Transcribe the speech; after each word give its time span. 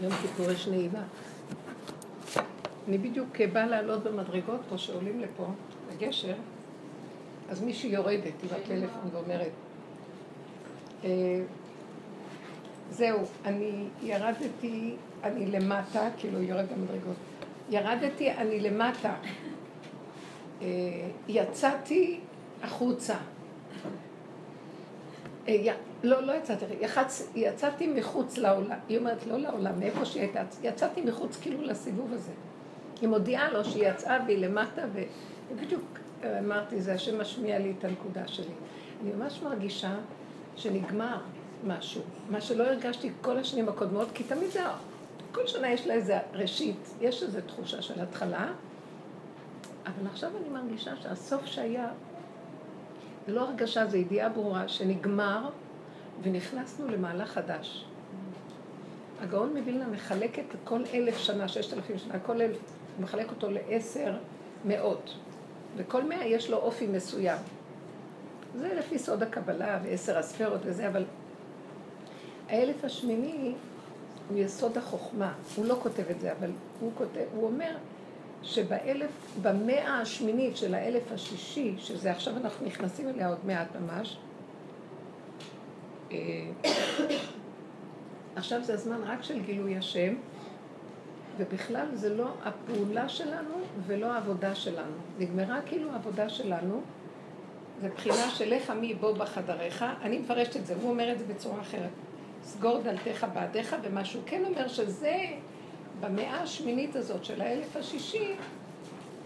יום 0.00 0.12
כיפור 0.12 0.50
יש 0.50 0.68
נעילה. 0.68 1.02
אני 2.88 2.98
בדיוק 2.98 3.40
באה 3.52 3.66
לעלות 3.66 4.02
במדרגות 4.02 4.60
פה, 4.68 4.78
שעולים 4.78 5.20
לפה, 5.20 5.46
לגשר, 5.92 6.34
אז 7.48 7.62
מישהי 7.62 7.90
יורדת 7.90 8.32
עם 8.42 8.48
הטלפון 8.56 9.10
ואומרת, 9.12 9.50
אה, 11.04 11.42
זהו, 12.90 13.18
אני 13.44 13.84
ירדתי, 14.02 14.94
אני 15.22 15.46
למטה, 15.46 16.08
כאילו 16.18 16.42
יורד 16.42 16.66
במדרגות, 16.72 17.16
ירדתי, 17.70 18.32
אני 18.32 18.60
למטה, 18.60 19.14
אה, 20.62 20.66
יצאתי 21.28 22.20
החוצה. 22.62 23.16
אה, 26.04 26.08
לא, 26.08 26.22
לא 26.22 26.32
יצאתי, 26.32 26.64
יחצ... 26.80 27.30
יצאתי 27.34 27.86
מחוץ 27.86 28.38
לעולם, 28.38 28.78
היא 28.88 28.98
אומרת 28.98 29.26
לא 29.26 29.38
לעולם, 29.38 29.78
מאיפה 29.78 30.04
שהיא 30.04 30.22
הייתה, 30.22 30.42
יצאתי 30.62 31.00
מחוץ 31.00 31.38
כאילו 31.40 31.62
לסיבוב 31.62 32.12
הזה. 32.12 32.32
היא 33.00 33.08
מודיעה 33.08 33.52
לו 33.52 33.64
שהיא 33.64 33.88
יצאה 33.88 34.18
והיא 34.26 34.38
למטה, 34.38 34.82
ובדיוק 35.50 35.98
אמרתי, 36.38 36.80
זה 36.80 36.94
השם 36.94 37.20
משמיע 37.20 37.58
לי 37.58 37.74
את 37.78 37.84
הנקודה 37.84 38.28
שלי. 38.28 38.54
אני 39.02 39.12
ממש 39.12 39.42
מרגישה 39.42 39.94
שנגמר 40.56 41.18
משהו, 41.66 42.02
מה 42.30 42.40
שלא 42.40 42.64
הרגשתי 42.64 43.10
כל 43.20 43.38
השנים 43.38 43.68
הקודמות, 43.68 44.08
כי 44.14 44.24
תמיד 44.24 44.50
זה, 44.50 44.60
כל 45.32 45.46
שנה 45.46 45.70
יש 45.70 45.86
לה 45.86 45.94
איזה 45.94 46.18
ראשית, 46.32 46.94
יש 47.00 47.22
איזו 47.22 47.38
תחושה 47.46 47.82
של 47.82 48.00
התחלה, 48.00 48.52
אבל 49.86 50.06
עכשיו 50.12 50.30
אני 50.36 50.48
מרגישה 50.48 50.96
שהסוף 51.02 51.46
שהיה, 51.46 51.88
זה 53.26 53.32
לא 53.32 53.40
הרגשה, 53.40 53.86
זה 53.86 53.98
ידיעה 53.98 54.28
ברורה 54.28 54.68
שנגמר 54.68 55.48
ונכנסנו 56.22 56.88
למהלך 56.88 57.30
חדש. 57.30 57.84
הגאון 59.20 59.56
מווילנה 59.56 59.88
מחלק 59.88 60.38
את 60.38 60.54
כל 60.64 60.82
אלף 60.94 61.18
שנה, 61.18 61.48
ששת 61.48 61.72
אלפים 61.72 61.98
שנה, 61.98 62.18
כל 62.18 62.42
אלף, 62.42 62.56
הוא 62.96 63.04
מחלק 63.04 63.30
אותו 63.30 63.50
לעשר 63.50 64.16
מאות. 64.64 65.14
וכל 65.76 66.04
מאה 66.04 66.24
יש 66.24 66.50
לו 66.50 66.56
אופי 66.56 66.86
מסוים. 66.86 67.38
זה 68.58 68.74
לפי 68.74 68.98
סוד 68.98 69.22
הקבלה 69.22 69.78
ועשר 69.84 70.18
הספרות 70.18 70.60
וזה, 70.64 70.88
אבל 70.88 71.04
האלף 72.48 72.84
השמיני 72.84 73.54
הוא 74.28 74.38
יסוד 74.38 74.78
החוכמה. 74.78 75.32
הוא 75.56 75.66
לא 75.66 75.76
כותב 75.82 76.02
את 76.10 76.20
זה, 76.20 76.32
אבל 76.32 76.50
הוא 76.80 76.92
כותב, 76.94 77.24
הוא 77.34 77.46
אומר 77.46 77.76
שבאלף, 78.42 79.10
במאה 79.42 80.00
השמינית 80.00 80.56
של 80.56 80.74
האלף 80.74 81.12
השישי, 81.12 81.74
שזה 81.78 82.10
עכשיו 82.10 82.36
אנחנו 82.36 82.66
נכנסים 82.66 83.08
אליה 83.08 83.28
עוד 83.28 83.38
מעט 83.46 83.68
ממש, 83.76 84.16
עכשיו 88.36 88.62
זה 88.62 88.74
הזמן 88.74 89.00
רק 89.04 89.22
של 89.22 89.40
גילוי 89.42 89.76
השם, 89.76 90.14
ובכלל 91.38 91.86
זה 91.92 92.14
לא 92.14 92.28
הפעולה 92.44 93.08
שלנו 93.08 93.54
ולא 93.86 94.06
העבודה 94.06 94.54
שלנו. 94.54 94.96
נגמרה 95.18 95.60
כאילו 95.66 95.90
העבודה 95.90 96.28
שלנו, 96.28 96.80
זה 97.80 97.88
בחינה 97.88 98.30
של 98.30 98.54
לך 98.54 98.70
מי 98.70 98.94
בוא 98.94 99.12
בחדריך, 99.12 99.84
אני 100.02 100.18
מפרשת 100.18 100.56
את 100.56 100.66
זה, 100.66 100.74
הוא 100.82 100.90
אומר 100.90 101.12
את 101.12 101.18
זה 101.18 101.24
בצורה 101.24 101.60
אחרת. 101.60 101.90
סגור 102.44 102.80
דלתך 102.82 103.26
בעדיך, 103.34 103.76
ומה 103.82 104.04
שהוא 104.04 104.22
כן 104.26 104.44
אומר 104.44 104.68
שזה, 104.68 105.16
במאה 106.00 106.42
השמינית 106.42 106.96
הזאת 106.96 107.24
של 107.24 107.40
האלף 107.40 107.76
השישי, 107.76 108.34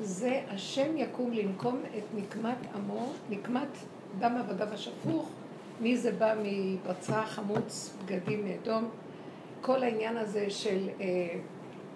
זה 0.01 0.41
השם 0.51 0.97
יקום 0.97 1.33
לנקום 1.33 1.83
את 1.98 2.05
נקמת 2.15 2.57
עמו, 2.75 3.13
נקמת 3.31 3.69
דם 4.19 4.37
עבדיו 4.41 4.69
השפוך, 4.69 5.31
מי 5.80 5.97
זה 5.97 6.12
בא 6.12 6.34
מבצע 6.42 7.27
חמוץ, 7.27 7.97
בגדים 8.05 8.44
מאדום, 8.48 8.91
כל 9.61 9.83
העניין 9.83 10.17
הזה 10.17 10.50
של 10.50 10.89
אה, 11.00 11.06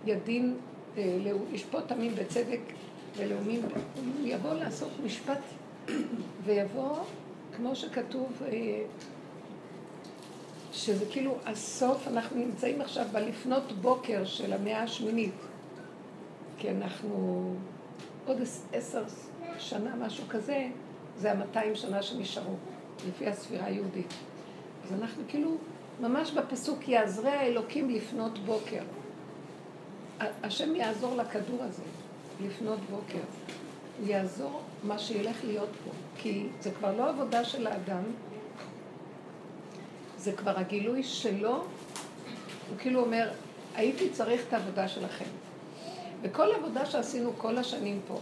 ידין, 0.07 0.57
אה, 0.97 1.19
לשפוט 1.53 1.93
עמים 1.93 2.15
בצדק 2.15 2.61
ולאומים, 3.17 3.63
הוא 3.63 4.13
יבוא 4.25 4.55
לעשות 4.55 4.91
משפט 5.05 5.41
ויבוא, 6.45 6.97
כמו 7.57 7.77
שכתוב, 7.77 8.43
אה, 8.43 8.83
שזה 10.73 11.05
כאילו 11.11 11.35
הסוף, 11.47 12.09
אנחנו 12.09 12.37
נמצאים 12.37 12.81
עכשיו 12.81 13.07
בלפנות 13.13 13.73
בוקר 13.73 14.25
של 14.25 14.53
המאה 14.53 14.83
השמינית, 14.83 15.35
כי 16.59 16.71
אנחנו 16.71 17.43
עוד 18.27 18.37
עשר 18.73 19.03
שנה, 19.59 19.97
משהו 19.97 20.25
כזה, 20.29 20.69
זה 21.17 21.33
המאתיים 21.33 21.75
שנה 21.75 22.03
שנשארו, 22.03 22.55
לפי 23.09 23.27
הספירה 23.27 23.67
היהודית. 23.67 24.15
אז 24.85 24.93
אנחנו 24.93 25.23
כאילו, 25.29 25.57
ממש 26.01 26.31
בפסוק 26.31 26.89
יעזרי 26.89 27.31
האלוקים 27.31 27.91
לפנות 27.91 28.39
בוקר. 28.39 28.83
השם 30.43 30.77
יעזור 30.77 31.17
לכדור 31.17 31.63
הזה 31.63 31.83
לפנות 32.47 32.79
בוקר. 32.91 33.25
הוא 33.99 34.09
יעזור 34.09 34.63
מה 34.83 34.99
שילך 34.99 35.37
להיות 35.45 35.69
פה. 35.85 35.91
כי 36.19 36.47
זה 36.61 36.71
כבר 36.71 36.97
לא 36.97 37.09
עבודה 37.09 37.45
של 37.45 37.67
האדם, 37.67 38.03
זה 40.19 40.33
כבר 40.33 40.59
הגילוי 40.59 41.03
שלו. 41.03 41.55
הוא 42.69 42.79
כאילו 42.79 43.01
אומר, 43.01 43.31
הייתי 43.75 44.11
צריך 44.11 44.41
את 44.49 44.53
העבודה 44.53 44.89
שלכם. 44.89 45.25
וכל 46.23 46.53
עבודה 46.53 46.87
שעשינו 46.87 47.33
כל 47.39 47.59
השנים 47.59 48.01
פה, 48.09 48.19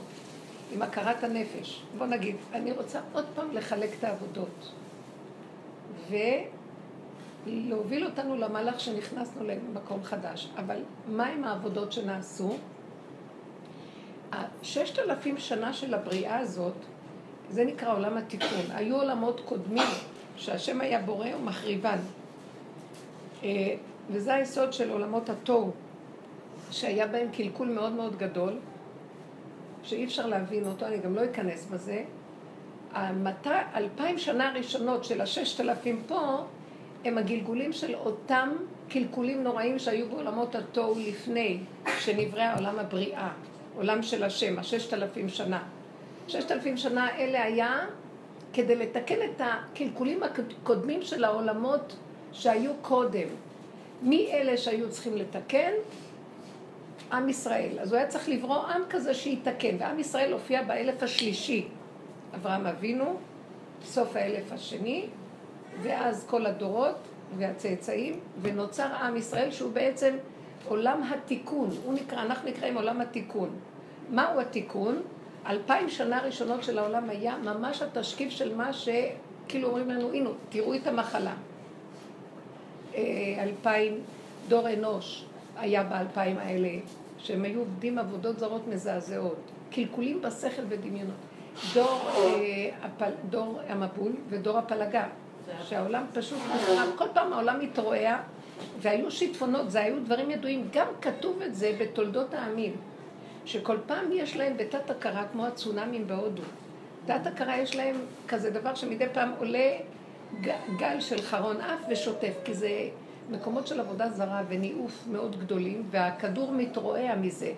עם 0.72 0.82
הכרת 0.82 1.24
הנפש, 1.24 1.82
בוא 1.98 2.06
נגיד, 2.06 2.36
אני 2.52 2.72
רוצה 2.72 3.00
עוד 3.12 3.24
פעם 3.34 3.52
לחלק 3.52 3.90
את 3.98 4.04
העבודות. 4.04 4.72
ולהוביל 7.46 8.04
אותנו 8.04 8.36
למהלך 8.36 8.80
שנכנסנו 8.80 9.44
למקום 9.44 10.02
חדש. 10.04 10.48
אבל 10.56 10.76
מה 11.08 11.26
עם 11.26 11.44
העבודות 11.44 11.92
שנעשו? 11.92 12.56
הששת 14.32 14.98
אלפים 14.98 15.38
שנה 15.38 15.72
של 15.72 15.94
הבריאה 15.94 16.38
הזאת, 16.38 16.74
זה 17.50 17.64
נקרא 17.64 17.92
עולם 17.92 18.16
התיקון. 18.16 18.70
היו 18.70 18.96
עולמות 18.96 19.40
קודמים 19.44 19.88
שהשם 20.36 20.80
היה 20.80 21.02
בורא 21.02 21.28
ומחריבן. 21.40 21.98
אה, 23.44 23.74
וזה 24.10 24.34
היסוד 24.34 24.72
של 24.72 24.90
עולמות 24.90 25.28
התוהו, 25.28 25.70
שהיה 26.70 27.06
בהם 27.06 27.28
קלקול 27.32 27.68
מאוד 27.68 27.92
מאוד 27.92 28.16
גדול, 28.16 28.58
שאי 29.86 30.04
אפשר 30.04 30.26
להבין 30.26 30.66
אותו, 30.66 30.86
אני 30.86 30.98
גם 30.98 31.14
לא 31.14 31.24
אכנס 31.24 31.66
בזה. 31.66 32.04
המתי, 32.92 33.48
אלפיים 33.74 34.18
שנה 34.18 34.48
הראשונות 34.48 35.04
של 35.04 35.20
הששת 35.20 35.60
אלפים 35.60 36.02
פה, 36.06 36.44
הם 37.04 37.18
הגלגולים 37.18 37.72
של 37.72 37.94
אותם 37.94 38.48
קלקולים 38.88 39.42
נוראים 39.42 39.78
שהיו 39.78 40.08
בעולמות 40.08 40.54
התוהו 40.54 40.94
לפני 40.98 41.58
שנברא 41.98 42.56
עולם 42.58 42.78
הבריאה. 42.78 43.28
עולם 43.76 44.02
של 44.02 44.24
השם, 44.24 44.58
הששת 44.58 44.94
אלפים 44.94 45.28
שנה. 45.28 45.62
ששת 46.28 46.52
אלפים 46.52 46.76
שנה 46.76 47.16
אלה 47.18 47.42
היה 47.42 47.86
כדי 48.52 48.76
לתקן 48.76 49.22
את 49.22 49.40
הקלקולים 49.40 50.22
הקודמים 50.22 51.02
של 51.02 51.24
העולמות 51.24 51.96
שהיו 52.32 52.70
קודם. 52.82 53.28
מי 54.02 54.32
אלה 54.32 54.56
שהיו 54.56 54.90
צריכים 54.90 55.16
לתקן? 55.16 55.72
עם 57.12 57.28
ישראל. 57.28 57.78
אז 57.80 57.92
הוא 57.92 57.98
היה 57.98 58.08
צריך 58.08 58.28
לברוא 58.28 58.56
עם 58.56 58.82
כזה 58.90 59.14
שיתקן, 59.14 59.76
ועם 59.78 59.98
ישראל 59.98 60.32
הופיע 60.32 60.62
באלף 60.62 61.02
השלישי. 61.02 61.68
אברהם 62.34 62.66
אבינו, 62.66 63.16
סוף 63.84 64.16
האלף 64.16 64.52
השני, 64.52 65.06
ואז 65.82 66.26
כל 66.28 66.46
הדורות 66.46 66.96
והצאצאים, 67.38 68.20
ונוצר 68.42 68.94
עם 69.02 69.16
ישראל 69.16 69.50
שהוא 69.50 69.72
בעצם 69.72 70.16
עולם 70.68 71.02
התיקון, 71.02 71.70
הוא 71.84 71.94
נקרא, 71.94 72.22
אנחנו 72.22 72.48
נקראים 72.48 72.76
עולם 72.76 73.00
התיקון. 73.00 73.50
מהו 74.10 74.40
התיקון? 74.40 75.02
אלפיים 75.46 75.88
שנה 75.88 76.20
ראשונות 76.22 76.62
של 76.64 76.78
העולם 76.78 77.10
היה 77.10 77.36
ממש 77.36 77.82
התשקיף 77.82 78.30
של 78.30 78.54
מה 78.54 78.72
שכאילו 78.72 79.68
אומרים 79.68 79.90
לנו, 79.90 80.12
הנה, 80.12 80.30
תראו 80.48 80.74
את 80.74 80.86
המחלה. 80.86 81.34
אה, 82.94 83.02
אלפיים, 83.42 84.00
דור 84.48 84.72
אנוש 84.72 85.24
היה 85.56 85.82
באלפיים 85.82 86.38
האלה, 86.38 86.68
שהם 87.18 87.44
היו 87.44 87.60
עובדים 87.60 87.98
עבודות 87.98 88.38
זרות 88.38 88.68
מזעזעות, 88.68 89.36
קלקולים 89.70 90.22
בשכל 90.22 90.62
ודמיונות. 90.68 91.16
דור, 91.74 92.00
אה, 92.14 92.70
הפל, 92.82 93.10
דור 93.30 93.60
המבול 93.68 94.12
ודור 94.28 94.58
הפלגה, 94.58 95.06
שהעולם 95.62 96.04
פשוט 96.12 96.38
נחרב, 96.54 96.88
כל 96.96 97.06
פעם 97.14 97.32
העולם 97.32 97.60
מתרועע 97.60 98.16
והיו 98.80 99.10
שיטפונות, 99.10 99.70
זה 99.70 99.80
היו 99.80 100.04
דברים 100.04 100.30
ידועים, 100.30 100.68
גם 100.72 100.86
כתוב 101.00 101.42
את 101.42 101.54
זה 101.54 101.76
בתולדות 101.78 102.34
העמים, 102.34 102.76
שכל 103.44 103.76
פעם 103.86 104.04
יש 104.12 104.36
להם 104.36 104.56
בתת 104.56 104.90
הכרה, 104.90 105.24
כמו 105.32 105.46
הצונאמים 105.46 106.06
בהודו. 106.06 106.42
תת 107.06 107.26
הכרה 107.26 107.58
יש 107.58 107.76
להם 107.76 107.96
כזה 108.28 108.50
דבר 108.50 108.74
שמדי 108.74 109.06
פעם 109.12 109.30
עולה 109.38 109.70
גל 110.78 111.00
של 111.00 111.22
חרון 111.22 111.60
אף 111.60 111.80
ושוטף, 111.90 112.32
כי 112.44 112.54
זה 112.54 112.88
מקומות 113.30 113.66
של 113.66 113.80
עבודה 113.80 114.10
זרה 114.10 114.42
וניאוף 114.48 115.04
מאוד 115.10 115.40
גדולים, 115.40 115.86
והכדור 115.90 116.52
מתרועע 116.52 117.14
מזה. 117.14 117.52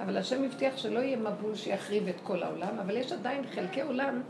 אבל 0.00 0.16
השם 0.16 0.44
הבטיח 0.44 0.76
שלא 0.76 0.98
יהיה 0.98 1.16
מבול 1.16 1.54
שיחריב 1.54 2.08
את 2.08 2.20
כל 2.22 2.42
העולם, 2.42 2.78
אבל 2.78 2.96
יש 2.96 3.12
עדיין 3.12 3.44
חלקי 3.54 3.80
עולם 3.80 4.22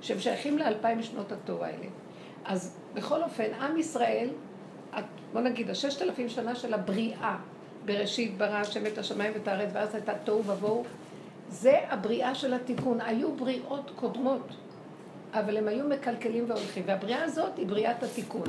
שהם 0.00 0.18
שייכים 0.18 0.58
לאלפיים 0.58 1.02
שנות 1.02 1.32
התור 1.32 1.64
האלה. 1.64 1.86
אז 2.44 2.78
בכל 2.94 3.22
אופן, 3.22 3.54
עם 3.60 3.76
ישראל 3.76 4.28
בוא 5.34 5.40
נגיד, 5.40 5.70
הששת 5.70 6.02
אלפים 6.02 6.28
שנה 6.28 6.54
של 6.54 6.74
הבריאה, 6.74 7.36
בראשית 7.84 8.38
ברא 8.38 8.56
השם 8.56 8.86
את 8.86 8.98
השמיים 8.98 9.32
ואת 9.34 9.48
הארץ, 9.48 9.68
ואז 9.72 9.94
הייתה 9.94 10.12
תוהו 10.24 10.44
ובוהו. 10.44 10.84
זה 11.48 11.78
הבריאה 11.88 12.34
של 12.34 12.54
התיקון. 12.54 13.00
היו 13.00 13.32
בריאות 13.32 13.90
קודמות, 13.96 14.48
אבל 15.32 15.56
הם 15.56 15.68
היו 15.68 15.88
מקלקלים 15.88 16.44
והולכים. 16.48 16.82
והבריאה 16.86 17.24
הזאת 17.24 17.56
היא 17.56 17.66
בריאת 17.66 18.02
התיקון. 18.02 18.48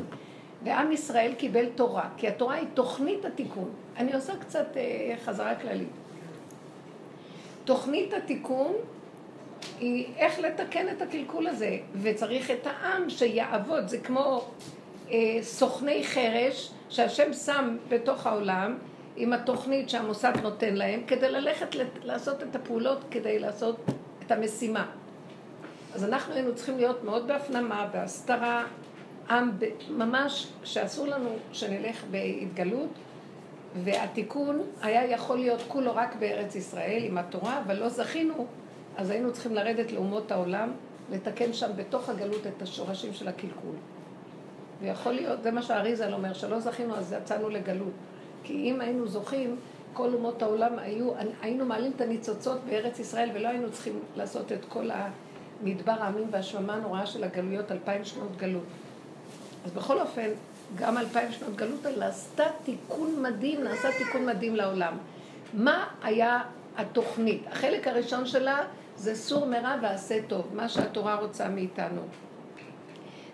ועם 0.66 0.92
ישראל 0.92 1.34
קיבל 1.38 1.66
תורה, 1.76 2.10
כי 2.18 2.28
התורה 2.28 2.56
היא 2.56 2.68
תוכנית 2.74 3.26
התיקון. 3.26 3.70
אני 3.98 4.14
עושה 4.14 4.34
קצת 4.38 4.78
אה, 4.78 5.16
חזרה 5.26 5.56
כללית. 5.56 5.90
תוכנית 7.66 8.14
התיקון 8.14 8.74
היא 9.80 10.08
איך 10.18 10.40
לתקן 10.40 10.90
את 10.90 11.02
הקלקול 11.02 11.48
הזה, 11.48 11.78
וצריך 12.02 12.52
את 12.52 12.68
העם 12.68 13.10
שיעבוד, 13.10 13.88
זה 13.88 13.98
כמו 13.98 14.48
אה, 15.12 15.38
סוכני 15.42 16.04
חרש 16.04 16.72
שהשם 16.90 17.34
שם 17.34 17.78
בתוך 17.90 18.28
העולם 18.28 18.78
עם 19.16 19.34
התוכנית 19.34 19.90
שהמוסד 19.90 20.34
נותן 20.44 20.76
להם 20.76 21.02
כדי 21.08 21.30
ללכת 21.30 21.76
לעשות 22.04 22.44
את 22.44 22.56
הפעולות, 22.56 23.04
כדי 23.12 23.40
לעשות 23.40 23.76
את 24.26 24.32
המשימה. 24.32 24.86
אז 25.94 26.04
אנחנו 26.04 26.34
היינו 26.34 26.56
צריכים 26.56 26.78
להיות 26.78 27.04
מאוד 27.04 27.28
בהפנמה, 27.28 27.88
בהסתרה, 27.94 28.66
עם 29.30 29.52
ממש 29.90 30.48
שאסור 30.64 31.08
לנו 31.08 31.30
שנלך 31.52 32.04
בהתגלות, 32.12 32.90
והתיקון 33.84 34.62
היה 34.82 35.12
יכול 35.12 35.38
להיות 35.38 35.62
כולו 35.68 35.96
רק 35.96 36.16
בארץ 36.16 36.56
ישראל 36.56 37.04
עם 37.06 37.18
התורה, 37.18 37.62
אבל 37.66 37.76
לא 37.76 37.90
זכינו, 37.90 38.46
אז 38.98 39.10
היינו 39.10 39.34
צריכים 39.34 39.54
לרדת 39.54 39.92
לאומות 39.92 40.32
העולם, 40.32 40.72
לתקן 41.12 41.54
שם 41.54 41.72
בתוך 41.76 42.10
הגלות 42.10 42.48
את 42.48 42.62
השורשים 42.62 43.14
של 43.14 43.28
הקלקול. 43.28 43.76
ויכול 44.82 45.14
להיות, 45.14 45.44
זה 45.44 45.52
מה 45.52 45.62
שהאריזל 45.62 46.14
אומר, 46.14 46.34
שלא 46.34 46.60
זכינו 46.60 46.96
אז 46.96 47.16
יצאנו 47.22 47.50
לגלות. 47.50 47.94
כי 48.44 48.54
אם 48.54 48.82
היינו 48.82 49.08
זוכים, 49.08 49.56
כל 49.94 50.14
אומות 50.14 50.42
העולם 50.42 50.80
היו, 50.80 51.12
היינו 51.42 51.66
מעלים 51.66 51.92
את 51.96 52.02
הניצוצות 52.02 52.58
בארץ 52.70 53.00
ישראל 53.00 53.30
ולא 53.34 53.48
היינו 53.48 53.72
צריכים 53.72 54.00
לעשות 54.16 54.52
את 54.52 54.66
כל 54.70 54.90
המדבר 54.92 55.92
העמים 55.92 56.28
והשממה 56.32 56.74
הנוראה 56.74 57.06
של 57.06 57.24
הגלויות, 57.24 57.72
אלפיים 57.72 58.06
שנות 58.06 58.38
גלות. 58.38 58.64
אז 59.66 59.72
בכל 59.72 60.02
אופן, 60.02 60.30
גם 60.76 60.98
אלפיים 60.98 61.32
שנות 61.32 61.56
גלות 61.56 61.86
האלה 61.86 62.08
עשתה 62.08 62.44
תיקון 62.64 63.22
מדהים, 63.22 63.64
נעשה 63.64 63.88
תיקון 63.98 64.26
מדהים 64.26 64.56
לעולם. 64.56 64.98
מה 65.54 65.88
היה 66.04 66.42
התוכנית? 66.78 67.44
החלק 67.52 67.88
הראשון 67.88 68.26
שלה 68.26 68.64
זה 68.98 69.16
סור 69.16 69.46
מרע 69.46 69.76
ועשה 69.82 70.20
טוב, 70.28 70.48
מה 70.54 70.70
שהתורה 70.70 71.16
רוצה 71.16 71.50
מאיתנו. 71.50 72.02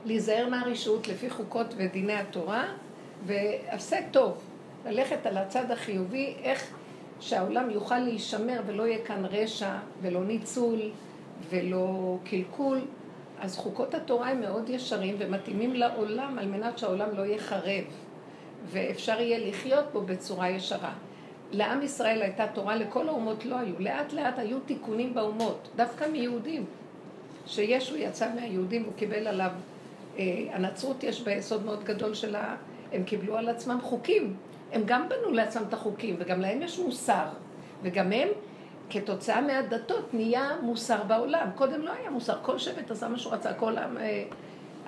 להיזהר 0.05 0.49
מהרשעות 0.49 1.07
לפי 1.07 1.29
חוקות 1.29 1.73
ודיני 1.77 2.13
התורה, 2.13 2.65
ועשה 3.25 3.97
טוב, 4.11 4.37
ללכת 4.85 5.25
על 5.25 5.37
הצד 5.37 5.71
החיובי, 5.71 6.35
איך 6.43 6.67
שהעולם 7.19 7.69
יוכל 7.69 7.99
להישמר 7.99 8.61
ולא 8.65 8.87
יהיה 8.87 9.05
כאן 9.05 9.25
רשע 9.25 9.75
ולא 10.01 10.23
ניצול 10.23 10.79
ולא 11.49 12.17
קלקול. 12.23 12.79
אז 13.41 13.57
חוקות 13.57 13.93
התורה 13.93 14.29
הם 14.29 14.41
מאוד 14.41 14.69
ישרים 14.69 15.15
ומתאימים 15.19 15.73
לעולם 15.73 16.39
על 16.39 16.45
מנת 16.45 16.77
שהעולם 16.77 17.07
לא 17.17 17.21
יהיה 17.21 17.37
חרב 17.37 17.83
ואפשר 18.65 19.21
יהיה 19.21 19.49
לחיות 19.49 19.85
בו 19.93 20.01
בצורה 20.01 20.49
ישרה. 20.49 20.93
לעם 21.51 21.81
ישראל 21.81 22.21
הייתה 22.21 22.47
תורה, 22.53 22.75
לכל 22.75 23.07
האומות 23.07 23.45
לא 23.45 23.55
היו. 23.55 23.73
לאט 23.79 24.13
לאט 24.13 24.39
היו 24.39 24.59
תיקונים 24.59 25.13
באומות, 25.13 25.69
דווקא 25.75 26.05
מיהודים. 26.11 26.65
שישו 27.45 27.97
יצא 27.97 28.29
מהיהודים, 28.35 28.83
הוא 28.83 28.93
קיבל 28.95 29.27
עליו, 29.27 29.51
אה, 30.17 30.23
הנצרות 30.51 31.03
יש 31.03 31.21
בה 31.21 31.31
יסוד 31.31 31.65
מאוד 31.65 31.83
גדול 31.83 32.13
שלה, 32.13 32.55
הם 32.91 33.03
קיבלו 33.03 33.37
על 33.37 33.49
עצמם 33.49 33.79
חוקים. 33.81 34.35
הם 34.71 34.81
גם 34.85 35.09
בנו 35.09 35.31
לעצמם 35.31 35.63
את 35.69 35.73
החוקים, 35.73 36.15
וגם 36.19 36.41
להם 36.41 36.61
יש 36.61 36.79
מוסר. 36.79 37.25
וגם 37.83 38.11
הם 38.11 38.27
כתוצאה 38.91 39.41
מהדתות 39.41 40.13
נהיה 40.13 40.49
מוסר 40.61 41.03
בעולם. 41.03 41.47
קודם 41.55 41.81
לא 41.81 41.91
היה 41.91 42.09
מוסר, 42.09 42.37
כל 42.41 42.57
שבט 42.57 42.91
עשה 42.91 43.07
מה 43.07 43.17
שהוא 43.17 43.33
רצה, 43.33 43.53
כל 43.53 43.77
עם... 43.77 43.97
אה, 43.97 44.23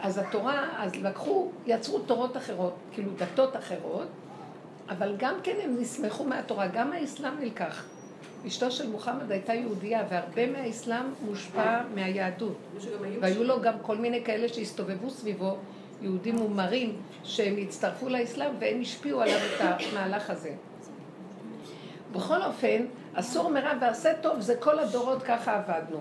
אז 0.02 0.18
התורה, 0.18 0.70
אז 0.78 0.96
לקחו, 0.96 1.52
יצרו 1.66 2.00
תורות 2.00 2.38
אחרות, 2.38 2.74
כאילו 2.94 3.12
דתות 3.18 3.56
אחרות, 3.56 4.08
אבל 4.90 5.16
גם 5.18 5.36
כן 5.44 5.56
הם 5.64 5.76
נסמכו 5.80 6.24
מהתורה, 6.24 6.68
גם 6.68 6.92
האסלאם 6.92 7.34
נלקח. 7.40 7.86
אשתו 8.48 8.72
של 8.72 8.90
מוחמד 8.90 9.32
הייתה 9.32 9.54
יהודייה, 9.54 10.04
והרבה 10.10 10.52
מהאסלאם 10.52 11.06
מושפע 11.26 11.82
מהיהדות. 11.96 12.58
והיו 13.22 13.44
לו 13.44 13.62
גם 13.62 13.74
כל 13.82 13.98
מיני 13.98 14.24
כאלה 14.24 14.50
שהסתובבו 14.50 15.10
סביבו, 15.10 15.58
יהודים 16.02 16.36
מומרים, 16.36 16.96
שהם 17.24 17.56
הצטרפו 17.62 18.10
לאסלאם 18.10 18.52
והם 18.60 18.82
השפיעו 18.82 19.22
עליו 19.22 19.38
את 19.38 19.62
המהלך 19.62 20.30
הזה. 20.30 20.52
בכל 22.12 22.42
אופן, 22.44 22.86
אסור 23.14 23.50
מרע 23.50 23.72
ועשה 23.82 24.14
טוב, 24.22 24.40
זה 24.40 24.56
כל 24.56 24.80
הדורות 24.80 25.24
ככה 25.24 25.56
עבדנו. 25.56 25.98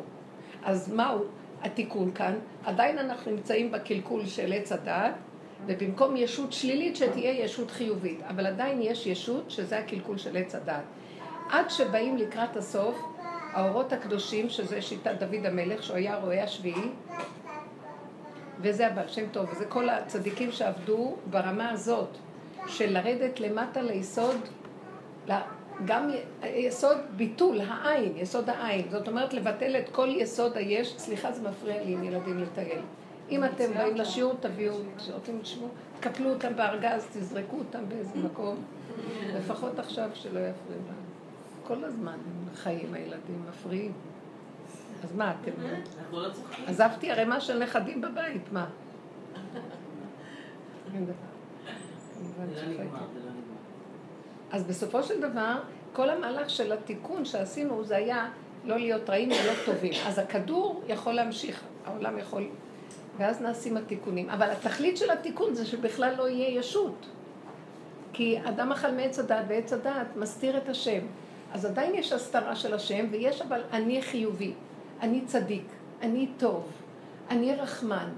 אז 0.64 0.92
מהו 0.92 1.24
התיקון 1.62 2.10
כאן? 2.14 2.34
עדיין 2.64 2.98
אנחנו 2.98 3.30
נמצאים 3.30 3.70
בקלקול 3.70 4.26
של 4.26 4.52
עץ 4.52 4.72
הדעת, 4.72 5.14
ובמקום 5.66 6.16
ישות 6.16 6.52
שלילית 6.52 6.96
שתהיה 6.96 7.44
ישות 7.44 7.70
חיובית. 7.70 8.20
אבל 8.28 8.46
עדיין 8.46 8.82
יש 8.82 9.06
ישות 9.06 9.50
שזה 9.50 9.78
הקלקול 9.78 10.18
של 10.18 10.36
עץ 10.36 10.54
הדעת. 10.54 10.84
עד 11.50 11.70
שבאים 11.70 12.16
לקראת 12.16 12.56
הסוף, 12.56 12.98
האורות 13.52 13.92
הקדושים, 13.92 14.48
שזה 14.48 14.82
שיטת 14.82 15.14
דוד 15.18 15.46
המלך, 15.46 15.82
שהוא 15.82 15.96
היה 15.96 16.16
רועה 16.16 16.42
השביעי, 16.42 16.88
וזה 18.60 18.86
הבעל 18.86 19.08
שם 19.08 19.28
טוב, 19.32 19.46
וזה 19.52 19.64
כל 19.64 19.88
הצדיקים 19.88 20.52
שעבדו 20.52 21.16
ברמה 21.30 21.70
הזאת, 21.70 22.08
של 22.66 22.92
לרדת 22.92 23.40
למטה 23.40 23.82
ליסוד, 23.82 24.48
גם 25.84 26.10
יסוד 26.44 26.96
ביטול, 27.16 27.60
העין, 27.60 28.12
יסוד 28.16 28.50
העין. 28.50 28.86
זאת 28.90 29.08
אומרת, 29.08 29.34
לבטל 29.34 29.76
את 29.76 29.88
כל 29.88 30.08
יסוד 30.08 30.56
היש. 30.56 30.94
סליחה, 30.98 31.32
זה 31.32 31.48
מפריע 31.48 31.84
לי 31.84 31.92
עם 31.92 32.04
ילדים 32.04 32.38
לטייל. 32.38 32.80
אם 33.30 33.44
אתם 33.44 33.74
באים 33.74 33.96
לשיעור, 33.96 34.34
תביאו, 34.40 34.74
כשרוצים 34.96 35.40
לשמוע, 35.40 35.68
תקפלו 36.00 36.30
אותם 36.30 36.56
בארגז, 36.56 37.06
תזרקו 37.12 37.58
אותם 37.58 37.88
באיזה 37.88 38.18
מקום. 38.18 38.56
לפחות 39.36 39.78
עכשיו 39.78 40.10
שלא 40.14 40.30
יפריעו 40.30 40.82
לנו. 40.88 41.02
כל 41.66 41.84
הזמן 41.84 42.16
חיים 42.54 42.94
הילדים 42.94 43.44
מפריעים. 43.48 43.92
אז 45.04 45.16
מה 45.16 45.34
אתם... 45.40 45.50
לא 46.12 46.26
עזבתי 46.66 47.10
ערימה 47.10 47.40
של 47.40 47.58
נכדים 47.58 48.00
בבית, 48.00 48.52
מה? 48.52 48.66
אז 54.52 54.64
בסופו 54.64 55.02
של 55.02 55.20
דבר, 55.20 55.54
כל 55.92 56.10
המהלך 56.10 56.50
של 56.50 56.72
התיקון 56.72 57.24
שעשינו 57.24 57.84
זה 57.84 57.96
היה 57.96 58.28
לא 58.64 58.76
להיות 58.76 59.10
רעים 59.10 59.28
ולא 59.28 59.52
טובים. 59.66 59.92
אז 60.06 60.18
הכדור 60.18 60.82
יכול 60.88 61.12
להמשיך, 61.12 61.62
העולם 61.84 62.18
יכול... 62.18 62.48
ואז 63.18 63.40
נעשים 63.40 63.76
התיקונים. 63.76 64.30
אבל 64.30 64.50
התכלית 64.50 64.96
של 64.96 65.10
התיקון 65.10 65.54
זה 65.54 65.66
שבכלל 65.66 66.14
לא 66.16 66.28
יהיה 66.28 66.58
ישות. 66.58 67.06
כי 68.12 68.38
אדם 68.44 68.72
אכל 68.72 68.90
מעץ 68.90 69.18
הדעת, 69.18 69.44
ועץ 69.48 69.72
הדעת 69.72 70.16
מסתיר 70.16 70.56
את 70.56 70.68
השם. 70.68 71.00
אז 71.52 71.64
עדיין 71.64 71.94
יש 71.94 72.12
הסתרה 72.12 72.56
של 72.56 72.74
השם, 72.74 73.06
ויש 73.10 73.42
אבל 73.42 73.60
אני 73.72 74.02
חיובי, 74.02 74.52
אני 75.00 75.20
צדיק, 75.26 75.64
אני 76.02 76.28
טוב, 76.38 76.68
אני 77.30 77.54
רחמן, 77.54 78.08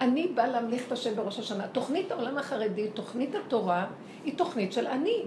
אני 0.00 0.28
בא 0.28 0.46
להמליך 0.46 0.86
את 0.86 0.92
השם 0.92 1.14
בראש 1.14 1.38
השנה. 1.38 1.68
תוכנית 1.68 2.12
העולם 2.12 2.38
החרדי, 2.38 2.88
תוכנית 2.94 3.34
התורה, 3.34 3.86
היא 4.24 4.38
תוכנית 4.38 4.72
של 4.72 4.86
אני. 4.86 5.22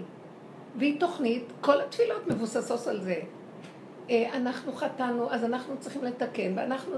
והיא 0.77 0.99
תוכנית, 0.99 1.43
כל 1.61 1.81
התפילות 1.81 2.27
מבוססות 2.27 2.87
על 2.87 3.01
זה. 3.01 3.15
אה, 4.09 4.29
אנחנו 4.33 4.73
חטאנו, 4.73 5.31
אז 5.31 5.43
אנחנו 5.43 5.75
צריכים 5.79 6.03
לתקן, 6.03 6.53
ואנחנו, 6.55 6.95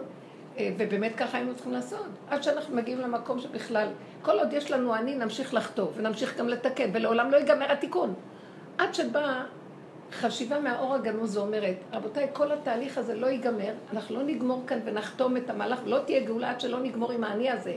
אה, 0.57 0.71
ובאמת 0.77 1.15
ככה 1.15 1.37
היינו 1.37 1.55
צריכים 1.55 1.73
לעשות. 1.73 2.05
עד 2.29 2.43
שאנחנו 2.43 2.75
מגיעים 2.75 2.99
למקום 2.99 3.39
שבכלל, 3.39 3.87
כל 4.21 4.39
עוד 4.39 4.53
יש 4.53 4.71
לנו 4.71 4.95
אני, 4.95 5.15
נמשיך 5.15 5.53
לחטוא, 5.53 5.87
ונמשיך 5.95 6.37
גם 6.37 6.49
לתקן, 6.49 6.89
ולעולם 6.93 7.31
לא 7.31 7.37
ייגמר 7.37 7.71
התיקון. 7.71 8.13
עד 8.77 8.93
שבאה 8.93 9.43
חשיבה 10.11 10.59
מהאור 10.59 10.93
הגנוז 10.93 11.37
ואומרת, 11.37 11.75
רבותיי, 11.93 12.27
כל 12.33 12.51
התהליך 12.51 12.97
הזה 12.97 13.15
לא 13.15 13.27
ייגמר, 13.27 13.73
אנחנו 13.93 14.15
לא 14.15 14.23
נגמור 14.23 14.63
כאן 14.67 14.79
ונחתום 14.85 15.37
את 15.37 15.49
המהלך, 15.49 15.79
לא 15.85 15.99
תהיה 16.05 16.19
גאולה 16.19 16.49
עד 16.49 16.59
שלא 16.59 16.79
נגמור 16.79 17.11
עם 17.11 17.23
האני 17.23 17.49
הזה. 17.49 17.75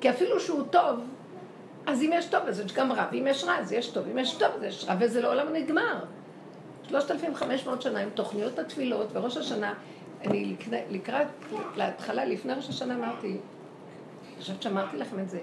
כי 0.00 0.10
אפילו 0.10 0.40
שהוא 0.40 0.62
טוב, 0.70 1.00
אז 1.86 2.02
אם 2.02 2.10
יש 2.14 2.26
טוב, 2.26 2.40
אז 2.46 2.60
יש 2.60 2.72
גם 2.72 2.92
רע, 2.92 3.06
ואם 3.12 3.26
יש 3.26 3.44
רע, 3.44 3.58
אז 3.58 3.72
יש 3.72 3.90
טוב, 3.90 4.04
אם 4.12 4.18
יש 4.18 4.34
טוב, 4.34 4.48
אז 4.56 4.62
יש 4.62 4.84
רע, 4.88 4.96
וזה 5.00 5.20
לעולם 5.20 5.52
נגמר. 5.52 6.04
3,500 6.88 7.82
שנה 7.82 8.00
עם 8.00 8.10
תוכניות 8.10 8.58
התפילות, 8.58 9.06
וראש 9.12 9.36
השנה, 9.36 9.74
אני 10.20 10.56
לקראת, 10.90 11.26
להתחלה, 11.76 12.24
לפני 12.24 12.52
ראש 12.52 12.68
השנה 12.68 12.94
אמרתי, 12.94 13.26
אני 13.28 14.40
חושבת 14.40 14.62
שאמרתי 14.62 14.96
לכם 14.96 15.18
את 15.18 15.30
זה, 15.30 15.40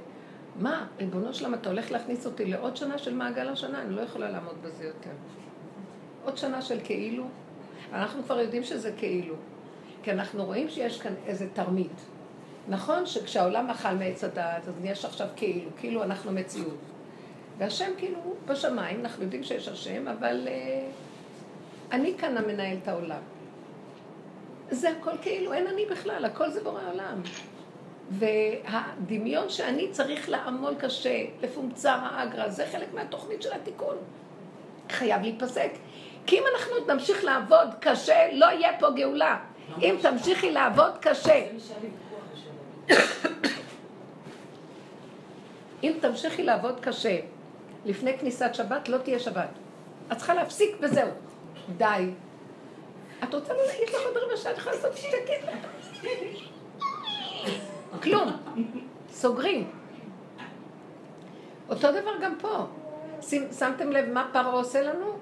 מה, 0.55 0.85
ריבונו 0.99 1.33
שלם, 1.33 1.53
אתה 1.53 1.69
הולך 1.69 1.91
להכניס 1.91 2.25
אותי 2.25 2.45
לעוד 2.45 2.77
שנה 2.77 2.97
של 2.97 3.13
מעגל 3.13 3.47
השנה? 3.47 3.81
אני 3.81 3.95
לא 3.95 4.01
יכולה 4.01 4.29
לעמוד 4.29 4.55
בזה 4.61 4.83
יותר. 4.83 5.09
עוד 6.23 6.37
שנה 6.37 6.61
של 6.61 6.79
כאילו. 6.83 7.25
אנחנו 7.93 8.23
כבר 8.23 8.39
יודעים 8.39 8.63
שזה 8.63 8.91
כאילו. 8.97 9.35
כי 10.03 10.11
אנחנו 10.11 10.45
רואים 10.45 10.69
שיש 10.69 11.01
כאן 11.01 11.13
איזה 11.25 11.47
תרמית. 11.53 12.01
נכון 12.67 13.05
שכשהעולם 13.05 13.69
אכל 13.69 13.93
מעץ 13.93 14.23
הדעת, 14.23 14.67
אז 14.67 14.73
יש 14.83 15.05
עכשיו 15.05 15.27
כאילו, 15.35 15.69
כאילו 15.77 16.03
אנחנו 16.03 16.31
מציאות. 16.31 16.77
והשם 17.57 17.91
כאילו 17.97 18.19
בשמיים, 18.45 18.99
אנחנו 18.99 19.23
יודעים 19.23 19.43
שיש 19.43 19.67
השם, 19.67 20.07
אבל 20.07 20.47
uh, 20.47 20.51
אני 21.95 22.13
כאן 22.17 22.37
המנהל 22.37 22.77
את 22.83 22.87
העולם. 22.87 23.21
זה 24.69 24.89
הכל 24.89 25.11
כאילו, 25.21 25.53
אין 25.53 25.67
אני 25.67 25.85
בכלל, 25.85 26.25
הכל 26.25 26.49
זה 26.49 26.63
בורא 26.63 26.81
עולם. 26.91 27.21
והדמיון 28.09 29.49
שאני 29.49 29.87
צריך 29.91 30.29
לעמול 30.29 30.75
קשה, 30.75 31.25
לפומצר 31.41 31.97
האגרא, 32.01 32.49
זה 32.49 32.65
חלק 32.71 32.93
מהתוכנית 32.93 33.41
של 33.41 33.53
התיקון. 33.53 33.95
חייב 34.89 35.21
להיפסק. 35.21 35.71
כי 36.25 36.39
אם 36.39 36.43
אנחנו 36.55 36.93
נמשיך 36.93 37.23
לעבוד 37.23 37.67
קשה, 37.79 38.33
לא 38.33 38.45
יהיה 38.45 38.79
פה 38.79 38.89
גאולה. 38.95 39.39
אם 39.81 39.95
תמשיכי 40.01 40.51
לעבוד 40.51 40.91
קשה. 41.01 41.41
אם 45.83 45.93
תמשיכי 46.01 46.43
לעבוד 46.43 46.79
קשה 46.79 47.19
לפני 47.85 48.17
כניסת 48.17 48.49
שבת, 48.53 48.89
לא 48.89 48.97
תהיה 48.97 49.19
שבת. 49.19 49.49
את 50.11 50.17
צריכה 50.17 50.33
להפסיק 50.33 50.75
וזהו. 50.81 51.09
די. 51.77 52.09
את 53.23 53.33
רוצה 53.33 53.53
להגיד 53.53 53.89
לך 53.89 54.01
עוד 54.05 54.17
רבע 54.17 54.37
שעה, 54.37 54.51
את 54.51 54.57
יכולה 54.57 54.75
לעשות 54.75 54.97
שקט. 54.97 55.49
כלום. 58.03 58.31
סוגרים. 59.11 59.71
אותו 61.69 61.91
דבר 61.91 62.11
גם 62.21 62.35
פה. 62.39 62.65
שמתם 63.59 63.91
לב 63.91 64.09
מה 64.13 64.29
פרעה 64.33 64.51
עושה 64.51 64.81
לנו? 64.81 65.17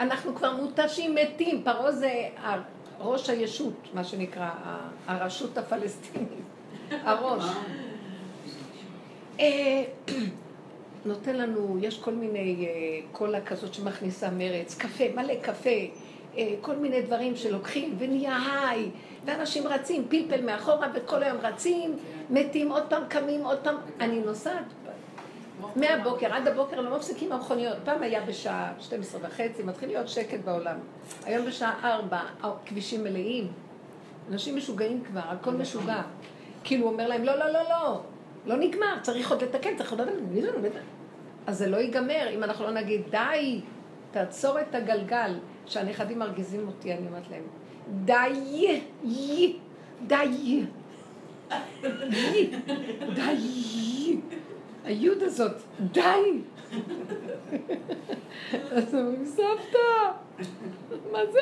אנחנו 0.00 0.34
כבר 0.34 0.56
מותשים 0.56 1.14
מתים. 1.14 1.62
פרעה 1.64 1.92
זה 1.92 2.28
ראש 3.00 3.30
הישות, 3.30 3.88
מה 3.94 4.04
שנקרא, 4.04 4.50
הרשות 5.06 5.58
הפלסטינית. 5.58 6.53
הראש. 7.02 7.44
אה, 9.40 9.84
נותן 11.06 11.36
לנו, 11.36 11.78
יש 11.80 11.98
כל 11.98 12.14
מיני 12.14 12.66
אה, 12.66 13.00
קולה 13.12 13.40
כזאת 13.40 13.74
שמכניסה 13.74 14.30
מרץ, 14.30 14.74
קפה, 14.78 15.04
מלא 15.14 15.34
קפה, 15.42 15.70
אה, 16.36 16.54
כל 16.60 16.76
מיני 16.76 17.02
דברים 17.02 17.36
שלוקחים 17.36 17.94
ונהיה 17.98 18.38
היי, 18.68 18.90
ואנשים 19.24 19.66
רצים, 19.66 20.06
פלפל 20.08 20.42
מאחורה 20.42 20.88
וכל 20.94 21.22
היום 21.22 21.38
רצים, 21.42 21.96
מתים, 22.30 22.72
עוד 22.72 22.82
פעם 22.88 23.02
קמים, 23.08 23.44
עוד 23.44 23.58
פעם. 23.62 23.76
אני 24.00 24.20
נוסעת 24.20 24.64
מהבוקר 25.76 26.34
עד 26.34 26.48
הבוקר 26.48 26.80
לא 26.80 26.96
מפסיקים 26.96 27.32
המכוניות. 27.32 27.76
פעם 27.84 28.02
היה 28.02 28.20
בשעה 28.20 28.72
12 28.80 29.20
וחצי, 29.24 29.62
מתחיל 29.62 29.88
להיות 29.88 30.08
שקט 30.08 30.38
בעולם. 30.44 30.76
היום 31.24 31.46
בשעה 31.46 31.94
4, 31.96 32.20
הכבישים 32.42 33.04
מלאים. 33.04 33.52
אנשים 34.30 34.56
משוגעים 34.56 35.04
כבר, 35.04 35.20
הכל 35.24 35.50
משוגע. 35.50 36.02
כאילו 36.64 36.84
הוא 36.84 36.92
אומר 36.92 37.08
להם, 37.08 37.24
לא, 37.24 37.38
לא, 37.38 37.50
לא, 37.50 37.62
לא, 37.68 38.00
לא 38.46 38.56
נגמר, 38.56 38.96
צריך 39.02 39.30
עוד 39.30 39.42
לתקן, 39.42 39.76
צריך 39.76 39.90
עוד... 39.90 40.00
לתקן. 40.00 40.78
אז 41.46 41.58
זה 41.58 41.66
לא 41.66 41.76
ייגמר 41.76 42.30
אם 42.34 42.44
אנחנו 42.44 42.64
לא 42.64 42.70
נגיד, 42.70 43.02
די, 43.10 43.60
תעצור 44.10 44.60
את 44.60 44.74
הגלגל, 44.74 45.38
שהנכדים 45.66 46.18
מרגיזים 46.18 46.66
אותי, 46.68 46.92
אני 46.92 47.06
אומרת 47.06 47.30
להם, 47.30 47.42
די, 48.04 48.80
די, 49.04 49.56
די, 50.06 50.64
די, 53.14 54.16
היוד 54.84 55.22
הזאת, 55.22 55.56
די. 55.80 56.40
אז 58.70 58.94
אומרים, 58.94 59.24
סבתא, 59.24 59.78
מה 61.12 61.18
זה 61.32 61.40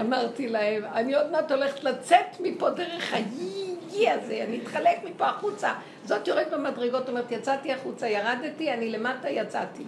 אמרתי 0.00 0.48
להם, 0.48 0.84
אני 0.84 1.14
עוד 1.14 1.30
מעט 1.30 1.52
הולכת 1.52 1.84
לצאת 1.84 2.40
מפה 2.40 2.70
דרך 2.70 3.12
היי 3.12 4.10
הזה, 4.10 4.44
אני 4.48 4.60
אתחלק 4.62 4.98
מפה 5.04 5.26
החוצה. 5.26 5.72
זאת 6.04 6.28
יורדת 6.28 6.52
במדרגות, 6.52 7.08
אומרת, 7.08 7.32
יצאתי 7.32 7.72
החוצה, 7.72 8.08
ירדתי, 8.08 8.72
אני 8.72 8.90
למטה, 8.90 9.30
יצאתי. 9.30 9.84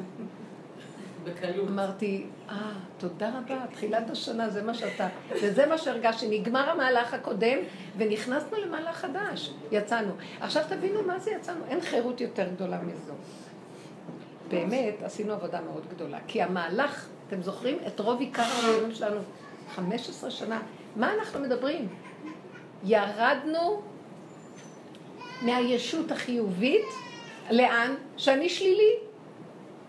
בקלות. 1.25 1.69
אמרתי, 1.69 2.27
אה, 2.51 2.55
תודה 2.99 3.31
רבה, 3.39 3.67
תחילת 3.73 4.11
השנה, 4.11 4.51
זה 4.51 4.63
מה 4.63 4.75
שאתה. 4.75 5.09
וזה 5.43 5.67
מה 5.67 5.79
שהרגשתי, 5.79 6.41
נגמר 6.41 6.71
המהלך 6.71 7.15
הקודם, 7.15 7.59
ונכנסנו 7.97 8.59
למהלך 8.59 8.97
חדש, 8.97 9.53
יצאנו. 9.73 10.13
עכשיו 10.41 10.63
תבינו 10.69 11.03
מה 11.03 11.19
זה 11.19 11.31
יצאנו, 11.31 11.61
אין 11.69 11.81
חירות 11.81 12.21
יותר 12.21 12.49
גדולה 12.55 12.79
מזו. 12.83 13.13
באמת, 14.49 15.03
עשינו 15.03 15.33
עבודה 15.33 15.61
מאוד 15.61 15.87
גדולה, 15.95 16.19
כי 16.27 16.43
המהלך, 16.43 17.09
אתם 17.29 17.43
זוכרים 17.43 17.79
את 17.87 18.01
רוב 18.01 18.21
עיקר 18.21 18.43
הדיונים 18.43 18.95
שלנו, 18.95 19.21
15 19.75 20.31
שנה, 20.31 20.63
מה 20.97 21.15
אנחנו 21.15 21.41
מדברים? 21.41 21.89
ירדנו 22.85 23.83
מהישות 25.43 26.11
החיובית, 26.13 26.87
לאן? 27.51 27.95
שאני 28.17 28.49
שלילי. 28.49 28.93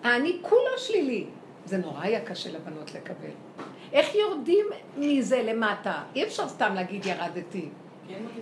אני 0.04 0.38
כולה 0.42 0.78
שלילי. 0.78 1.26
זה 1.66 1.78
נורא 1.78 2.02
היה 2.02 2.26
קשה 2.26 2.52
לבנות 2.52 2.94
לקבל. 2.94 3.32
איך 3.94 4.16
יורדים 4.16 4.66
מזה 4.98 5.44
למטה? 5.44 6.04
אי 6.16 6.24
אפשר 6.24 6.48
סתם 6.48 6.74
להגיד 6.76 7.06
ירדתי. 7.06 7.70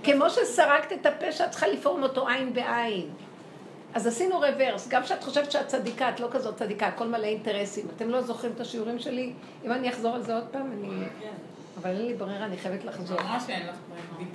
כמו 0.04 0.30
שסרקת 0.30 0.94
את 0.94 1.06
הפה 1.06 1.32
שאת 1.32 1.51
צריכה 1.51 1.68
לפעום 1.68 2.04
אותו 2.04 2.27
עין 2.27 2.54
בעין. 2.54 3.10
אז 3.95 4.07
עשינו 4.07 4.39
רוורס, 4.39 4.87
גם 4.87 5.03
כשאת 5.03 5.23
חושבת 5.23 5.51
שאת 5.51 5.67
צדיקה, 5.67 6.09
את 6.09 6.19
לא 6.19 6.27
כזאת 6.31 6.55
צדיקה, 6.55 6.87
הכל 6.87 7.07
מלא 7.07 7.25
אינטרסים. 7.25 7.87
אתם 7.95 8.09
לא 8.09 8.21
זוכרים 8.21 8.51
את 8.55 8.59
השיעורים 8.59 8.99
שלי? 8.99 9.33
אם 9.65 9.71
אני 9.71 9.89
אחזור 9.89 10.15
על 10.15 10.23
זה 10.23 10.35
עוד 10.35 10.43
פעם, 10.51 10.71
אני... 10.71 11.05
כן. 11.21 11.27
אבל 11.81 11.89
אין 11.89 12.05
לי 12.05 12.13
ברירה, 12.13 12.45
אני 12.45 12.57
חייבת 12.57 12.85
לחזור. 12.85 13.21
ממש 13.21 13.43
אין 13.49 13.67
לך 13.67 13.75
ברירה. 13.89 14.29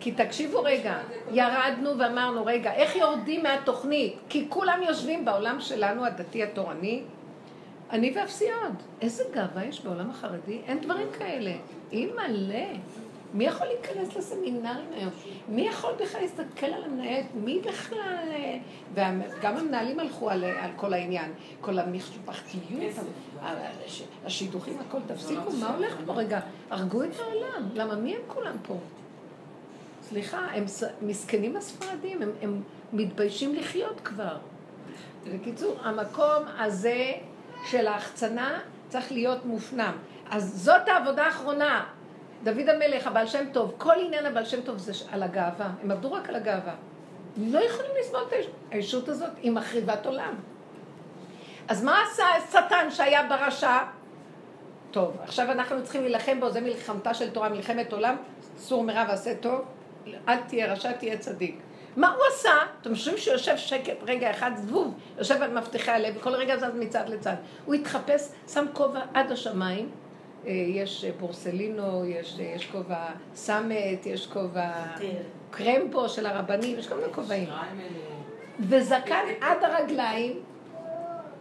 כי 0.00 0.12
תקשיבו 0.12 0.62
רגע, 0.62 0.98
ירדנו 1.32 1.98
ואמרנו, 1.98 2.46
רגע, 2.46 2.72
איך 2.72 2.96
יורדים 2.96 3.42
מהתוכנית? 3.42 4.16
כי 4.28 4.46
כולם 4.48 4.80
יושבים 4.82 5.24
בעולם 5.24 5.60
שלנו, 5.60 6.04
הדתי 6.04 6.42
התורני, 6.42 7.02
אני 7.90 8.12
ואפסי 8.16 8.50
עוד. 8.62 8.74
איזה 9.00 9.24
גאווה 9.32 9.64
יש 9.64 9.80
בעולם 9.80 10.10
החרדי? 10.10 10.60
אין 10.66 10.80
דברים 10.80 11.06
כאלה. 11.18 11.52
היא 11.90 12.08
מלא. 12.12 12.66
מי 13.34 13.44
יכול 13.44 13.66
להיכנס 13.66 14.16
לסמינרים 14.16 14.92
היום? 14.96 15.10
מי 15.48 15.62
יכול 15.68 15.92
בכלל 16.00 16.20
להסתכל 16.20 16.66
על 16.66 16.84
המנהלת? 16.84 17.24
מי 17.34 17.60
בכלל... 17.64 18.28
וגם 18.94 19.56
המנהלים 19.56 20.00
הלכו 20.00 20.30
על, 20.30 20.44
על 20.44 20.70
כל 20.76 20.92
העניין. 20.92 21.32
כל 21.60 21.78
המשפחתיות, 21.78 22.94
השידוכים, 24.24 24.78
הכל. 24.88 24.98
תפסיקו, 25.06 25.52
מה 25.60 25.74
הולך 25.74 25.96
פה? 26.06 26.12
רגע, 26.12 26.40
הרגו 26.70 27.02
את 27.02 27.20
העולם. 27.20 27.68
למה 27.74 27.96
מי 27.96 28.14
הם 28.14 28.20
כולם 28.26 28.56
פה? 28.62 28.78
סליחה, 30.02 30.38
הם 30.38 30.64
מסכנים 31.02 31.56
הספרדים, 31.56 32.22
הם, 32.22 32.30
הם 32.42 32.62
מתביישים 32.92 33.54
לחיות 33.54 34.00
כבר. 34.04 34.36
בקיצור, 35.34 35.76
המקום 35.82 36.42
הזה 36.58 37.12
של 37.70 37.86
ההחצנה 37.86 38.60
צריך 38.88 39.12
להיות 39.12 39.44
מופנם. 39.44 39.96
אז 40.30 40.62
זאת 40.64 40.88
העבודה 40.88 41.24
האחרונה. 41.24 41.84
דוד 42.42 42.68
המלך, 42.68 43.06
הבעל 43.06 43.26
שם 43.26 43.44
טוב, 43.52 43.74
כל 43.78 43.94
עניין 44.00 44.26
הבעל 44.26 44.44
שם 44.44 44.60
טוב 44.60 44.78
זה 44.78 44.92
על 45.10 45.22
הגאווה. 45.22 45.70
הם 45.82 45.90
עבדו 45.90 46.12
רק 46.12 46.28
על 46.28 46.36
הגאווה. 46.36 46.74
לא 47.36 47.58
יכולים 47.58 47.90
לסבול 48.00 48.20
את 48.28 48.32
הישות 48.70 49.08
הזאת, 49.08 49.30
היא 49.42 49.52
מחריבת 49.52 50.06
עולם. 50.06 50.34
אז 51.68 51.84
מה 51.84 52.02
עשה 52.02 52.24
שטן 52.50 52.90
שהיה 52.90 53.22
ברשע? 53.28 53.78
טוב, 54.90 55.16
עכשיו 55.22 55.50
אנחנו 55.52 55.82
צריכים 55.82 56.02
להילחם 56.02 56.40
בו, 56.40 56.50
זה 56.50 56.60
מלחמתה 56.60 57.14
של 57.14 57.30
תורה, 57.30 57.48
מלחמת 57.48 57.92
עולם, 57.92 58.16
סור 58.56 58.84
מרע 58.84 59.04
ועשה 59.08 59.34
טוב. 59.34 59.60
אל 60.28 60.36
תהיה 60.36 60.72
רשע, 60.72 60.92
תהיה 60.92 61.18
צדיק. 61.18 61.60
מה 61.96 62.08
הוא 62.08 62.22
עשה? 62.28 62.52
אתם 62.80 62.94
חושבים 62.94 63.18
שהוא 63.18 63.32
יושב 63.32 63.56
שקט 63.56 63.96
רגע 64.02 64.30
אחד, 64.30 64.50
זבוב, 64.56 64.94
יושב 65.18 65.42
על 65.42 65.58
מפתחי 65.58 65.90
הלב, 65.90 66.16
וכל 66.16 66.30
רגע 66.30 66.56
זז 66.56 66.74
מצד 66.74 67.08
לצד. 67.08 67.34
הוא 67.64 67.74
התחפש, 67.74 68.28
שם 68.48 68.64
כובע 68.72 69.00
עד 69.14 69.32
השמיים. 69.32 69.90
אה, 70.46 70.52
יש 70.52 71.04
בורסלינו, 71.04 72.04
יש, 72.04 72.38
יש 72.38 72.66
כובע 72.66 73.06
סמט, 73.34 74.06
יש 74.06 74.26
כובע 74.26 74.70
קרמפו 75.50 76.08
של 76.08 76.26
הרבנים, 76.26 76.78
יש 76.78 76.88
כל 76.88 76.94
מיני 76.94 77.12
כובעים. 77.12 77.48
וזקן 78.60 79.24
עד 79.40 79.64
הרגליים, 79.64 80.32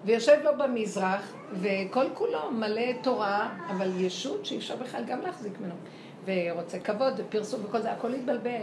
ויושב 0.06 0.38
לו 0.44 0.52
במזרח, 0.58 1.34
וכל 1.54 2.06
כולו 2.14 2.52
מלא 2.52 2.92
תורה, 3.04 3.50
אבל 3.70 3.92
ישות 3.98 4.46
שאי 4.46 4.58
אפשר 4.58 4.76
בכלל 4.76 5.04
גם 5.08 5.22
להחזיק 5.22 5.54
ממנו. 5.60 5.76
ורוצה 6.26 6.80
כבוד 6.80 7.14
ופרסום 7.18 7.66
וכל 7.66 7.82
זה, 7.82 7.92
הכל 7.92 8.14
התבלבל. 8.14 8.62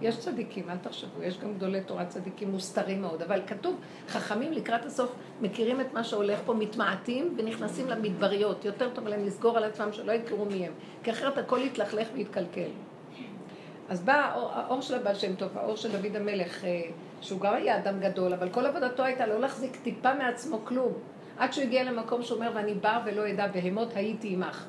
יש 0.00 0.18
צדיקים, 0.18 0.70
אל 0.70 0.76
תחשבו, 0.76 1.22
יש 1.22 1.38
גם 1.38 1.54
גדולי 1.54 1.80
תורה 1.80 2.06
צדיקים 2.06 2.50
מוסתרים 2.50 3.02
מאוד, 3.02 3.22
אבל 3.22 3.42
כתוב, 3.46 3.80
חכמים 4.08 4.52
לקראת 4.52 4.84
הסוף 4.84 5.12
מכירים 5.40 5.80
את 5.80 5.92
מה 5.92 6.04
שהולך 6.04 6.38
פה, 6.46 6.54
מתמעטים 6.54 7.34
ונכנסים 7.38 7.86
למדבריות. 7.86 8.64
יותר 8.64 8.90
טוב 8.94 9.08
להם 9.08 9.24
לסגור 9.24 9.56
על 9.56 9.64
עצמם 9.64 9.92
שלא 9.92 10.12
יכירו 10.12 10.44
מי 10.44 10.66
הם, 10.66 10.72
כי 11.02 11.10
אחרת 11.10 11.38
הכל 11.38 11.60
יתלכלך 11.62 12.08
ויתקלקל. 12.14 12.68
אז 13.88 14.00
בא 14.00 14.12
האור, 14.12 14.50
האור 14.52 14.80
של 14.80 14.94
הבעל 14.94 15.14
שם 15.14 15.34
טוב, 15.34 15.58
האור 15.58 15.76
של 15.76 15.92
דוד 15.92 16.16
המלך, 16.16 16.64
אה, 16.64 16.82
שהוא 17.20 17.40
גם 17.40 17.54
היה 17.54 17.78
אדם 17.78 18.00
גדול, 18.00 18.34
אבל 18.34 18.48
כל 18.48 18.66
עבודתו 18.66 19.04
הייתה 19.04 19.26
לא 19.26 19.40
להחזיק 19.40 19.76
טיפה 19.82 20.14
מעצמו 20.14 20.58
כלום. 20.64 20.92
עד 21.38 21.52
שהוא 21.52 21.64
הגיע 21.64 21.84
למקום 21.84 22.22
שאומר, 22.22 22.50
ואני 22.54 22.74
בא 22.74 23.00
ולא 23.04 23.30
אדע 23.30 23.46
בהמות 23.46 23.96
הייתי 23.96 24.28
עמך. 24.28 24.66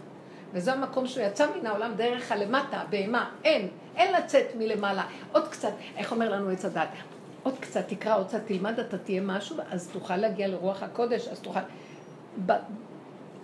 וזה 0.53 0.73
המקום 0.73 1.07
שהוא 1.07 1.23
יצא 1.25 1.47
מן 1.55 1.65
העולם 1.65 1.91
דרך 1.95 2.31
הלמטה, 2.31 2.83
בהמה, 2.89 3.29
אין, 3.43 3.67
אין 3.95 4.13
לצאת 4.13 4.45
מלמעלה. 4.57 5.03
עוד 5.31 5.47
קצת, 5.47 5.71
איך 5.97 6.11
אומר 6.11 6.29
לנו 6.29 6.49
עץ 6.49 6.65
הדת? 6.65 6.89
עוד 7.43 7.59
קצת 7.59 7.87
תקרא, 7.87 8.17
עוד 8.17 8.27
קצת 8.27 8.41
תלמד, 8.45 8.79
אתה 8.79 8.97
תהיה 8.97 9.21
משהו, 9.21 9.55
אז 9.71 9.89
תוכל 9.93 10.17
להגיע 10.17 10.47
לרוח 10.47 10.83
הקודש, 10.83 11.27
אז 11.27 11.39
תוכל... 11.39 11.59
ב... 12.45 12.51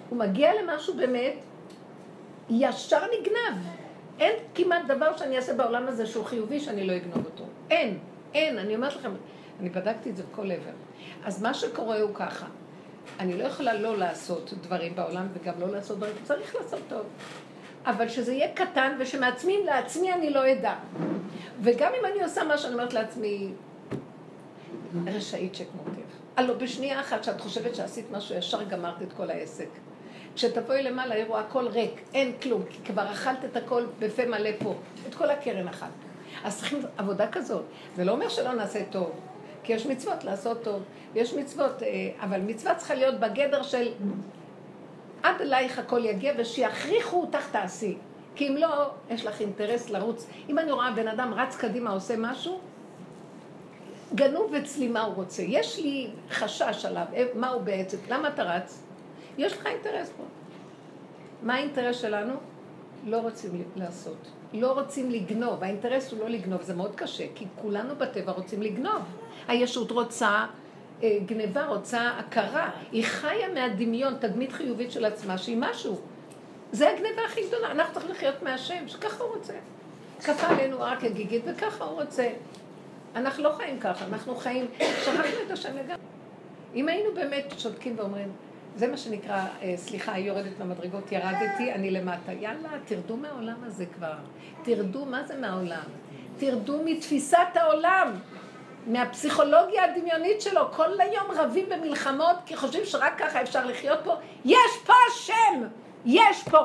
הוא 0.09 0.19
מגיע 0.19 0.51
למשהו 0.61 0.93
באמת, 0.97 1.33
ישר 2.49 3.01
נגנב. 3.19 3.63
אין 4.19 4.35
כמעט 4.55 4.85
דבר 4.87 5.17
שאני 5.17 5.35
אעשה 5.35 5.53
בעולם 5.53 5.87
הזה 5.87 6.05
שהוא 6.05 6.25
חיובי 6.25 6.59
שאני 6.59 6.87
לא 6.87 6.95
אגנוב 6.95 7.25
אותו. 7.25 7.43
אין, 7.69 7.97
אין, 8.33 8.57
אני 8.57 8.75
אומרת 8.75 8.95
לכם, 8.95 9.11
אני 9.59 9.69
בדקתי 9.69 10.09
את 10.09 10.17
זה 10.17 10.23
בכל 10.31 10.51
עבר. 10.51 10.71
אז 11.25 11.41
מה 11.41 11.53
שקורה 11.53 12.01
הוא 12.01 12.11
ככה, 12.13 12.45
אני 13.19 13.37
לא 13.37 13.43
יכולה 13.43 13.73
לא 13.73 13.97
לעשות 13.97 14.53
דברים 14.61 14.95
בעולם 14.95 15.27
וגם 15.33 15.53
לא 15.59 15.71
לעשות 15.71 15.97
דברים, 15.97 16.15
צריך 16.23 16.55
לעשות 16.55 16.79
טוב. 16.87 17.05
אבל 17.85 18.09
שזה 18.09 18.33
יהיה 18.33 18.53
קטן 18.53 18.95
ושמעצמי 18.99 19.63
לעצמי 19.65 20.13
אני 20.13 20.29
לא 20.29 20.51
אדע. 20.51 20.75
וגם 21.61 21.91
אם 21.99 22.05
אני 22.05 22.23
עושה 22.23 22.43
מה 22.43 22.57
שאני 22.57 22.73
אומרת 22.73 22.93
לעצמי, 22.93 23.51
רשאית 25.05 25.55
שכמותך. 25.55 25.95
הלוא 26.37 26.55
בשנייה 26.55 26.99
אחת 26.99 27.23
שאת 27.23 27.41
חושבת 27.41 27.75
שעשית 27.75 28.11
משהו, 28.11 28.35
ישר 28.35 28.63
גמרת 28.63 29.01
את 29.01 29.13
כל 29.13 29.29
העסק. 29.29 29.69
כשתבואי 30.35 30.83
למעלה, 30.83 31.17
יראו 31.17 31.37
הכל 31.37 31.67
ריק, 31.67 32.01
אין 32.13 32.33
כלום, 32.41 32.63
כי 32.69 32.77
כבר 32.85 33.11
אכלת 33.11 33.45
את 33.45 33.57
הכל 33.57 33.85
בפה 33.99 34.25
מלא 34.25 34.49
פה. 34.59 34.75
את 35.09 35.15
כל 35.15 35.29
הקרן 35.29 35.67
אכלת. 35.67 35.89
אז 36.43 36.57
צריכים 36.57 36.79
עבודה 36.97 37.27
כזאת. 37.31 37.63
זה 37.95 38.03
לא 38.03 38.11
אומר 38.11 38.29
שלא 38.29 38.53
נעשה 38.53 38.79
טוב, 38.89 39.11
כי 39.65 39.73
יש 39.73 39.85
מצוות 39.85 40.23
לעשות 40.23 40.63
טוב, 40.63 40.83
ויש 41.13 41.33
מצוות, 41.33 41.83
אה, 41.83 41.87
אבל 42.19 42.41
מצווה 42.41 42.75
צריכה 42.75 42.95
להיות 42.95 43.19
בגדר 43.19 43.63
של 43.63 43.87
עד 45.23 45.41
אלייך 45.41 45.79
הכל 45.79 46.05
יגיע, 46.05 46.33
ושיכריחו 46.37 47.21
אותך 47.21 47.49
תעשי. 47.51 47.97
כי 48.35 48.47
אם 48.47 48.57
לא, 48.57 48.89
יש 49.09 49.25
לך 49.25 49.41
אינטרס 49.41 49.89
לרוץ. 49.89 50.27
אם 50.49 50.59
אני 50.59 50.71
רואה 50.71 50.91
בן 50.91 51.07
אדם 51.07 51.33
רץ 51.33 51.55
קדימה, 51.55 51.91
עושה 51.91 52.15
משהו, 52.17 52.59
גנוב 54.15 54.53
אצלי 54.53 54.87
מה 54.87 55.01
הוא 55.01 55.15
רוצה. 55.15 55.43
יש 55.43 55.79
לי 55.79 56.09
חשש 56.29 56.85
עליו, 56.85 57.05
אה, 57.13 57.25
מה 57.33 57.49
הוא 57.49 57.61
בעצם, 57.61 57.97
למה 58.09 58.27
אתה 58.27 58.43
רץ? 58.43 58.83
יש 59.37 59.53
לך 59.53 59.65
אינטרס 59.65 60.09
פה. 60.17 60.23
מה 61.43 61.55
האינטרס 61.55 62.01
שלנו? 62.01 62.33
לא 63.05 63.17
רוצים 63.17 63.63
לעשות. 63.75 64.27
לא 64.53 64.71
רוצים 64.71 65.11
לגנוב. 65.11 65.63
האינטרס 65.63 66.11
הוא 66.11 66.19
לא 66.19 66.29
לגנוב, 66.29 66.61
זה 66.61 66.73
מאוד 66.73 66.95
קשה, 66.95 67.25
כי 67.35 67.45
כולנו 67.55 67.95
בטבע 67.95 68.31
רוצים 68.31 68.61
לגנוב. 68.61 69.01
הישות 69.47 69.91
רוצה 69.91 70.45
אה, 71.03 71.17
גניבה, 71.25 71.65
רוצה 71.65 72.09
הכרה. 72.09 72.69
היא 72.91 73.03
חיה 73.03 73.47
מהדמיון, 73.53 74.13
תדמית 74.19 74.51
חיובית 74.51 74.91
של 74.91 75.05
עצמה, 75.05 75.37
שהיא 75.37 75.57
משהו. 75.59 75.99
זה 76.71 76.89
הגניבה 76.89 77.21
הכי 77.25 77.47
גדולה. 77.47 77.71
אנחנו 77.71 77.93
צריכים 77.93 78.11
לחיות 78.11 78.43
מהשם, 78.43 78.87
שככה 78.87 79.23
הוא 79.23 79.35
רוצה. 79.35 79.53
כפה 80.23 80.47
עלינו 80.47 80.77
רק 80.79 81.03
הגיגית, 81.03 81.43
וככה 81.45 81.83
הוא 81.83 82.01
רוצה. 82.01 82.29
אנחנו 83.15 83.43
לא 83.43 83.51
חיים 83.51 83.79
ככה, 83.79 84.05
אנחנו 84.05 84.35
חיים, 84.35 84.65
שכחנו 84.79 85.23
את 85.45 85.51
השם 85.51 85.77
לגמרי. 85.77 86.05
אם 86.75 86.87
היינו 86.89 87.13
באמת 87.13 87.53
שותקים 87.57 87.93
ואומרים, 87.97 88.31
זה 88.75 88.87
מה 88.87 88.97
שנקרא, 88.97 89.45
אה, 89.61 89.73
סליחה, 89.77 90.13
היא 90.13 90.27
יורדת 90.27 90.59
מהמדרגות, 90.59 91.11
ירדתי, 91.11 91.73
אני 91.73 91.91
למטה. 91.91 92.31
יאללה, 92.31 92.69
תרדו 92.85 93.17
מהעולם 93.17 93.57
הזה 93.63 93.85
כבר. 93.85 94.13
תרדו, 94.63 95.05
מה 95.05 95.23
זה 95.23 95.35
מהעולם? 95.37 95.83
תרדו 96.37 96.81
מתפיסת 96.85 97.47
העולם, 97.55 98.11
מהפסיכולוגיה 98.87 99.83
הדמיונית 99.83 100.41
שלו. 100.41 100.61
כל 100.71 101.01
היום 101.01 101.31
רבים 101.35 101.65
במלחמות, 101.69 102.35
כי 102.45 102.55
חושבים 102.55 102.85
שרק 102.85 103.13
ככה 103.17 103.41
אפשר 103.41 103.65
לחיות 103.65 103.99
פה. 104.03 104.15
יש 104.45 104.71
פה 104.85 104.93
השם! 105.09 105.67
יש 106.05 106.43
פה! 106.43 106.59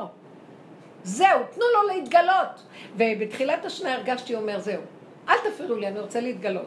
זהו, 1.03 1.41
תנו 1.51 1.65
לו 1.75 1.89
להתגלות. 1.89 2.63
ובתחילת 2.97 3.65
השנה 3.65 3.95
הרגשתי 3.95 4.35
אומר, 4.35 4.59
זהו, 4.59 4.83
אל 5.29 5.35
תפריעו 5.51 5.77
לי, 5.77 5.89
אני 5.89 6.01
רוצה 6.01 6.21
להתגלות. 6.21 6.67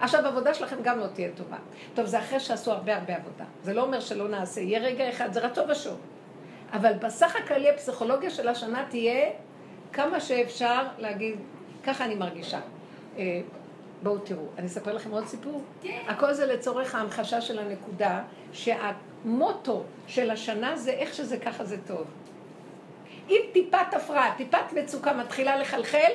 עכשיו, 0.00 0.24
העבודה 0.24 0.54
שלכם 0.54 0.76
גם 0.82 0.98
לא 0.98 1.06
תהיה 1.06 1.28
טובה. 1.36 1.56
טוב, 1.94 2.06
זה 2.06 2.18
אחרי 2.18 2.40
שעשו 2.40 2.72
הרבה 2.72 2.96
הרבה 2.96 3.16
עבודה. 3.16 3.44
זה 3.62 3.74
לא 3.74 3.82
אומר 3.82 4.00
שלא 4.00 4.28
נעשה. 4.28 4.60
יהיה 4.60 4.78
רגע 4.80 5.10
אחד, 5.10 5.32
זה 5.32 5.40
רצו 5.40 5.68
ושוב. 5.68 6.00
אבל 6.72 6.92
בסך 6.92 7.36
הכללי 7.36 7.70
הפסיכולוגיה 7.70 8.30
של 8.30 8.48
השנה 8.48 8.84
תהיה 8.88 9.30
כמה 9.92 10.20
שאפשר 10.20 10.82
להגיד, 10.98 11.36
ככה 11.84 12.04
אני 12.04 12.14
מרגישה. 12.14 12.60
בואו 14.02 14.18
תראו, 14.18 14.42
אני 14.58 14.66
אספר 14.66 14.92
לכם 14.92 15.10
עוד 15.10 15.26
סיפור. 15.26 15.62
הכל 16.06 16.32
זה 16.32 16.46
לצורך 16.46 16.94
ההמחשה 16.94 17.40
של 17.40 17.58
הנקודה, 17.58 18.22
שהמוטו 18.52 19.82
של 20.06 20.30
השנה 20.30 20.76
זה 20.76 20.90
איך 20.90 21.14
שזה 21.14 21.38
ככה 21.38 21.64
זה 21.64 21.76
טוב. 21.86 22.04
אם 23.30 23.40
טיפת 23.52 23.94
הפרעה, 23.96 24.34
טיפת 24.36 24.72
מצוקה 24.72 25.12
מתחילה 25.12 25.56
לחלחל, 25.56 26.10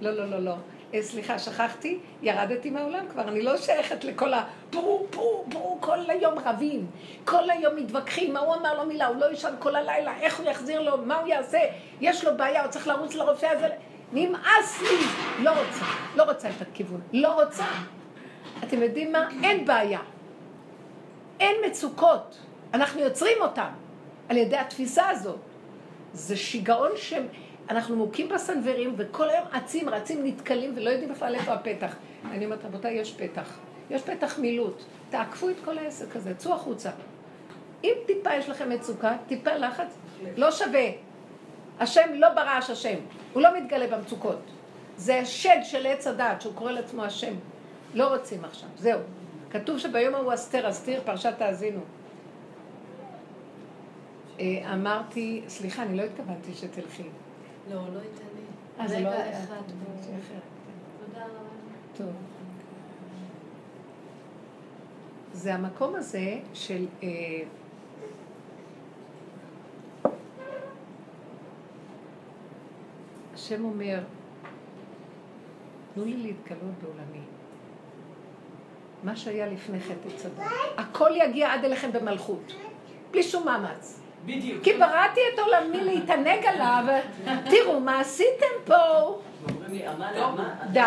לא, 0.00 0.10
לא, 0.10 0.30
לא, 0.30 0.38
לא. 0.38 0.54
אה, 0.94 1.02
סליחה, 1.02 1.38
שכחתי, 1.38 1.98
ירדתי 2.22 2.70
מהעולם 2.70 3.08
כבר, 3.10 3.28
אני 3.28 3.42
לא 3.42 3.56
שייכת 3.56 4.04
לכל 4.04 4.34
ה... 4.34 4.44
פרו, 4.70 5.06
פרו, 5.10 5.44
פרו, 5.50 5.78
כל 5.80 5.98
היום 6.08 6.38
רבים, 6.38 6.86
כל 7.24 7.50
היום 7.50 7.76
מתווכחים, 7.76 8.32
מה 8.32 8.40
הוא 8.40 8.54
אמר 8.54 8.74
לו 8.74 8.86
מילה, 8.86 9.06
הוא 9.06 9.16
לא 9.16 9.32
ישן 9.32 9.54
כל 9.58 9.76
הלילה, 9.76 10.20
איך 10.20 10.40
הוא 10.40 10.50
יחזיר 10.50 10.80
לו, 10.80 10.98
מה 10.98 11.16
הוא 11.16 11.28
יעשה, 11.28 11.58
יש 12.00 12.24
לו 12.24 12.36
בעיה, 12.36 12.62
הוא 12.62 12.70
צריך 12.70 12.88
לרוץ 12.88 13.14
לרופא 13.14 13.46
הזה, 13.46 13.68
נמאס 14.12 14.82
לי, 14.82 15.06
לא 15.44 15.50
רוצה, 15.50 15.84
לא 16.16 16.22
רוצה 16.22 16.48
את 16.48 16.62
הכיוון, 16.62 17.00
לא 17.12 17.42
רוצה. 17.42 17.64
אתם 18.64 18.82
יודעים 18.82 19.12
מה? 19.12 19.28
אין 19.42 19.64
בעיה. 19.64 20.00
אין 21.40 21.56
מצוקות, 21.66 22.38
אנחנו 22.74 23.00
יוצרים 23.00 23.36
אותן 23.40 23.70
על 24.28 24.36
ידי 24.36 24.56
התפיסה 24.56 25.08
הזאת. 25.08 25.38
זה 26.12 26.36
שיגעון 26.36 26.90
ש... 26.96 27.14
אנחנו 27.70 27.96
מוכים 27.96 28.28
בסנוורים, 28.28 28.94
וכל 28.96 29.30
היום 29.30 29.44
אצים, 29.56 29.88
רצים, 29.88 30.26
נתקלים, 30.26 30.72
ולא 30.76 30.90
יודעים 30.90 31.12
בכלל 31.12 31.34
איפה 31.34 31.52
הפתח. 31.52 31.96
אני 32.30 32.44
אומרת, 32.44 32.64
רבותיי, 32.64 32.94
יש 32.94 33.14
פתח. 33.14 33.58
יש 33.90 34.02
פתח 34.02 34.38
מילוט. 34.38 34.82
תעקפו 35.10 35.48
את 35.48 35.56
כל 35.64 35.78
העסק 35.78 36.16
הזה, 36.16 36.34
צאו 36.34 36.54
החוצה. 36.54 36.90
אם 37.84 37.92
טיפה 38.06 38.34
יש 38.34 38.48
לכם 38.48 38.70
מצוקה, 38.70 39.16
טיפה 39.26 39.54
לחץ, 39.54 39.98
לא 40.36 40.50
שווה. 40.50 40.88
השם 41.80 42.08
לא 42.14 42.28
ברעש 42.28 42.70
השם, 42.70 42.96
הוא 43.32 43.42
לא 43.42 43.58
מתגלה 43.58 43.86
במצוקות. 43.86 44.40
זה 44.96 45.24
שד 45.24 45.58
של 45.62 45.86
עץ 45.86 46.06
הדעת, 46.06 46.40
שהוא 46.40 46.54
קורא 46.54 46.72
לעצמו 46.72 47.04
השם. 47.04 47.34
לא 47.94 48.16
רוצים 48.16 48.44
עכשיו, 48.44 48.68
זהו. 48.76 49.00
כתוב 49.50 49.78
שביום 49.78 50.14
ההוא 50.14 50.34
אסתר, 50.34 50.70
אסתיר, 50.70 51.00
פרשת 51.04 51.32
תאזינו. 51.38 51.80
אה, 54.40 54.74
אמרתי, 54.74 55.42
סליחה, 55.48 55.82
אני 55.82 55.96
לא 55.96 56.02
התכוונתי 56.02 56.54
שתלכי. 56.54 57.02
לא, 57.70 57.76
לא 57.76 58.00
לי. 58.00 58.08
אה, 58.80 58.88
זה 58.88 59.00
לא 59.00 59.08
אחד 59.08 59.62
פה. 59.66 60.02
תודה 61.06 61.24
רבה. 61.24 61.48
טוב. 61.96 62.12
זה 65.32 65.54
המקום 65.54 65.94
הזה 65.94 66.38
של... 66.54 66.86
השם 73.52 73.64
אומר, 73.64 73.98
תנו 75.94 76.04
לי 76.04 76.16
להתגלות 76.16 76.74
בעולמי. 76.82 77.24
מה 79.02 79.16
שהיה 79.16 79.46
לפני 79.46 79.80
חטא 79.80 80.16
צדק. 80.16 80.44
הכל 80.76 81.10
יגיע 81.14 81.52
עד 81.52 81.64
אליכם 81.64 81.92
במלכות. 81.92 82.52
בלי 83.10 83.22
שום 83.22 83.44
מאמץ. 83.44 84.00
בדיוק. 84.26 84.64
כי 84.64 84.72
בראתי 84.72 85.20
את 85.34 85.38
עולמי 85.38 85.80
להתענג 85.84 86.46
עליו, 86.46 86.84
תראו 87.50 87.80
מה 87.80 88.00
עשיתם 88.00 88.46
פה. 88.64 89.18
די. 90.72 90.80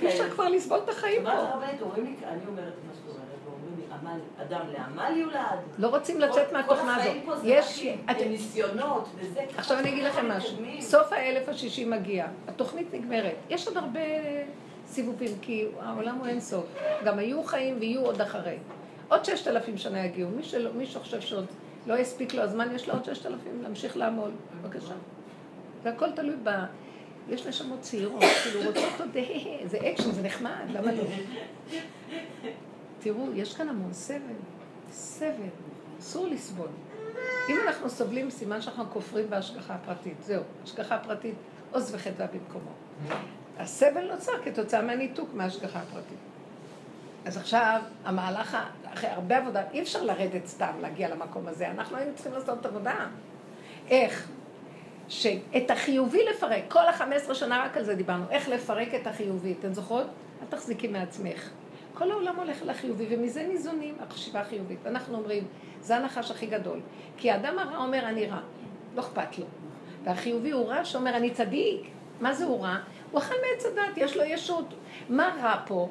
אי 0.00 0.08
אפשר. 0.08 0.30
כבר 0.30 0.48
לסבול 0.48 0.78
את 0.84 0.88
החיים 0.88 1.22
פה. 1.22 1.32
הרבנית, 1.32 1.82
אומרים 1.82 2.04
לי, 2.04 2.14
אני 2.28 2.40
אומרת 2.48 2.72
מה 2.86 2.94
שאת 2.94 3.08
אומרת, 3.08 3.24
ואומרים 3.44 3.74
לי, 3.78 3.84
עמל, 4.00 4.01
אדם 4.42 4.60
לעמל 4.72 5.16
יולד. 5.16 5.58
לא 5.78 5.88
רוצים 5.88 6.20
לצאת 6.20 6.48
כל- 6.50 6.56
מהתוכנה 6.56 6.94
כל 6.94 7.00
הזאת. 7.00 7.06
החיים 7.06 7.22
פה 7.26 7.36
זה 7.36 7.48
יש... 7.48 7.86
רק 8.08 8.16
ניסיונות 8.16 9.08
וזה. 9.16 9.40
עכשיו 9.56 9.78
אני 9.78 9.88
אגיד 9.90 10.04
לכם 10.04 10.28
משהו. 10.28 10.56
סוף 10.80 11.12
האלף 11.12 11.48
השישי 11.48 11.84
מגיע. 11.84 12.26
התוכנית 12.48 12.94
נגמרת. 12.94 13.34
יש 13.50 13.68
עוד 13.68 13.76
הרבה 13.76 14.00
סיבובים, 14.86 15.30
כי 15.42 15.66
העולם 15.80 16.18
הוא 16.18 16.26
אין 16.26 16.40
סוף. 16.40 16.64
גם 17.04 17.18
היו 17.18 17.42
חיים 17.42 17.76
ויהיו 17.80 18.00
עוד 18.04 18.20
אחרי. 18.20 18.56
עוד 19.08 19.24
ששת 19.24 19.48
אלפים 19.48 19.78
שנה 19.78 20.04
יגיעו. 20.04 20.30
מי, 20.30 20.42
שלא, 20.42 20.70
מי 20.72 20.86
שחושב 20.86 21.20
שעוד 21.20 21.46
לא 21.86 21.98
יספיק 21.98 22.34
לו 22.34 22.42
הזמן, 22.42 22.74
יש 22.74 22.88
לו 22.88 22.94
עוד 22.94 23.04
ששת 23.04 23.26
אלפים 23.26 23.62
להמשיך 23.62 23.96
לעמול. 23.96 24.30
בבקשה. 24.62 24.94
זה 25.82 25.88
הכל 25.90 26.10
תלוי 26.12 26.36
ב... 26.42 26.50
יש 27.28 27.46
נשמות 27.46 27.80
צעירות, 27.80 28.22
כאילו 28.42 28.60
רוצות 28.66 29.00
עוד... 29.00 29.08
זה 29.64 29.78
אקשן, 29.78 30.10
זה 30.12 30.22
נחמד, 30.22 30.50
למה 30.72 30.92
לא? 30.92 31.02
תראו, 33.02 33.32
יש 33.34 33.54
כאן 33.54 33.68
המון 33.68 33.92
סבל. 33.92 34.18
סבל. 34.90 35.48
אסור 36.00 36.26
לסבול. 36.28 36.68
אם 37.48 37.56
אנחנו 37.66 37.90
סובלים, 37.90 38.30
סימן 38.30 38.60
שאנחנו 38.60 38.84
כופרים 38.90 39.30
בהשגחה 39.30 39.74
הפרטית. 39.74 40.22
זהו, 40.22 40.42
השגחה 40.64 40.98
פרטית, 40.98 41.34
עוז 41.72 41.94
וחטא 41.94 42.26
במקומו. 42.26 42.70
הסבל 43.58 44.12
נוצר 44.12 44.32
כתוצאה 44.44 44.82
מהניתוק 44.82 45.30
מההשגחה 45.34 45.78
הפרטית. 45.78 46.18
אז 47.24 47.36
עכשיו, 47.36 47.80
המהלך, 48.04 48.56
אחרי 48.84 49.10
הרבה 49.10 49.38
עבודה, 49.38 49.62
אי 49.70 49.82
אפשר 49.82 50.04
לרדת 50.04 50.46
סתם, 50.46 50.72
להגיע 50.80 51.08
למקום 51.08 51.46
הזה. 51.46 51.70
אנחנו 51.70 51.96
היינו 51.96 52.14
צריכים 52.14 52.32
לעשות 52.32 52.66
עבודה. 52.66 53.06
איך? 53.88 54.28
שאת 55.08 55.70
החיובי 55.70 56.24
לפרק, 56.24 56.64
כל 56.68 56.88
החמש 56.88 57.16
עשרה 57.16 57.34
שנה 57.34 57.64
רק 57.64 57.76
על 57.76 57.84
זה 57.84 57.94
דיברנו, 57.94 58.24
איך 58.30 58.48
לפרק 58.48 58.88
את 58.94 59.06
החיובי, 59.06 59.54
אתן 59.60 59.74
זוכרות? 59.74 60.06
אל 60.42 60.46
תחזיקי 60.46 60.88
מעצמך. 60.88 61.50
כל 61.94 62.10
העולם 62.10 62.36
הולך 62.36 62.62
לחיובי, 62.62 63.06
ומזה 63.10 63.42
ניזונים 63.42 63.94
החשיבה 64.00 64.40
החיובית. 64.40 64.86
אנחנו 64.86 65.18
אומרים, 65.18 65.44
זה 65.80 65.96
הנחש 65.96 66.30
הכי 66.30 66.46
גדול. 66.46 66.80
כי 67.16 67.30
האדם 67.30 67.58
הרע 67.58 67.76
אומר, 67.76 67.98
אני 68.04 68.26
רע, 68.26 68.40
לא 68.94 69.00
אכפת 69.00 69.38
לו. 69.38 69.46
והחיובי 70.04 70.50
הוא 70.50 70.66
רע 70.66 70.84
שאומר, 70.84 71.16
אני 71.16 71.30
צדיק. 71.30 71.86
מה 72.20 72.34
זה 72.34 72.44
הוא 72.44 72.62
רע? 72.62 72.76
הוא 73.10 73.20
אכל 73.20 73.34
מעץ 73.34 73.66
הדת, 73.66 73.96
יש 73.96 74.16
לו 74.16 74.24
ישות. 74.24 74.74
מה 75.08 75.36
רע 75.42 75.62
פה? 75.66 75.88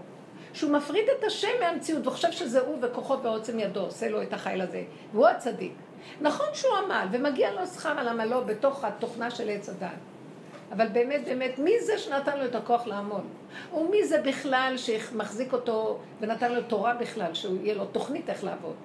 שהוא 0.53 0.71
מפריד 0.71 1.05
את 1.19 1.23
השם 1.23 1.47
מהמציאות 1.59 2.07
וחושב 2.07 2.31
שזה 2.31 2.59
הוא 2.59 2.77
וכוחו 2.81 3.23
ועוצם 3.23 3.59
ידו 3.59 3.79
עושה 3.79 4.09
לו 4.09 4.21
את 4.21 4.33
החיל 4.33 4.61
הזה. 4.61 4.83
והוא 5.13 5.27
הצדיק. 5.27 5.73
נכון 6.21 6.47
שהוא 6.53 6.75
עמל 6.77 7.07
ומגיע 7.11 7.51
לו 7.51 7.67
שכר 7.67 7.99
על 7.99 8.07
עמלו 8.07 8.45
בתוך 8.45 8.83
התוכנה 8.83 9.31
של 9.31 9.49
עץ 9.49 9.69
הדת. 9.69 9.89
אבל 10.71 10.87
באמת, 10.87 11.25
באמת, 11.25 11.59
מי 11.59 11.79
זה 11.79 11.97
שנתן 11.97 12.39
לו 12.39 12.45
את 12.45 12.55
הכוח 12.55 12.87
לעמול? 12.87 13.21
ומי 13.73 14.05
זה 14.05 14.21
בכלל 14.21 14.73
שמחזיק 14.77 15.53
אותו 15.53 15.99
ונתן 16.21 16.51
לו 16.51 16.61
תורה 16.61 16.93
בכלל, 16.93 17.33
שיהיה 17.33 17.75
לו 17.75 17.85
תוכנית 17.85 18.29
איך 18.29 18.43
לעבוד? 18.43 18.75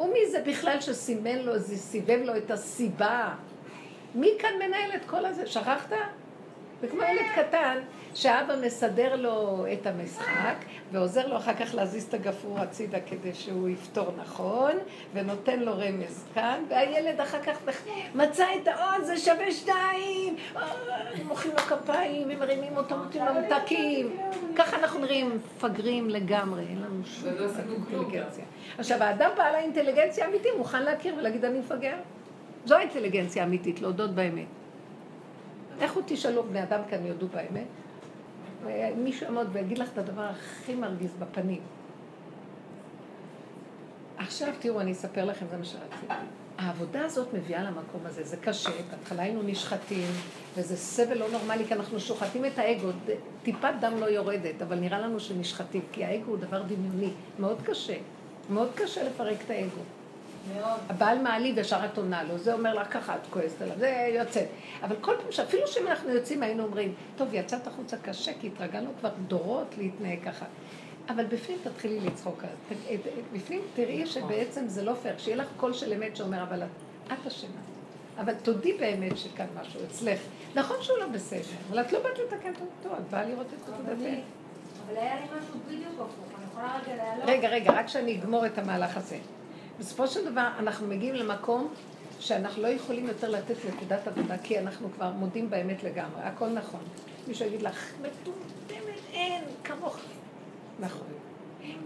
ומי 0.00 0.26
זה 0.30 0.42
בכלל 0.46 0.80
שסימן 0.80 1.38
לו, 1.38 1.52
סיבב 1.60 2.20
לו 2.24 2.36
את 2.36 2.50
הסיבה? 2.50 3.34
מי 4.14 4.30
כאן 4.38 4.50
מנהל 4.58 4.90
את 4.96 5.04
כל 5.06 5.26
הזה? 5.26 5.46
שכחת? 5.46 5.92
זה 6.80 6.88
כמו 6.88 7.02
ילד 7.02 7.26
קטן, 7.36 7.78
שאבא 8.14 8.54
מסדר 8.66 9.16
לו 9.16 9.66
את 9.72 9.86
המשחק, 9.86 10.54
ועוזר 10.92 11.26
לו 11.26 11.36
אחר 11.36 11.54
כך 11.54 11.74
להזיז 11.74 12.04
את 12.04 12.14
הגפרור 12.14 12.58
הצידה 12.58 12.98
כדי 13.00 13.34
שהוא 13.34 13.68
יפתור 13.68 14.12
נכון, 14.20 14.72
ונותן 15.14 15.60
לו 15.60 15.72
רמז 15.72 16.24
כאן, 16.34 16.62
והילד 16.68 17.20
אחר 17.20 17.42
כך 17.42 17.58
מצא 18.14 18.46
את 18.62 18.68
העוד, 18.68 19.04
זה 19.04 19.18
שווה 19.18 19.52
שתיים, 19.52 20.36
מוחאים 21.28 21.52
לו 21.52 21.58
כפיים, 21.58 22.28
ומרימים 22.30 22.76
אותו, 22.76 22.96
נותנים 22.96 23.24
לו 23.24 23.32
מתקים. 23.34 24.16
ככה 24.56 24.76
אנחנו 24.76 25.00
נראים 25.00 25.36
מפגרים 25.36 26.10
לגמרי, 26.10 26.62
אין 26.62 26.82
לנו 26.82 27.04
שום 27.04 27.28
אינטליגנציה. 27.70 28.44
עכשיו, 28.78 29.02
האדם 29.02 29.30
בעל 29.36 29.54
האינטליגנציה 29.54 30.24
האמיתי 30.24 30.48
מוכן 30.58 30.82
להכיר 30.82 31.14
ולהגיד 31.18 31.44
אני 31.44 31.58
מפגר. 31.58 31.96
זו 32.64 32.74
האינטליגנציה 32.74 33.42
האמיתית, 33.42 33.80
להודות 33.80 34.10
באמת. 34.10 34.46
איך 35.80 35.92
הוא 35.92 36.02
תשאלו 36.06 36.42
בני 36.42 36.62
אדם 36.62 36.80
כאן 36.90 37.06
יודו 37.06 37.26
באמת? 37.28 37.66
מישהו 38.96 39.26
יעמוד 39.26 39.46
ויגיד 39.52 39.78
לך 39.78 39.88
את 39.92 39.98
הדבר 39.98 40.22
הכי 40.22 40.74
מרגיז 40.74 41.10
בפנים. 41.18 41.60
עכשיו 44.18 44.48
תראו, 44.60 44.80
אני 44.80 44.92
אספר 44.92 45.24
לכם, 45.24 45.46
זה 45.50 45.56
מה 45.56 45.64
שרציתי. 45.64 46.06
העבודה 46.58 47.04
הזאת 47.04 47.34
מביאה 47.34 47.62
למקום 47.62 48.00
הזה, 48.04 48.24
זה 48.24 48.36
קשה, 48.36 48.70
בהתחלה 48.90 49.22
היינו 49.22 49.42
נשחטים, 49.42 50.06
וזה 50.56 50.76
סבל 50.76 51.18
לא 51.18 51.30
נורמלי, 51.30 51.64
כי 51.64 51.74
אנחנו 51.74 52.00
שוחטים 52.00 52.44
את 52.44 52.58
האגו, 52.58 52.88
טיפת 53.42 53.72
דם 53.80 53.92
לא 54.00 54.06
יורדת, 54.06 54.62
אבל 54.62 54.78
נראה 54.78 54.98
לנו 54.98 55.20
שנשחטים, 55.20 55.82
כי 55.92 56.04
האגו 56.04 56.30
הוא 56.30 56.38
דבר 56.38 56.62
דמיוני, 56.62 57.10
מאוד 57.38 57.62
קשה, 57.64 57.96
מאוד 58.50 58.68
קשה 58.74 59.04
לפרק 59.04 59.36
את 59.44 59.50
האגו. 59.50 59.80
הבעל 60.88 61.18
מעליב 61.18 61.58
ישר 61.58 61.80
את 61.92 61.98
עונה 61.98 62.22
לו, 62.22 62.38
זה 62.38 62.52
אומר 62.52 62.74
לה 62.74 62.84
ככה, 62.84 63.14
את 63.14 63.26
כועסת 63.30 63.62
עליו, 63.62 63.78
זה 63.78 64.08
יוצא. 64.14 64.44
אבל 64.82 64.96
כל 65.00 65.14
פעם 65.22 65.32
שאפילו 65.32 65.66
שאם 65.66 65.86
אנחנו 65.86 66.10
יוצאים 66.10 66.42
היינו 66.42 66.64
אומרים, 66.64 66.94
טוב, 67.16 67.28
יצאת 67.32 67.66
החוצה 67.66 67.96
קשה, 67.96 68.32
כי 68.40 68.46
התרגלנו 68.46 68.90
כבר 69.00 69.10
דורות 69.26 69.74
להתנהג 69.78 70.18
ככה. 70.24 70.46
אבל 71.08 71.24
בפנים 71.24 71.58
תתחילי 71.62 72.00
לצחוק. 72.00 72.44
בפנים 73.32 73.60
תראי 73.74 74.06
שבעצם 74.06 74.68
זה 74.68 74.82
לא 74.82 74.94
פייר, 75.02 75.18
שיהיה 75.18 75.36
לך 75.36 75.46
קול 75.56 75.72
של 75.72 75.92
אמת 75.92 76.16
שאומר, 76.16 76.42
אבל 76.42 76.62
את 77.06 77.26
אשמה. 77.26 77.50
אבל 78.18 78.34
תודי 78.34 78.72
באמת 78.72 79.18
שכאן 79.18 79.46
משהו 79.60 79.80
אצלך. 79.90 80.20
נכון 80.54 80.76
שהוא 80.80 80.98
לא 80.98 81.06
בסדר, 81.06 81.40
אבל 81.70 81.80
את 81.80 81.92
לא 81.92 81.98
באת 82.02 82.18
לתקן 82.18 82.52
אותו, 82.60 82.96
את 82.96 83.10
באה 83.10 83.24
לראות 83.24 83.46
את 83.46 83.66
דבר. 83.66 83.92
אבל 84.86 84.96
היה 84.96 85.14
לי 85.14 85.26
משהו 85.26 85.60
בדיוק 85.66 85.94
הפוך, 85.94 86.38
אני 86.38 86.44
יכולה 86.50 86.78
רגע 86.84 86.96
להעלות? 86.96 87.24
רגע, 87.26 87.48
רגע, 87.48 87.72
רק 87.72 87.88
שאני 87.88 88.18
אגמור 88.18 88.46
את 88.46 88.58
המהלך 88.58 88.96
הזה. 88.96 89.18
בסופו 89.80 90.06
של 90.06 90.30
דבר 90.30 90.48
אנחנו 90.58 90.86
מגיעים 90.86 91.14
למקום 91.14 91.74
שאנחנו 92.18 92.62
לא 92.62 92.68
יכולים 92.68 93.06
יותר 93.06 93.30
לתת 93.30 93.56
נקודת 93.68 94.08
עבודה, 94.08 94.38
כי 94.38 94.58
אנחנו 94.58 94.88
כבר 94.94 95.10
מודים 95.10 95.50
באמת 95.50 95.82
לגמרי, 95.82 96.22
הכל 96.22 96.48
נכון. 96.48 96.80
מישהו 97.28 97.46
יגיד 97.46 97.62
לך, 97.62 97.92
מטומטמת, 98.00 99.00
אין, 99.12 99.44
כמוך. 99.64 99.98
נכון. 100.80 101.06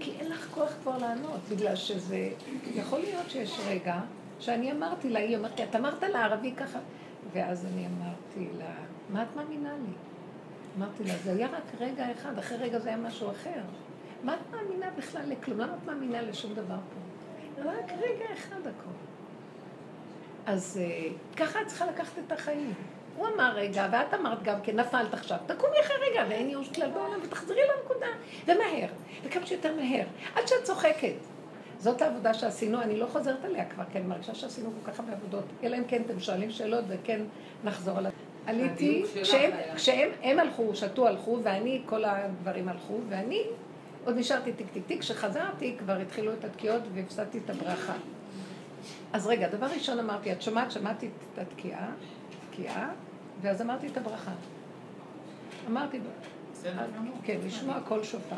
כי 0.00 0.12
אין 0.20 0.30
לך 0.30 0.48
כוח 0.54 0.72
כבר 0.82 0.98
לענות, 0.98 1.40
בגלל 1.50 1.76
שזה... 1.76 2.28
יכול 2.74 2.98
להיות 2.98 3.30
שיש 3.30 3.60
רגע 3.66 4.00
שאני 4.40 4.72
אמרתי 4.72 5.10
לה, 5.10 5.20
היא 5.20 5.36
אמרתי, 5.36 5.64
את 5.64 5.76
אמרת 5.76 6.02
לערבי 6.02 6.52
ככה, 6.56 6.78
ואז 7.32 7.66
אני 7.66 7.86
אמרתי 7.86 8.58
לה, 8.58 8.74
מה 9.08 9.22
את 9.22 9.36
מאמינה 9.36 9.72
לי? 9.72 9.92
אמרתי 10.78 11.04
לה, 11.04 11.14
זה 11.24 11.32
היה 11.32 11.46
רק 11.46 11.80
רגע 11.80 12.12
אחד, 12.12 12.38
אחרי 12.38 12.56
רגע 12.56 12.78
זה 12.78 12.88
היה 12.88 12.98
משהו 12.98 13.30
אחר. 13.30 13.60
מה 14.22 14.34
את 14.34 14.50
מאמינה 14.50 14.86
בכלל 14.98 15.22
לכלום? 15.28 15.60
למה 15.60 15.74
את 15.74 15.86
מאמינה 15.86 16.22
לשום 16.22 16.54
דבר 16.54 16.76
פה? 16.76 17.03
רק 17.58 17.92
רגע 17.92 18.24
אחד 18.34 18.60
הכל. 18.60 18.90
אז 20.46 20.80
אה, 20.82 21.08
ככה 21.36 21.62
את 21.62 21.66
צריכה 21.66 21.86
לקחת 21.86 22.18
את 22.26 22.32
החיים. 22.32 22.74
הוא 23.16 23.26
אמר 23.34 23.52
רגע, 23.54 23.88
ואת 23.92 24.14
אמרת 24.14 24.42
גם 24.42 24.60
כן, 24.62 24.80
נפלת 24.80 25.14
עכשיו, 25.14 25.38
תקומי 25.46 25.76
אחרי 25.80 25.96
רגע, 26.10 26.24
ואין 26.28 26.48
ייאוש 26.48 26.68
כלל 26.68 26.90
בעולם, 26.90 27.18
ותחזרי 27.22 27.60
לנקודה, 27.76 28.06
ומהר, 28.46 28.88
וכמה 29.24 29.46
שיותר 29.46 29.74
מהר, 29.76 30.04
עד 30.34 30.48
שאת 30.48 30.62
צוחקת. 30.62 31.14
זאת 31.78 32.02
העבודה 32.02 32.34
שעשינו, 32.34 32.82
אני 32.82 32.96
לא 32.96 33.06
חוזרת 33.06 33.44
עליה 33.44 33.64
כבר, 33.64 33.84
כי 33.92 33.98
אני 33.98 34.06
מרגישה 34.06 34.34
שעשינו 34.34 34.70
כל 34.70 34.90
כך 34.92 35.00
הרבה 35.00 35.12
עבודות, 35.12 35.44
אלא 35.62 35.76
אם 35.76 35.84
כן 35.88 36.02
אתם 36.06 36.20
שואלים 36.20 36.50
שאלות 36.50 36.84
וכן 36.88 37.20
נחזור 37.64 37.98
על... 37.98 38.06
עליתי, 38.46 39.04
כשהם 39.76 40.10
הם 40.22 40.38
הלכו, 40.38 40.74
שתו 40.74 41.06
הלכו, 41.06 41.38
ואני, 41.42 41.82
כל 41.86 42.04
הגברים 42.04 42.68
הלכו, 42.68 42.98
ואני 43.08 43.42
עוד 44.04 44.16
נשארתי 44.16 44.52
טיק 44.52 44.66
טיק 44.72 44.86
טיק, 44.86 45.00
כשחזרתי 45.00 45.76
כבר 45.78 45.96
התחילו 45.96 46.32
את 46.32 46.44
התקיעות 46.44 46.82
והפסדתי 46.94 47.38
את 47.44 47.50
הברכה. 47.50 47.94
אז 49.12 49.26
רגע, 49.26 49.48
דבר 49.48 49.66
ראשון 49.66 49.98
אמרתי, 49.98 50.32
את 50.32 50.42
שומעת, 50.42 50.70
שמעתי 50.70 51.06
את 51.06 51.38
התקיעה, 51.38 51.90
תקיעה, 52.50 52.90
ואז 53.40 53.62
אמרתי 53.62 53.86
את 53.86 53.96
הברכה. 53.96 54.32
אמרתי, 55.66 56.00
כן, 57.24 57.38
לשמוע 57.46 57.80
קול 57.88 58.04
שופר, 58.04 58.36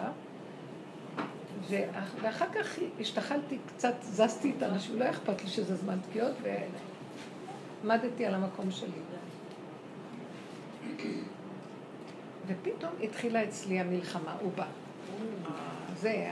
ואחר 2.20 2.46
כך 2.54 2.78
השתחלתי 3.00 3.58
קצת, 3.66 3.94
זזתי 4.02 4.52
את 4.56 4.62
האנשים, 4.62 4.98
לא 4.98 5.10
אכפת 5.10 5.42
לי 5.42 5.48
שזה 5.48 5.76
זמן 5.76 5.98
תקיעות, 6.10 6.34
ועמדתי 7.82 8.26
על 8.26 8.34
המקום 8.34 8.70
שלי. 8.70 8.90
ופתאום 12.46 12.92
התחילה 13.02 13.44
אצלי 13.44 13.80
המלחמה, 13.80 14.36
הוא 14.40 14.52
בא. 14.56 14.66
זה 15.96 16.30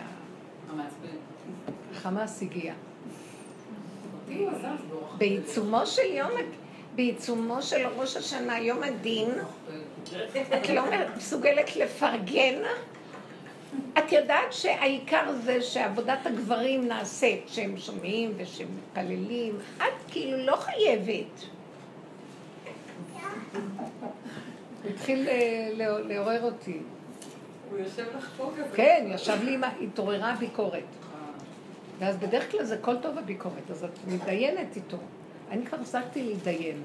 החמאס 1.92 2.42
הגיע. 2.42 2.74
בעיצומו 5.18 5.86
של 5.86 6.12
יום, 6.12 6.30
בעיצומו 6.94 7.62
של 7.62 7.86
ראש 7.96 8.16
השנה, 8.16 8.58
יום 8.58 8.82
הדין, 8.82 9.30
את 10.54 10.68
לא 10.68 10.82
מסוגלת 11.16 11.76
לפרגן? 11.76 12.62
את 13.98 14.12
יודעת 14.12 14.52
שהעיקר 14.52 15.32
זה 15.44 15.62
שעבודת 15.62 16.26
הגברים 16.26 16.88
נעשית, 16.88 17.44
שהם 17.46 17.76
שומעים 17.76 18.32
ושהם 18.36 18.68
מתפללים, 18.76 19.58
את 19.76 20.10
כאילו 20.10 20.46
לא 20.46 20.56
חייבת. 20.56 21.44
התחיל 24.90 25.28
אה, 25.28 25.70
לעורר 26.08 26.42
אותי. 26.42 26.78
כן, 28.74 29.06
ישב 29.08 29.42
לי, 29.42 29.58
התעוררה 29.82 30.32
הביקורת. 30.32 30.82
ואז 31.98 32.16
בדרך 32.16 32.50
כלל 32.50 32.64
זה 32.64 32.78
כל 32.80 32.96
טוב 32.96 33.18
הביקורת, 33.18 33.70
אז 33.70 33.84
את 33.84 33.98
מתדיינת 34.06 34.76
איתו. 34.76 34.96
אני 35.50 35.66
כבר 35.66 35.78
הפסקתי 35.80 36.22
להתדיין. 36.22 36.82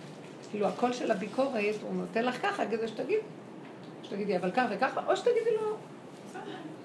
כאילו 0.49 0.67
הקול 0.67 0.93
של 0.93 1.11
הביקורת, 1.11 1.75
הוא 1.81 1.93
נותן 1.93 2.25
לך 2.25 2.41
ככה, 2.41 2.65
כדי 2.65 2.87
שתגיד, 2.87 3.19
שתגידי, 4.03 4.37
אבל 4.37 4.51
ככה 4.51 4.67
וככה, 4.71 5.01
או 5.07 5.17
שתגידי 5.17 5.51
לו. 5.61 5.75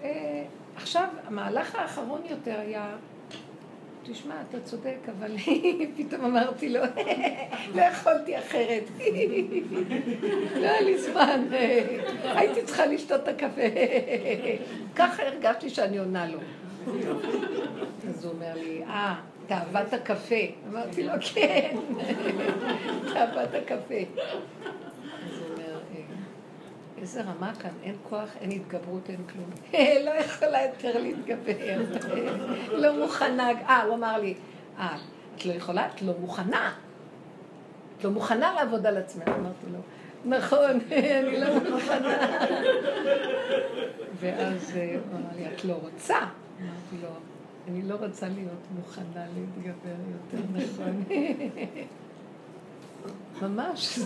אה, 0.03 0.45
עכשיו, 0.77 1.09
המהלך 1.27 1.75
האחרון 1.75 2.21
יותר 2.31 2.61
היה, 2.61 2.97
תשמע, 4.07 4.35
אתה 4.51 4.61
צודק, 4.61 4.97
אבל 5.19 5.37
פתאום 5.97 6.25
אמרתי 6.25 6.69
לו, 6.69 6.81
לא 7.75 7.83
יכולתי 7.83 8.38
אחרת. 8.38 8.85
לא 10.61 10.67
היה 10.67 10.81
לי 10.81 10.99
זמן, 10.99 11.45
הייתי 12.23 12.62
צריכה 12.62 12.87
לשתות 12.87 13.23
את 13.23 13.29
הקפה. 13.29 13.61
ככה 14.97 15.23
הרגשתי 15.23 15.71
שאני 15.71 15.99
עונה 15.99 16.27
לו. 16.27 16.38
אז 18.09 18.25
הוא 18.25 18.33
אומר 18.33 18.55
לי, 18.55 18.83
אה, 18.85 19.14
תאוות 19.47 19.93
הקפה. 19.93 20.35
אמרתי 20.69 21.03
לו, 21.03 21.12
כן, 21.35 21.77
תאוות 23.12 23.55
הקפה. 23.55 23.95
אז 23.95 25.38
הוא 25.38 25.49
אומר, 25.53 25.81
אה, 25.95 26.94
איזה 27.05 27.23
רמה 27.23 27.53
כאן, 27.55 27.71
אין 27.83 27.95
כוח, 28.09 28.29
אין 28.40 28.51
התגברות, 28.51 29.11
אין 29.11 29.21
כלום. 29.33 29.51
לא 30.07 30.11
יכולה 30.11 30.59
יותר 30.62 30.99
להתגבר. 30.99 31.81
לא 32.83 32.99
מוכנה. 32.99 33.51
אה, 33.51 33.83
הוא 33.83 33.95
אמר 33.95 34.19
לי, 34.19 34.35
אה, 34.79 34.97
את 35.37 35.47
לא 35.47 35.53
יכולה? 35.53 35.87
את 35.87 36.03
לא 36.03 36.12
מוכנה. 36.21 36.73
את 37.99 38.05
לא 38.05 38.11
מוכנה 38.11 38.53
לעבוד 38.55 38.87
על 38.87 38.97
עצמך. 38.97 39.29
אמרתי 39.29 39.67
לו, 39.73 39.79
נכון, 40.25 40.81
אני 41.21 41.40
לא 41.40 41.47
מוכנה. 41.71 42.19
ואז 44.21 44.77
אה, 44.77 44.97
הוא 45.11 45.19
אמר 45.21 45.37
לי, 45.37 45.47
את 45.55 45.64
לא 45.64 45.75
רוצה? 45.75 46.19
אמרתי 46.19 46.97
לו, 47.03 47.09
אני 47.69 47.83
לא 47.83 47.95
רוצה 47.95 48.29
להיות 48.29 48.67
מוכנה 48.77 49.25
להתגבר 49.35 49.97
יותר 50.11 50.45
נכון. 50.53 51.05
ממש. 53.43 53.99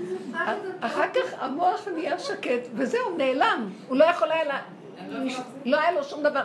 אחר 0.80 1.08
כך 1.14 1.34
המוח 1.38 1.88
נהיה 1.94 2.18
שקט, 2.18 2.68
וזהו, 2.74 3.16
נעלם. 3.16 3.70
הוא 3.88 3.96
לא 3.96 4.04
יכול 4.04 4.30
היה, 4.30 4.44
לה... 4.44 4.62
לא 5.64 5.80
היה 5.80 5.92
לו 5.92 6.04
שום 6.04 6.22
דבר. 6.22 6.42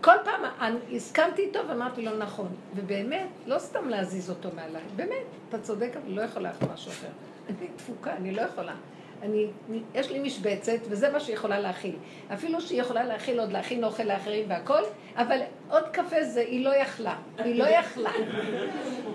כל 0.00 0.16
פעם 0.24 0.70
הסכמתי 0.92 1.42
איתו 1.42 1.60
ואמרתי 1.68 2.02
לו 2.02 2.18
נכון. 2.18 2.48
ובאמת, 2.76 3.28
לא 3.46 3.58
סתם 3.58 3.88
להזיז 3.88 4.30
אותו 4.30 4.48
מעליי, 4.54 4.82
באמת, 4.96 5.24
אתה 5.48 5.58
צודק, 5.58 5.90
אבל 6.02 6.12
לא 6.12 6.22
יכולה 6.22 6.48
לעשות 6.48 6.70
משהו 6.72 6.92
אחר. 6.92 7.08
אני 7.48 7.68
תפוקה, 7.76 8.12
אני 8.16 8.30
לא 8.32 8.42
יכולה. 8.42 8.74
אני, 9.22 9.46
יש 9.94 10.10
לי 10.10 10.18
משבצת, 10.18 10.78
וזה 10.88 11.10
מה 11.10 11.20
שהיא 11.20 11.34
יכולה 11.34 11.60
להכיל. 11.60 11.96
אפילו 12.34 12.60
שהיא 12.60 12.80
יכולה 12.80 13.04
להכיל 13.04 13.40
עוד 13.40 13.52
להכין 13.52 13.84
אוכל 13.84 14.02
לאחרים 14.02 14.50
והכל, 14.50 14.82
אבל 15.16 15.40
עוד 15.70 15.88
קפה 15.88 16.24
זה, 16.24 16.40
היא 16.40 16.64
לא 16.64 16.76
יכלה. 16.76 17.16
היא 17.38 17.58
לא 17.58 17.64
יכלה. 17.64 18.10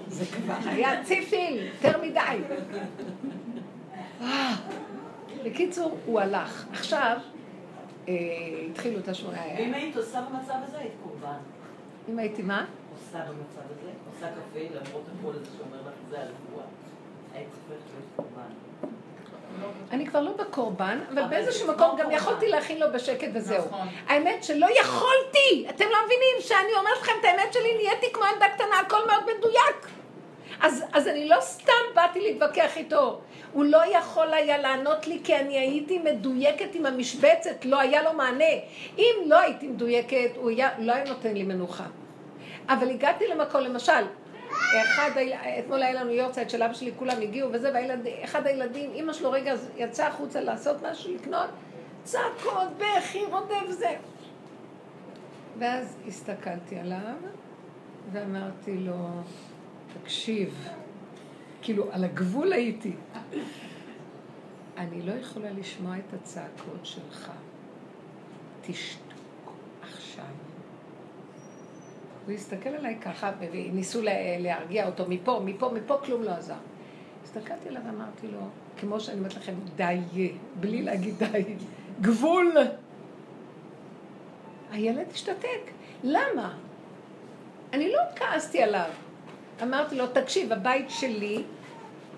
זה 0.07 0.25
כבר 0.25 0.55
היה 0.65 1.03
ציפיל, 1.03 1.67
יותר 1.83 2.01
מדי. 2.01 2.19
אה, 4.21 4.53
בקיצור, 5.45 5.97
הוא 6.05 6.19
הלך. 6.19 6.65
עכשיו, 6.71 7.17
אה, 8.07 8.13
התחילו 8.71 8.99
את 8.99 9.07
השמונה... 9.07 9.41
ואם 9.57 9.73
היית 9.73 9.97
עושה 9.97 10.21
במצב 10.21 10.55
הזה, 10.63 10.77
היית 10.77 10.93
קורבן. 11.03 11.37
אם 12.09 12.19
הייתי 12.19 12.41
מה? 12.41 12.65
עושה 12.93 13.19
במצב 13.19 13.61
הזה, 13.71 13.89
עושה 14.13 14.27
קפה, 14.27 14.59
למרות 14.59 15.03
הכל 15.19 15.31
הזה 15.35 15.45
שאומר 15.57 15.81
לך, 15.81 15.93
זה 16.09 16.17
הנבואה. 16.17 16.65
היית 17.33 17.47
צריכה 17.51 17.73
להיות 17.93 18.07
קורבן. 18.15 18.66
אני 19.91 20.07
כבר 20.07 20.21
לא 20.21 20.31
בקורבן, 20.31 20.99
אבל 21.13 21.23
באיזשהו 21.23 21.67
מקום 21.73 21.97
גם 21.97 22.11
יכולתי 22.11 22.47
להכין 22.47 22.79
לו 22.79 22.87
בשקט 22.93 23.29
וזהו. 23.33 23.65
נכון. 23.65 23.87
האמת 24.07 24.43
שלא 24.43 24.67
יכולתי! 24.79 25.65
אתם 25.69 25.85
לא 25.91 25.97
מבינים 26.05 26.35
שאני 26.39 26.73
אומרת 26.79 26.97
לכם 27.01 27.11
את 27.19 27.25
האמת 27.25 27.53
שלי, 27.53 27.77
נהייתי 27.83 28.13
כמו 28.13 28.23
ילדה 28.33 28.49
קטנה, 28.49 28.79
הכל 28.85 29.07
מאוד 29.07 29.23
מדויק. 29.37 29.87
אז, 30.61 30.83
אז 30.93 31.07
אני 31.07 31.29
לא 31.29 31.37
סתם 31.41 31.73
באתי 31.95 32.21
להתווכח 32.21 32.77
איתו. 32.77 33.19
הוא 33.53 33.65
לא 33.65 33.97
יכול 33.97 34.33
היה 34.33 34.57
לענות 34.57 35.07
לי 35.07 35.19
כי 35.23 35.35
אני 35.35 35.59
הייתי 35.59 35.99
מדויקת 35.99 36.75
עם 36.75 36.85
המשבצת, 36.85 37.65
לא 37.65 37.79
היה 37.79 38.03
לו 38.03 38.13
מענה. 38.13 38.53
אם 38.97 39.15
לא 39.25 39.39
הייתי 39.39 39.67
מדויקת, 39.67 40.29
הוא 40.35 40.49
היה, 40.49 40.69
לא 40.79 40.93
היה 40.93 41.05
נותן 41.05 41.33
לי 41.33 41.43
מנוחה. 41.43 41.85
אבל 42.69 42.89
הגעתי 42.89 43.27
למקום, 43.27 43.61
למשל, 43.61 44.03
אחד, 44.81 45.11
אתמול 45.59 45.83
היה 45.83 45.93
לנו 45.93 46.11
יורצייט 46.11 46.49
של 46.49 46.63
אבא 46.63 46.73
שלי, 46.73 46.91
כולם 46.95 47.21
הגיעו 47.21 47.49
וזה, 47.53 47.71
ואחד 48.03 48.47
הילדים, 48.47 48.91
אימא 48.93 49.13
שלו 49.13 49.31
רגע 49.31 49.53
יצא 49.77 50.07
החוצה 50.07 50.41
לעשות 50.41 50.77
משהו, 50.91 51.15
לקנות, 51.15 51.49
צעקות, 52.03 52.67
בכי, 52.77 53.25
רודף 53.25 53.69
זה. 53.69 53.95
ואז 55.59 55.97
הסתכלתי 56.07 56.79
עליו 56.79 57.15
ואמרתי 58.11 58.77
לו, 58.77 59.07
תקשיב, 60.01 60.67
כאילו, 61.61 61.91
על 61.91 62.03
הגבול 62.03 62.53
הייתי. 62.53 62.93
אני 64.77 65.01
לא 65.01 65.11
יכולה 65.11 65.51
לשמוע 65.51 65.97
את 65.97 66.13
הצעקות 66.13 66.85
שלך. 66.85 67.31
תשתוק 68.61 69.53
עכשיו. 69.81 70.46
הוא 72.27 72.35
הסתכל 72.35 72.69
עליי 72.69 72.97
ככה, 73.01 73.31
וניסו 73.39 74.01
להרגיע 74.39 74.85
אותו 74.85 75.03
מפה, 75.09 75.41
מפה, 75.45 75.69
מפה, 75.69 75.97
כלום 76.05 76.23
לא 76.23 76.31
עזר. 76.31 76.53
הסתכלתי 77.23 77.69
עליו 77.69 77.81
ואמרתי 77.85 78.27
לו, 78.27 78.39
כמו 78.77 78.99
שאני 78.99 79.17
אומרת 79.17 79.35
לכם, 79.35 79.53
די, 79.75 79.97
בלי 80.59 80.81
להגיד 80.81 81.17
די, 81.17 81.43
גבול. 82.01 82.57
הילד 84.71 85.05
השתתק. 85.13 85.71
למה? 86.03 86.53
אני 87.73 87.91
לא 87.91 88.01
כעסתי 88.15 88.63
עליו. 88.63 88.89
אמרתי 89.63 89.95
לו, 89.95 90.07
תקשיב, 90.07 90.53
הבית 90.53 90.89
שלי, 90.89 91.43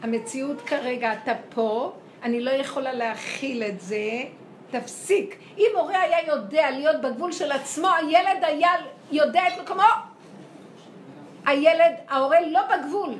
המציאות 0.02 0.62
כרגע, 0.62 1.14
אתה 1.14 1.34
פה, 1.50 1.94
אני 2.24 2.42
לא 2.42 2.52
יכולה 2.52 2.94
להכיל 2.94 3.64
את 3.64 3.82
זה, 3.82 4.24
תפסיק. 4.72 5.40
אם 5.58 5.72
הורה 5.78 6.02
היה 6.02 6.28
יודע 6.28 6.72
להיות 6.72 7.02
בגבול 7.02 7.32
של 7.32 7.52
עצמו, 7.52 7.88
הילד 7.88 8.44
היה 8.44 8.72
יודע 9.12 9.42
את 9.48 9.62
מקומו. 9.64 9.84
הילד, 11.46 11.96
ההורה 12.10 12.38
לא 12.42 12.62
בגבול. 12.62 13.14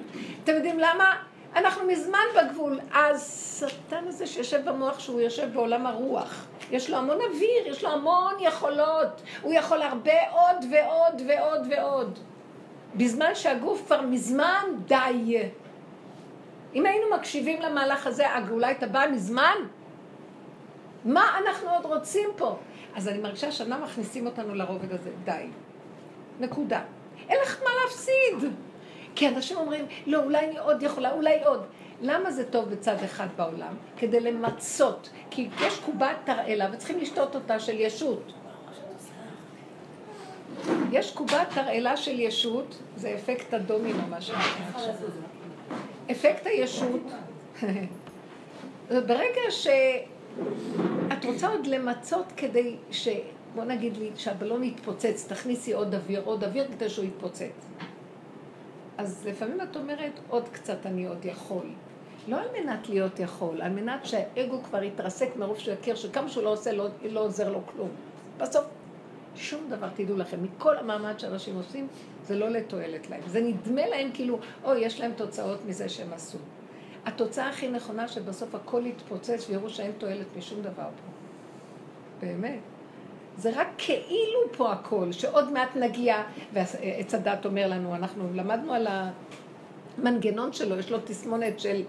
אתם 0.44 0.54
יודעים 0.54 0.80
למה? 0.80 1.16
אנחנו 1.56 1.88
מזמן 1.88 2.26
בגבול. 2.38 2.80
השטן 2.94 4.08
הזה 4.08 4.28
שיושב 4.28 4.70
במוח, 4.70 5.00
שהוא 5.00 5.22
יושב 5.22 5.54
בעולם 5.54 5.86
הרוח, 5.86 6.46
יש 6.72 6.90
לו 6.90 6.98
המון 6.98 7.18
אוויר, 7.22 7.68
יש 7.68 7.84
לו 7.84 7.90
המון 7.90 8.34
יכולות. 8.40 9.22
הוא 9.42 9.54
יכול 9.54 9.82
הרבה 9.82 10.30
עוד 10.32 10.66
ועוד 10.72 11.22
ועוד 11.28 11.68
ועוד. 11.70 12.20
בזמן 12.96 13.36
שהגוף 13.36 13.86
כבר 13.86 14.02
מזמן 14.02 14.64
די. 14.86 15.38
אם 16.76 16.86
היינו 16.86 17.06
מקשיבים 17.18 17.62
למהלך 17.62 18.08
הזה, 18.08 18.36
הגאולה 18.36 18.68
הייתה 18.68 18.88
באה 18.88 19.08
מזמן. 19.08 19.56
מה 21.06 21.38
אנחנו 21.44 21.70
עוד 21.70 21.86
רוצים 21.86 22.30
פה? 22.38 22.58
אז 22.96 23.08
אני 23.08 23.18
מרגישה 23.18 23.52
שנה 23.52 23.78
מכניסים 23.78 24.26
אותנו 24.26 24.56
לרובד 24.56 24.92
הזה, 24.92 25.10
די. 25.24 25.48
נקודה. 26.40 26.82
אין 27.30 27.38
לך 27.44 27.62
מה 27.64 27.70
להפסיד. 27.84 28.52
כי 29.16 29.28
אנשים 29.28 29.58
אומרים, 29.58 29.86
לא, 30.06 30.24
אולי 30.24 30.46
אני 30.50 30.60
עוד 30.60 30.84
יכולה, 30.84 31.12
אולי 31.12 31.44
עוד. 31.44 31.66
למה 32.02 32.32
זה 32.32 32.52
טוב 32.52 32.70
בצד 32.70 32.96
אחד 33.06 33.28
בעולם? 33.36 33.74
כדי 33.98 34.20
למצות. 34.20 35.10
כי 35.30 35.50
יש 35.62 35.80
קובת 35.80 36.16
תרעלה 36.24 36.70
וצריכים 36.74 37.00
לשתות 37.00 37.36
אותה 37.36 37.60
של 37.60 37.80
ישות. 37.80 38.34
יש 40.92 41.12
קובת 41.12 41.48
תרעלה 41.54 41.98
של 41.98 42.20
ישות, 42.20 42.78
זה 42.96 43.16
אפקט 43.16 43.54
הדומינו, 43.54 44.08
מה 44.10 44.22
שנקרא. 44.22 44.92
אפקט 46.12 46.46
הישות, 46.46 47.02
ברגע 49.08 49.42
שאת 49.50 51.26
רוצה 51.26 51.48
עוד 51.48 51.68
למצות 51.68 52.26
כדי 52.38 52.76
ש... 52.92 53.08
בוא 53.56 53.64
נגיד 53.64 53.98
לי 53.98 54.12
שהבלון 54.16 54.64
יתפוצץ, 54.64 55.28
תכניסי 55.28 55.74
עוד 55.74 55.96
אוויר, 55.96 56.22
עוד 56.26 56.44
אוויר 56.44 56.68
כדי 56.72 56.90
שהוא 56.90 57.06
יתפוצץ. 57.06 57.66
אז 58.98 59.28
לפעמים 59.28 59.62
את 59.62 59.76
אומרת, 59.76 60.20
עוד 60.30 60.50
קצת 60.50 60.86
אני 60.86 61.06
עוד 61.06 61.26
יכול. 61.26 61.66
לא 62.28 62.38
על 62.38 62.48
מנת 62.60 62.90
להיות 62.90 63.20
יכול, 63.20 63.62
על 63.62 63.72
מנת 63.72 64.06
שהאגו 64.06 64.64
כבר 64.64 64.84
יתרסק 64.84 65.36
מרוב 65.36 65.58
שהוא 65.58 65.74
יכיר 65.74 65.96
שכמה 65.96 66.30
שהוא 66.30 66.44
לא 66.44 66.50
עושה, 66.50 66.72
לא, 66.72 66.88
לא 67.04 67.20
עוזר 67.20 67.52
לו 67.52 67.62
כלום. 67.66 67.90
בסוף, 68.38 68.66
שום 69.36 69.70
דבר, 69.70 69.88
תדעו 69.96 70.18
לכם, 70.18 70.44
מכל 70.44 70.78
המעמד 70.78 71.20
שאנשים 71.20 71.56
עושים, 71.56 71.88
זה 72.24 72.36
לא 72.36 72.50
לתועלת 72.50 73.10
להם. 73.10 73.22
זה 73.28 73.42
נדמה 73.42 73.88
להם 73.88 74.10
כאילו, 74.14 74.40
אוי, 74.64 74.80
יש 74.80 75.00
להם 75.00 75.12
תוצאות 75.16 75.60
מזה 75.66 75.90
שהם 75.90 76.14
עשו. 76.14 76.38
התוצאה 77.06 77.50
הכי 77.50 77.70
נכונה 77.70 78.08
שבסוף 78.08 78.56
הכל 78.56 78.86
יתפוצץ 78.86 79.50
ויראו 79.50 79.70
שאין 79.70 79.92
תועלת 79.98 80.28
משום 80.38 80.62
דבר 80.62 80.84
פה. 80.84 81.12
באמת. 82.20 82.60
זה 83.40 83.52
רק 83.56 83.68
כאילו 83.78 84.40
פה 84.58 84.72
הכל, 84.72 85.12
שעוד 85.12 85.52
מעט 85.52 85.76
נגיע, 85.76 86.24
ועץ 86.54 87.14
הדת 87.16 87.46
אומר 87.46 87.68
לנו, 87.68 87.96
אנחנו 87.96 88.30
למדנו 88.34 88.74
על 88.74 88.88
המנגנון 89.98 90.54
שלו, 90.54 90.80
יש 90.80 90.92
לו 90.92 90.98
תסמונת 91.06 91.60
של 91.60 91.84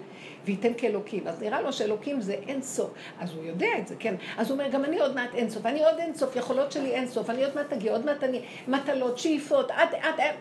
וייתן 0.45 0.73
כאלוקים. 0.77 1.27
אז 1.29 1.43
נראה 1.43 1.61
לו 1.61 1.73
שאלוקים 1.73 2.21
זה 2.21 2.33
אין 2.33 2.63
סוף. 2.63 2.91
אז 3.19 3.33
הוא 3.33 3.45
יודע 3.45 3.69
את 3.79 3.89
זה, 3.89 3.95
כן. 3.99 4.15
אז 4.37 4.51
הוא 4.51 4.59
אומר, 4.59 4.71
גם 4.71 4.85
אני 4.85 5.01
עוד 5.01 5.15
מעט 5.15 5.35
אין 5.35 5.51
סוף, 5.51 5.67
אני 5.67 5.85
עוד 5.85 5.95
אין 5.99 6.15
סוף, 6.15 6.37
יכולות 6.37 6.73
שלי 6.73 6.91
אין 6.91 7.07
סוף, 7.07 7.31
אני 7.31 7.45
עוד 7.45 7.55
מעט 7.55 7.73
אגיע, 7.73 7.93
עוד 7.93 8.05
מעט 8.05 8.25
אני, 8.25 8.43
מטלות, 8.69 9.19
שאיפות, 9.19 9.71
עד, 9.71 9.89
עד, 10.01 10.21
עד. 10.21 10.35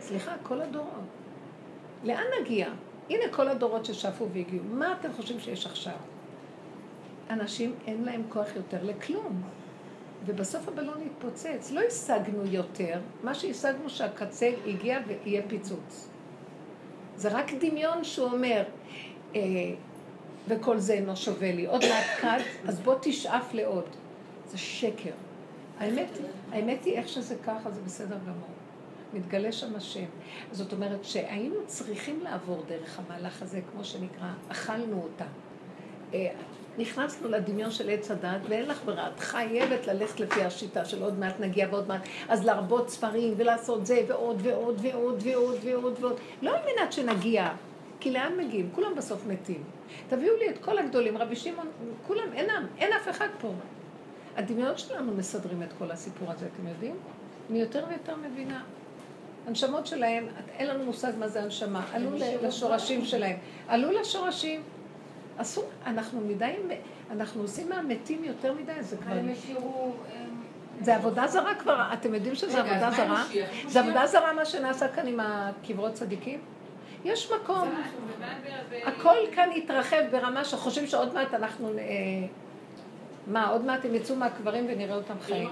סליחה, 0.00 0.32
כל 0.42 0.60
הדורות. 0.60 0.88
לאן 2.04 2.24
נגיע? 2.40 2.68
הנה 3.10 3.24
כל 3.30 3.48
הדורות 3.48 3.84
ששפו 3.84 4.28
והגיעו. 4.32 4.64
מה 4.64 4.94
אתם 5.00 5.12
חושבים 5.12 5.40
שיש 5.40 5.66
עכשיו? 5.66 5.96
אנשים 7.30 7.74
אין 7.86 8.04
להם 8.04 8.22
כוח 8.28 8.56
יותר 8.56 8.78
לכלום. 8.82 9.42
ובסוף 10.26 10.68
הבלון 10.68 10.98
התפוצץ. 11.06 11.70
לא 11.72 11.80
השגנו 11.80 12.46
יותר, 12.46 13.00
מה 13.22 13.34
שהשגנו 13.34 13.90
שהקצה 13.90 14.50
הגיע 14.66 14.98
ויהיה 15.06 15.42
פיצוץ. 15.48 16.08
זה 17.16 17.28
רק 17.28 17.52
דמיון 17.60 18.04
שהוא 18.04 18.26
אומר, 18.26 18.62
אה, 19.34 19.40
וכל 20.48 20.78
זה 20.78 20.92
אינו 20.92 21.16
שווה 21.16 21.52
לי. 21.52 21.66
עוד 21.66 21.84
מעט 21.88 22.06
קד, 22.20 22.40
אז 22.68 22.80
בוא 22.80 22.94
תשאף 23.02 23.54
לעוד. 23.54 23.84
זה 24.50 24.58
שקר. 24.58 25.12
האמת, 25.78 26.08
האמת 26.52 26.84
היא 26.84 26.94
איך 26.94 27.08
שזה 27.08 27.34
ככה, 27.44 27.70
זה 27.70 27.80
בסדר 27.80 28.18
גמור. 28.18 28.48
מתגלה 29.14 29.52
שם 29.52 29.76
השם. 29.76 30.04
זאת 30.52 30.72
אומרת 30.72 31.04
שהיינו 31.04 31.56
צריכים 31.66 32.20
לעבור 32.22 32.64
דרך 32.68 32.98
המהלך 32.98 33.42
הזה, 33.42 33.60
כמו 33.72 33.84
שנקרא, 33.84 34.32
אכלנו 34.48 35.02
אותה. 35.02 35.24
אה, 36.14 36.28
נכנסנו 36.78 37.28
לדמיון 37.28 37.70
של 37.70 37.90
עץ 37.90 38.10
הדת, 38.10 38.40
ואין 38.48 38.68
לך 38.68 38.84
ברירה, 38.84 39.08
את 39.08 39.20
חייבת 39.20 39.86
ללכת 39.86 40.20
לפי 40.20 40.42
השיטה 40.42 40.84
של 40.84 41.02
עוד 41.02 41.18
מעט 41.18 41.40
נגיע 41.40 41.68
ועוד 41.70 41.88
מעט, 41.88 42.00
אז 42.28 42.44
להרבות 42.44 42.90
ספרים 42.90 43.34
ולעשות 43.36 43.86
זה 43.86 44.00
ועוד 44.08 44.40
ועוד 44.42 44.80
ועוד 44.82 45.22
ועוד 45.24 45.58
ועוד 45.64 45.96
ועוד, 46.00 46.16
לא 46.42 46.50
על 46.50 46.62
מנת 46.62 46.92
שנגיע, 46.92 47.48
כי 48.00 48.10
לאן 48.10 48.32
מגיעים? 48.38 48.70
כולם 48.74 48.94
בסוף 48.96 49.26
מתים. 49.26 49.62
תביאו 50.08 50.36
לי 50.36 50.50
את 50.50 50.58
כל 50.58 50.78
הגדולים, 50.78 51.18
רבי 51.18 51.36
שמעון, 51.36 51.68
כולם, 52.06 52.32
אינם, 52.34 52.66
אין 52.78 52.92
אף 52.92 53.08
אחד 53.08 53.28
פה. 53.40 53.52
הדמיונות 54.36 54.78
שלנו 54.78 55.14
מסדרים 55.14 55.62
את 55.62 55.72
כל 55.78 55.90
הסיפור 55.90 56.30
הזה, 56.30 56.46
אתם 56.54 56.68
יודעים? 56.68 56.96
אני 57.50 57.60
יותר 57.60 57.84
ויותר 57.88 58.16
מבינה. 58.16 58.62
הנשמות 59.46 59.86
שלהם, 59.86 60.26
אין 60.58 60.68
לנו 60.68 60.84
מושג 60.84 61.12
מה 61.18 61.28
זה 61.28 61.42
הנשמה, 61.42 61.86
עלו 61.92 62.10
לשורשים 62.42 63.04
שלהם, 63.04 63.36
עלו 63.68 63.90
לשורשים. 64.00 64.62
אסור, 65.36 65.64
אנחנו 65.86 66.20
מדי, 66.20 66.52
אנחנו 67.10 67.42
עושים 67.42 67.68
מהמתים 67.68 68.24
יותר 68.24 68.52
מדי, 68.52 68.72
זה 68.80 68.96
כבר... 68.96 69.12
זה 70.80 70.96
עבודה 70.96 71.26
זרה 71.26 71.54
כבר, 71.54 71.82
אתם 71.92 72.14
יודעים 72.14 72.34
שזה 72.34 72.60
עבודה 72.60 72.90
זרה? 72.90 73.24
זה? 73.66 73.80
עבודה 73.80 74.06
זרה 74.06 74.32
מה 74.32 74.44
שנעשה 74.44 74.88
כאן 74.88 75.06
עם 75.06 75.20
הקברות 75.20 75.92
צדיקים? 75.92 76.40
יש 77.04 77.32
מקום, 77.32 77.68
הכל 78.84 79.16
כאן 79.34 79.48
התרחב 79.56 80.02
ברמה 80.10 80.44
שחושבים 80.44 80.86
שעוד 80.86 81.14
מעט 81.14 81.34
אנחנו... 81.34 81.70
אה, 83.26 83.32
מה, 83.32 83.48
עוד 83.48 83.64
מעט 83.64 83.84
הם 83.84 83.94
יצאו 83.94 84.16
מהקברים 84.16 84.66
ונראה 84.68 84.94
אותם 84.96 85.14
חיים. 85.20 85.48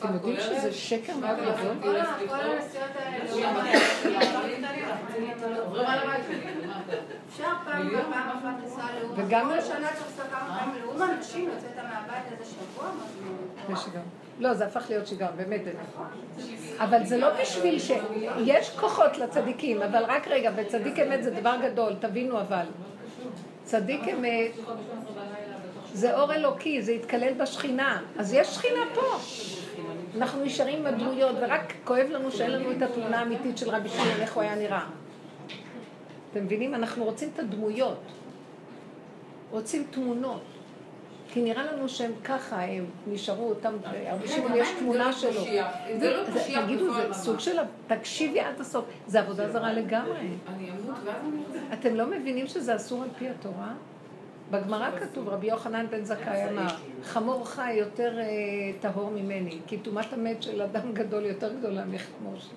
אתם 0.00 0.14
יודעים. 0.14 0.36
שזה 0.40 0.72
שקר 0.72 1.12
מאוד 1.16 1.36
גדול? 1.38 1.74
כל 1.82 1.96
הנסיעות 2.40 2.90
האלה... 2.96 3.24
אפשר 7.28 7.44
פעם 7.64 7.88
אחת 8.14 8.54
לנסוע 8.62 8.84
לאומן. 9.00 9.24
וגם- 9.26 9.48
כל 9.48 9.60
שנה 9.60 9.88
צריך 9.88 10.06
לנסוע 10.08 10.24
כמה 10.30 10.58
פעמים 10.60 10.82
לאומן, 10.84 11.10
אנשים 11.16 11.44
יוצאת 11.54 11.76
מהבית 11.76 12.32
איזה 12.32 12.44
שבוע, 12.50 12.90
משהו... 13.68 13.90
לא, 14.38 14.54
זה 14.54 14.66
הפך 14.66 14.84
להיות 14.88 15.06
שיגעון, 15.06 15.32
באמת. 15.36 15.64
זה 15.64 15.72
נכון. 15.92 16.06
אבל 16.78 17.04
זה 17.06 17.16
לא 17.18 17.40
בשביל 17.40 17.78
ש... 17.78 17.90
יש 18.44 18.70
כוחות 18.80 19.18
לצדיקים, 19.18 19.82
אבל 19.82 20.04
רק 20.08 20.28
רגע, 20.28 20.50
וצדיק 20.56 20.98
אמת 20.98 21.22
זה 21.24 21.30
דבר 21.30 21.54
גדול, 21.62 21.92
תבינו 22.00 22.40
אבל. 22.40 22.66
צדיק 23.64 24.00
אמת 24.08 24.50
זה 25.96 26.18
אור 26.18 26.34
אלוקי, 26.34 26.82
זה 26.82 26.92
יתקלל 26.92 27.32
בשכינה. 27.34 28.00
אז 28.18 28.32
יש 28.32 28.48
שכינה 28.48 28.80
פה. 28.94 29.00
אנחנו 30.16 30.44
נשארים 30.44 30.78
עם 30.78 30.86
הדמויות, 30.86 31.36
ורק 31.40 31.72
כואב 31.84 32.06
לנו 32.10 32.30
שאין 32.30 32.50
לנו 32.50 32.72
את 32.72 32.82
התמונה 32.82 33.18
האמיתית 33.18 33.58
של 33.58 33.70
רבי 33.70 33.88
שמעון, 33.88 34.20
איך 34.20 34.34
הוא 34.34 34.42
היה 34.42 34.54
נראה. 34.54 34.84
אתם 36.32 36.44
מבינים? 36.44 36.74
אנחנו 36.74 37.04
רוצים 37.04 37.28
את 37.34 37.38
הדמויות. 37.38 37.98
רוצים 39.50 39.84
תמונות. 39.90 40.40
כי 41.32 41.42
נראה 41.42 41.72
לנו 41.72 41.88
שהם 41.88 42.12
ככה, 42.24 42.62
הם 42.62 42.84
נשארו 43.06 43.48
אותם, 43.48 43.72
רבי 44.12 44.28
שמעון 44.28 44.52
יש 44.56 44.68
תמונה 44.78 45.12
שלו. 45.12 45.40
זה 46.00 46.10
לא 46.10 46.24
זה- 46.24 46.34
משיח 46.34 46.64
תגידו, 46.64 46.90
בפועל 46.90 47.12
זה. 47.12 47.20
סוג 47.22 47.40
של... 47.40 47.56
תקשיבי 47.86 48.40
עד 48.40 48.60
הסוף. 48.60 48.84
זה 49.06 49.20
עבודה 49.20 49.50
זרה 49.50 49.72
לגמרי. 49.72 50.28
אתם 51.72 51.94
לא 51.94 52.06
מבינים 52.06 52.46
שזה 52.46 52.76
אסור 52.76 53.02
על 53.02 53.08
פי 53.18 53.28
התורה? 53.28 53.72
בגמרא 54.50 54.90
כתוב, 55.00 55.28
רבי 55.28 55.46
יוחנן 55.46 55.86
בן 55.90 56.04
זכאי 56.04 56.48
אמר, 56.50 56.68
חמור 57.02 57.46
חי 57.48 57.72
יותר 57.72 58.18
אה, 58.18 58.24
טהור 58.80 59.10
ממני, 59.10 59.58
כי 59.66 59.78
טומאת 59.78 60.12
המת 60.12 60.42
של 60.42 60.62
אדם 60.62 60.92
גדול 60.92 61.24
יותר 61.24 61.54
גדולה 61.58 61.84
מחמור 61.84 62.34
שלי. 62.38 62.56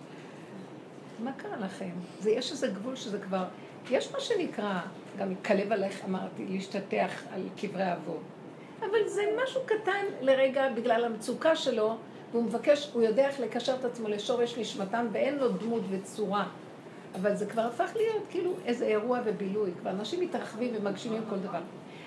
מה 1.23 1.31
קרה 1.31 1.57
לכם? 1.57 1.89
זה, 2.19 2.31
יש 2.31 2.51
איזה 2.51 2.67
גבול 2.67 2.95
שזה 2.95 3.19
כבר, 3.19 3.43
יש 3.91 4.11
מה 4.11 4.19
שנקרא, 4.19 4.79
גם 5.17 5.35
כלב 5.45 5.71
עליך 5.71 6.05
אמרתי, 6.05 6.45
להשתטח 6.49 7.23
על 7.33 7.41
קברי 7.57 7.93
אבות. 7.93 8.21
אבל 8.79 9.07
זה 9.07 9.21
משהו 9.43 9.61
קטן 9.65 10.05
לרגע 10.21 10.69
בגלל 10.75 11.05
המצוקה 11.05 11.55
שלו, 11.55 11.97
והוא 12.31 12.43
מבקש, 12.43 12.89
הוא 12.93 13.03
יודע 13.03 13.27
איך 13.27 13.39
לקשר 13.39 13.75
את 13.79 13.85
עצמו 13.85 14.07
לשורש 14.07 14.57
נשמתם, 14.57 15.07
ואין 15.11 15.37
לו 15.37 15.51
דמות 15.51 15.83
וצורה. 15.89 16.47
אבל 17.15 17.35
זה 17.35 17.45
כבר 17.45 17.61
הפך 17.61 17.91
להיות 17.95 18.23
כאילו 18.29 18.53
איזה 18.65 18.85
אירוע 18.85 19.19
ובילוי, 19.25 19.71
כבר 19.79 19.89
אנשים 19.89 20.21
מתרחבים 20.21 20.73
ומגשימים 20.77 21.21
כל 21.29 21.39
דבר. 21.39 21.61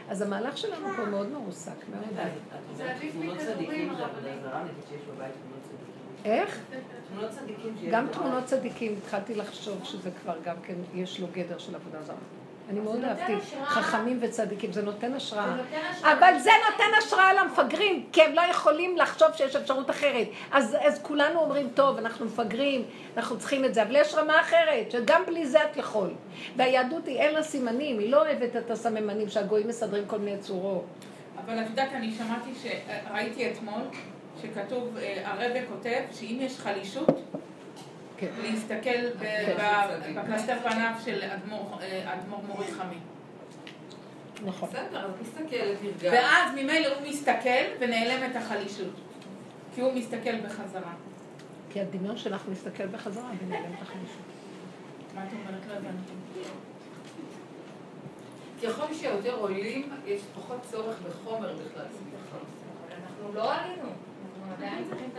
אז 0.08 0.22
המהלך 0.22 0.58
שלנו 0.58 0.86
פה 0.96 1.04
מאוד 1.04 1.28
מרוסק, 1.30 1.72
מאוד. 1.90 2.26
זה 2.76 2.90
עדיף 2.94 3.14
מכדורים. 3.16 3.92
איך? 6.24 6.60
תמונות 7.08 7.30
צדיקים 7.30 7.74
גם. 7.90 8.06
תמונות 8.12 8.44
צדיקים, 8.44 8.94
התחלתי 8.98 9.34
לחשוב 9.34 9.84
שזה 9.84 10.10
כבר 10.22 10.36
גם 10.44 10.56
כן, 10.62 10.74
יש 10.94 11.20
לו 11.20 11.26
גדר 11.32 11.58
של 11.58 11.74
עבודה 11.74 12.02
זרה. 12.02 12.16
אני 12.72 12.80
מאוד 12.80 13.04
אהבתי. 13.04 13.32
חכמים 13.64 14.18
וצדיקים, 14.22 14.72
זה 14.72 14.82
נותן 14.82 15.14
השראה. 15.14 15.56
אבל 16.02 16.38
זה 16.38 16.50
נותן 16.70 16.90
השראה 16.98 17.32
למפגרים, 17.34 18.06
כי 18.12 18.22
הם 18.22 18.32
לא 18.34 18.40
יכולים 18.50 18.96
לחשוב 18.96 19.28
שיש 19.34 19.56
אפשרות 19.56 19.90
אחרת. 19.90 20.26
אז, 20.52 20.76
אז 20.80 21.00
כולנו 21.02 21.40
אומרים, 21.40 21.68
טוב, 21.74 21.98
אנחנו 21.98 22.26
מפגרים, 22.26 22.84
אנחנו 23.16 23.38
צריכים 23.38 23.64
את 23.64 23.74
זה, 23.74 23.82
אבל 23.82 23.96
יש 23.96 24.14
רמה 24.14 24.40
אחרת, 24.40 24.90
שגם 24.90 25.22
בלי 25.26 25.46
זה 25.46 25.64
את 25.64 25.76
יכול. 25.76 26.10
והיהדות 26.56 27.06
היא 27.06 27.18
אין 27.18 27.34
לה 27.34 27.42
סימנים, 27.42 27.98
היא 27.98 28.10
לא 28.10 28.20
אוהבת 28.26 28.56
את 28.56 28.70
הסממנים 28.70 29.28
שהגויים 29.28 29.68
מסדרים 29.68 30.04
כל 30.06 30.18
מיני 30.18 30.38
צורות. 30.38 30.84
אבל 31.44 31.60
את 31.60 31.66
יודעת, 31.70 31.88
אני 31.92 32.10
שמעתי, 32.18 32.50
ש- 32.62 32.66
ראיתי 33.14 33.50
אתמול, 33.50 33.82
שכתוב, 34.42 34.96
אה, 34.96 35.22
הרבה 35.24 35.66
כותב 35.66 36.00
שאם 36.12 36.36
יש 36.40 36.58
חלישות. 36.58 37.08
להסתכל 38.42 39.08
ב- 39.18 39.22
כן. 39.22 40.22
פניו 40.62 40.94
של 41.04 41.22
אדמו"ר 41.22 41.78
אה, 41.82 42.14
אדמו"ר 42.14 42.42
מורי 42.46 42.66
חמי. 42.66 42.96
נכון. 44.44 44.68
בסדר, 44.68 45.04
אז 45.06 45.10
מסתכלת, 45.20 45.78
נרגעת. 45.82 46.12
ואז 46.12 46.52
ממילא 46.54 46.86
הוא 46.94 47.08
מסתכל 47.08 47.64
ונעלמת 47.80 48.36
החלישות. 48.36 48.94
כי 49.74 49.80
הוא 49.80 49.92
מסתכל 49.92 50.40
בחזרה. 50.40 50.92
כי 51.70 51.80
הדמיון 51.80 52.16
שלך 52.16 52.42
מסתכל 52.48 52.86
בחזרה 52.86 53.30
ונעלם 53.46 53.72
את 53.76 53.82
החמישות. 53.82 54.22
מה 55.14 55.24
את 55.24 55.32
אומרת? 55.32 55.60
לא 55.68 55.74
הבנתי. 55.74 56.12
ככל 58.62 58.94
שיותר 58.94 59.34
עולים, 59.34 59.92
יש 60.06 60.20
פחות 60.34 60.58
צורך 60.70 60.96
בחומר 61.00 61.54
בכלל. 61.54 61.84
אנחנו 62.90 63.34
לא 63.34 63.54
עלינו. 63.54 63.88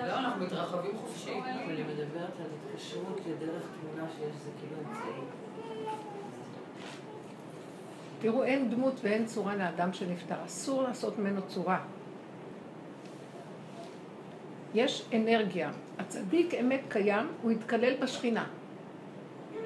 לא, 0.08 0.20
אנחנו 0.20 0.46
מתרחבים 0.46 0.92
חופשי. 0.98 1.32
אבל 1.34 1.76
היא 1.76 1.86
מדברת 1.86 2.34
על 2.40 2.46
התקשרות 2.56 3.20
לדרך 3.28 3.64
תמונה 3.82 4.10
שיש 4.18 4.36
זה 4.36 4.50
כאילו 4.60 4.76
אמצעי. 4.80 5.24
תראו, 8.20 8.44
אין 8.44 8.70
דמות 8.70 8.94
ואין 9.04 9.26
צורה 9.26 9.56
לאדם 9.56 9.94
שנפטר. 9.94 10.36
אסור 10.46 10.84
לעשות 10.84 11.20
ממנו 11.20 11.42
צורה. 11.48 11.80
יש 14.74 15.06
אנרגיה. 15.14 15.72
הצדיק 16.00 16.54
אמת 16.54 16.82
קיים, 16.90 17.28
הוא 17.42 17.52
יתקלל 17.52 17.94
בשכינה. 18.02 18.46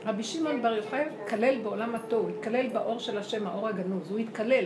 רבי 0.06 0.24
שמעון 0.24 0.62
בר 0.62 0.74
יוחאי 0.74 1.02
התקלל 1.02 1.60
בעולם 1.64 1.96
התוהו, 1.96 2.22
הוא 2.22 2.30
התקלל 2.30 2.68
באור 2.68 3.00
של 3.00 3.18
השם, 3.18 3.48
האור 3.48 3.68
הגנוז, 3.68 4.12
הוא 4.12 4.20
התקלל. 4.20 4.66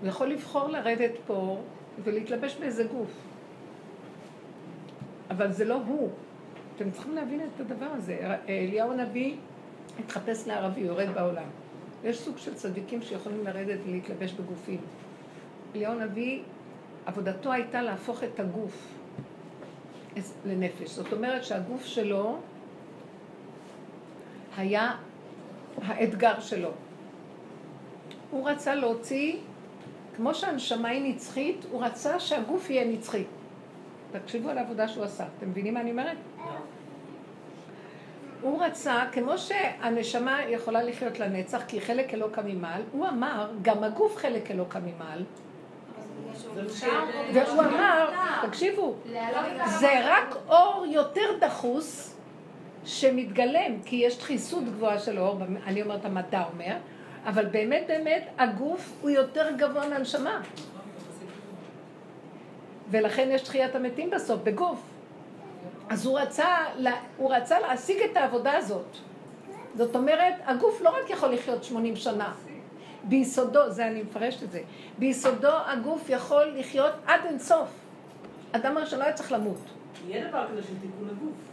הוא 0.00 0.08
יכול 0.08 0.28
לבחור 0.28 0.68
לרדת 0.68 1.12
פה 1.26 1.60
ולהתלבש 2.04 2.56
באיזה 2.56 2.84
גוף. 2.84 3.10
אבל 5.30 5.52
זה 5.52 5.64
לא 5.64 5.74
הוא. 5.86 6.10
אתם 6.76 6.90
צריכים 6.90 7.14
להבין 7.14 7.40
את 7.40 7.60
הדבר 7.60 7.86
הזה. 7.86 8.36
אליהו 8.48 8.92
הנביא 8.92 9.36
התחפש 9.98 10.48
לערבי, 10.48 10.80
יורד 10.80 11.08
בעולם. 11.14 11.48
יש 12.04 12.18
סוג 12.20 12.38
של 12.38 12.54
צדיקים 12.54 13.02
שיכולים 13.02 13.44
לרדת 13.44 13.78
ולהתלבש 13.86 14.32
בגופים. 14.32 14.80
אליהו 15.74 15.92
הנביא, 15.92 16.42
עבודתו 17.06 17.52
הייתה 17.52 17.82
להפוך 17.82 18.24
את 18.24 18.40
הגוף 18.40 18.94
לנפש. 20.46 20.90
זאת 20.90 21.12
אומרת 21.12 21.44
שהגוף 21.44 21.84
שלו 21.84 22.38
היה 24.56 24.96
האתגר 25.82 26.40
שלו. 26.40 26.70
הוא 28.30 28.50
רצה 28.50 28.74
להוציא, 28.74 29.36
כמו 30.16 30.34
שהנשמה 30.34 30.88
היא 30.88 31.14
נצחית, 31.14 31.66
הוא 31.70 31.84
רצה 31.84 32.20
שהגוף 32.20 32.70
יהיה 32.70 32.84
נצחי. 32.84 33.24
תקשיבו 34.12 34.48
על 34.48 34.58
העבודה 34.58 34.88
שהוא 34.88 35.04
עשה. 35.04 35.24
אתם 35.38 35.48
מבינים 35.50 35.74
מה 35.74 35.80
אני 35.80 35.90
אומרת? 35.90 36.16
הוא 38.42 38.62
רצה, 38.64 39.04
כמו 39.12 39.38
שהנשמה 39.38 40.38
יכולה 40.48 40.82
לחיות 40.82 41.18
לנצח, 41.18 41.62
כי 41.68 41.80
חלק 41.80 42.14
אלוקא 42.14 42.40
ממעל, 42.44 42.82
הוא 42.92 43.08
אמר, 43.08 43.50
גם 43.62 43.84
הגוף 43.84 44.16
חלק 44.16 44.50
אלוקא 44.50 44.78
ממעל, 44.78 45.24
והוא 47.34 47.60
אמר, 47.60 48.10
תקשיבו, 48.46 48.94
זה 49.66 49.90
רק 50.04 50.36
אור 50.48 50.86
יותר 50.90 51.38
דחוס 51.40 52.16
שמתגלם, 52.84 53.82
כי 53.84 53.96
יש 53.96 54.18
דחיסות 54.18 54.64
גבוהה 54.64 54.98
של 54.98 55.18
אור, 55.18 55.38
אני 55.66 55.82
אומרת 55.82 56.04
המדע 56.04 56.44
אומר, 56.52 56.76
אבל 57.24 57.46
באמת 57.46 57.84
באמת 57.86 58.28
הגוף 58.38 58.92
הוא 59.00 59.10
יותר 59.10 59.50
גבוה 59.56 59.88
מהנשמה. 59.88 60.40
ולכן 62.90 63.28
יש 63.32 63.42
תחיית 63.42 63.74
המתים 63.74 64.10
בסוף, 64.10 64.40
בגוף. 64.42 64.80
אז 65.88 66.06
הוא 66.06 66.18
רצה, 66.18 66.46
הוא 67.16 67.34
רצה 67.34 67.60
להשיג 67.60 68.02
את 68.10 68.16
העבודה 68.16 68.52
הזאת. 68.56 68.96
זאת 69.74 69.96
אומרת, 69.96 70.34
הגוף 70.44 70.80
לא 70.80 70.88
רק 70.88 71.10
יכול 71.10 71.28
לחיות 71.28 71.64
80 71.64 71.96
שנה. 71.96 72.34
ביסודו, 73.04 73.70
זה 73.70 73.86
אני 73.86 74.02
מפרשת 74.02 74.42
את 74.42 74.50
זה, 74.50 74.62
ביסודו 74.98 75.52
הגוף 75.66 76.10
יכול 76.10 76.44
לחיות 76.56 76.92
עד 77.06 77.20
אינסוף. 77.24 77.68
אדם 78.52 78.76
הראשון 78.76 78.98
לא 78.98 79.04
היה 79.04 79.12
צריך 79.12 79.32
למות. 79.32 79.60
יהיה 80.08 80.28
דבר 80.28 80.46
כזה 80.52 80.62
של 80.62 80.74
תיקון 80.80 81.08
הגוף. 81.10 81.49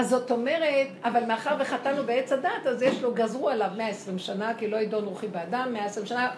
אז 0.00 0.08
זאת 0.08 0.30
אומרת, 0.30 0.88
אבל 1.04 1.24
מאחר 1.24 1.56
וחטאנו 1.58 2.04
בעץ 2.06 2.32
הדת, 2.32 2.66
אז 2.68 2.82
יש 2.82 3.02
לו, 3.02 3.14
גזרו 3.14 3.48
עליו 3.48 3.70
120 3.76 4.18
שנה, 4.18 4.54
כי 4.54 4.68
לא 4.68 4.76
ידון 4.76 5.04
רוחי 5.04 5.28
באדם, 5.28 5.72
120 5.72 6.06
שנה. 6.06 6.30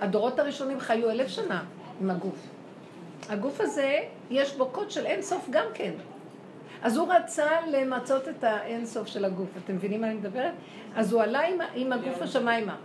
הדורות 0.00 0.38
הראשונים 0.38 0.80
חיו 0.80 1.10
אלף 1.10 1.28
שנה 1.28 1.64
עם 2.00 2.10
הגוף. 2.10 2.46
הגוף 3.28 3.60
הזה, 3.60 3.98
יש 4.30 4.56
בו 4.56 4.66
קוד 4.66 4.90
של 4.90 5.06
אין 5.06 5.22
סוף 5.22 5.46
גם 5.50 5.64
כן. 5.74 5.92
אז 6.82 6.96
הוא 6.96 7.12
רצה 7.12 7.48
למצות 7.66 8.28
את 8.28 8.44
האין 8.44 8.86
סוף 8.86 9.06
של 9.06 9.24
הגוף. 9.24 9.48
אתם 9.64 9.74
מבינים 9.74 10.00
מה 10.00 10.06
אני 10.06 10.14
מדברת? 10.14 10.52
אז 10.96 11.12
הוא 11.12 11.22
עלה 11.22 11.40
עם, 11.40 11.58
עם 11.74 11.92
הגוף 11.92 12.22
השמיימה. 12.22 12.76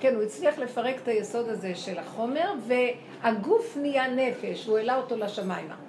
כן, 0.00 0.14
הוא 0.14 0.22
הצליח 0.22 0.58
לפרק 0.58 0.96
את 1.02 1.08
היסוד 1.08 1.48
הזה 1.48 1.74
של 1.74 1.98
החומר, 1.98 2.52
והגוף 2.66 3.76
נהיה 3.80 4.08
נפש, 4.08 4.66
הוא 4.66 4.78
העלה 4.78 4.96
אותו 4.96 5.16
לשמיימה. 5.16 5.87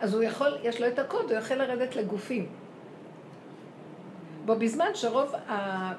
אז 0.00 0.14
הוא 0.14 0.22
יכול, 0.22 0.58
יש 0.62 0.80
לו 0.80 0.88
את 0.88 0.98
הקוד, 0.98 1.30
הוא 1.30 1.38
יכול 1.38 1.56
לרדת 1.56 1.96
לגופים. 1.96 2.46
בו 4.44 4.56
בזמן 4.56 4.90
שרוב 4.94 5.34
ה... 5.34 5.92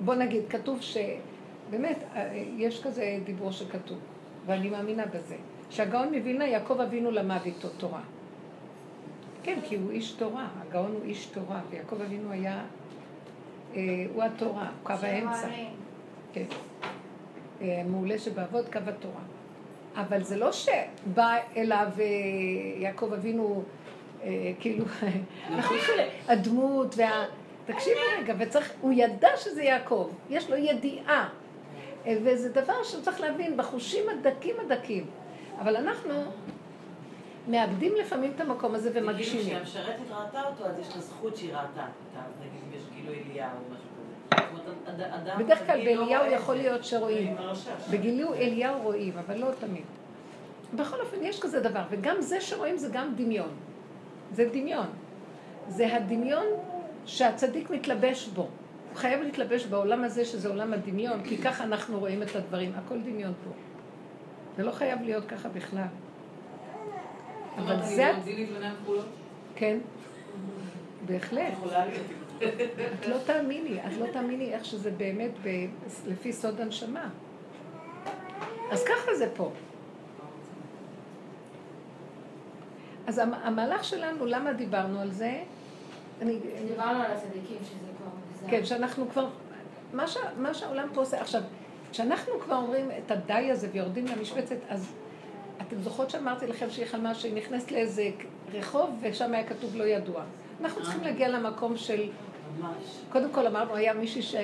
בוא 0.00 0.14
נגיד, 0.14 0.42
כתוב 0.48 0.80
שבאמת, 0.80 1.98
יש 2.56 2.82
כזה 2.82 3.18
דיבור 3.24 3.52
שכתוב, 3.52 3.98
ואני 4.46 4.70
מאמינה 4.70 5.06
בזה, 5.06 5.36
שהגאון 5.70 6.14
מווילנה, 6.14 6.46
יעקב 6.46 6.80
אבינו 6.80 7.10
למד 7.10 7.40
איתו 7.44 7.68
תורה. 7.68 8.00
כן, 9.42 9.58
כי 9.64 9.76
הוא 9.76 9.90
איש 9.90 10.12
תורה, 10.12 10.48
הגאון 10.60 10.90
הוא 10.92 11.04
איש 11.04 11.26
תורה, 11.26 11.60
ויעקב 11.70 12.00
אבינו 12.00 12.30
היה, 12.32 12.64
אה, 13.74 14.06
הוא 14.14 14.22
התורה, 14.22 14.70
קו 14.82 14.92
האמצע. 15.02 15.48
כן. 16.32 16.44
אה, 17.60 17.82
מעולה 17.90 18.18
שבעבוד 18.18 18.64
קו 18.72 18.78
התורה. 18.86 19.22
אבל 20.00 20.24
זה 20.24 20.36
לא 20.36 20.52
שבא 20.52 21.36
אליו 21.56 21.86
אה, 21.98 22.04
יעקב 22.76 23.12
אבינו, 23.12 23.62
אה, 24.22 24.52
כאילו, 24.60 24.84
אנחנו 25.54 25.76
הדמות 26.28 26.94
וה... 26.96 27.24
תקשיבו 27.66 28.00
רגע, 28.18 28.34
וצריך, 28.38 28.72
הוא 28.80 28.92
ידע 28.96 29.28
שזה 29.36 29.62
יעקב, 29.62 30.10
יש 30.30 30.50
לו 30.50 30.56
ידיעה. 30.56 31.28
אה, 32.06 32.18
וזה 32.24 32.48
דבר 32.48 32.82
שצריך 32.84 33.20
להבין, 33.20 33.56
בחושים 33.56 34.04
הדקים 34.08 34.56
הדקים. 34.60 35.06
אבל 35.58 35.76
אנחנו 35.76 36.14
מאבדים 37.48 37.94
לפעמים 37.94 38.32
את 38.36 38.40
המקום 38.40 38.74
הזה 38.74 38.90
ומגשימים. 38.94 39.46
נגיד 39.46 39.62
כשהמשרתת 39.62 40.10
ראתה 40.10 40.42
אותו, 40.46 40.64
אז 40.64 40.78
יש 40.78 40.96
לה 40.96 41.00
זכות 41.00 41.36
שהיא 41.36 41.52
ראתה. 41.52 41.86
נגיד 42.40 42.60
אם 42.68 42.78
יש 42.78 42.82
גילוי 42.94 43.22
אליהו 43.30 43.50
או 43.50 43.74
משהו 43.74 43.87
בדרך 45.38 45.66
כלל 45.66 45.78
לא 45.78 45.84
באליהו 45.84 46.32
יכול. 46.32 46.54
להיות 46.54 46.84
שרואים. 46.84 47.36
הרשש. 47.38 47.68
בגילוי 47.90 48.38
אליהו 48.38 48.82
רואים, 48.82 49.12
אבל 49.18 49.38
לא 49.38 49.48
תמיד. 49.60 49.82
בכל 50.74 51.00
אופן, 51.00 51.16
יש 51.22 51.40
כזה 51.40 51.60
דבר, 51.60 51.82
וגם 51.90 52.16
זה 52.20 52.40
שרואים 52.40 52.76
זה 52.76 52.88
גם 52.92 53.14
דמיון. 53.16 53.50
זה 54.32 54.48
דמיון. 54.52 54.86
זה 55.68 55.96
הדמיון 55.96 56.46
שהצדיק 57.06 57.70
מתלבש 57.70 58.28
בו. 58.28 58.42
הוא 58.42 58.96
חייב 58.96 59.22
להתלבש 59.22 59.66
בעולם 59.66 60.04
הזה, 60.04 60.24
שזה 60.24 60.48
עולם 60.48 60.72
הדמיון, 60.72 61.22
כי 61.24 61.38
ככה 61.38 61.64
אנחנו 61.64 61.98
רואים 61.98 62.22
את 62.22 62.36
הדברים. 62.36 62.72
הכל 62.76 63.00
דמיון 63.00 63.32
פה. 63.44 63.50
זה 64.56 64.62
לא 64.62 64.70
חייב 64.72 65.02
להיות 65.02 65.24
ככה 65.24 65.48
בכלל. 65.48 65.82
אבל 67.58 67.82
זה... 67.82 68.12
כחולות? 68.82 69.04
כן, 69.54 69.78
בהחלט. 71.06 71.52
את 72.42 73.06
לא 73.08 73.16
תאמיני, 73.26 73.78
את 73.86 73.92
לא 74.00 74.06
תאמיני 74.12 74.54
איך 74.54 74.64
שזה 74.64 74.90
באמת 74.90 75.30
ב... 75.42 75.48
לפי 76.06 76.32
סוד 76.32 76.60
הנשמה. 76.60 77.08
אז 78.70 78.84
ככה 78.84 79.14
זה 79.14 79.28
פה. 79.36 79.50
אז 83.06 83.18
המ- 83.18 83.34
המהלך 83.34 83.84
שלנו, 83.84 84.26
למה 84.26 84.52
דיברנו 84.52 85.00
על 85.00 85.10
זה? 85.10 85.40
אני, 86.22 86.38
דיברנו 86.68 87.02
על 87.02 87.12
הצדיקים, 87.12 87.56
שזה 87.62 87.74
כבר 87.98 88.06
מוגזם. 88.32 88.50
כן, 88.50 88.64
שאנחנו 88.64 89.08
כבר, 89.10 89.26
מה, 89.92 90.06
ש, 90.08 90.16
מה 90.38 90.54
שהעולם 90.54 90.88
פה 90.94 91.00
עושה, 91.00 91.20
עכשיו, 91.20 91.42
כשאנחנו 91.90 92.32
כבר 92.40 92.56
אומרים 92.56 92.90
את 93.06 93.10
הדי 93.10 93.50
הזה 93.50 93.68
ויורדים 93.72 94.06
למשבצת, 94.06 94.56
אז 94.68 94.92
אתם 95.62 95.82
זוכרות 95.82 96.10
שאמרתי 96.10 96.46
לכם 96.46 96.70
שהיא 96.70 96.86
חלמה 96.86 97.14
שהיא 97.14 97.34
נכנסת 97.34 97.70
לאיזה 97.72 98.10
רחוב 98.52 98.90
ושם 99.02 99.34
היה 99.34 99.44
כתוב 99.46 99.76
לא 99.76 99.84
ידוע. 99.84 100.22
אנחנו 100.60 100.82
צריכים 100.82 101.02
להגיע 101.02 101.28
למקום 101.28 101.76
של. 101.76 102.08
קודם 103.12 103.32
כל 103.32 103.46
אמרנו, 103.46 103.74
היה 103.74 103.94
מישהי 103.94 104.22
ש... 104.22 104.34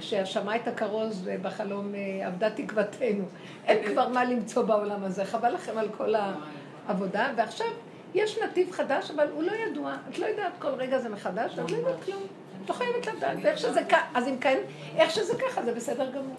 ששמעה 0.00 0.56
את 0.56 0.68
הכרוז 0.68 1.20
ובחלום 1.24 1.94
אה, 1.94 2.28
אבדה 2.28 2.50
תקוותנו. 2.50 3.24
אין 3.66 3.92
כבר 3.92 4.08
מה 4.08 4.24
למצוא 4.24 4.62
בעולם 4.62 5.04
הזה, 5.04 5.24
חבל 5.24 5.54
לכם 5.54 5.78
על 5.78 5.88
כל 5.96 6.14
העבודה. 6.14 7.32
ועכשיו 7.36 7.66
יש 8.14 8.38
נתיב 8.38 8.72
חדש, 8.72 9.10
אבל 9.10 9.28
הוא 9.34 9.42
לא 9.42 9.52
ידוע. 9.52 9.94
את 10.10 10.18
לא 10.18 10.26
יודעת, 10.26 10.52
כל 10.58 10.68
רגע 10.68 10.98
זה 10.98 11.08
מחדש, 11.08 11.58
ואת 11.58 11.70
לא 11.70 11.76
יודעת 11.76 12.04
כלום. 12.04 12.22
את 12.64 12.68
לא 12.68 12.74
חייבת 12.74 13.06
לדעת, 13.06 13.38
ואיך 13.42 13.58
שזה 13.58 13.80
ככה, 13.88 14.06
אז 14.14 14.28
אם 14.28 14.38
כן, 14.38 14.58
איך 14.96 15.10
שזה 15.10 15.34
ככה, 15.38 15.62
זה 15.62 15.74
בסדר 15.74 16.10
גמור. 16.10 16.36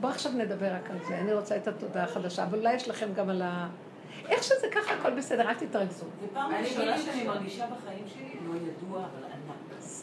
בואו 0.00 0.12
עכשיו 0.12 0.32
נדבר 0.32 0.74
רק 0.74 0.90
על 0.90 0.96
זה, 1.08 1.18
אני 1.18 1.34
רוצה 1.34 1.56
את 1.56 1.68
התודעה 1.68 2.04
החדשה, 2.04 2.44
אבל 2.44 2.58
אולי 2.58 2.74
יש 2.74 2.88
לכם 2.88 3.08
גם 3.14 3.30
על 3.30 3.42
ה... 3.42 3.68
איך 4.28 4.42
שזה 4.42 4.66
ככה, 4.72 4.94
הכל 4.94 5.10
בסדר, 5.10 5.48
אל 5.48 5.54
תתרכזו. 5.54 6.06
זו 6.20 6.26
פעם 6.34 6.54
אני 6.54 6.68
ראשונה 6.68 6.98
שאני. 6.98 7.24
מרגישה 7.24 7.66
בחיים 7.66 8.04
שלי 8.14 8.38
לא 8.48 8.54
ידוע, 8.54 8.98
אבל 8.98 9.27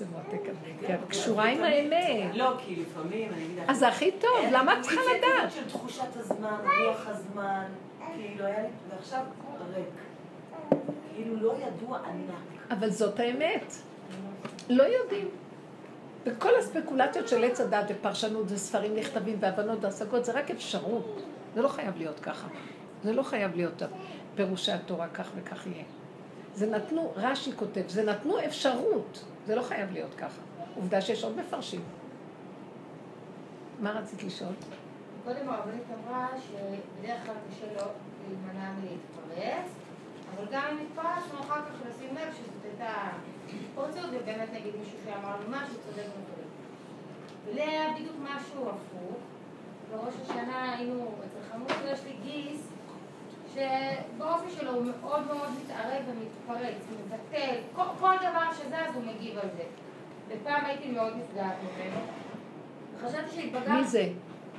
ענק. 0.02 0.10
זה 0.10 0.34
מותק, 0.36 0.50
כן, 0.88 0.98
קשורה 1.10 1.46
עם 1.46 1.64
האמת. 1.64 2.36
לא, 2.36 2.52
כי 2.66 2.76
לפעמים, 2.76 3.34
אני 3.34 3.46
אגיד 3.46 3.60
לך... 3.60 3.70
אז 3.70 3.80
זה 3.80 3.88
הכי 3.88 4.12
טוב, 4.12 4.46
למה 4.52 4.74
את 4.74 4.82
צריכה 4.82 5.02
לדעת? 5.18 5.52
של 5.52 5.70
תחושת 5.70 6.16
הזמן, 6.16 6.58
רוח 6.88 7.08
הזמן, 7.08 7.66
כאילו 8.16 8.46
היה 8.46 8.62
לי, 8.62 8.68
ועכשיו 8.90 9.22
ריק. 9.76 9.86
כאילו 11.16 11.36
לא 11.36 11.54
ידוע 11.68 11.98
ענק. 11.98 12.72
אבל 12.72 12.90
זאת 12.90 13.20
האמת. 13.20 13.76
לא 14.70 14.84
יודעים. 14.84 15.28
וכל 16.26 16.56
הספקולציות 16.60 17.28
של 17.28 17.44
עץ 17.44 17.62
הדת 17.62 17.86
ופרשנות 17.90 18.46
וספרים 18.50 18.96
נכתבים 18.96 19.38
והבנות 19.40 19.78
והשגות 19.82 20.26
זה 20.26 20.32
רק 20.32 20.52
אפשרות. 20.52 21.22
זה 21.56 21.62
לא 21.62 21.68
חייב 21.68 21.98
להיות 21.98 22.20
ככה. 22.20 22.48
זה 23.04 23.14
לא 23.14 23.24
חייב 23.24 23.56
להיות 23.56 23.82
פירושי 24.36 24.72
התורה 24.72 25.08
כך 25.08 25.30
וכך 25.36 25.68
יהיה. 25.68 25.84
זה 26.54 26.66
נתנו, 26.66 27.14
רש"י 27.16 27.52
כותב, 27.56 27.82
זה 27.88 28.04
נתנו 28.04 28.46
אפשרות. 28.46 29.26
זה 29.46 29.56
לא 29.56 29.62
חייב 29.62 29.92
להיות 29.92 30.14
ככה. 30.14 30.42
עובדה 30.76 31.02
שיש 31.02 31.24
עוד 31.24 31.38
מפרשים. 31.38 31.82
מה 33.80 33.92
רצית 33.92 34.24
לשאול? 34.24 34.54
קודם 35.24 35.50
הרבנית 35.50 35.84
אמרה 35.94 36.28
שבדרך 36.38 37.26
כלל 37.26 37.36
קשה 37.50 37.66
לו 37.74 37.92
להימנע 38.28 38.72
מלהתפרץ, 38.72 39.72
אבל 40.36 40.46
גם 40.52 40.64
אם 40.72 40.78
התפרצנו 40.86 41.40
אחר 41.40 41.62
כך 41.62 41.90
לשים 41.90 42.16
לב 42.16 42.34
שזאת 42.34 42.64
הייתה 42.64 42.94
התפרצות, 43.50 44.10
ובאמת 44.14 44.50
נגיד 44.54 44.76
מישהו 44.80 44.98
שאמר 45.06 45.36
לי 45.40 45.46
משהו 45.50 45.76
צודק 45.86 46.06
וכו'. 46.06 47.56
והיה 47.56 47.94
בדיוק 47.94 48.16
משהו 48.22 48.70
הפוך. 48.70 49.18
בראש 49.92 50.14
השנה 50.24 50.74
היינו 50.74 51.12
אצל 51.20 51.52
חמוד 51.52 51.72
יש 51.86 52.00
לי 52.04 52.14
גיס, 52.24 52.65
שבאופי 53.56 54.52
שלו 54.60 54.72
הוא 54.72 54.86
מאוד 54.86 55.28
מאוד 55.28 55.50
מתערב 55.64 56.04
ומתפרץ, 56.08 56.76
מבטל, 56.92 57.56
כל, 57.76 57.84
כל 58.00 58.16
דבר 58.18 58.54
שזז 58.54 58.96
הוא 58.96 59.04
מגיב 59.04 59.38
על 59.38 59.50
זה. 59.58 59.64
ופעם 60.28 60.66
הייתי 60.66 60.92
מאוד 60.92 61.14
נפגעת 61.18 61.56
ממנו. 61.64 62.00
וחשבתי 62.96 63.36
שהתבגרתי. 63.36 63.72
מי 63.72 63.84
זה? 63.84 64.10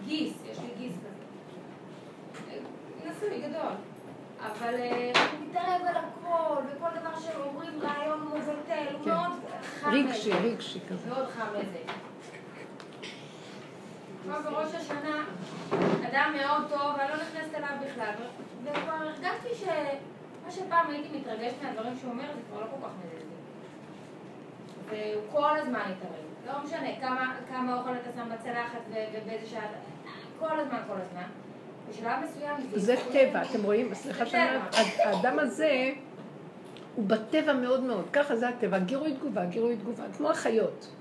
גיס, 0.07 0.33
יש 0.51 0.59
לי 0.59 0.69
גיס 0.79 0.95
כזה. 0.95 1.17
נשוי 3.11 3.41
גדול. 3.49 3.73
אבל 4.41 4.75
אה, 4.75 5.13
הוא 5.15 5.49
מתערב 5.49 5.81
על 5.89 5.97
הכל, 5.97 6.63
וכל 6.67 6.89
דבר 7.01 7.21
שאומרים 7.21 7.81
רעיון 7.83 8.21
הוא 8.21 8.39
מבטל, 8.39 8.95
הוא 8.95 9.05
כן. 9.05 9.11
מאוד 9.11 9.33
חם 9.63 9.91
רגשי. 9.91 10.33
רגשי 10.33 10.79
כזה. 10.89 11.09
מאוד 11.09 11.27
חם 11.27 11.47
לזה. 11.55 11.79
בראש 14.27 14.75
השנה, 14.75 15.25
אדם 16.11 16.35
מאוד 16.39 16.63
טוב, 16.69 16.95
ואני 16.99 17.11
לא 17.11 17.17
נכנסת 17.17 17.55
אליו 17.55 17.69
בכלל. 17.85 18.13
וכבר 18.65 18.93
הרגשתי 18.93 19.49
שמה 19.55 20.51
שפעם 20.51 20.91
הייתי 20.91 21.19
מתרגשת 21.19 21.55
מהדברים 21.63 21.97
שהוא 22.01 22.11
אומר, 22.11 22.25
זה 22.35 22.41
כבר 22.51 22.61
לא 22.61 22.67
כל 22.67 22.87
כך 22.87 22.93
מזלזל. 23.05 23.27
והוא 24.89 25.23
כל 25.33 25.59
הזמן 25.59 25.81
התערב. 25.81 26.27
לא 26.47 26.65
משנה 26.65 27.01
כמה, 27.01 27.37
כמה 27.49 27.79
אוכל 27.79 27.91
אתה 27.93 28.11
שם 28.17 28.29
בצלחת 28.35 28.81
ובאיזה 28.89 29.47
שעה, 29.47 29.69
כל 30.39 30.61
הזמן, 30.61 30.79
כל 30.87 30.97
הזמן. 31.07 31.27
בשלב 31.91 32.19
מסוים 32.25 32.57
זה 32.75 32.95
טבע, 33.13 33.43
אתם 33.43 33.63
רואים? 33.63 33.95
סליחה 33.95 34.27
שאני. 34.27 34.57
אומרת, 34.57 34.75
האדם 35.05 35.39
הזה 35.39 35.91
הוא 36.95 37.05
בטבע 37.07 37.53
מאוד 37.53 37.83
מאוד, 37.83 38.05
ככה 38.13 38.37
זה 38.37 38.49
הטבע, 38.49 38.79
גירוי 38.79 39.15
תגובה, 39.15 39.45
גירוי 39.45 39.77
תגובה, 39.77 40.05
כמו 40.17 40.31
החיות. 40.31 40.96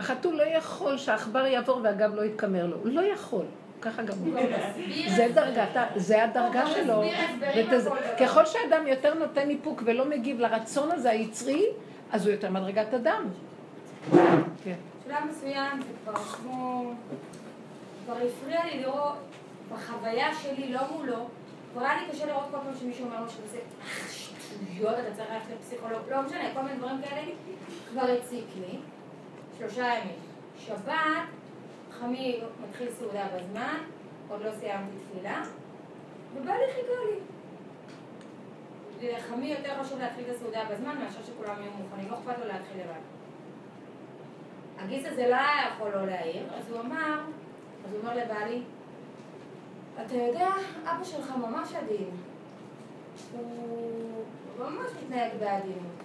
החתול 0.00 0.34
לא 0.34 0.42
יכול 0.42 0.96
שהעכבר 0.98 1.46
יעבור 1.46 1.80
והגב 1.84 2.14
לא 2.14 2.22
יתקמר 2.22 2.66
לו, 2.66 2.76
הוא 2.76 2.88
לא 2.92 3.00
יכול, 3.00 3.44
ככה 3.80 4.02
גם 4.02 4.14
הוא. 4.18 4.26
מסביר 4.28 5.10
זה 5.16 5.26
את 5.26 5.34
דרגת, 5.34 5.76
ה- 5.76 5.86
זה 5.96 6.24
הדרגה 6.24 6.66
שלו. 6.66 7.02
ככל 8.20 8.46
שאדם 8.46 8.86
יותר 8.86 9.14
נותן 9.14 9.50
איפוק 9.50 9.82
ולא 9.86 10.04
מגיב 10.04 10.40
לרצון 10.40 10.90
הזה 10.92 11.10
היצרי, 11.10 11.64
אז 12.12 12.26
הוא 12.26 12.32
יותר 12.32 12.50
מדרגת 12.50 12.94
אדם. 12.94 13.24
כן. 14.64 14.74
בשלב 15.06 15.16
מסוים 15.30 15.80
זה 15.82 15.88
כבר 16.04 16.14
כמו... 16.14 16.92
כבר 18.06 18.14
הפריע 18.16 18.64
לי 18.64 18.80
לראות 18.82 19.16
בחוויה 19.72 20.28
שלי, 20.42 20.72
לא 20.72 20.80
מולו, 20.92 21.28
כבר 21.72 21.82
היה 21.84 22.00
לי 22.02 22.12
קשה 22.12 22.26
לראות 22.26 22.44
כל 22.50 22.56
פעם 22.64 22.74
שמישהו 22.80 23.04
אומר 23.06 23.20
לו 23.20 23.30
שהוא 23.30 23.44
עושה 23.46 23.58
שטויות, 24.10 24.94
אתה 24.94 25.14
צריך 25.16 25.28
ללכת 25.32 25.46
לפסיכולוג, 25.60 26.00
לא 26.10 26.22
משנה, 26.22 26.40
כל 26.54 26.62
מיני 26.62 26.76
דברים 26.78 26.96
כאלה, 27.02 27.30
כבר 27.92 28.12
הציק 28.12 28.44
לי. 28.60 28.78
שלושה 29.60 29.84
ימים. 29.84 30.16
שבת, 30.58 31.28
חמי 31.90 32.40
מתחיל 32.68 32.90
סעודה 32.90 33.26
בזמן, 33.36 33.78
עוד 34.28 34.42
לא 34.42 34.50
סיימתי 34.52 34.96
תפילה, 35.10 35.42
ובא 36.34 36.52
לי 36.52 36.72
חיכה 36.74 36.92
לי. 37.10 37.18
לחמי 39.12 39.46
יותר 39.46 39.82
חשוב 39.82 39.98
להתחיל 39.98 40.24
את 40.24 40.34
הסעודה 40.34 40.64
בזמן 40.70 40.98
מאשר 40.98 41.22
שכולם 41.22 41.54
יהיו 41.60 41.72
מוכנים, 41.72 42.10
לא 42.10 42.14
אכפת 42.14 42.38
לו 42.38 42.46
להתחיל 42.46 42.80
לבד. 42.80 43.00
הגיס 44.78 45.06
הזה 45.06 45.28
לא 45.28 45.34
היה 45.34 45.68
יכול 45.74 45.90
לא 45.90 46.06
להעיר, 46.06 46.46
אז 46.54 46.70
הוא 46.70 46.80
אמר, 46.80 47.20
אז 47.86 47.92
הוא 47.92 48.00
אומר 48.00 48.16
לבעלי, 48.16 48.62
אתה 50.06 50.14
יודע, 50.14 50.48
אבא 50.84 51.04
שלך 51.04 51.32
ממש 51.36 51.74
עדין. 51.74 52.10
הוא 53.32 54.24
ממש 54.58 54.90
מתנהג 55.02 55.32
בעדינות. 55.40 56.00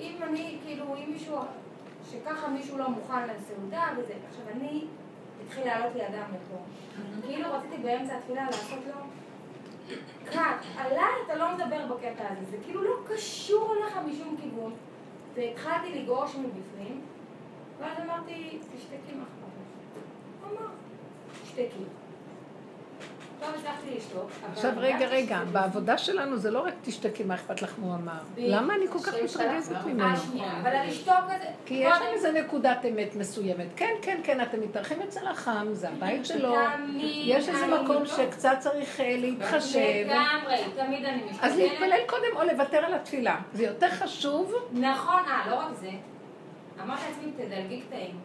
אם 0.00 0.16
אני, 0.22 0.58
כאילו, 0.64 0.84
אם 0.96 1.10
מישהו, 1.12 1.38
שככה 2.10 2.48
מישהו 2.48 2.78
לא 2.78 2.90
מוכן 2.90 3.28
לסעודה 3.28 3.88
וזה, 3.96 4.14
עכשיו 4.28 4.44
אני, 4.56 4.84
התחיל 5.44 5.66
לעלות 5.66 5.94
לי 5.94 6.06
אדם 6.06 6.24
לפה. 6.28 6.56
כאילו 7.26 7.48
רציתי 7.52 7.76
באמצע 7.82 8.16
התפילה 8.16 8.44
לעשות 8.44 8.78
לו 8.86 9.00
קאט, 10.24 10.64
עליי 10.76 11.12
אתה 11.26 11.34
לא 11.34 11.54
מדבר 11.54 11.94
בקטע 11.94 12.24
הזה, 12.30 12.50
זה 12.50 12.56
כאילו 12.64 12.82
לא 12.82 12.94
קשור 13.06 13.74
אליך 13.74 13.96
משום 13.96 14.36
כיוון. 14.42 14.72
והתחלתי 15.34 16.02
לגרוש 16.02 16.36
מבפנים, 16.36 17.00
ואז 17.80 17.98
אמרתי, 18.04 18.58
תשתקי 18.76 19.14
מה 19.14 19.22
אכפת 19.22 19.52
לך. 19.56 20.50
אמר, 20.50 20.68
תשתקי. 21.42 21.64
לא 21.64 21.76
הצלחתי 21.76 21.78
לשתוק. 21.78 23.28
אבל 23.28 23.29
עכשיו 24.52 24.72
רגע, 24.76 25.06
רגע, 25.06 25.40
בעבודה 25.52 25.98
שלנו 25.98 26.36
זה 26.36 26.50
לא 26.50 26.60
רק 26.66 26.74
תשתקי 26.82 27.24
מה 27.24 27.34
אכפת 27.34 27.62
לך 27.62 27.74
מה 27.78 27.86
הוא 27.86 27.94
אמר. 27.94 28.12
למה 28.36 28.74
אני 28.74 28.88
כל 28.88 28.98
כך 28.98 29.14
מתרגזת 29.24 29.76
ממנו? 29.86 30.14
אבל 30.62 30.76
הלשתוק 30.76 31.14
הזה... 31.26 31.44
כי 31.66 31.74
יש 31.74 31.92
שם 31.92 31.98
קודם- 31.98 32.12
איזה 32.12 32.32
נקודת 32.32 32.78
אמת 32.88 33.16
מסוימת. 33.16 33.66
כן, 33.76 33.94
כן, 34.02 34.20
כן, 34.24 34.40
אתם 34.40 34.60
מתארחים 34.60 35.02
אצל 35.02 35.26
החם, 35.28 35.66
זה 35.72 35.88
הבית 35.88 36.26
שלו. 36.26 36.54
יש 37.24 37.48
איזה 37.48 37.66
מקום 37.66 37.96
לא- 37.96 38.06
שקצת 38.06 38.56
צריך 38.58 39.00
אה, 39.00 39.16
להתחשב. 39.18 39.78
לגמרי, 40.06 40.56
תמיד 40.76 41.04
אני 41.04 41.22
משתדלת. 41.30 41.44
אז 41.52 41.56
להתפלל 41.58 42.00
קודם 42.06 42.36
או 42.36 42.42
לוותר 42.42 42.78
על 42.78 42.94
התפילה. 42.94 43.36
זה 43.52 43.64
יותר 43.64 43.90
חשוב. 43.90 44.54
נכון, 44.72 45.22
אה, 45.26 45.50
לא 45.50 45.54
רק 45.54 45.74
זה. 45.80 45.90
אמרתי 46.84 47.02
לעצמי, 47.10 47.32
תדלגי 47.32 47.80
קטעים. 47.80 48.16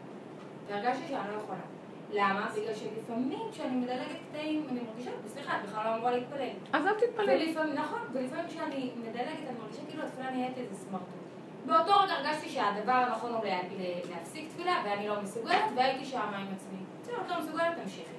והרגשתי 0.69 1.03
שאני 1.07 1.19
לא 1.35 1.41
יכולה. 1.43 1.59
למה? 2.15 2.47
בגלל 2.55 2.75
שלפעמים 2.75 3.39
כשאני 3.51 3.75
מדלגת 3.75 4.17
קטעים, 4.29 4.67
אני 4.69 4.79
מרגישה, 4.89 5.11
סליחה, 5.27 5.57
את 5.57 5.69
בכלל 5.69 5.83
לא 5.85 5.95
אמורה 5.95 6.11
להתפלל. 6.11 6.49
אז 6.73 6.85
אל 6.87 6.93
תתפלל. 6.93 7.73
נכון, 7.73 7.99
ולפעמים 8.13 8.47
כשאני 8.47 8.91
מדלגת, 8.95 9.27
אני 9.49 9.59
מרגישה 9.61 9.81
כאילו 9.89 10.03
התפילה 10.03 10.31
נהיית 10.31 10.57
איזה 10.57 10.75
סמרטוט. 10.75 11.07
באותו 11.65 11.99
רגע 11.99 12.13
הרגשתי 12.13 12.49
שהדבר 12.49 12.91
הנכון 12.91 13.33
הוא 13.33 13.43
להפסיק 14.09 14.49
תפילה, 14.49 14.81
ואני 14.85 15.07
לא 15.07 15.21
מסוגלת, 15.21 15.63
והייתי 15.75 16.05
שם 16.05 16.19
עם 16.19 16.47
עצמי. 16.55 16.77
בסדר, 17.01 17.15
את 17.25 17.29
לא 17.29 17.39
מסוגלת, 17.39 17.77
תמשיכי. 17.83 18.15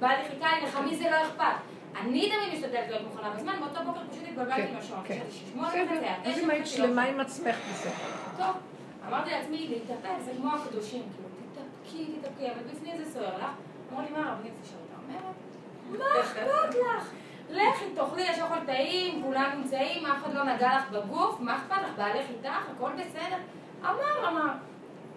בא 0.00 0.08
לי 0.08 0.28
חיכה 0.28 0.46
לי, 0.56 0.66
לחמי 0.66 0.96
זה 0.96 1.10
לא 1.10 1.22
אכפת. 1.22 1.44
אני 2.00 2.30
תמיד 2.30 2.54
משתדלת 2.54 2.88
להיות 2.88 3.02
מוכנה 3.02 3.30
בזמן, 3.30 3.60
באותו 3.60 3.80
בוקר 3.86 4.00
פשוט 4.10 4.24
התבלבלתי 4.28 4.62
כן, 4.62 4.68
עם 4.68 4.76
השעון. 4.76 5.00
כן. 5.04 5.14
חשבתי 5.14 5.30
ששמונה 5.30 5.68
וחצי, 5.68 6.42
אם 6.44 6.50
היית 6.50 6.60
לא 6.60 6.66
שלמה. 6.66 7.02
עם 7.02 7.20
עצמך 7.20 7.56
בסדר. 7.70 7.92
טוב, 8.36 8.56
אמרתי 9.08 9.30
לעצמי, 9.30 9.68
להתאפק 9.68 10.10
זה 10.24 10.32
כמו 10.36 10.50
הקדושים, 10.54 11.02
כאילו, 11.02 11.28
תתאפקי, 11.88 12.18
תתאפקי, 12.20 12.50
אבל 12.50 12.62
בפנים 12.72 13.04
זה 13.04 13.12
סוער 13.12 13.38
לך. 13.38 13.50
אמרו 13.92 14.02
לי, 14.02 14.10
מה 14.10 14.30
הרבנית 14.30 14.52
זה 14.62 14.68
שאתה 14.68 14.94
אומרת? 15.02 15.34
מה 15.90 16.20
אכפת 16.20 16.74
לך? 16.74 17.12
לכי, 17.50 17.84
תאכלי, 17.94 18.22
יש 18.22 18.38
אוכל 18.38 18.64
טעים, 18.66 19.22
כולם 19.22 19.50
נמצאים, 19.58 20.06
אף 20.06 20.24
אחד 20.24 20.34
לא 20.34 20.44
נגע 20.44 20.76
לך 20.76 20.90
בגוף, 20.90 21.40
מה 21.40 21.56
אכפת 21.56 21.82
לך? 21.82 21.96
בעלך 21.96 22.30
איתך, 22.30 22.70
הכל 22.76 22.90
בסדר. 22.92 23.36
אמר, 23.82 24.28
אמר. 24.28 24.52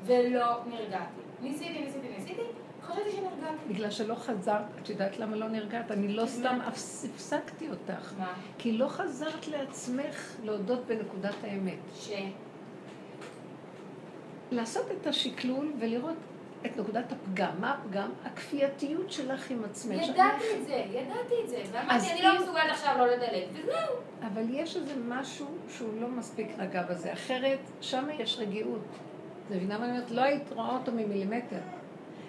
ולא 0.06 0.64
נרגעתי. 0.66 1.22
ניסיתי, 1.42 1.80
ניסיתי, 1.80 2.08
ניסיתי, 2.18 2.42
חשבתי 2.84 3.12
שנרגעתי. 3.12 3.74
בגלל 3.74 3.92
שלא 3.92 4.16
חזרת, 4.16 4.62
את 4.82 4.90
יודעת 4.90 5.20
למה 5.20 5.36
לא 5.36 5.48
נרגעת? 5.48 5.92
אני 5.92 6.08
לא 6.08 6.26
סתם 6.26 6.60
הפסקתי 6.66 7.70
אותך. 7.70 8.14
מה? 8.20 8.34
כי 8.58 8.78
לא 8.78 8.88
חזרת 8.88 9.48
לעצמך 9.48 10.36
להודות 10.44 10.86
בנקודת 10.86 11.36
האמת. 11.44 11.80
ש... 11.96 12.12
לעשות 14.52 14.86
את 14.92 15.08
השקלול 15.08 15.72
ולראות 15.80 16.16
את 16.66 16.78
נקודת 16.78 17.12
הפגם. 17.12 17.52
מה 17.60 17.72
הפגם? 17.74 18.10
הכפייתיות 18.26 19.12
שלך 19.12 19.50
עם 19.52 19.64
עצמך. 19.64 20.02
ידעתי 20.08 20.44
את 20.62 20.68
זה, 20.68 20.74
ידעתי 20.74 21.34
את 21.44 21.50
זה. 21.50 21.62
ואמרתי, 21.72 22.12
אני 22.12 22.22
לא 22.22 22.42
מסוגלת 22.42 22.70
עכשיו 22.72 22.96
לא 22.98 23.08
לדלג, 23.08 23.44
וזהו. 23.54 23.96
אבל 24.34 24.44
יש 24.50 24.76
איזה 24.78 24.94
משהו 25.08 25.48
שהוא 25.70 26.02
לא 26.02 26.08
מספיק 26.08 26.48
רגע 26.58 26.82
בזה. 26.84 27.14
אחרת, 27.14 27.60
שם 27.82 28.08
יש 28.20 28.38
רגיעות. 28.40 28.82
את 29.48 29.56
מבינה 29.56 29.78
מה 29.78 29.86
אני 29.86 29.92
אומרת? 29.94 30.12
לא 30.12 30.22
היית 30.22 30.52
רואה 30.52 30.70
אותו 30.78 30.92
ממילימטר. 30.92 31.58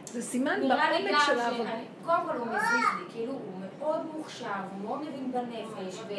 זה 0.05 0.23
סימן 0.23 0.61
בעומק 0.61 1.19
של 1.27 1.39
העבודה. 1.41 1.71
קודם 2.05 2.21
כל 2.27 2.37
הוא 2.37 2.47
מזיז 2.47 2.61
לי, 2.99 3.13
כאילו 3.13 3.33
הוא 3.33 3.41
מאוד 3.79 4.01
מוכשר, 4.17 4.47
הוא 4.73 4.81
מאוד 4.85 5.01
מבין 5.03 5.33
בנפש, 5.33 5.99
ו- 6.09 6.13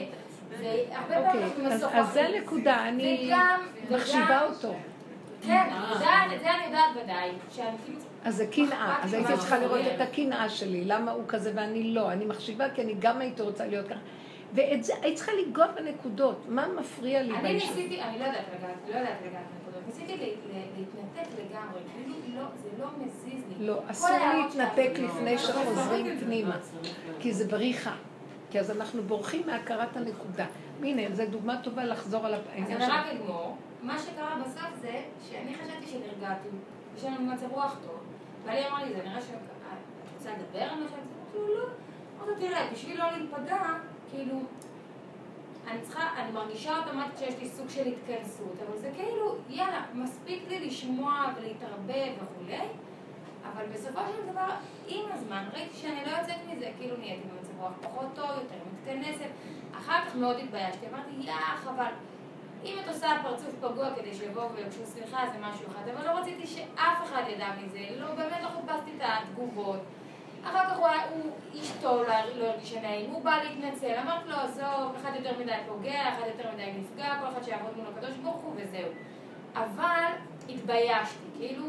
והרבה 0.60 1.32
פעמים 1.32 1.48
אוקיי, 1.48 2.00
אז- 2.00 2.14
זה 2.14 2.22
הנקודה, 2.26 2.88
אני 2.88 3.32
מחשיבה 3.92 4.42
אותו. 4.42 4.74
כן, 5.42 5.70
זה 6.00 6.12
אני 6.14 6.66
יודעת 6.66 7.04
ודאי, 7.04 7.32
שאני 7.50 7.78
כאילו, 7.86 8.00
אז 8.24 8.36
זה 8.36 8.48
קנאה, 8.48 9.04
אז 9.04 9.14
הייתי 9.14 9.34
צריכה 9.38 9.60
לראות. 9.60 9.80
את 9.96 10.02
הקנאה 10.02 10.50
שלי, 10.50 10.86
למה 10.86 11.12
הוא 11.12 11.24
כזה 11.28 11.52
ואני 11.56 11.84
לא. 11.94 12.12
אני 12.12 12.26
מחשיבה 12.26 12.70
כי 12.70 12.82
אני 12.82 12.96
גם 13.00 13.22
הייתי 13.22 13.42
רוצה 13.42 13.68
להיות 13.68 13.88
ככה. 13.88 14.00
ואת 14.54 14.84
זה, 14.84 14.94
היית 15.02 15.16
צריכה 15.16 15.32
לגעת 15.48 15.70
בנקודות, 15.76 16.46
מה 16.50 16.68
מפריע 16.80 17.22
לי 17.24 17.36
אני? 17.36 17.54
ניסיתי, 17.54 18.02
אני 18.02 18.20
לא 18.20 18.26
יודעת 18.26 18.44
לגעת, 18.58 18.76
לא 18.90 18.96
יודעת 18.96 19.18
לגעת 19.26 19.44
בנקודות, 19.58 19.84
ניסיתי 19.88 20.18
להתנתק 20.78 21.30
לגמרי, 21.40 21.80
כאילו 21.94 22.16
לא, 22.36 22.48
זה 22.64 22.70
לא 22.80 22.88
מזיז 22.98 23.44
לי. 23.60 23.66
לא, 23.68 23.80
אסור 23.88 24.10
להתנתק 24.34 24.92
שלך- 24.96 25.04
לפני 25.16 25.38
שחוזרים 25.38 26.06
לא, 26.06 26.20
פנימה, 26.20 26.58
כי 27.20 27.34
זה 27.34 27.48
בריחה. 27.48 27.94
כי 28.52 28.60
אז 28.60 28.72
אנחנו 28.72 29.04
בורחים 29.04 29.42
מהכרת 29.48 29.98
הנקודה. 29.98 30.46
הנה, 30.84 31.02
זו 31.16 31.24
דוגמה 31.30 31.58
טובה 31.64 31.84
לחזור 31.86 32.26
על 32.26 32.34
אז 32.34 32.42
העניין 32.54 32.82
אני 32.82 32.86
של... 32.86 32.92
רק 32.92 33.06
אגמור. 33.08 33.58
מה 33.82 34.00
שקרה 34.00 34.36
בסוף 34.46 34.82
זה 34.82 35.02
שאני 35.30 35.54
חשבתי 35.56 35.88
שנרגעתי, 35.88 36.48
יש 36.98 37.04
לנו 37.04 37.34
מצב 37.34 37.52
רוח 37.52 37.76
טוב, 37.88 38.00
ואלי 38.46 38.68
אמר 38.68 38.84
לי, 38.84 38.94
זה 38.94 39.04
נראה 39.04 39.22
שאת 39.22 39.38
רוצה 40.18 40.30
לדבר 40.32 40.64
על 40.64 40.80
מה 40.80 40.88
שאת 40.90 40.98
אמרתי 40.98 41.38
לו, 41.38 41.60
לא. 41.60 41.66
אמרתי, 42.18 42.48
תראה, 42.48 42.72
בשביל 42.72 43.00
לא 43.00 43.12
להיפגע, 43.12 43.64
כאילו, 44.12 44.40
אני 45.68 45.82
צריכה, 45.82 46.10
אני 46.18 46.32
מרגישה 46.32 46.78
אוטומטית 46.78 47.18
שיש 47.18 47.36
לי 47.40 47.50
סוג 47.50 47.70
של 47.70 47.88
התכנסות, 47.88 48.56
אבל 48.68 48.78
זה 48.78 48.92
כאילו, 48.96 49.36
יאללה, 49.50 49.86
מספיק 49.94 50.44
לי 50.50 50.68
לשמוע 50.68 51.26
ולהתערבב 51.38 52.24
וכולי, 52.24 52.68
אבל 53.54 53.66
בסופו 53.74 54.00
של 54.16 54.32
דבר, 54.32 54.50
עם 54.88 55.06
הזמן, 55.14 55.44
ראיתי 55.54 55.76
שאני 55.76 56.06
לא 56.06 56.12
יוצאת 56.18 56.36
מזה, 56.52 56.70
כאילו 56.78 56.98
נהייתי 56.98 57.28
במצב 57.28 57.60
רוח 57.60 57.74
פחות 57.82 58.06
טוב, 58.16 58.30
יותר 58.30 58.56
מתכנסת, 58.74 59.30
אחר 59.78 60.06
כך 60.06 60.16
מאוד 60.16 60.38
התביישתי, 60.38 60.86
אמרתי, 60.94 61.10
יאח, 61.20 61.68
אבל 61.76 61.92
אם 62.66 62.78
את 62.84 62.88
עושה 62.88 63.08
פרצוף 63.24 63.56
פגוע 63.62 63.96
כדי 63.96 64.14
שיבואו 64.14 64.52
ויבקשו 64.52 64.86
סליחה, 64.86 65.24
זה 65.34 65.40
משהו 65.42 65.66
אחד, 65.72 65.90
אבל 65.90 66.08
לא 66.08 66.20
רציתי 66.20 66.48
שאף 66.48 67.04
אחד 67.04 67.22
ידע 67.30 67.48
מזה, 67.64 67.80
לא, 68.00 68.08
באמת 68.16 68.42
לא 68.44 68.48
חיפשתי 68.48 68.92
את 68.98 69.02
התגובות. 69.02 69.80
אחר 70.44 70.66
כך 70.66 70.78
הוא, 70.78 70.88
הוא 70.88 71.32
איש 71.54 71.72
טוב, 71.82 72.02
לא 72.02 72.14
לא 72.36 72.46
הרגיש 72.48 72.74
נעים, 72.74 73.12
הוא 73.12 73.24
בא 73.24 73.40
להתנצל, 73.44 73.94
אמרתי 74.04 74.30
לו, 74.30 74.36
עזוב, 74.36 74.96
אחד 74.96 75.12
יותר 75.16 75.40
מדי 75.40 75.52
פוגע, 75.68 76.10
אחד 76.10 76.26
יותר 76.28 76.50
מדי 76.54 76.72
נפגע, 76.78 77.20
כל 77.20 77.28
אחד 77.28 77.44
שיעבוד 77.44 77.78
מול 77.78 77.86
הקדוש 77.96 78.18
ברוך 78.18 78.36
הוא 78.36 78.54
וזהו. 78.56 78.90
אבל 79.56 80.04
התביישתי, 80.50 81.26
כאילו, 81.38 81.66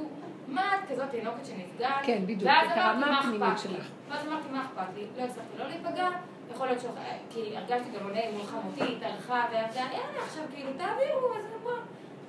מה 0.49 0.75
את 0.75 0.91
כזאת 0.91 1.11
תינוקת 1.11 1.47
שנפגעת? 1.47 2.05
כן, 2.07 2.23
בדיוק, 2.23 2.43
את 2.43 2.77
הרמה 2.77 3.19
הפנימית? 3.19 3.59
שלך. 3.59 3.89
ואז 4.09 4.27
אמרתי, 4.27 4.49
מה 4.53 4.65
אכפת 4.65 4.95
לי? 4.95 5.07
לא 5.17 5.23
הצלחתי 5.23 5.59
לא 5.59 5.69
להיפגע, 5.69 6.09
יכול 6.51 6.67
להיות 6.67 6.81
ש... 6.81 6.85
כי 7.31 7.57
הרגשתי 7.57 7.99
גם 7.99 8.05
עולה 8.05 8.21
מול 8.33 8.43
חמותי, 8.47 8.97
התארחה, 8.97 9.47
ועבדה, 9.53 9.81
יאללה, 9.81 10.25
עכשיו 10.25 10.45
כאילו, 10.55 10.71
תעבירו, 10.73 11.35
אז 11.39 11.45
אמרו, 11.61 11.71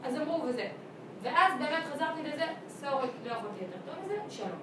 אז 0.04 0.16
אמרו 0.16 0.44
וזה. 0.48 0.68
ואז 1.22 1.54
באמת 1.60 1.84
חזרתי 1.94 2.24
לזה, 2.24 2.46
סורי, 2.70 3.08
לא 3.26 3.32
יכולתי 3.32 3.64
יותר 3.64 3.78
טוב 3.86 4.06
מזה, 4.06 4.16
שלום. 4.30 4.60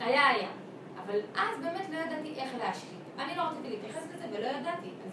היה 0.00 0.28
היה. 0.28 0.48
אבל 1.06 1.18
אז 1.36 1.60
באמת 1.62 1.90
לא 1.92 1.98
ידעתי 1.98 2.34
איך 2.36 2.52
להשתיק. 2.58 2.98
אני 3.18 3.36
לא 3.36 3.42
רציתי 3.42 3.68
להתייחס 3.70 4.02
לזה 4.14 4.26
ולא 4.32 4.46
ידעתי, 4.46 4.88
אז 5.04 5.12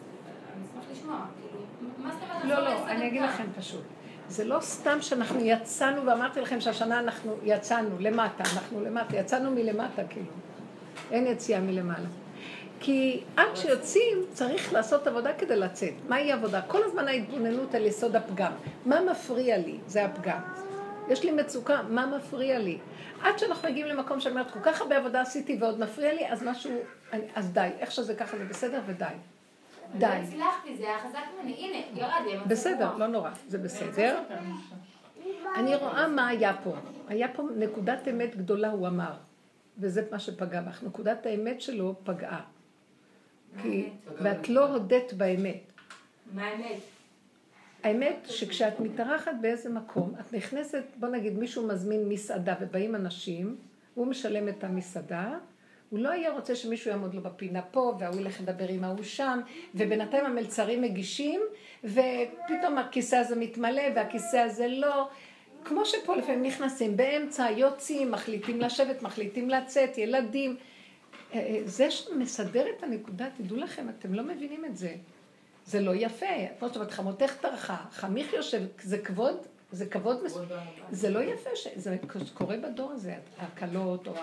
אני 0.56 0.64
אשמח 0.66 0.84
לשמוע, 0.92 1.26
כאילו, 1.42 1.64
מה 1.98 2.12
זאת 2.12 2.22
אומרת? 2.24 2.44
לא, 2.44 2.56
לא, 2.56 2.70
לעשר 2.70 2.92
אני 2.92 3.08
אגיד? 3.08 3.22
לכם 3.22 3.46
פשוט. 3.58 3.84
זה 4.28 4.46
לא 4.46 4.60
סתם 4.60 5.02
שאנחנו 5.02 5.40
יצאנו, 5.40 6.06
ואמרתי 6.06 6.42
לכם 6.42 6.62
שהשנה 6.62 7.00
אנחנו 7.00 7.36
יצאנו 7.44 7.90
למטה, 8.00 8.44
אנחנו 8.56 8.82
למטה, 8.82 9.16
יצאנו 9.18 9.52
מלמטה 9.52 10.04
כאילו. 10.10 10.32
אין 11.12 11.28
יציאה 11.28 11.60
מלמעלה. 11.60 12.08
כי 12.80 13.24
עד 13.36 13.56
שיוצאים 13.56 14.18
צריך 14.34 14.74
לעשות 14.74 15.08
עבודה 15.08 15.34
כדי 15.34 15.56
לצאת. 15.56 15.94
מהי 16.08 16.32
עבודה? 16.32 16.62
כל 16.62 16.84
הזמן 16.84 17.08
ההתבוננות 17.08 17.76
על 17.76 17.86
יסוד 17.86 18.16
הפגם. 18.16 18.52
מה 18.86 19.02
מפריע 19.02 19.58
לי? 19.58 19.78
זה 19.88 20.06
הפגם. 20.06 20.40
יש 21.10 21.24
לי 21.24 21.32
מצוקה, 21.32 21.82
מה 21.90 22.06
מפריע 22.06 22.60
לי? 22.60 22.78
עד 23.22 23.40
שאנחנו 23.40 23.70
מגיעים 23.70 23.88
למקום 23.88 24.20
שאני 24.20 24.36
אומרת, 24.36 24.52
כל 24.52 24.60
כך 24.64 24.82
הרבה 24.82 24.98
עבודה 24.98 25.22
עשיתי 25.22 25.58
ועוד 25.60 25.80
מפריע 25.80 26.14
לי, 26.14 26.32
אז 26.32 26.44
משהו, 26.44 26.72
אני, 27.14 27.24
אז 27.36 27.54
די, 27.54 27.70
איך 27.80 27.92
שזה 27.92 28.16
ככה 28.16 28.38
זה 28.38 28.46
בסדר 28.46 28.82
ודי. 28.86 29.06
די. 29.98 30.06
לא 30.06 30.14
הצלחתי, 30.14 30.78
זה 30.78 30.84
היה 30.84 31.00
חזק 31.00 31.20
ממני. 31.40 31.54
הנה, 31.54 32.02
ירד 32.02 32.22
לי 32.26 32.38
בסדר. 32.48 32.98
לא 32.98 33.08
נורא, 33.08 33.30
זה 33.48 33.58
בסדר. 33.58 34.20
אני 35.56 35.76
רואה 35.76 36.08
מה 36.08 36.28
היה 36.28 36.54
פה. 36.64 36.74
היה 37.08 37.28
פה 37.34 37.44
נקודת 37.58 38.08
אמת 38.08 38.36
גדולה, 38.36 38.70
הוא 38.70 38.88
אמר. 38.88 39.14
וזה 39.78 40.04
מה 40.12 40.20
שפגע 40.20 40.62
בך. 40.62 40.84
נקודת 40.84 41.26
האמת 41.26 41.62
שלו 41.62 41.96
פגעה. 42.04 42.42
כי, 43.62 43.90
ואת 44.22 44.50
לא 44.50 44.66
הודית 44.66 45.14
באמת. 45.14 45.62
מה 46.34 46.48
האמת? 46.48 46.80
האמת 47.84 48.16
שכשאת 48.26 48.80
מתארחת 48.80 49.32
באיזה 49.42 49.70
מקום, 49.70 50.14
את 50.20 50.34
נכנסת, 50.34 50.84
בוא 50.96 51.10
נגיד 51.10 51.38
מישהו 51.38 51.68
מזמין 51.68 52.10
מסעדה 52.10 52.56
ובאים 52.62 52.96
אנשים, 52.96 53.56
הוא 53.94 54.08
משלם 54.08 54.50
את 54.50 54.64
המסעדה, 54.64 55.38
הוא 55.90 56.00
לא 56.00 56.10
היה 56.10 56.32
רוצה 56.32 56.56
שמישהו 56.56 56.92
יעמוד 56.92 57.14
לו 57.14 57.22
בפינה 57.22 57.62
פה, 57.62 57.96
והוא 58.00 58.22
ילך 58.22 58.42
לדבר 58.42 58.68
עם 58.68 58.84
ההוא 58.84 59.04
שם, 59.04 59.40
ובינתיים 59.76 60.26
המלצרים 60.26 60.82
מגישים, 60.82 61.42
ופתאום 61.84 62.78
הכיסא 62.78 63.16
הזה 63.16 63.36
מתמלא 63.36 63.84
והכיסא 63.96 64.38
הזה 64.38 64.68
לא. 64.68 65.10
כמו 65.66 65.86
שפה 65.86 66.16
לפעמים 66.16 66.44
נכנסים 66.44 66.98
באמצע, 66.98 67.48
יוצאים, 67.58 68.12
מחליטים 68.12 68.62
לשבת, 68.62 69.02
מחליטים 69.02 69.50
לצאת, 69.50 69.98
ילדים. 69.98 70.56
אה, 71.34 71.40
אה, 71.40 71.62
זה 71.66 71.92
שמסדר 71.92 72.66
את 72.78 72.84
הנקודה, 72.84 73.28
תדעו 73.38 73.58
לכם, 73.58 73.90
אתם 73.90 74.14
לא 74.14 74.24
מבינים 74.24 74.66
את 74.66 74.78
זה. 74.78 74.96
זה 75.66 75.80
לא 75.80 75.92
יפה. 75.96 76.26
כמו 76.60 76.68
שאת 76.68 76.76
אומרת, 76.76 76.92
חמותך 76.92 77.34
טרחה, 77.42 77.78
חמיך 77.92 78.34
יושב, 78.34 78.62
זה 78.82 78.98
כבוד, 78.98 79.38
זה 79.72 79.86
כבוד 79.86 80.24
מסוים. 80.24 80.48
זה 80.92 81.10
לא 81.10 81.20
יפה, 81.20 81.50
ש... 81.56 81.68
זה 81.76 81.98
קורה 82.34 82.58
בדור 82.58 82.92
הזה, 82.92 83.16
הקלות 83.38 84.08
או 84.08 84.14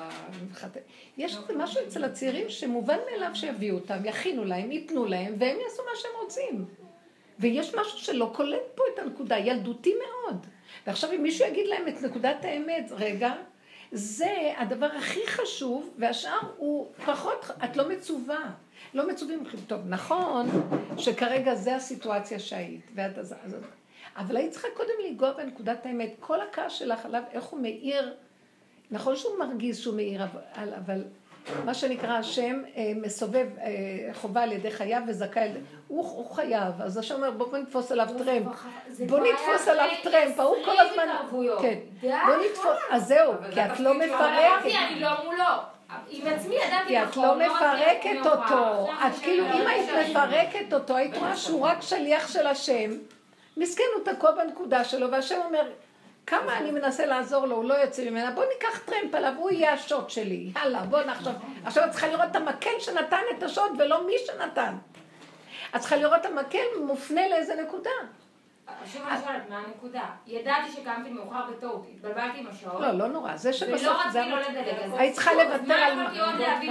החת... 0.50 0.76
יש 1.16 1.36
איזה 1.36 1.52
משהו 1.56 1.80
אצל 1.88 2.04
הצעירים 2.04 2.50
שמובן 2.50 2.98
מאליו 3.10 3.30
שיביאו 3.34 3.76
אותם, 3.76 3.98
יכינו 4.04 4.44
להם, 4.44 4.72
ייתנו 4.72 5.04
להם, 5.04 5.34
והם 5.38 5.56
יעשו 5.60 5.82
מה 5.82 5.90
שהם 5.94 6.10
רוצים. 6.22 6.64
ויש 7.38 7.74
משהו 7.74 7.98
שלא 7.98 8.30
קולט 8.34 8.60
פה 8.74 8.82
את 8.94 8.98
הנקודה, 8.98 9.38
ילדותי 9.38 9.94
מאוד. 9.94 10.46
ועכשיו 10.86 11.12
אם 11.12 11.22
מישהו 11.22 11.46
יגיד 11.46 11.66
להם 11.66 11.88
את 11.88 12.02
נקודת 12.02 12.44
האמת, 12.44 12.90
רגע, 12.90 13.32
זה 13.92 14.52
הדבר 14.56 14.86
הכי 14.86 15.26
חשוב, 15.26 15.94
והשאר 15.98 16.38
הוא 16.56 16.92
פחות, 17.06 17.50
את 17.64 17.76
לא 17.76 17.88
מצווה. 17.88 18.50
לא 18.94 19.08
מצווים, 19.08 19.44
טוב, 19.66 19.80
נכון 19.88 20.46
שכרגע 20.98 21.54
זה 21.54 21.76
הסיטואציה 21.76 22.38
שהיית, 22.38 22.90
ואת 22.94 23.18
אז... 23.18 23.34
אבל 24.16 24.36
היית 24.36 24.52
צריכה 24.52 24.68
קודם 24.76 24.92
לנגוע 25.06 25.32
בנקודת 25.32 25.86
האמת. 25.86 26.14
כל 26.20 26.40
הכעס 26.40 26.72
שלך 26.72 27.06
עליו, 27.06 27.22
איך 27.32 27.44
הוא 27.44 27.60
מאיר, 27.60 28.14
נכון 28.90 29.16
שהוא 29.16 29.38
מרגיז 29.38 29.78
שהוא 29.78 29.96
מאיר, 29.96 30.24
אבל, 30.24 30.74
אבל 30.74 31.04
מה 31.64 31.74
שנקרא 31.74 32.12
השם 32.12 32.62
אה, 32.76 32.92
מסובב 32.96 33.46
אה, 33.60 33.70
חובה 34.14 34.42
על 34.42 34.52
ידי 34.52 34.70
חייו 34.70 35.02
וזכאי, 35.08 35.50
הוא, 35.88 36.04
הוא 36.04 36.30
חייב, 36.30 36.82
אז 36.82 36.98
השם 36.98 37.14
אומר 37.14 37.30
בוא 37.30 37.58
נתפוס 37.58 37.92
עליו 37.92 38.06
טרמפ. 38.18 38.46
זה 38.88 39.04
בוא 39.06 39.18
נתפוס 39.18 39.68
עליו 39.68 39.88
טרמפ, 40.02 40.38
ההוא 40.38 40.56
כל 40.64 40.70
20 40.70 40.88
הזמן. 40.88 41.62
כן, 41.62 41.78
בוא 42.00 42.34
נתפוס, 42.44 42.76
אז 42.90 43.06
זהו, 43.06 43.32
כי 43.54 43.60
את 43.60 43.80
לא 43.80 43.94
מפרקת, 43.94 44.64
אני 44.64 45.00
לא 45.00 45.24
מולו. 45.24 45.44
עם 46.10 46.26
עצמי 46.26 46.54
ידעתי 46.54 46.88
כי 46.88 47.02
את 47.02 47.08
נכון, 47.08 47.38
לא 47.38 47.44
רציתי 47.44 48.12
מפרקת. 48.12 48.26
אותו, 48.26 48.92
את 48.92 49.18
כאילו, 49.22 49.44
אם 49.44 49.66
היית 49.66 49.90
לא 49.92 50.00
מפרקת 50.10 50.72
אותו, 50.72 50.96
היית 50.96 51.16
רואה 51.16 51.36
שהוא 51.36 51.66
רק 51.66 51.82
שליח 51.82 52.32
של 52.32 52.46
השם, 52.46 52.90
מסכן 53.56 53.84
הוא 53.96 54.14
תקוע 54.14 54.30
בנקודה 54.30 54.84
שלו, 54.84 55.10
והשם 55.10 55.40
אומר, 55.44 55.68
כמה 56.26 56.58
אני 56.58 56.70
מנסה 56.70 57.06
לעזור 57.06 57.46
לו, 57.46 57.56
הוא 57.56 57.64
לא 57.64 57.74
יוצא 57.74 58.10
ממנה, 58.10 58.30
בוא 58.30 58.44
ניקח 58.54 58.78
טרמפ 58.78 59.14
עליו, 59.14 59.32
הוא 59.36 59.50
יהיה 59.50 59.72
השוט 59.72 60.10
שלי, 60.10 60.50
יאללה, 60.56 60.82
בוא 60.82 61.02
נחשוב. 61.02 61.32
עכשיו 61.64 61.84
את 61.84 61.90
צריכה 61.90 62.08
לראות 62.08 62.30
את 62.30 62.36
המקל 62.36 62.78
שנתן 62.78 63.22
את 63.38 63.42
השוט 63.42 63.70
ולא 63.78 64.06
מי 64.06 64.14
שנתן. 64.26 64.74
את 65.76 65.80
צריכה 65.80 65.96
לראות 65.96 66.20
את 66.20 66.26
המקל 66.26 66.64
מופנה 66.86 67.28
לאיזה 67.28 67.54
נקודה. 67.62 67.90
עכשיו 68.82 69.08
אני 69.08 69.20
שואלת, 69.20 69.50
מה 69.50 69.58
הנקודה? 69.58 70.02
ידעתי 70.26 70.72
שקמתי 70.72 71.10
מאוחר 71.10 71.40
בטעות, 71.50 71.86
התבלבלתי 71.94 72.38
עם 72.38 72.46
השעות. 72.46 72.80
לא, 72.80 72.90
לא 72.90 73.08
נורא, 73.08 73.36
זה 73.36 73.52
שבסוף, 73.52 73.82
ולא 73.82 74.00
רציתי 74.06 74.30
לא. 74.30 74.40
לדלג. 74.40 74.98
היית 74.98 75.14
צריכה 75.14 75.32
לוותר 75.34 75.74
על... 75.74 75.98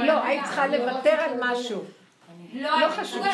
לא? 0.06 0.24
היית 0.24 0.44
צריכה 0.44 0.68
לוותר 0.68 1.12
על 1.12 1.32
משהו. 1.40 1.84
לא, 2.54 2.82
לא 2.82 2.90
חשוב, 2.90 3.26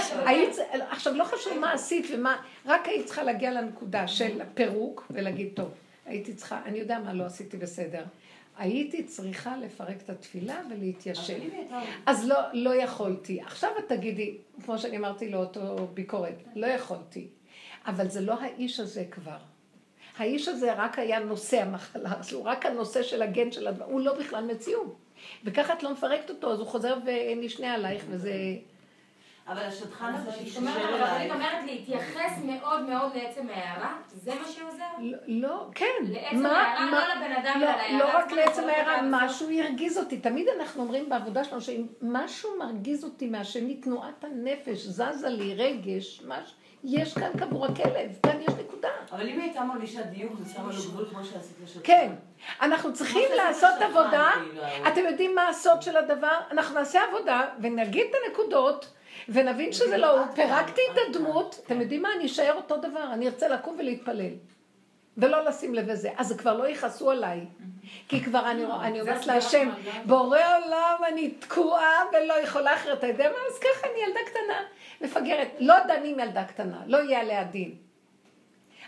עכשיו 0.89 1.13
לא 1.13 1.23
חשוב 1.23 1.59
מה 1.59 1.71
עשית 1.71 2.05
ומה, 2.13 2.35
רק 2.65 2.87
היית 2.87 3.05
צריכה 3.05 3.23
להגיע 3.23 3.51
לנקודה 3.51 4.07
של 4.07 4.41
פירוק 4.53 5.05
ולהגיד, 5.09 5.49
טוב, 5.53 5.71
הייתי 6.07 6.33
צריכה, 6.33 6.61
אני 6.65 6.77
יודע 6.77 6.99
מה 6.99 7.13
לא 7.13 7.23
עשיתי 7.23 7.57
בסדר. 7.57 8.03
הייתי 8.57 9.03
צריכה 9.03 9.57
לפרק 9.57 9.97
את 10.03 10.09
התפילה 10.09 10.61
ולהתיישב. 10.71 11.39
אז 12.05 12.27
לא, 12.27 12.35
לא 12.53 12.75
יכולתי. 12.75 13.41
עכשיו 13.41 13.69
את 13.79 13.83
תגידי, 13.87 14.37
כמו 14.65 14.77
שאני 14.77 14.97
אמרתי 14.97 15.29
לאותו 15.29 15.87
ביקורת, 15.93 16.43
לא 16.55 16.67
יכולתי. 16.67 17.27
אבל 17.85 18.09
זה 18.09 18.21
לא 18.21 18.33
האיש 18.41 18.79
הזה 18.79 19.05
כבר. 19.11 19.37
האיש 20.17 20.47
הזה 20.47 20.73
רק 20.73 20.99
היה 20.99 21.19
נושא 21.19 21.61
המחלה 21.61 22.13
הזו, 22.19 22.45
רק 22.45 22.65
הנושא 22.65 23.03
של 23.03 23.21
הגן 23.21 23.51
של 23.51 23.67
הדבר, 23.67 23.85
הוא 23.85 24.01
לא 24.01 24.19
בכלל 24.19 24.45
מציאות. 24.45 24.95
וככה 25.43 25.73
את 25.73 25.83
לא 25.83 25.91
מפרקת 25.93 26.29
אותו, 26.29 26.51
אז 26.53 26.59
הוא 26.59 26.67
חוזר 26.67 26.97
ונשנה 27.05 27.73
עלייך, 27.73 28.05
וזה... 28.09 28.31
אבל 29.47 29.61
השטחן 29.61 30.13
הזה 30.13 30.31
זאת 30.31 30.39
שהתקשר 30.39 30.59
אומרת, 30.59 30.77
הרבנית 30.77 31.01
אליי, 31.01 31.31
אומרת 31.31 31.63
להתייחס 31.65 32.31
מאוד 32.45 32.81
מאוד 32.81 33.11
לעצם 33.15 33.49
ההערה, 33.49 33.97
זה 34.13 34.31
מה 34.35 34.47
שעוזר? 34.47 34.83
לא, 34.99 35.17
לא, 35.27 35.67
כן. 35.75 35.85
לעצם 36.03 36.45
ההערה, 36.45 36.91
לא 36.91 37.15
לבן 37.15 37.31
אדם, 37.31 37.59
לא, 37.61 37.65
אלא 37.65 37.77
להערה 37.77 37.97
לא 37.97 38.17
רק 38.17 38.25
עצמה, 38.25 38.37
לעצם 38.37 38.69
ההערה. 38.69 38.99
משהו 39.03 39.49
הרגיז 39.59 39.97
אותי. 39.97 40.17
תמיד 40.17 40.47
אנחנו 40.59 40.83
אומרים 40.83 41.09
בעבודה 41.09 41.43
שלנו 41.43 41.61
שאם 41.61 41.87
משהו 42.01 42.49
מרגיז 42.59 43.03
אותי 43.03 43.27
מהשני, 43.27 43.75
תנועת 43.75 44.23
הנפש, 44.23 44.77
זזה 44.77 45.29
לי 45.29 45.55
רגש, 45.55 46.21
משהו, 46.27 46.55
יש 46.83 47.13
כאן 47.13 47.31
קבור 47.39 47.65
הכלב, 47.65 48.19
כאן 48.23 48.41
יש 48.41 48.53
נקודה. 48.59 48.89
אבל 49.11 49.29
אם 49.29 49.39
היא 49.39 49.41
הייתה 49.41 49.63
מרגישה 49.63 50.01
דיוק 50.01 50.33
ושמה 50.41 50.63
לו 50.73 50.81
גבול 50.91 51.05
כמו 51.09 51.23
שעשית 51.23 51.57
לשטחן. 51.63 51.81
כן, 51.83 52.11
אנחנו 52.61 52.93
צריכים 52.93 53.29
לעשות 53.37 53.81
עבודה, 53.81 54.31
כאילו, 54.33 54.63
אתם 54.87 55.01
יודעים 55.09 55.35
מה 55.35 55.47
הסוד 55.47 55.81
של 55.81 55.97
הדבר? 55.97 56.37
אנחנו 56.51 56.75
נעשה 56.79 57.01
עבודה 57.03 57.41
ונגיד 57.61 58.05
את 58.09 58.15
הנקודות 58.25 58.93
ונבין 59.29 59.73
שזה 59.73 59.97
לא, 59.97 60.19
הוא. 60.19 60.35
פירקתי 60.35 60.81
את 60.93 60.97
הדמות. 61.09 61.61
אתם 61.65 61.81
יודעים 61.81 62.01
מה? 62.01 62.09
אני 62.17 62.25
אשאר 62.25 62.53
אותו 62.55 62.77
דבר, 62.77 63.09
אני 63.13 63.27
ארצה 63.27 63.47
לקום 63.47 63.75
ולהתפלל. 63.79 64.31
ולא 65.17 65.45
לשים 65.45 65.73
לב 65.73 65.89
לזה. 65.89 66.09
אז 66.17 66.37
כבר 66.37 66.57
לא 66.57 66.67
יכעסו 66.69 67.11
עליי. 67.11 67.45
כי 68.07 68.23
כבר 68.23 68.51
אני 68.51 68.61
זה 69.03 69.11
אומרת 69.11 69.25
להשם. 69.25 69.69
בורא 70.05 70.39
עולם, 70.57 70.95
אני 71.07 71.29
תקועה 71.29 72.03
ולא 72.11 72.33
יכולה 72.33 72.75
אחרת. 72.75 72.97
אתה 72.97 73.07
יודע 73.07 73.29
מה? 73.29 73.37
אז 73.51 73.59
ככה 73.59 73.87
אני 73.87 73.99
ילדה 74.07 74.19
קטנה, 74.25 74.59
מפגרת. 75.01 75.47
לא 75.59 75.75
דנים 75.87 76.19
ילדה 76.19 76.43
קטנה, 76.43 76.81
לא 76.85 76.97
יהיה 76.97 77.19
עליה 77.19 77.43
דין. 77.43 77.86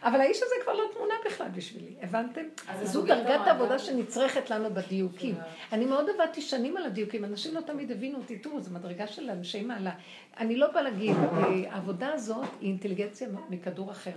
אבל 0.03 0.21
האיש 0.21 0.37
הזה 0.37 0.55
כבר 0.63 0.73
לא 0.73 0.83
תמונה 0.93 1.13
בכלל 1.25 1.47
בשבילי, 1.47 1.95
הבנתם? 2.01 2.41
זו 2.83 3.01
דרגת. 3.01 3.39
העבודה 3.47 3.79
שנצרכת 3.79 4.49
לנו 4.49 4.73
בדיוקים. 4.73 5.35
אני 5.71 5.85
מאוד 5.85 6.09
עבדתי 6.09 6.41
שנים 6.41 6.77
על 6.77 6.85
הדיוקים, 6.85 7.25
אנשים 7.25 7.55
לא 7.55 7.61
תמיד 7.61 7.91
הבינו 7.91 8.17
אותי, 8.17 8.37
תראו, 8.37 8.61
זו 8.61 8.71
מדרגה 8.71 9.07
של 9.07 9.29
אנשי 9.29 9.61
מעלה. 9.61 9.91
אני 10.37 10.55
לא 10.55 10.71
באה 10.71 10.81
להגיד, 10.81 11.15
אה, 11.17 11.71
העבודה 11.71 12.13
הזאת 12.13 12.45
היא 12.61 12.69
אינטליגנציה 12.69 13.27
מכדור 13.49 13.91
אחר. 13.91 14.15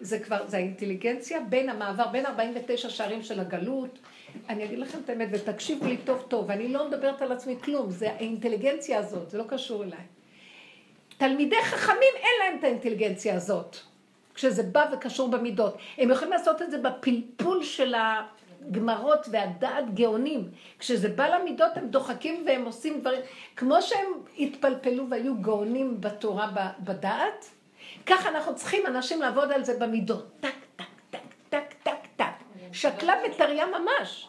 זה 0.00 0.18
כבר, 0.18 0.48
זה 0.48 0.56
האינטליגנציה 0.56 1.40
בין 1.40 1.68
המעבר, 1.68 2.06
בין 2.12 2.26
49 2.26 2.88
שערים 2.88 3.22
של 3.22 3.40
הגלות. 3.40 3.98
אני 4.48 4.64
אגיד 4.64 4.78
לכם 4.78 4.98
את 5.04 5.10
האמת, 5.10 5.28
ותקשיבו 5.32 5.86
לי 5.86 5.96
טוב 5.96 6.24
טוב, 6.28 6.44
ואני 6.48 6.68
לא 6.68 6.88
מדברת 6.88 7.22
על 7.22 7.32
עצמי 7.32 7.56
כלום, 7.64 7.90
זה 7.90 8.10
האינטליגנציה 8.10 8.98
הזאת, 8.98 9.30
זה 9.30 9.38
לא 9.38 9.44
קשור 9.48 9.84
אליי. 9.84 10.04
תלמידי 11.18 11.62
חכמים 11.62 12.14
אין 12.16 12.32
להם 12.40 12.58
את 12.58 12.64
האינטליגנציה 12.64 13.34
הזאת, 13.34 13.76
כשזה 14.34 14.62
בא 14.62 14.84
וקשור 14.92 15.28
במידות. 15.28 15.76
הם 15.98 16.10
יכולים 16.10 16.32
לעשות 16.32 16.62
את 16.62 16.70
זה 16.70 16.78
בפלפול 16.78 17.62
של 17.62 17.94
הגמרות 17.94 19.26
והדעת 19.30 19.94
גאונים. 19.94 20.50
כשזה 20.78 21.08
בא 21.08 21.26
למידות 21.26 21.76
הם 21.76 21.88
דוחקים 21.88 22.44
והם 22.46 22.64
עושים 22.64 23.00
דברים, 23.00 23.20
כמו 23.56 23.82
שהם 23.82 24.06
התפלפלו 24.38 25.10
והיו 25.10 25.34
גאונים 25.40 26.00
בתורה 26.00 26.50
בדעת, 26.80 27.50
ככה 28.06 28.28
אנחנו 28.28 28.54
צריכים 28.54 28.86
אנשים 28.86 29.20
לעבוד 29.20 29.52
על 29.52 29.64
זה 29.64 29.78
במידות. 29.78 30.26
טק, 30.40 30.54
טק, 30.76 30.84
טק, 31.10 31.20
טק, 31.48 31.74
טק, 31.82 32.06
טק. 32.16 32.24
שקלה 32.72 33.14
וטריה 33.26 33.66
ממש. 33.66 34.28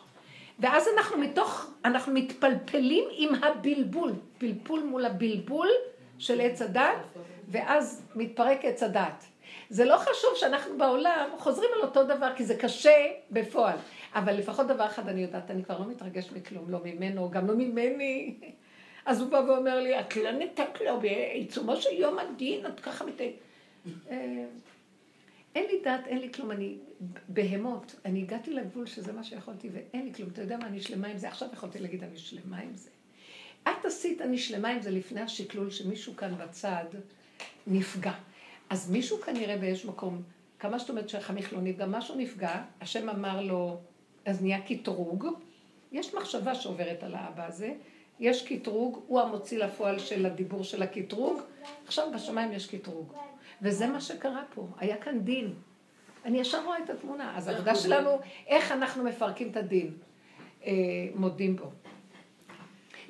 ואז 0.59 0.87
אנחנו 0.97 1.17
מתוך, 1.17 1.71
אנחנו 1.85 2.13
מתפלפלים 2.13 3.03
עם 3.11 3.29
הבלבול, 3.43 4.13
פלפול 4.37 4.83
מול 4.83 5.05
הבלבול 5.05 5.67
של 6.19 6.41
עץ 6.41 6.61
הדת, 6.61 6.97
ואז 7.47 8.03
מתפרק 8.15 8.59
עץ 8.65 8.83
הדת. 8.83 9.25
זה 9.69 9.85
לא 9.85 9.97
חשוב 9.97 10.29
שאנחנו 10.35 10.77
בעולם 10.77 11.29
חוזרים 11.37 11.69
על 11.75 11.81
אותו 11.81 12.03
דבר, 12.03 12.35
כי 12.35 12.45
זה 12.45 12.55
קשה 12.55 13.07
בפועל. 13.31 13.77
אבל 14.13 14.33
לפחות 14.33 14.67
דבר 14.67 14.85
אחד 14.85 15.07
אני 15.07 15.21
יודעת, 15.21 15.51
אני 15.51 15.63
כבר 15.63 15.79
לא 15.79 15.85
מתרגש 15.87 16.31
מכלום, 16.31 16.69
לא 16.69 16.79
ממנו, 16.83 17.29
גם 17.29 17.47
לא 17.47 17.55
ממני. 17.55 18.35
אז 19.05 19.21
הוא 19.21 19.29
בא 19.29 19.37
ואומר 19.37 19.79
לי, 19.79 19.99
את 19.99 20.15
לא 20.15 20.31
נתת 20.31 20.81
לו 20.85 20.99
בעיצומו 20.99 21.75
של 21.75 21.93
יום 21.93 22.19
הדין, 22.19 22.65
את 22.65 22.79
ככה 22.79 23.05
מת... 23.05 23.21
אה, 24.09 24.45
אין 25.55 25.65
לי 25.71 25.81
דת, 25.83 26.07
אין 26.07 26.17
לי 26.17 26.33
כלום, 26.33 26.51
אני 26.51 26.77
בהמות. 27.27 27.95
אני 28.05 28.21
הגעתי 28.21 28.53
לגבול 28.53 28.85
שזה 28.85 29.13
מה 29.13 29.23
שיכולתי 29.23 29.69
ואין 29.73 30.05
לי 30.05 30.13
כלום. 30.13 30.29
אתה 30.33 30.41
יודע 30.41 30.57
מה, 30.57 30.67
אני 30.67 30.81
שלמה 30.81 31.07
עם 31.07 31.17
זה. 31.17 31.27
עכשיו 31.27 31.47
יכולתי 31.53 31.79
להגיד, 31.79 32.03
אני 32.03 32.17
שלמה 32.17 32.57
עם 32.57 32.75
זה. 32.75 32.89
את 33.63 33.85
עשית 33.85 34.21
אני 34.21 34.37
שלמה 34.37 34.69
עם 34.69 34.81
זה 34.81 34.91
לפני 34.91 35.21
השקלול 35.21 35.69
שמישהו 35.69 36.15
כאן 36.15 36.35
בצד 36.37 36.85
נפגע. 37.67 38.13
אז 38.69 38.91
מישהו 38.91 39.17
כנראה 39.21 39.57
באיזשהו 39.57 39.89
מקום, 39.89 40.21
כמה 40.59 40.79
שאת 40.79 40.89
אומרת 40.89 41.09
שהחמיך 41.09 41.53
לא 41.53 41.61
נפגע, 41.61 41.85
משהו 41.85 42.15
נפגע, 42.15 42.61
השם 42.81 43.09
אמר 43.09 43.41
לו, 43.41 43.77
אז 44.25 44.41
נהיה 44.41 44.61
קטרוג. 44.61 45.25
יש 45.91 46.15
מחשבה 46.15 46.55
שעוברת 46.55 47.03
על 47.03 47.15
האבא 47.15 47.47
הזה, 47.47 47.73
יש 48.19 48.47
קטרוג, 48.47 49.03
הוא 49.07 49.21
המוציא 49.21 49.57
לפועל 49.57 49.99
של 49.99 50.25
הדיבור 50.25 50.63
של 50.63 50.83
הקטרוג, 50.83 51.41
עכשיו 51.85 52.07
בשמיים 52.15 52.51
יש 52.51 52.67
קטרוג. 52.67 53.13
וזה 53.61 53.87
מה 53.87 54.01
שקרה 54.01 54.43
פה, 54.55 54.67
היה 54.77 54.97
כאן 54.97 55.19
דין. 55.19 55.53
אני 56.25 56.39
ישר 56.39 56.65
רואה 56.65 56.77
את 56.83 56.89
התמונה. 56.89 57.37
אז 57.37 57.47
העבודה 57.47 57.75
שלנו, 57.75 58.09
איך 58.47 58.71
אנחנו 58.71 59.03
מפרקים 59.03 59.49
את 59.51 59.57
הדין. 59.57 59.93
אה, 60.65 60.71
מודים 61.15 61.55
בו. 61.55 61.71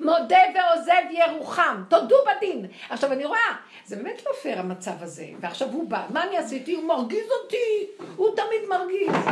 מודה 0.00 0.38
ועוזב 0.54 1.10
ירוחם, 1.10 1.82
תודו 1.88 2.16
בדין. 2.26 2.66
עכשיו 2.90 3.12
אני 3.12 3.24
רואה, 3.24 3.56
זה 3.84 3.96
באמת 3.96 4.22
לא 4.26 4.32
פייר 4.42 4.58
המצב 4.58 5.02
הזה. 5.02 5.26
ועכשיו 5.40 5.68
הוא 5.68 5.88
בא, 5.88 6.06
מה 6.10 6.24
אני 6.24 6.36
עשיתי? 6.36 6.74
הוא 6.74 6.84
מרגיז 6.84 7.26
אותי, 7.42 8.04
הוא 8.16 8.28
תמיד 8.36 8.68
מרגיז. 8.68 9.26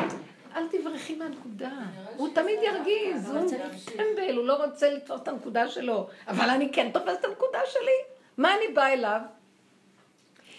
אל 0.57 0.69
תברחי 0.69 1.15
מהנקודה, 1.15 1.71
הוא 2.17 2.29
תמיד 2.35 2.59
ירגיז, 2.63 3.31
הוא 3.31 3.51
טמבל, 3.97 4.37
הוא 4.37 4.45
לא 4.45 4.65
רוצה 4.65 4.91
לתפוס 4.91 5.21
את 5.23 5.29
הנקודה 5.29 5.69
שלו, 5.69 6.09
אבל 6.29 6.51
אני 6.51 6.73
כן 6.73 6.91
תופס 6.93 7.17
את 7.21 7.25
הנקודה 7.25 7.59
שלי. 7.73 8.15
מה 8.39 8.55
אני 8.55 8.75
באה 8.75 8.93
אליו? 8.93 9.21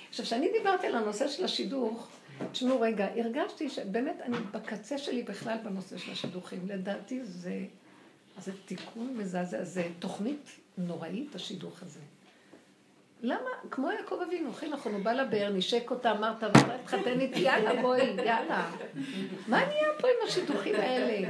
עכשיו, 0.09 0.25
כשאני 0.25 0.51
דיברתי 0.51 0.87
על 0.87 0.95
הנושא 0.95 1.27
של 1.27 1.45
השידוך, 1.45 2.07
תשמעו 2.51 2.81
רגע, 2.81 3.07
הרגשתי 3.15 3.69
שבאמת 3.69 4.21
אני 4.21 4.37
בקצה 4.51 4.97
שלי 4.97 5.23
בכלל 5.23 5.57
בנושא 5.63 5.97
של 5.97 6.11
השידוכים. 6.11 6.59
לדעתי 6.67 7.19
זה, 7.23 7.59
זה 8.39 8.51
תיקון 8.65 9.17
מזעזע, 9.17 9.63
זה 9.63 9.87
תוכנית 9.99 10.49
נוראית, 10.77 11.35
השידוך 11.35 11.83
הזה. 11.83 11.99
למה? 13.21 13.49
כמו 13.71 13.91
יעקב 13.91 14.19
אבינו, 14.27 14.49
הכי 14.49 14.69
נכון, 14.69 14.93
הוא 14.93 15.03
בא 15.03 15.11
לבאר, 15.11 15.51
נשק 15.53 15.91
אותה, 15.91 16.11
אמרת, 16.11 16.43
תתחתן 16.83 17.19
איתי, 17.19 17.39
יאללה, 17.39 17.81
בואי, 17.81 18.01
יאללה. 18.01 18.71
מה 19.47 19.65
נהיה 19.65 19.87
פה 20.01 20.07
עם 20.07 20.27
השידוכים 20.27 20.75
האלה? 20.75 21.27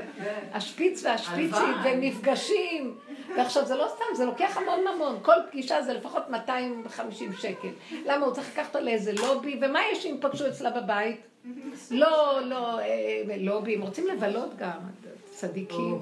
השפיץ 0.54 1.04
והשפיצית, 1.04 1.76
והם 1.84 2.02
נפגשים. 2.02 2.98
ועכשיו, 3.38 3.66
זה 3.66 3.76
לא 3.76 3.88
סתם, 3.96 4.16
זה 4.16 4.26
לוקח 4.26 4.58
המון 4.58 4.80
ממון. 4.96 5.20
כל 5.22 5.36
פגישה 5.52 5.82
זה 5.82 5.94
לפחות 5.94 6.30
250 6.30 7.34
שקל. 7.34 7.70
למה, 8.06 8.26
הוא 8.26 8.34
צריך 8.34 8.52
לקחת 8.52 8.68
אותה 8.68 8.80
לאיזה 8.80 9.14
לובי, 9.14 9.60
ומה 9.62 9.80
יש 9.92 10.06
אם 10.06 10.18
פגשו 10.22 10.48
אצלה 10.48 10.82
בבית? 10.82 11.22
לא, 11.92 12.40
לא, 12.46 12.80
אה, 12.80 13.24
לובי, 13.38 13.76
הם 13.76 13.82
רוצים 13.82 14.08
לבלות 14.08 14.58
גם, 14.58 14.80
צדיקים. 15.32 16.02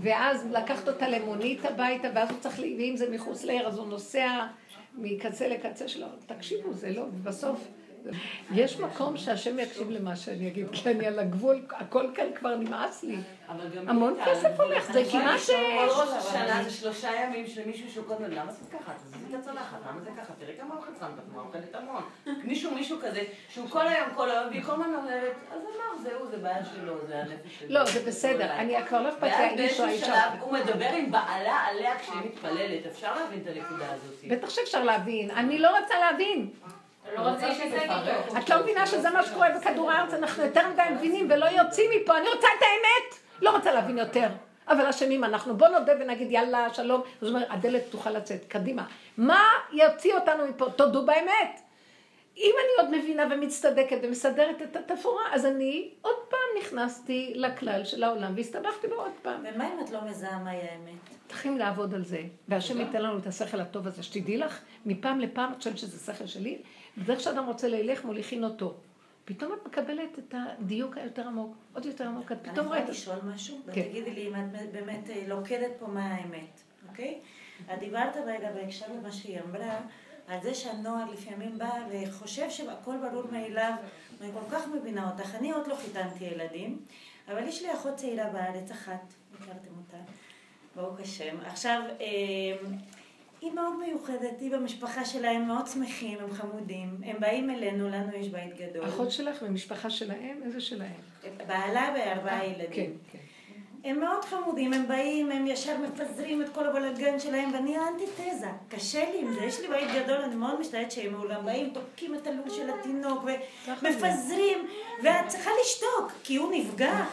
ואז 0.00 0.46
לקחת 0.50 0.88
אותה 0.88 1.08
למונית 1.08 1.64
הביתה, 1.64 2.08
ואז 2.14 2.30
הוא 2.30 2.38
צריך, 2.40 2.58
ואם 2.58 2.94
זה 2.96 3.10
מחוץ 3.10 3.44
לעיר, 3.44 3.68
אז 3.68 3.78
הוא 3.78 3.86
נוסע 3.86 4.46
מקצה 4.98 5.48
לקצה 5.48 5.88
שלו. 5.88 6.06
תקשיבו, 6.26 6.72
זה 6.72 6.90
לא, 6.90 7.04
בסוף... 7.22 7.68
יש 8.54 8.80
מקום 8.80 9.16
שהשם 9.16 9.58
יקשיב 9.58 9.90
למה 9.90 10.16
שאני 10.16 10.48
אגיד, 10.48 10.66
כי 10.72 10.90
אני 10.90 11.06
על 11.06 11.18
הגבול, 11.18 11.62
הכל 11.70 12.06
כאן 12.14 12.26
כבר 12.34 12.56
נמאס 12.56 13.02
לי. 13.02 13.16
המון 13.86 14.14
כסף 14.26 14.60
הולך, 14.60 14.92
זה 14.92 15.02
כמעט... 15.10 15.40
כל 15.46 15.88
ראש 15.88 16.08
השנה 16.08 16.64
זה 16.64 16.70
שלושה 16.70 17.08
ימים 17.24 17.46
של 17.46 17.66
מישהו 17.66 17.90
שהוא 17.90 18.06
קודם, 18.06 18.30
למה 18.30 18.52
זה 18.52 18.78
ככה? 18.78 18.92
תזיזי 18.94 19.34
את 19.34 19.40
הצלחת, 19.40 19.78
למה 19.90 20.00
זה 20.00 20.10
ככה? 20.18 20.32
תראי 20.38 20.52
כמה 20.60 20.74
אוכל 20.74 20.90
שמת, 21.00 21.08
את 21.18 21.36
אוכלת 21.36 21.74
המון. 21.74 22.02
מישהו, 22.44 22.74
מישהו 22.74 22.98
כזה, 23.02 23.22
שהוא 23.48 23.68
כל 23.68 23.88
היום, 23.88 24.08
כל 24.14 24.30
היום, 24.30 24.48
והיא 24.50 24.62
כל 24.62 24.72
הזמן 24.72 24.94
אומרת, 24.94 25.32
אז 25.52 25.60
אמר, 25.60 26.02
זהו, 26.02 26.26
זה 26.30 26.36
בעיה 26.36 26.64
שלו, 26.64 26.94
זה 27.08 27.18
הנפש 27.18 27.58
שלו. 27.58 27.68
לא, 27.68 27.84
זה 27.84 28.02
בסדר, 28.06 28.52
אני 28.52 28.86
כבר 28.88 29.02
לא 29.02 29.08
אכפת 29.08 29.22
לי 29.22 29.30
האיש 29.32 29.80
או 29.80 29.84
האישה. 29.84 30.34
הוא 30.40 30.52
מדבר 30.52 30.88
עם 30.98 31.10
בעלה 31.10 31.58
עליה 31.58 31.98
כשהיא 31.98 32.20
מתפללת, 32.24 32.86
אפשר 32.86 33.14
להבין 33.14 33.40
את 33.42 33.46
הנקודה 33.46 33.92
הזאת. 33.92 34.24
בטח 34.28 34.50
שאפשר 34.50 34.84
להבין, 34.84 35.30
אני 35.30 35.58
לא 35.58 35.78
רוצה 35.80 35.94
להבין. 36.00 36.50
לא 37.16 37.30
את 38.38 38.50
לא 38.50 38.62
מבינה 38.62 38.86
שזה 38.86 39.10
מה 39.10 39.22
שקורה 39.22 39.48
בכדור 39.50 39.90
הארץ, 39.90 40.14
אנחנו 40.14 40.44
יותר 40.44 40.68
מדי 40.72 40.82
מבינים 40.94 41.26
ולא 41.30 41.46
יוצאים 41.46 41.90
מפה, 41.96 42.18
אני 42.18 42.28
רוצה 42.28 42.48
את 42.58 42.62
האמת, 42.62 43.20
לא 43.42 43.50
רוצה 43.50 43.72
להבין 43.72 43.98
יותר. 43.98 44.28
אבל 44.68 44.86
אשמים 44.86 45.24
אנחנו, 45.24 45.56
בוא 45.56 45.68
נודה 45.68 45.92
ונגיד 46.00 46.30
יאללה, 46.30 46.74
שלום, 46.74 47.02
זאת 47.20 47.34
אומרת, 47.34 47.46
הדלת 47.50 47.82
תוכל 47.90 48.10
לצאת, 48.10 48.44
קדימה. 48.48 48.86
מה 49.16 49.42
יוציא 49.72 50.14
אותנו 50.14 50.46
מפה? 50.46 50.70
תודו 50.70 51.06
באמת. 51.06 51.60
אם 52.36 52.54
אני 52.60 52.86
עוד 52.86 52.98
מבינה 52.98 53.26
ומצטדקת 53.30 53.98
ומסדרת 54.02 54.62
את 54.62 54.76
התפאורה, 54.76 55.22
אז 55.32 55.46
אני 55.46 55.90
עוד 56.02 56.16
פעם 56.28 56.38
נכנסתי 56.62 57.32
לכלל 57.34 57.84
של 57.84 58.04
העולם 58.04 58.32
והסתבכתי 58.36 58.86
בו 58.86 58.94
עוד 58.94 59.12
פעם. 59.22 59.44
ומה 59.54 59.68
אם 59.72 59.80
את 59.84 59.90
לא 59.90 59.98
מזהה 60.04 60.38
מהי 60.38 60.56
האמת? 60.56 61.00
צריכים 61.28 61.58
לעבוד 61.58 61.94
על 61.94 62.04
זה, 62.04 62.22
והשם 62.48 62.80
ייתן 62.80 63.02
לנו 63.02 63.18
את 63.18 63.26
השכל 63.26 63.60
הטוב 63.60 63.86
הזה, 63.86 64.02
שתדעי 64.02 64.36
לך, 64.36 64.60
מפעם 64.86 65.20
לפעם 65.20 65.52
את 65.52 65.56
חושבת 65.56 65.78
שזה 65.78 66.12
שכל 66.12 66.26
שלי, 66.26 66.58
ואיך 67.04 67.20
שאדם 67.20 67.46
רוצה 67.46 67.68
ללך, 67.68 68.04
מוליכין 68.04 68.44
אותו. 68.44 68.74
פתאום 69.24 69.52
את 69.52 69.66
מקבלת 69.66 70.18
את 70.18 70.34
הדיוק 70.38 70.96
היותר 70.96 71.26
עמוק, 71.26 71.56
עוד 71.74 71.86
יותר 71.86 72.06
עמוק, 72.06 72.32
את 72.32 72.38
פתאום 72.42 72.66
רואה... 72.66 72.78
אני 72.78 72.90
יכולה 72.90 73.16
לשאול 73.16 73.32
משהו? 73.34 73.58
כן. 73.72 73.80
ותגידי 73.80 74.10
לי 74.10 74.28
אם 74.28 74.34
את 74.34 74.72
באמת 74.72 75.10
אה, 75.10 75.24
לוקדת 75.28 75.70
פה 75.78 75.86
מה 75.86 76.14
האמת, 76.14 76.60
אוקיי? 76.88 77.18
את 77.74 77.78
דיברת 77.78 78.16
רגע 78.26 78.52
בהקשר 78.52 78.86
למה 78.98 79.12
שהיא 79.12 79.38
אמרה, 79.40 79.80
על 80.28 80.38
זה 80.42 80.54
שהנוער 80.54 81.10
לפעמים 81.12 81.58
בא 81.58 81.70
וחושב 81.90 82.50
שהכל 82.50 82.94
ברור 82.96 83.24
מאליו, 83.32 83.72
ואני 84.18 84.32
כל 84.32 84.56
כך 84.56 84.68
מבינה 84.68 85.10
אותך. 85.10 85.34
אני 85.34 85.50
עוד 85.52 85.66
לא 85.66 85.74
חיתנתי 85.74 86.24
ילדים, 86.24 86.78
אבל 87.28 87.44
יש 87.48 87.62
לי 87.62 87.74
אחות 87.74 87.94
צעירה 87.94 88.30
בארץ 88.30 88.70
אחת, 88.70 89.12
הכרתם 89.34 89.76
אותה, 89.78 89.96
ברוך 90.76 91.00
השם. 91.00 91.36
עכשיו, 91.46 91.82
אה, 92.00 92.68
היא 93.40 93.52
מאוד 93.52 93.76
מיוחדת, 93.78 94.40
היא 94.40 94.50
במשפחה 94.50 95.04
שלה, 95.04 95.30
הם 95.30 95.48
מאוד 95.48 95.66
שמחים, 95.66 96.18
הם 96.18 96.32
חמודים, 96.32 96.96
הם 97.04 97.16
באים 97.20 97.50
אלינו, 97.50 97.88
לנו 97.88 98.16
יש 98.16 98.28
בית 98.28 98.56
גדול. 98.56 98.88
אחות 98.88 99.10
שלך 99.10 99.42
במשפחה 99.42 99.90
שלהם? 99.90 100.40
איזה 100.44 100.60
שלהם? 100.60 101.00
בעלה 101.46 101.94
וארבעה 101.94 102.46
ילדים. 102.46 102.68
כן, 102.72 102.90
כן. 103.12 103.18
הם 103.84 104.00
מאוד 104.00 104.24
חמודים, 104.24 104.72
הם 104.72 104.88
באים, 104.88 105.30
הם 105.30 105.46
ישר 105.46 105.78
מפזרים 105.78 106.42
את 106.42 106.48
כל 106.48 106.66
הבלגן 106.66 107.18
שלהם, 107.18 107.52
ואני 107.52 107.76
האנטיתזה. 107.76 108.46
קשה 108.68 109.10
לי 109.10 109.20
עם 109.20 109.32
זה, 109.32 109.44
יש 109.44 109.60
לי 109.60 109.68
בית 109.68 109.88
גדול, 109.94 110.16
אני 110.16 110.34
מאוד 110.34 110.60
משתדלת 110.60 110.90
שהם 110.90 111.12
מעולם 111.12 111.44
באים, 111.44 111.70
תוקעים 111.70 112.14
את 112.14 112.26
הלול 112.26 112.50
של 112.50 112.70
התינוק, 112.70 113.24
ומפזרים, 113.82 114.66
ואת 115.02 115.28
צריכה 115.28 115.50
לשתוק, 115.62 116.12
כי 116.24 116.36
הוא 116.36 116.52
נפגע, 116.52 117.04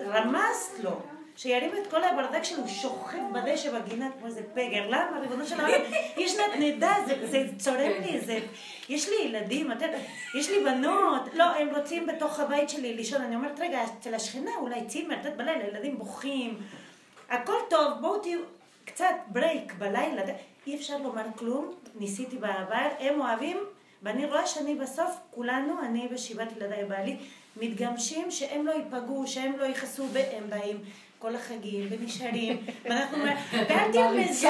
רמזת 0.00 0.78
לו. 0.82 1.00
שירים 1.36 1.70
את 1.82 1.90
כל 1.90 2.04
הברדק 2.04 2.44
שלו, 2.44 2.68
שוכב 2.68 3.18
בדשא 3.32 3.78
בגינה 3.78 4.08
כמו 4.18 4.26
איזה 4.26 4.42
פגר. 4.54 4.86
למה? 4.88 5.18
ריבונו 5.20 5.46
של 5.46 5.60
העולם, 5.60 5.80
יש 6.16 6.36
נדנדה, 6.36 6.94
זה, 7.06 7.26
זה 7.26 7.46
צורם 7.58 7.92
לי, 8.02 8.20
זה... 8.20 8.38
יש 8.88 9.08
לי 9.08 9.14
ילדים, 9.24 9.72
את 9.72 9.82
יודעת, 9.82 10.00
יש 10.38 10.50
לי 10.50 10.64
בנות, 10.64 11.22
לא, 11.34 11.44
הם 11.44 11.68
רוצים 11.76 12.06
בתוך 12.06 12.40
הבית 12.40 12.70
שלי 12.70 12.94
לישון. 12.94 13.22
אני 13.22 13.36
אומרת, 13.36 13.60
רגע, 13.60 13.84
אצל 13.84 14.14
השכנה 14.14 14.50
אולי 14.60 14.86
צימר, 14.86 15.14
את 15.14 15.24
יודעת, 15.24 15.36
בלילה, 15.36 15.68
ילדים 15.68 15.98
בוכים. 15.98 16.58
הכל 17.30 17.58
טוב, 17.70 17.92
בואו 18.00 18.18
תהיו 18.18 18.40
קצת 18.84 19.14
ברייק 19.26 19.72
בלילה. 19.78 20.22
אי 20.66 20.76
אפשר 20.76 20.98
לומר 20.98 21.24
כלום, 21.36 21.74
ניסיתי 21.94 22.36
בעבר, 22.36 22.88
הם 22.98 23.20
אוהבים, 23.20 23.56
ואני 24.02 24.26
רואה 24.26 24.46
שאני 24.46 24.74
בסוף, 24.74 25.16
כולנו, 25.30 25.74
אני 25.82 26.08
ושבעת 26.10 26.56
ילדיי 26.56 26.84
בעלי, 26.84 27.16
מתגמשים 27.56 28.30
שהם 28.30 28.66
לא 28.66 28.72
ייפגעו, 28.72 29.26
שהם 29.26 29.58
לא 29.58 29.64
יכעסו, 29.64 30.06
והם 30.12 30.50
באים. 30.50 30.76
כל 31.18 31.36
החגים 31.36 31.88
ונשארים, 31.90 32.56
ואנחנו 32.84 33.16
אומרים, 33.16 33.36
ואל 33.52 33.92
תרמזי, 33.92 34.46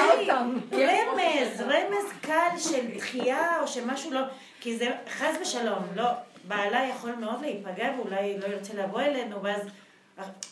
רמז, 0.73 1.61
רמז 1.61 2.11
קל 2.21 2.57
של 2.57 2.87
דחייה 2.97 3.61
או 3.61 3.67
שמשהו 3.67 4.11
לא, 4.11 4.21
כי 4.61 4.77
זה 4.77 4.91
חס 5.09 5.35
ושלום, 5.41 5.83
לא, 5.95 6.09
בעלה 6.47 6.85
יכול 6.85 7.11
מאוד 7.11 7.41
להיפגע 7.41 7.91
ואולי 7.97 8.37
לא 8.37 8.45
ירצה 8.45 8.73
לבוא 8.73 9.01
אלינו, 9.01 9.43
ואז 9.43 9.61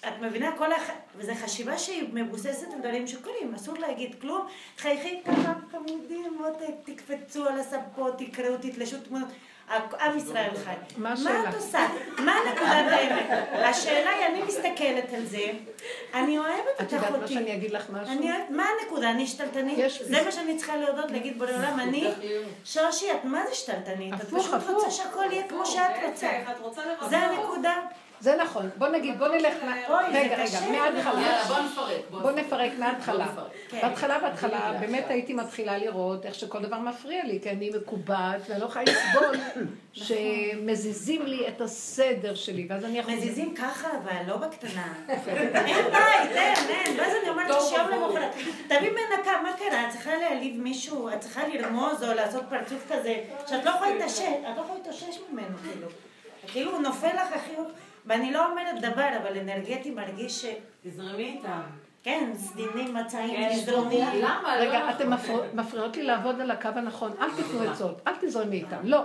את 0.07 0.21
מבינה, 0.21 0.57
כל 0.57 0.73
הח... 0.73 0.89
וזו 1.17 1.31
חשיבה 1.43 1.77
שהיא 1.77 2.09
מבוססת 2.13 2.73
על 2.73 2.79
דברים 2.79 3.07
שקורים, 3.07 3.55
אסור 3.55 3.77
להגיד 3.77 4.15
כלום, 4.21 4.47
חייכי 4.77 5.21
כמה 5.25 5.53
חמודים, 5.71 6.37
בואו 6.37 6.53
תקפצו 6.85 7.45
על 7.45 7.59
הספות, 7.59 8.17
תקראו, 8.17 8.57
תתלשו 8.61 8.97
תמונות. 8.99 9.29
עם 9.99 10.17
ישראל 10.17 10.49
חי. 10.63 10.73
מה 10.97 11.13
את 11.13 11.55
עושה? 11.55 11.87
מה 12.17 12.35
נקודת 12.51 12.85
האמת? 12.91 13.29
השאלה 13.51 14.09
היא, 14.09 14.25
אני 14.25 14.43
מסתכלת 14.43 15.13
על 15.13 15.25
זה, 15.25 15.51
אני 16.13 16.37
אוהבת 16.37 16.51
את 16.81 16.81
אחותי. 16.81 16.83
את 16.83 16.91
יודעת 16.91 17.21
מה 17.21 17.27
שאני 17.27 17.53
אגיד 17.53 17.71
לך 17.71 17.89
משהו? 17.89 18.15
מה 18.49 18.65
הנקודה? 18.81 19.11
אני 19.11 19.27
שתלטנית? 19.27 19.79
זה 20.01 20.21
מה 20.25 20.31
שאני 20.31 20.57
צריכה 20.57 20.77
להודות, 20.77 21.11
להגיד 21.11 21.39
בורא 21.39 21.51
עולם, 21.51 21.79
אני, 21.79 22.11
שושי, 22.65 23.11
את 23.11 23.23
מה 23.23 23.43
זה 23.49 23.55
שתלטנית? 23.55 24.13
את 24.13 24.21
פשוט 24.21 24.53
רוצה 24.69 24.91
שהכל 24.91 25.25
יהיה 25.31 25.47
כמו 25.47 25.65
שאת 25.65 25.95
רוצה. 26.03 26.29
זה 27.09 27.17
הנקודה. 27.17 27.75
זה 28.19 28.35
נכון. 28.41 28.69
בוא 28.77 28.87
נגיד, 28.87 29.19
בוא 29.19 29.27
נלך... 29.27 29.53
רגע, 30.11 30.35
רגע, 30.35 30.59
מההתחלה. 30.71 31.43
בוא 31.47 31.59
נפרק. 31.59 32.01
בוא 32.09 32.31
נפרק 32.31 32.71
מההתחלה. 32.79 33.27
בהתחלה, 33.81 34.19
בהתחלה, 34.19 34.73
באמת 34.79 35.05
הייתי 35.09 35.33
מתחילה 35.33 35.77
לראות 35.77 36.25
איך 36.25 36.35
שכל 36.35 36.61
דבר 36.61 36.79
מפריע 36.79 37.23
לי, 37.23 37.39
כי 37.43 37.49
אני 37.49 37.69
מקובעת, 37.69 38.41
ואני 38.49 38.61
לא 38.61 38.65
יכולה 38.65 38.85
לסבול 38.85 39.35
שמזיזים 40.05 41.25
לי 41.25 41.47
את 41.47 41.61
הסדר 41.61 42.35
שלי, 42.35 42.67
ואז 42.69 42.85
אני 42.85 42.99
יכולה... 42.99 43.15
מזיזים 43.15 43.55
ככה, 43.55 43.87
אבל 44.03 44.27
לא 44.27 44.37
בקטנה. 44.37 44.93
אין 45.09 45.19
בית, 45.91 46.31
אין, 46.31 46.55
אין. 46.69 46.99
ואז 46.99 47.13
אני 47.21 47.29
אומרת 47.29 47.61
שיום 47.69 47.89
למחרת, 47.89 48.31
תביא 48.67 48.91
מנקה, 48.91 49.31
מה 49.43 49.53
קרה? 49.57 49.87
את 49.87 49.89
צריכה 49.91 50.15
להעליב 50.15 50.61
מישהו, 50.61 51.09
את 51.09 51.19
צריכה 51.19 51.47
לרמוז 51.47 52.03
או 52.03 52.13
לעשות 52.13 52.43
פרצוף 52.49 52.91
כזה, 52.91 53.23
שאת 53.47 53.65
לא 53.65 53.69
יכולה 53.69 53.93
להתאושש, 53.93 54.21
את 54.21 54.57
לא 54.57 54.61
יכולה 54.61 54.77
להתאושש 54.77 55.19
ממנו, 55.31 55.57
כאילו. 55.57 55.87
כאילו 56.47 56.71
הוא 56.71 56.81
נופל 56.81 57.07
לך 57.07 57.35
החיוך, 57.35 57.67
ואני 58.05 58.31
לא 58.33 58.51
אומרת 58.51 58.81
דבר, 58.81 59.09
אבל 59.21 59.37
אנרגטי 59.39 59.91
מרגיש 59.91 60.41
ש... 60.41 60.45
תזרמי 60.83 61.23
איתם. 61.23 61.61
כן, 62.03 62.31
סדינים, 62.35 62.93
מצעים, 62.93 63.35
כן, 63.35 63.49
תזרמי. 63.61 63.99
למה? 64.21 64.55
רגע, 64.59 64.79
לא 64.85 64.89
אתן 64.89 65.09
נכון. 65.09 65.35
מפר- 65.35 65.43
מפריעות 65.53 65.97
לי 65.97 66.03
לעבוד 66.03 66.41
על 66.41 66.51
הקו 66.51 66.69
הנכון. 66.75 67.11
אל 67.21 67.29
תיתנו 67.35 67.71
עצות, 67.71 68.01
אל 68.07 68.13
תזרמי 68.21 68.55
איתם. 68.55 68.77
לא. 68.83 69.01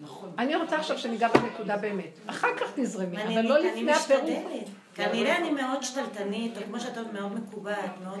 נכון. 0.00 0.32
אני 0.38 0.56
רוצה 0.56 0.76
עכשיו 0.76 0.98
שניגע 0.98 1.28
בנקודה 1.28 1.76
באמת. 1.76 2.18
אחר 2.26 2.48
כך 2.56 2.66
תזרמי, 2.74 3.16
אני- 3.16 3.34
אבל 3.40 3.48
לא 3.48 3.58
אני 3.58 3.68
לפני 3.82 3.92
הפירוק. 3.92 4.22
משתדלת. 4.24 4.68
כנראה 4.94 5.36
אני 5.36 5.50
מאוד 5.50 5.82
שתלטנית, 5.82 6.56
או 6.56 6.62
כמו 6.66 6.80
שאת 6.80 6.98
אומרת, 6.98 7.12
מאוד 7.12 7.34
מקובעת, 7.34 7.90
מאוד 8.04 8.18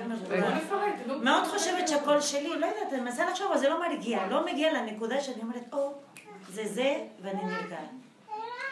נו. 1.06 1.18
מאוד 1.18 1.44
חושבת 1.44 1.88
שהכל 1.88 2.20
שלי, 2.20 2.48
לא 2.48 2.66
יודעת, 2.66 2.92
אני 2.92 3.00
מנסה 3.00 3.30
לחשוב, 3.30 3.46
אבל 3.50 3.58
זה 3.60 3.68
לא 3.68 3.80
מרגיע. 3.88 4.26
לא 4.30 4.46
מגיע 4.46 4.72
לנקודה 4.72 5.20
שאני 5.20 5.42
אומרת, 5.42 5.64
או, 5.72 5.92
זה 6.48 6.66
זה, 6.66 6.94
ואני 7.22 7.44
נרגעת. 7.44 7.62
זה 7.68 7.76
עושה 8.28 8.38
לי 8.38 8.71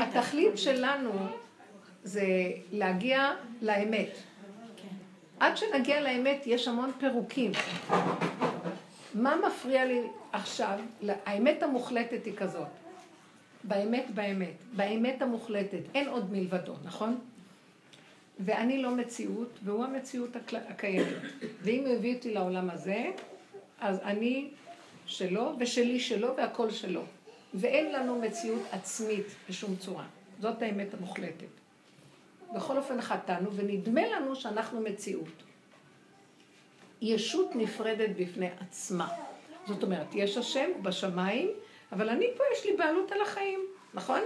התכלית 0.00 0.58
שלנו 0.58 1.12
זה 2.04 2.26
להגיע 2.72 3.30
לאמת. 3.62 4.10
כן. 4.76 4.88
עד 5.40 5.56
שנגיע 5.56 6.00
לאמת 6.00 6.42
יש 6.46 6.68
המון 6.68 6.90
פירוקים. 6.98 7.52
מה 9.14 9.36
מפריע 9.46 9.84
לי 9.84 10.00
עכשיו? 10.32 10.78
האמת 11.26 11.62
המוחלטת 11.62 12.24
היא 12.24 12.36
כזאת. 12.36 12.66
באמת 13.64 14.04
באמת. 14.14 14.54
באמת 14.72 15.22
המוחלטת. 15.22 15.80
אין 15.94 16.08
עוד 16.08 16.32
מלבדו, 16.32 16.74
נכון? 16.84 17.18
ואני 18.40 18.82
לא 18.82 18.90
מציאות, 18.90 19.58
והוא 19.64 19.84
המציאות. 19.84 20.36
הקיימת. 20.68 21.06
ואם 21.62 21.82
הוא 21.86 21.94
הביא 21.94 22.14
אותי 22.16 22.34
לעולם 22.34 22.70
הזה, 22.70 23.10
אז 23.80 23.98
אני 23.98 24.48
שלו, 25.06 25.52
ושלי 25.58 26.00
שלו, 26.00 26.36
והכל 26.36 26.70
שלו. 26.70 27.02
ואין 27.56 27.92
לנו 27.92 28.20
מציאות 28.20 28.62
עצמית 28.72 29.26
בשום 29.48 29.76
צורה. 29.76 30.06
זאת 30.40 30.62
האמת 30.62 30.94
המוחלטת. 30.94 31.46
בכל 32.54 32.76
אופן 32.76 33.00
חטאנו, 33.00 33.52
ונדמה 33.52 34.00
לנו 34.06 34.36
שאנחנו 34.36 34.80
מציאות. 34.80 35.42
ישות 37.02 37.50
נפרדת 37.54 38.10
בפני 38.16 38.48
עצמה. 38.60 39.08
זאת 39.66 39.82
אומרת, 39.82 40.06
יש 40.14 40.36
השם 40.36 40.70
בשמיים, 40.82 41.50
אבל 41.92 42.08
אני 42.08 42.26
פה 42.36 42.44
יש 42.52 42.66
לי 42.66 42.76
בעלות 42.76 43.12
על 43.12 43.20
החיים, 43.20 43.60
נכון? 43.94 44.20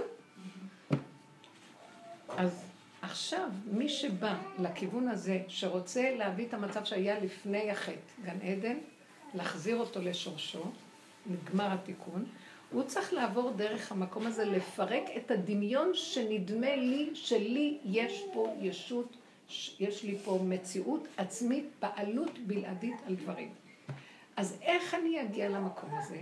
אז 2.29 2.65
עכשיו, 3.01 3.49
מי 3.65 3.89
שבא 3.89 4.35
לכיוון 4.59 5.07
הזה, 5.07 5.39
שרוצה 5.47 6.15
להביא 6.17 6.47
את 6.47 6.53
המצב 6.53 6.83
שהיה 6.83 7.19
לפני 7.19 7.71
החטא, 7.71 8.21
גן 8.23 8.41
עדן, 8.41 8.77
להחזיר 9.33 9.77
אותו 9.77 10.01
לשורשו, 10.01 10.63
נגמר 11.25 11.67
התיקון, 11.71 12.25
הוא 12.71 12.83
צריך 12.83 13.13
לעבור 13.13 13.51
דרך 13.51 13.91
המקום 13.91 14.27
הזה, 14.27 14.45
לפרק 14.45 15.03
את 15.17 15.31
הדמיון 15.31 15.91
שנדמה 15.93 16.75
לי 16.75 17.09
שלי 17.13 17.77
יש 17.85 18.23
פה 18.33 18.53
ישות, 18.61 19.17
יש 19.79 20.03
לי 20.03 20.17
פה 20.17 20.39
מציאות 20.43 21.07
עצמית, 21.17 21.65
בעלות 21.79 22.39
בלעדית 22.39 22.95
על 23.07 23.15
דברים. 23.15 23.49
אז 24.37 24.57
איך 24.61 24.93
אני 24.93 25.21
אגיע 25.21 25.49
למקום 25.49 25.89
הזה? 25.97 26.17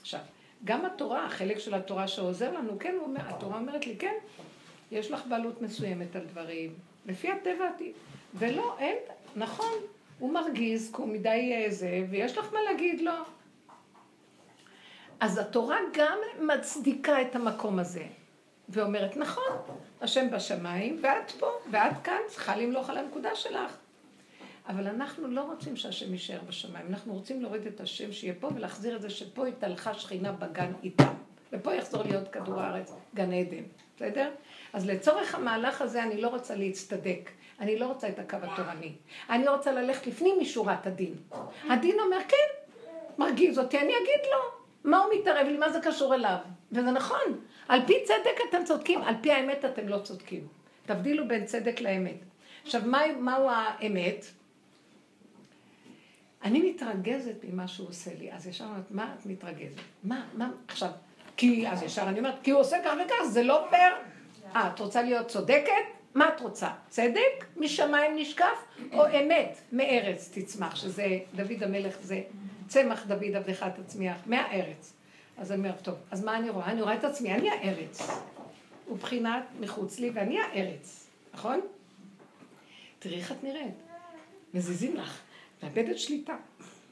עכשיו, 0.00 0.20
גם 0.64 0.84
התורה, 0.84 1.26
החלק 1.26 1.58
של 1.58 1.74
התורה 1.74 2.08
שעוזר 2.08 2.52
לנו, 2.52 2.78
כן, 2.78 2.94
אומר, 3.00 3.20
התורה 3.28 3.58
אומרת 3.58 3.86
לי, 3.86 3.96
כן, 3.96 4.14
יש 4.90 5.10
לך 5.10 5.26
בעלות 5.26 5.62
מסוימת 5.62 6.16
על 6.16 6.24
דברים, 6.24 6.74
לפי 7.06 7.30
הטבע 7.30 7.68
עתיד. 7.74 7.92
ולא, 8.34 8.76
אין, 8.78 8.96
נכון, 9.36 9.74
הוא 10.18 10.32
מרגיז, 10.32 10.92
כי 10.94 11.02
הוא 11.02 11.08
מדי 11.08 11.52
אה, 11.54 11.70
זה, 11.70 12.06
ויש 12.10 12.38
לך 12.38 12.52
מה 12.52 12.62
להגיד 12.62 13.00
לו. 13.00 13.12
אז 15.20 15.38
התורה 15.38 15.78
גם 15.92 16.18
מצדיקה 16.40 17.22
את 17.22 17.36
המקום 17.36 17.78
הזה, 17.78 18.04
ואומרת, 18.68 19.16
נכון, 19.16 19.56
השם 20.00 20.30
בשמיים, 20.30 21.00
ואת 21.02 21.30
פה, 21.30 21.46
ואת 21.70 21.92
כאן, 22.04 22.18
צריכה 22.28 22.56
למלוך 22.56 22.90
על 22.90 22.98
הנקודה 22.98 23.34
שלך. 23.34 23.76
אבל 24.68 24.86
אנחנו 24.86 25.28
לא 25.28 25.40
רוצים 25.40 25.76
שהשם 25.76 26.12
יישאר 26.12 26.38
בשמיים, 26.48 26.86
אנחנו 26.90 27.14
רוצים 27.14 27.42
להוריד 27.42 27.66
את 27.66 27.80
השם 27.80 28.12
שיהיה 28.12 28.34
פה 28.40 28.50
ולהחזיר 28.54 28.96
את 28.96 29.02
זה 29.02 29.10
שפה 29.10 29.46
התהלכה 29.46 29.94
שכינה 29.94 30.32
בגן 30.32 30.72
איתם. 30.82 31.12
ופה 31.52 31.74
יחזור 31.74 32.02
להיות 32.02 32.28
כדור 32.28 32.60
הארץ, 32.60 32.92
גן 33.14 33.32
עדן, 33.32 33.62
בסדר? 33.96 34.30
אז 34.72 34.86
לצורך 34.86 35.34
המהלך 35.34 35.82
הזה 35.82 36.02
אני 36.02 36.20
לא 36.20 36.28
רוצה 36.28 36.54
להצטדק, 36.54 37.30
אני 37.60 37.78
לא 37.78 37.86
רוצה 37.86 38.08
את 38.08 38.18
הקו 38.18 38.36
התורני. 38.42 38.92
אני 39.30 39.48
רוצה 39.48 39.72
ללכת 39.72 40.06
לפנים 40.06 40.36
משורת 40.40 40.86
הדין. 40.86 41.14
הדין 41.70 42.00
אומר, 42.00 42.18
כן, 42.28 42.76
מרגיז 43.18 43.58
אותי, 43.58 43.78
אני 43.78 43.92
אגיד 43.92 44.30
לו. 44.32 44.55
מה 44.86 44.98
הוא 44.98 45.14
מתערב 45.14 45.46
לי? 45.46 45.56
מה 45.56 45.70
זה 45.70 45.80
קשור 45.80 46.14
אליו? 46.14 46.36
וזה 46.72 46.90
נכון. 46.90 47.40
על 47.68 47.80
פי 47.86 47.94
צדק 48.04 48.38
אתם 48.48 48.64
צודקים, 48.64 49.02
על 49.02 49.14
פי 49.20 49.32
האמת 49.32 49.64
אתם 49.64 49.88
לא 49.88 49.98
צודקים. 49.98 50.46
תבדילו 50.86 51.28
בין 51.28 51.44
צדק 51.44 51.80
לאמת. 51.80 52.16
עכשיו, 52.62 52.82
מה, 52.84 53.00
מהו 53.20 53.48
האמת? 53.50 54.26
אני 56.44 56.70
מתרגזת 56.70 57.44
ממה 57.44 57.68
שהוא 57.68 57.88
עושה 57.88 58.10
לי. 58.18 58.32
אז 58.32 58.46
ישר 58.46 58.64
אומרת, 58.64 58.90
מה 58.90 59.14
את 59.18 59.26
מתרגזת? 59.26 59.80
מה, 60.04 60.26
מה, 60.34 60.50
עכשיו, 60.68 60.90
כי, 61.36 61.68
אז 61.68 61.82
ישר 61.82 62.02
אני 62.02 62.18
אומרת, 62.18 62.42
כי 62.42 62.50
הוא 62.50 62.60
עושה 62.60 62.76
כך 62.84 62.94
וכך, 63.04 63.24
זה 63.24 63.42
לא 63.42 63.66
פייר. 63.70 63.94
אה, 64.56 64.70
את 64.74 64.80
רוצה 64.80 65.02
להיות 65.02 65.28
צודקת? 65.28 65.72
מה 66.14 66.28
את 66.28 66.40
רוצה? 66.40 66.68
צדק? 66.88 67.44
משמיים 67.56 68.16
נשקף? 68.16 68.66
או 68.92 69.06
אמת 69.06 69.60
מארץ 69.72 70.30
תצמח, 70.34 70.76
שזה 70.76 71.18
דוד 71.34 71.62
המלך, 71.62 71.96
זה 72.00 72.20
צמח 72.68 73.06
דוד 73.06 73.34
עבדך 73.34 73.66
תצמיח, 73.76 74.16
מהארץ. 74.26 74.92
אז 75.38 75.52
אני 75.52 75.58
אומרת, 75.58 75.82
טוב, 75.82 75.94
אז 76.10 76.24
מה 76.24 76.36
אני 76.36 76.50
רואה? 76.50 76.66
אני 76.66 76.82
רואה 76.82 76.94
את 76.94 77.04
עצמי, 77.04 77.34
אני 77.34 77.50
הארץ. 77.50 78.00
הוא 78.86 78.98
בחינת 78.98 79.42
מחוץ 79.60 79.98
לי 79.98 80.10
ואני 80.10 80.40
הארץ, 80.40 81.06
נכון? 81.34 81.60
תראי 82.98 83.16
איך 83.18 83.32
את 83.32 83.44
נראית. 83.44 83.74
מזיזים 84.54 84.96
לך, 84.96 85.20
מאבדת 85.62 85.98
שליטה. 85.98 86.36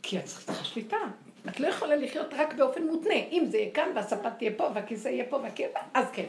כי 0.02 0.18
את 0.18 0.24
צריכה 0.24 0.64
שליטה. 0.64 0.96
את 1.48 1.60
לא 1.60 1.66
יכולה 1.66 1.96
לחיות 1.96 2.26
רק 2.32 2.54
באופן 2.54 2.86
מותנה. 2.86 3.14
אם 3.14 3.44
זה 3.50 3.56
יהיה 3.56 3.70
כאן 3.74 3.88
והספה 3.94 4.30
תהיה 4.30 4.50
פה 4.56 4.68
והכיסא 4.74 5.08
יהיה 5.08 5.24
פה 5.28 5.36
והכיסא, 5.36 5.78
אז 5.94 6.06
כן. 6.12 6.26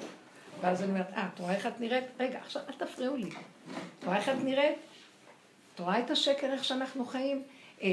ואז 0.61 0.81
אני 0.81 0.89
אומרת, 0.91 1.13
אה, 1.13 1.27
את 1.33 1.39
רואה 1.39 1.55
איך 1.55 1.67
את 1.67 1.79
נראית? 1.79 2.03
רגע, 2.19 2.39
עכשיו 2.39 2.61
אל 2.69 2.73
תפריעו 2.73 3.15
לי. 3.15 3.29
את 3.99 4.03
רואה 4.03 4.17
איך 4.17 4.29
את 4.29 4.43
נראית? 4.43 4.75
את 5.75 5.79
רואה 5.79 5.99
את 5.99 6.11
השקר 6.11 6.47
איך 6.47 6.63
שאנחנו 6.63 7.05
חיים? 7.05 7.43
אה, 7.81 7.87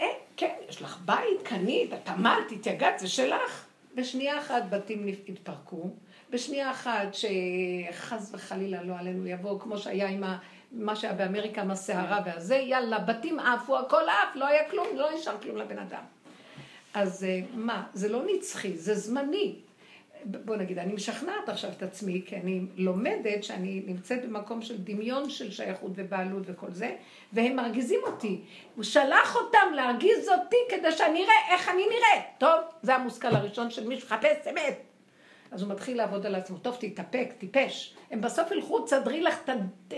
אה, 0.00 0.06
כן, 0.36 0.54
יש 0.68 0.82
לך 0.82 0.98
בית, 1.04 1.42
קנית, 1.42 1.92
את 1.92 2.08
עמלת, 2.08 2.52
התייגעת, 2.52 2.98
זה 2.98 3.08
שלך. 3.08 3.66
בשנייה 3.94 4.38
אחת 4.38 4.62
בתים 4.70 5.06
התפרקו, 5.28 5.90
בשנייה 6.30 6.70
אחת 6.70 7.08
שחס 7.12 8.30
וחלילה 8.34 8.82
לא 8.82 8.94
עלינו 8.98 9.26
יבוא, 9.26 9.60
כמו 9.60 9.78
שהיה 9.78 10.08
עם 10.08 10.24
ה... 10.24 10.38
מה 10.72 10.96
שהיה 10.96 11.12
באמריקה 11.12 11.62
עם 11.62 11.70
הסערה 11.70 12.20
והזה, 12.26 12.56
יאללה, 12.56 12.98
בתים 12.98 13.40
עפו, 13.40 13.78
הכל 13.78 14.02
עף, 14.02 14.36
לא 14.36 14.46
היה 14.46 14.70
כלום, 14.70 14.86
לא 14.94 15.08
נשאר 15.16 15.40
כלום 15.42 15.56
לבן 15.56 15.78
אדם. 15.78 16.02
אז 16.94 17.26
מה, 17.54 17.86
זה 17.94 18.08
לא 18.08 18.22
נצחי, 18.26 18.76
זה 18.76 18.94
זמני. 18.94 19.54
בוא 20.24 20.56
נגיד, 20.56 20.78
אני 20.78 20.92
משכנעת 20.92 21.48
עכשיו 21.48 21.70
את 21.70 21.82
עצמי, 21.82 22.22
כי 22.26 22.36
אני 22.36 22.60
לומדת 22.76 23.44
שאני 23.44 23.82
נמצאת 23.86 24.24
במקום 24.24 24.62
של 24.62 24.78
דמיון 24.78 25.30
של 25.30 25.50
שייכות 25.50 25.92
ובעלות 25.94 26.42
וכל 26.46 26.70
זה, 26.70 26.96
והם 27.32 27.56
מרגיזים 27.56 28.00
אותי. 28.06 28.40
הוא 28.76 28.84
שלח 28.84 29.36
אותם 29.36 29.72
להרגיז 29.74 30.28
אותי 30.28 30.56
כדי 30.68 30.92
שאני 30.92 31.24
אראה 31.24 31.54
איך 31.54 31.68
אני 31.68 31.82
נראית. 31.82 32.24
טוב, 32.38 32.60
זה 32.82 32.94
המושכל 32.94 33.28
הראשון 33.28 33.70
של 33.70 33.88
מישהו 33.88 34.08
חפש 34.08 34.46
אמת. 34.50 34.82
אז 35.50 35.62
הוא 35.62 35.70
מתחיל 35.70 35.96
לעבוד 35.96 36.26
על 36.26 36.34
עצמו. 36.34 36.58
טוב, 36.58 36.76
תתאפק, 36.80 37.32
טיפש. 37.38 37.94
הם 38.10 38.20
בסוף 38.20 38.50
ילכו, 38.50 38.80
תסדרי 38.80 39.20
לך 39.20 39.38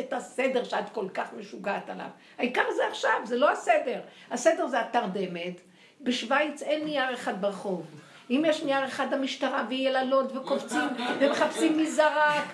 את 0.00 0.12
הסדר 0.12 0.64
שאת 0.64 0.88
כל 0.92 1.08
כך 1.14 1.32
משוגעת 1.32 1.90
עליו. 1.90 2.08
העיקר 2.38 2.62
זה 2.76 2.82
עכשיו, 2.90 3.20
זה 3.24 3.36
לא 3.36 3.50
הסדר. 3.50 4.00
הסדר 4.30 4.66
זה 4.66 4.80
התרדמת. 4.80 5.60
בשוויץ 6.00 6.62
אין 6.62 6.84
נייר 6.84 7.14
אחד 7.14 7.40
ברחוב. 7.40 7.86
אם 8.30 8.42
יש 8.46 8.62
נייר 8.62 8.84
אחד 8.84 9.12
המשטרה 9.12 9.64
ויללות 9.68 10.36
וקופצים 10.36 10.88
ומחפשים 11.20 11.76
מי 11.76 11.90
זרק. 11.90 12.44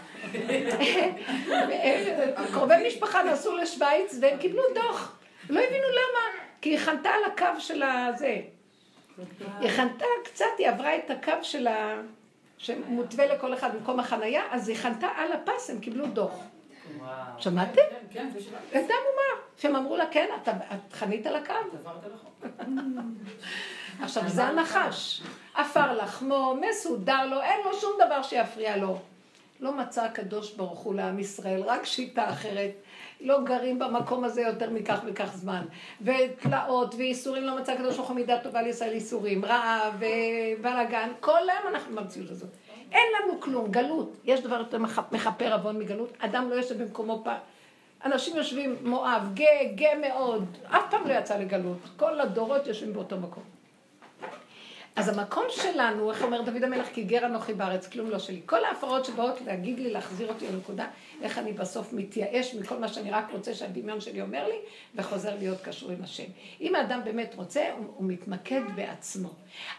קרובי 2.53 2.75
משפחה 2.87 3.23
נסעו 3.23 3.57
לשוויץ 3.57 4.19
והם 4.21 4.39
קיבלו 4.39 4.63
דוח. 4.75 5.19
לא 5.51 5.61
הבינו 5.61 5.89
למה, 5.89 6.43
כי 6.61 6.71
היא 6.71 6.79
חנתה 6.79 7.11
על 7.11 7.25
הקו 7.33 7.61
של 7.61 7.83
הזה. 7.83 8.41
היא 9.61 9.71
חנתה 9.71 10.05
קצת, 10.25 10.47
היא 10.59 10.69
עברה 10.69 10.97
את 10.97 11.11
הקו 11.11 11.33
של 11.43 11.67
ה... 11.67 12.01
שמותווה 12.59 13.27
לכל 13.27 13.55
אחד 13.55 13.75
במקום 13.75 14.01
החנייה, 14.01 14.43
אז 14.51 14.69
היא 14.69 14.77
חנתה 14.77 15.09
על 15.17 15.33
הפס, 15.33 15.71
הם 15.71 15.81
קיבלו 15.81 16.07
דוח. 16.07 16.35
שמעתם? 17.39 17.83
כן, 17.91 18.07
כן, 18.11 18.31
זה 18.33 18.41
שלך. 18.41 18.55
הייתה 18.73 18.95
מומה. 18.95 19.43
שהם 19.59 19.77
אמרו 19.77 19.97
לה, 19.97 20.07
כן, 20.07 20.29
את 20.49 20.93
חנית 20.93 21.27
על 21.27 21.37
הקו. 21.37 21.55
עכשיו, 24.03 24.29
זה 24.29 24.45
הנחש. 24.45 25.23
עפר 25.55 26.03
לחמו, 26.03 26.57
מסודר 26.61 27.27
לו, 27.27 27.41
אין 27.41 27.61
לו 27.65 27.81
שום 27.81 27.93
דבר 28.07 28.23
שיפריע 28.23 28.77
לו. 28.77 28.99
לא 29.61 29.73
מצא 29.73 30.05
הקדוש 30.05 30.53
ברוך 30.55 30.79
הוא 30.79 30.95
לעם 30.95 31.19
ישראל, 31.19 31.63
רק 31.63 31.85
שיטה 31.85 32.31
אחרת. 32.31 32.71
לא 33.21 33.45
גרים 33.45 33.79
במקום 33.79 34.25
הזה 34.25 34.41
יותר 34.41 34.71
מכך 34.71 35.01
וכך 35.07 35.31
זמן. 35.35 35.65
ותלאות 36.03 36.95
וייסורים 36.95 37.43
לא 37.43 37.59
מצא 37.59 37.73
הקדוש 37.73 37.97
ברוך 37.97 38.09
הוא 38.09 38.17
מידה 38.17 38.39
טובה 38.39 38.63
לישראל 38.63 38.93
ייסורים. 38.93 39.45
רעב 39.45 39.95
ובלאגן, 39.95 41.09
כל 41.21 41.51
היום 41.51 41.75
אנחנו 41.75 41.97
במציאות 41.97 42.31
הזאת. 42.31 42.49
אין 42.93 43.07
לנו 43.23 43.41
כלום, 43.41 43.71
גלות. 43.71 44.13
יש 44.25 44.41
דבר 44.41 44.59
יותר 44.59 44.79
מכפר 45.13 45.53
עוון 45.53 45.79
מגלות. 45.79 46.13
אדם 46.19 46.51
לא 46.51 46.55
יושב 46.55 46.83
במקומו 46.83 47.21
פעם. 47.25 47.39
אנשים 48.05 48.37
יושבים, 48.37 48.77
מואב, 48.83 49.31
גא, 49.35 49.65
גא 49.75 49.89
מאוד, 50.01 50.45
אף 50.65 50.83
פעם 50.91 51.09
לא 51.09 51.15
יצא 51.15 51.39
לגלות. 51.39 51.79
כל 51.97 52.21
הדורות 52.21 52.67
יושבים 52.67 52.93
באותו 52.93 53.17
מקום. 53.17 53.43
אז 54.97 55.09
המקום 55.09 55.45
שלנו, 55.49 56.11
איך 56.11 56.23
אומר 56.23 56.43
דוד 56.43 56.65
המלך, 56.65 56.87
כי 56.87 57.03
גר 57.03 57.27
אנוכי 57.27 57.55
בארץ, 57.55 57.89
כלום 57.89 58.11
לא 58.11 58.19
שלי. 58.19 58.41
כל 58.47 58.65
ההפרעות 58.65 59.05
שבאות 59.05 59.41
להגיד 59.41 59.79
לי, 59.79 59.91
להחזיר 59.91 60.29
אותי 60.29 60.47
לנקודה, 60.49 60.87
איך 61.23 61.39
אני 61.39 61.53
בסוף 61.53 61.93
מתייאש 61.93 62.55
מכל 62.55 62.79
מה 62.79 62.89
שאני 62.89 63.11
רק 63.11 63.25
רוצה 63.33 63.55
שהדמיון 63.55 64.01
שלי 64.01 64.23
אומר 64.23 64.49
לי, 64.49 64.57
וחוזר 64.95 65.35
להיות 65.39 65.61
קשור 65.61 65.91
עם 65.91 66.03
השם. 66.03 66.25
אם 66.61 66.75
האדם 66.75 67.01
באמת 67.05 67.35
רוצה, 67.37 67.73
הוא, 67.79 67.87
הוא 67.97 68.07
מתמקד 68.09 68.63
בעצמו. 68.75 69.29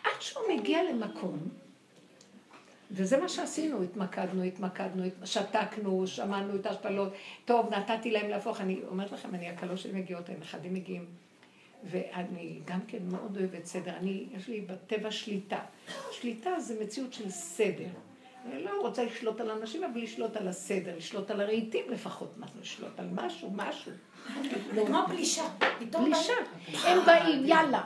עד 0.03 0.21
שהוא 0.21 0.43
מגיע 0.55 0.83
למקום, 0.83 1.37
וזה 2.91 3.17
מה 3.17 3.29
שעשינו, 3.29 3.83
התמקדנו, 3.83 4.43
התמקדנו, 4.43 5.03
הת- 5.05 5.13
שתקנו, 5.27 6.07
שמענו 6.07 6.55
את 6.55 6.65
ההשפלות, 6.65 7.13
טוב, 7.45 7.73
נתתי 7.73 8.11
להם 8.11 8.29
להפוך, 8.29 8.61
אני 8.61 8.79
אומרת 8.87 9.11
לכם, 9.11 9.35
אני, 9.35 9.49
הקלות 9.49 9.77
שלי 9.77 9.99
מגיעות, 10.01 10.29
הנכדים 10.29 10.73
מגיעים. 10.73 11.05
ואני 11.83 12.59
גם 12.65 12.79
כן 12.87 12.97
מאוד 13.11 13.37
אוהבת 13.37 13.65
סדר. 13.65 13.91
אני, 13.97 14.25
יש 14.37 14.47
לי 14.47 14.61
בטבע 14.61 15.11
שליטה. 15.11 15.59
שליטה 16.11 16.59
זה 16.59 16.83
מציאות 16.83 17.13
של 17.13 17.29
סדר. 17.29 17.87
אני 18.51 18.63
לא 18.63 18.81
רוצה 18.81 19.03
לשלוט 19.03 19.41
על 19.41 19.51
אנשים, 19.51 19.83
אבל 19.83 20.01
לשלוט 20.01 20.37
על 20.37 20.47
הסדר, 20.47 20.97
לשלוט 20.97 21.31
על 21.31 21.41
הרהיטים 21.41 21.85
לפחות. 21.89 22.33
מה 22.37 22.45
לשלוט 22.61 22.99
על 22.99 23.07
משהו, 23.13 23.51
משהו. 23.55 23.91
זה 24.75 24.81
כמו 24.87 24.99
פלישה. 25.07 25.43
פתאום 25.79 26.05
פלישה. 26.05 26.33
הם 26.83 27.05
באים, 27.05 27.45
יאללה. 27.45 27.81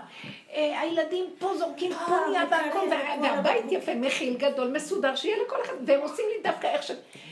אה, 0.53 0.81
הילדים 0.81 1.25
פה 1.39 1.57
זורקים, 1.57 1.91
אה, 1.91 1.97
מקרב, 2.03 2.47
והכל, 2.51 2.87
והבית. 3.21 3.71
יפה, 3.71 3.95
מכיל 3.95 4.37
גדול, 4.37 4.71
מסודר, 4.71 5.15
שיהיה 5.15 5.37
לכל 5.45 5.55
אחד, 5.65 5.73
והם 5.85 6.01
עושים 6.01 6.25
לי 6.35 6.51
דווקא 6.51 6.67
איך 6.67 6.83
ש... 6.83 6.91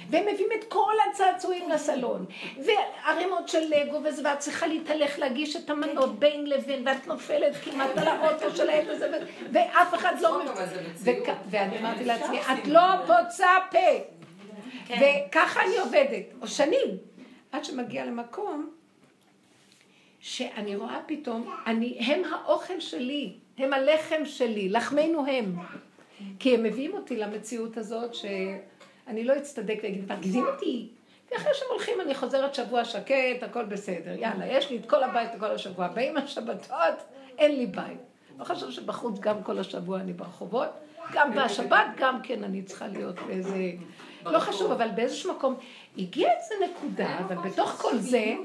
והם 0.09 0.23
מביאים 0.33 0.49
את 0.59 0.63
כל 0.63 0.93
הצעצועים 1.09 1.69
לסלון, 1.69 2.25
וערימות 2.57 3.49
של 3.49 3.59
לגו 3.59 3.99
וזה, 4.03 4.21
ואת 4.25 4.39
צריכה 4.39 4.67
להתהלך 4.67 5.19
להגיש 5.19 5.55
את 5.55 5.69
המנות 5.69 6.19
בין 6.19 6.49
לבין, 6.49 6.87
ואת 6.87 7.07
נופלת 7.07 7.55
כמעט 7.55 7.97
על 7.97 8.07
האוטו 8.07 8.55
של 8.55 8.69
הילד 8.69 8.89
הזה, 8.89 9.19
ואף 9.51 9.93
אחד 9.93 10.13
לא... 10.21 10.41
ואני 11.49 11.79
אמרתי 11.79 12.05
לעצמי, 12.05 12.41
את 12.41 12.67
לא 12.67 12.81
פוצה 13.07 13.47
פה. 13.71 13.77
כן. 14.87 15.25
וככה 15.29 15.61
אני 15.63 15.77
עובדת, 15.77 16.23
או 16.41 16.47
שנים, 16.47 16.97
עד 17.51 17.65
שמגיע 17.65 18.05
למקום 18.05 18.74
שאני 20.25 20.75
רואה 20.75 20.99
פתאום, 21.05 21.55
אני, 21.67 21.97
הם 21.99 22.21
האוכל 22.33 22.79
שלי, 22.79 23.33
הם 23.57 23.73
הלחם 23.73 24.25
שלי, 24.25 24.69
לחמנו 24.69 25.25
הם. 25.27 25.55
כי 26.39 26.55
הם 26.55 26.63
מביאים 26.63 26.93
אותי 26.93 27.17
למציאות 27.17 27.77
הזאת 27.77 28.13
שאני 28.13 29.23
לא 29.23 29.37
אצטדק 29.37 29.79
ואגיד, 29.83 30.09
מרגיזים 30.09 30.45
אותי. 30.45 30.87
ואחרי 31.31 31.51
שהם 31.53 31.67
הולכים 31.71 32.01
אני 32.01 32.15
חוזרת 32.15 32.55
שבוע 32.55 32.85
שקט, 32.85 33.43
הכל 33.43 33.65
בסדר. 33.65 34.19
יאללה, 34.19 34.47
יש 34.47 34.69
לי 34.69 34.77
את 34.77 34.89
כל 34.89 35.03
הבית 35.03 35.29
כל 35.39 35.51
השבוע. 35.51 35.87
באים 35.87 36.17
השבתות, 36.17 37.03
אין 37.37 37.55
לי 37.55 37.65
בית. 37.65 37.99
לא 38.39 38.43
חשוב 38.43 38.71
שבחוץ 38.71 39.19
גם 39.19 39.43
כל 39.43 39.59
השבוע 39.59 39.99
אני 39.99 40.13
ברחובות, 40.13 40.69
גם 41.13 41.31
בשבת 41.35 41.85
גם 41.97 42.21
כן 42.21 42.43
אני 42.43 42.63
צריכה 42.63 42.87
להיות 42.87 43.15
באיזה... 43.27 43.71
לא 44.25 44.39
חשוב, 44.39 44.71
אבל 44.71 44.89
באיזשהו 44.95 45.33
מקום 45.33 45.55
הגיעה 45.97 46.31
איזו 46.31 46.65
נקודה, 46.65 47.19
אבל 47.19 47.35
בתוך 47.49 47.69
כל 47.69 47.97
זה, 47.97 48.35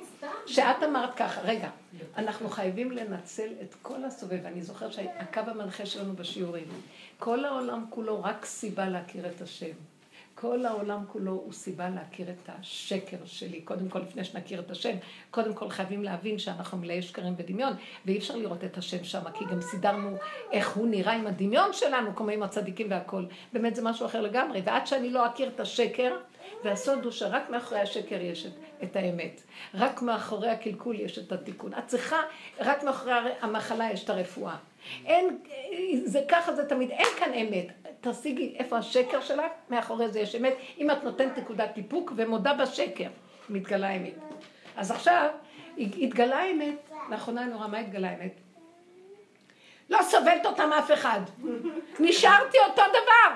שאת 0.46 0.82
אמרת 0.84 1.14
ככה, 1.14 1.40
רגע, 1.40 1.68
אנחנו 2.16 2.48
חייבים 2.48 2.90
לנצל 2.90 3.48
את 3.62 3.74
כל 3.82 4.04
הסובב. 4.04 4.44
אני 4.44 4.62
זוכרת 4.62 4.92
שהקו 4.92 5.40
המנחה 5.46 5.86
שלנו 5.86 6.16
בשיעורים, 6.16 6.64
כל 7.18 7.44
העולם 7.44 7.84
כולו 7.90 8.22
רק 8.22 8.44
סיבה 8.44 8.88
להכיר 8.88 9.26
את 9.26 9.40
השם. 9.40 9.72
כל 10.40 10.66
העולם 10.66 11.04
כולו 11.08 11.32
הוא 11.32 11.52
סיבה 11.52 11.88
להכיר 11.88 12.30
את 12.30 12.48
השקר 12.48 13.16
שלי. 13.24 13.60
קודם 13.60 13.88
כל, 13.88 13.98
לפני 13.98 14.24
שנכיר 14.24 14.60
את 14.60 14.70
השם, 14.70 14.96
קודם 15.30 15.54
כל 15.54 15.68
חייבים 15.68 16.04
להבין 16.04 16.38
שאנחנו 16.38 16.78
מלאי 16.78 17.02
שקרים 17.02 17.34
ודמיון, 17.36 17.72
ואי 18.06 18.18
אפשר 18.18 18.36
לראות 18.36 18.64
את 18.64 18.78
השם 18.78 19.04
שם, 19.04 19.22
כי 19.34 19.44
גם 19.44 19.60
סידרנו 19.60 20.16
איך 20.52 20.76
הוא 20.76 20.88
נראה 20.88 21.12
עם 21.12 21.26
הדמיון 21.26 21.72
שלנו, 21.72 22.16
כמו 22.16 22.30
עם 22.30 22.42
הצדיקים 22.42 22.90
והכל. 22.90 23.24
באמת 23.52 23.74
זה 23.74 23.82
משהו 23.82 24.06
אחר 24.06 24.20
לגמרי. 24.20 24.62
ועד 24.64 24.86
שאני 24.86 25.10
לא 25.10 25.26
אכיר 25.26 25.48
את 25.48 25.60
השקר, 25.60 26.16
והסוד 26.64 27.04
הוא 27.04 27.12
שרק 27.12 27.50
מאחורי 27.50 27.80
השקר 27.80 28.20
יש 28.20 28.46
את, 28.46 28.52
את 28.82 28.96
האמת. 28.96 29.42
רק 29.74 30.02
מאחורי 30.02 30.48
הקלקול 30.48 31.00
יש 31.00 31.18
את 31.18 31.32
התיקון. 31.32 31.74
את 31.74 31.86
צריכה, 31.86 32.20
רק 32.60 32.82
מאחורי 32.82 33.12
המחלה 33.40 33.90
יש 33.92 34.04
את 34.04 34.10
הרפואה. 34.10 34.56
אין, 35.04 35.38
זה 36.04 36.20
ככה 36.28 36.54
זה 36.54 36.68
תמיד, 36.68 36.90
אין 36.90 37.08
כאן 37.18 37.34
אמת. 37.34 37.66
תשיגי 38.00 38.54
איפה 38.58 38.78
השקר 38.78 39.20
שלך, 39.20 39.52
מאחורי 39.70 40.08
זה 40.08 40.20
יש 40.20 40.34
אמת. 40.34 40.54
אם 40.78 40.90
את 40.90 41.04
נותנת 41.04 41.38
נקודת 41.38 41.76
איפוק 41.76 42.12
ומודה 42.16 42.54
בשקר, 42.54 43.08
מתגלה 43.48 43.88
האמת. 43.88 44.14
אז 44.76 44.90
עכשיו, 44.90 45.30
התגלה 45.76 46.38
האמת, 46.38 46.90
לאחרונה 47.10 47.46
רואה 47.54 47.68
מה 47.68 47.78
התגלה 47.78 48.10
האמת. 48.10 48.32
לא 49.90 50.02
סובלת 50.02 50.46
אותם 50.46 50.70
אף 50.72 50.92
אחד. 50.92 51.20
נשארתי 52.00 52.58
אותו 52.68 52.82
דבר. 52.90 53.34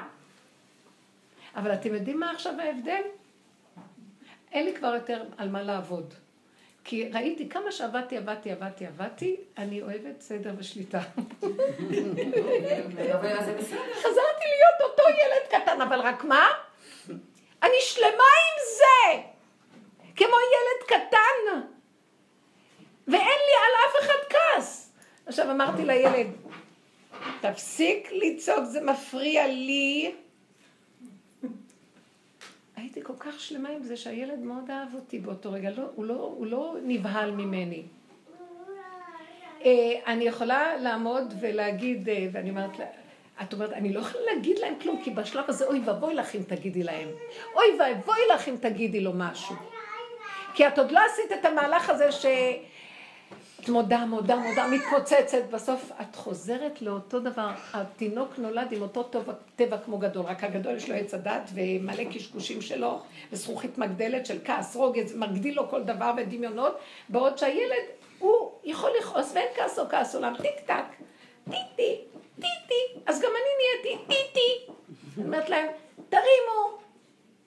אבל 1.57 1.73
אתם 1.73 1.95
יודעים 1.95 2.21
מה 2.21 2.31
עכשיו 2.31 2.61
ההבדל? 2.61 3.03
אין 4.53 4.65
לי 4.65 4.75
כבר 4.75 4.95
יותר 4.95 5.25
על 5.37 5.49
מה 5.49 5.63
לעבוד. 5.63 6.15
כי 6.85 7.09
ראיתי 7.13 7.49
כמה 7.49 7.73
שעבדתי, 7.73 8.17
עבדתי, 8.17 8.53
עבדתי, 8.53 8.87
עבדתי, 8.87 9.37
אני 9.59 9.83
אוהבת 9.83 10.21
סדר 10.21 10.55
ושליטה. 10.59 11.01
חזרתי 13.95 14.45
להיות 14.45 14.81
אותו 14.81 15.03
ילד 15.03 15.63
קטן, 15.63 15.81
אבל 15.81 16.01
רק 16.01 16.25
מה? 16.25 16.47
אני 17.63 17.81
שלמה 17.81 18.09
עם 18.09 18.59
זה! 18.77 19.23
כמו 20.17 20.37
ילד 20.37 20.87
קטן! 20.87 21.61
ואין 23.09 23.21
לי 23.21 23.55
על 23.57 23.75
אף 23.89 24.05
אחד 24.05 24.19
כעס. 24.31 24.93
עכשיו 25.27 25.51
אמרתי 25.51 25.85
לילד, 25.85 26.27
תפסיק 27.41 28.09
לצעוק, 28.13 28.65
זה 28.65 28.81
מפריע 28.81 29.47
לי. 29.47 30.15
הייתי 32.95 33.07
כל 33.07 33.15
כך 33.19 33.41
שלמה 33.41 33.69
עם 33.69 33.83
זה 33.83 33.97
שהילד 33.97 34.39
מאוד 34.39 34.71
אהב 34.71 34.95
אותי 34.95 35.19
באותו 35.19 35.53
רגע, 35.53 35.71
לא, 35.71 35.83
הוא, 35.95 36.05
לא, 36.05 36.15
הוא 36.15 36.47
לא 36.47 36.75
נבהל 36.83 37.31
ממני. 37.31 37.83
אה, 39.65 39.71
אני 40.07 40.25
יכולה 40.25 40.77
לעמוד 40.77 41.35
ולהגיד, 41.41 42.09
אה, 42.09 42.27
ואני 42.33 42.51
אומרת 42.51 42.79
לה, 42.79 42.85
את 43.43 43.53
אומרת, 43.53 43.73
אני 43.73 43.93
לא 43.93 44.01
יכולה 44.01 44.25
להגיד 44.35 44.59
להם 44.59 44.75
כלום, 44.83 45.03
כי 45.03 45.11
בשלב 45.11 45.45
הזה, 45.49 45.67
אוי 45.67 45.81
ואבוי 45.85 46.15
לך 46.15 46.35
אם 46.35 46.43
תגידי 46.43 46.83
להם. 46.83 47.09
אוי 47.55 47.65
ואבוי 47.79 48.19
לך 48.35 48.49
אם 48.49 48.57
תגידי 48.61 49.01
לו 49.01 49.13
משהו. 49.15 49.57
כי 50.55 50.69
את 50.69 50.79
עוד 50.79 50.91
לא 50.91 51.01
עשית 51.11 51.33
את 51.33 51.45
המהלך 51.45 51.91
הזה 51.91 52.13
ש... 52.13 52.27
את 53.65 53.69
מודה, 53.69 54.07
מודה, 54.07 54.37
מודה, 54.37 54.67
מתפוצצת, 54.67 55.43
בסוף 55.51 55.93
את 56.01 56.17
חוזרת 56.17 56.83
לאותו 56.83 57.21
דבר, 57.21 57.51
התינוק 57.73 58.39
נולד 58.39 58.73
עם 58.73 58.83
אותו 58.83 59.03
טבע, 59.03 59.33
טבע 59.57 59.79
כמו 59.79 59.99
גדול, 59.99 60.25
רק 60.25 60.45
הגדול 60.45 60.77
יש 60.77 60.91
לו 60.91 60.97
עץ 60.97 61.15
הדת 61.15 61.51
ומלא 61.55 62.05
קשקושים 62.05 62.63
שלו, 62.63 63.01
וזכוכית 63.33 63.79
מגדלת 63.79 64.27
של 64.27 64.39
כעס, 64.45 64.77
רוגז, 64.77 65.17
מגדיל 65.17 65.57
לו 65.57 65.71
כל 65.71 65.83
דבר 65.83 66.13
ודמיונות, 66.17 66.79
בעוד 67.09 67.39
שהילד, 67.39 67.85
הוא 68.19 68.51
יכול 68.65 68.91
לכעוס 68.99 69.33
ואין 69.35 69.49
או 69.79 69.89
כעס 69.89 70.15
עולם, 70.15 70.35
טיק 70.37 70.61
טק, 70.67 71.05
טיטי, 71.45 72.01
טיטי, 72.35 73.01
אז 73.07 73.21
גם 73.21 73.31
אני 73.31 73.85
נהייתי 73.85 74.05
טיטי. 74.07 74.73
אני 75.17 75.27
אומרת 75.27 75.51
להם, 75.51 75.67
תרימו, 76.09 76.79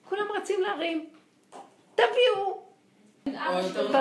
כולם 0.08 0.26
רצים 0.36 0.60
להרים, 0.62 1.06
תביאו, 1.94 2.67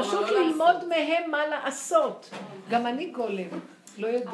פשוט 0.01 0.30
לא 0.30 0.39
ללמוד 0.45 0.88
מהם 0.89 1.32
מה 1.32 1.47
לעשות. 1.47 2.30
גם 2.69 2.88
אני 2.88 3.05
גולם, 3.05 3.59
לא 3.97 4.07
יודע. 4.07 4.32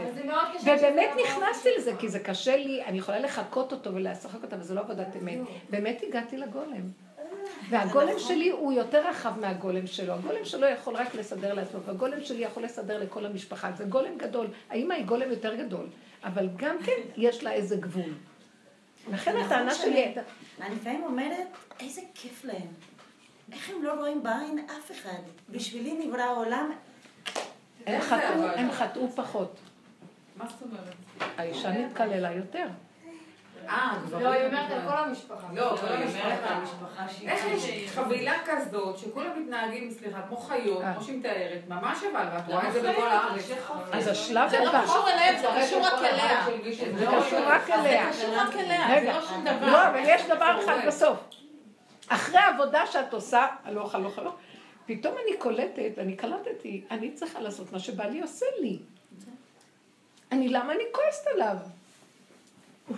ובאמת 0.62 1.10
נכנסתי 1.26 1.70
לזה, 1.78 1.92
כי 2.00 2.10
זה 2.10 2.20
קשה 2.20 2.58
לי, 2.58 2.84
אני 2.84 2.98
יכולה 2.98 3.20
לחקות 3.20 3.72
אותו 3.72 3.94
ולשחק 3.94 4.44
אותו, 4.44 4.56
אבל 4.56 4.64
זה 4.64 4.74
לא 4.74 4.82
עבודת 4.82 5.16
אמת. 5.22 5.38
באמת 5.70 6.02
הגעתי 6.08 6.38
לגולם. 6.38 6.82
והגולם 7.70 8.20
שלי 8.20 8.50
הוא 8.50 8.74
יותר 8.74 9.08
רחב 9.08 9.40
מהגולם 9.40 9.88
שלו. 9.88 10.14
הגולם 10.14 10.46
שלו 10.46 10.68
יכול 10.68 10.96
רק 10.96 11.16
לסדר 11.16 11.54
לעצמו, 11.54 11.80
והגולם 11.86 12.24
שלי 12.24 12.44
יכול 12.44 12.64
לסדר 12.64 13.00
לכל 13.00 13.26
המשפחה. 13.26 13.72
זה 13.72 13.84
גולם 13.84 14.18
גדול. 14.18 14.48
האמא 14.70 14.94
היא 14.94 15.06
גולם 15.06 15.32
יותר 15.32 15.56
גדול, 15.56 15.88
אבל 16.24 16.50
גם 16.56 16.76
כן 16.86 17.02
יש 17.18 17.44
לה 17.44 17.52
איזה 17.52 17.76
גבול. 17.76 18.14
לכן 19.12 19.32
נכון 19.32 19.46
הטענה 19.46 19.74
שלי... 19.74 20.14
אני 20.62 20.76
לפעמים 20.76 21.04
אומרת, 21.04 21.48
איזה 21.80 22.02
כיף 22.16 22.46
להם. 22.46 22.68
איך 23.52 23.70
הם 23.70 23.84
לא 23.84 23.94
רואים 23.94 24.24
בעין 24.24 24.66
אף 24.70 24.92
אחד? 24.92 25.20
בשבילי 25.50 26.08
נברא 26.08 26.22
העולם. 26.22 26.72
הם 27.86 28.02
חטאו? 28.02 28.44
הם 28.56 28.72
חטאו 28.72 29.10
פחות. 29.16 29.56
מה 30.38 30.46
זאת 30.48 30.62
אומרת? 30.62 30.94
האישה 31.38 31.72
נתקללה 31.72 32.32
יותר. 32.32 32.68
אה, 33.70 33.94
גברים. 34.06 34.26
לא, 34.26 34.32
היא 34.32 34.46
אומרת 34.46 34.72
על 34.72 34.80
כל 34.88 34.98
המשפחה. 34.98 35.48
לא, 35.54 35.76
כל 35.82 35.88
אומרת 35.88 36.40
המשפחה. 36.44 37.06
איך 37.28 37.46
יש 37.46 37.90
חבילה 37.96 38.34
כזאת, 38.46 38.98
שכולם 38.98 39.42
מתנהגים, 39.42 39.92
סליחה, 39.92 40.22
כמו 40.28 40.38
חיות, 40.38 40.82
אה. 40.82 40.94
כמו 40.94 41.04
שהיא 41.04 41.20
מתארת, 41.20 41.62
ממש 41.68 42.04
אבל, 42.12 42.26
ואת 42.34 42.48
רואה 42.48 42.68
את 42.68 42.74
זה 42.74 42.92
בכל 42.92 43.08
הארץ. 43.08 43.52
אז 43.92 44.08
השלב 44.08 44.50
זה 44.50 44.60
לא 44.60 44.70
הבא... 44.70 44.84
קשור 44.84 45.10
אליהם, 45.10 45.36
זה 45.42 45.48
קשור 45.62 45.82
רק 45.82 46.00
אליה. 46.00 46.46
זה 46.98 47.06
קשור 47.20 47.40
רק 47.46 47.70
אליה. 47.70 48.12
זה 48.12 48.18
קשור 48.18 48.36
רק 48.36 48.56
אליה, 48.56 49.02
זה 49.02 49.14
לא 49.14 49.28
שום 49.28 49.46
דבר. 49.46 49.72
לא, 49.72 49.88
אבל 49.88 50.02
יש 50.06 50.22
דבר 50.26 50.64
אחד 50.66 50.78
בסוף. 50.88 51.43
אחרי 52.08 52.38
העבודה 52.38 52.88
שאת 52.88 53.14
עושה, 53.14 53.48
הלוך, 53.64 53.96
הלוך, 53.96 54.18
הלוך, 54.18 54.36
פתאום 54.86 55.16
אני 55.24 55.38
קולטת, 55.38 55.92
ואני 55.98 56.16
קלטתי, 56.16 56.82
אני 56.92 57.12
צריכה 57.12 57.42
לעשות 57.42 57.72
מה 57.72 57.80
שבעלי 57.80 58.22
עושה 58.22 58.46
לי. 58.62 58.80
אני, 60.32 60.50
למה 60.50 60.74
אני 60.74 60.84
כועסת 60.92 61.28
עליו? 61.28 61.56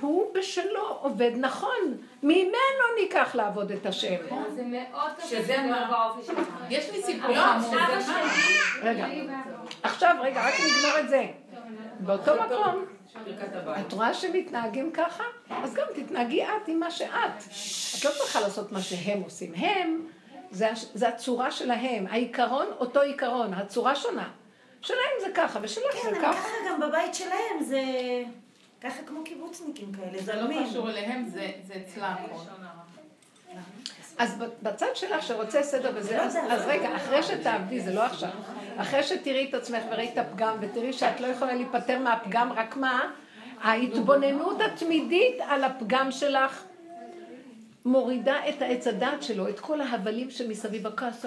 הוא 0.02 0.34
בשלו 0.34 0.88
עובד 1.02 1.32
נכון, 1.38 1.98
ממנו 2.24 2.86
ניקח 3.02 3.36
לעבוד 3.36 3.72
את 3.72 3.86
השם. 3.86 4.16
זה 4.56 4.64
מאוד 4.64 5.12
קשה 5.18 5.28
שזה 5.28 5.58
מה? 5.58 6.12
שלך. 6.26 6.48
יש 6.70 6.90
לי 6.92 7.04
סיפור 7.04 7.36
לא, 7.36 7.42
חמור. 7.42 7.76
אבא 7.76 8.02
שלי... 8.02 8.90
רגע, 8.90 9.08
עכשיו, 9.84 10.16
רגע, 10.22 10.48
רק 10.48 10.54
נגמור 10.54 11.00
את 11.00 11.10
זה. 11.10 11.26
באותו 12.00 12.32
מקום. 12.46 12.86
את 13.80 13.94
רואה 13.94 14.14
שמתנהגים 14.14 14.92
ככה? 14.92 15.24
אז 15.50 15.74
גם 15.74 15.86
תתנהגי 15.96 16.44
את 16.44 16.68
עם 16.68 16.80
מה 16.80 16.92
שאת. 16.92 17.44
את 18.00 18.06
לא 18.06 18.12
צריכה 18.18 18.42
לעשות 18.42 18.72
מה 18.72 18.82
שהם 18.82 19.22
עושים. 19.22 19.54
הם, 19.56 20.08
זה, 20.52 21.08
הצורה 21.08 21.52
שלהם. 21.52 22.08
העיקרון 22.08 22.68
אותו 22.80 23.02
עיקרון, 23.02 23.54
הצורה 23.54 23.96
שונה. 23.96 24.30
שלהם 24.82 25.00
זה 25.22 25.28
ככה, 25.36 25.60
ושלך 25.62 25.94
כן, 25.94 26.10
זה 26.14 26.20
ככה. 26.22 26.34
ככה 26.34 26.50
גם 26.70 26.80
בבית 26.80 27.16
שלהם, 27.16 27.64
זה 27.64 27.82
ככה 28.82 29.04
כמו 29.06 29.24
קיבוצניקים 29.24 29.92
כאלה, 29.94 30.22
זה. 30.22 30.36
לא 30.36 30.66
קשור 30.70 30.90
אליהם, 30.90 31.26
זה 31.28 31.52
הכל. 32.02 32.36
אז 34.18 34.36
בצד 34.64 34.96
שלך 34.96 35.24
שרוצה 35.24 35.64
סדר 35.64 35.92
וזה, 35.96 36.22
אז, 36.22 36.38
אז 36.50 36.62
רגע, 36.68 36.96
אחרי 36.96 37.24
שתעבדי, 37.24 37.80
זה 37.80 37.94
לא 37.94 38.06
עכשיו, 38.06 38.30
אחרי 38.78 39.04
שתראי 39.04 39.50
את 39.50 39.54
עצמך 39.54 39.84
וראי 39.92 40.10
את 40.14 40.18
הפגם, 40.18 40.58
ותראי 40.62 40.94
שאת 40.94 41.22
לא 41.22 41.28
יכולה 41.28 41.54
להיפטר 41.54 42.00
מהפגם, 42.00 42.52
רק 42.54 42.78
מה? 42.78 43.12
ההתבוננות 43.62 44.62
התמידית 44.62 45.36
על 45.48 45.64
הפגם 45.64 46.12
שלך 46.12 46.64
מורידה 47.86 48.50
את 48.50 48.62
העץ 48.62 48.88
הדעת 48.88 49.24
שלו, 49.24 49.50
את 49.50 49.60
כל 49.60 49.82
ההבלים 49.82 50.32
שמסביב, 50.32 50.88
הכעס 50.88 51.26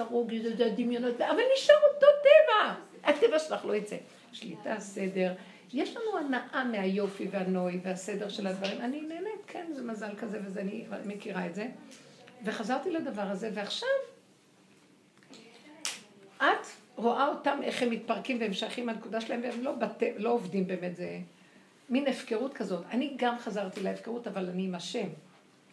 זה 0.57 0.65
הדמיונות, 0.65 1.21
אבל 1.21 1.41
נשאר 1.55 1.75
אותו 1.93 2.05
טבע. 2.21 2.73
הטבע 3.03 3.39
שלך 3.39 3.65
לא 3.65 3.75
יצא. 3.75 3.95
שליטה, 4.33 4.79
סדר. 4.79 5.33
יש 5.73 5.97
לנו 5.97 6.17
הנאה 6.17 6.63
מהיופי 6.63 7.27
והנוי 7.31 7.79
והסדר 7.83 8.29
של 8.29 8.47
הדברים. 8.47 8.81
אני 8.81 9.01
נהנית, 9.01 9.45
כן, 9.47 9.65
זה 9.73 9.83
מזל 9.83 10.15
כזה 10.17 10.39
וזה, 10.45 10.61
אני 10.61 10.85
מכירה 11.05 11.45
את 11.45 11.55
זה. 11.55 11.67
וחזרתי 12.45 12.91
לדבר 12.91 13.21
הזה, 13.21 13.49
ועכשיו 13.53 13.89
את 16.37 16.65
רואה 16.99 17.27
אותם 17.27 17.59
איך 17.63 17.83
הם 17.83 17.89
מתפרקים 17.89 18.37
והם 18.41 18.53
שייכים 18.53 18.87
לנקודה 18.87 19.21
שלהם 19.21 19.41
והם 19.43 19.61
לא, 19.61 19.71
בת... 19.71 20.03
לא 20.17 20.29
עובדים 20.29 20.67
באמת, 20.67 20.95
זה 20.95 21.19
מין 21.89 22.07
הפקרות 22.07 22.53
כזאת. 22.53 22.83
אני 22.91 23.13
גם 23.15 23.37
חזרתי 23.39 23.81
להפקרות, 23.83 24.27
אבל 24.27 24.49
אני 24.49 24.63
עם 24.63 24.75
השם. 24.75 25.07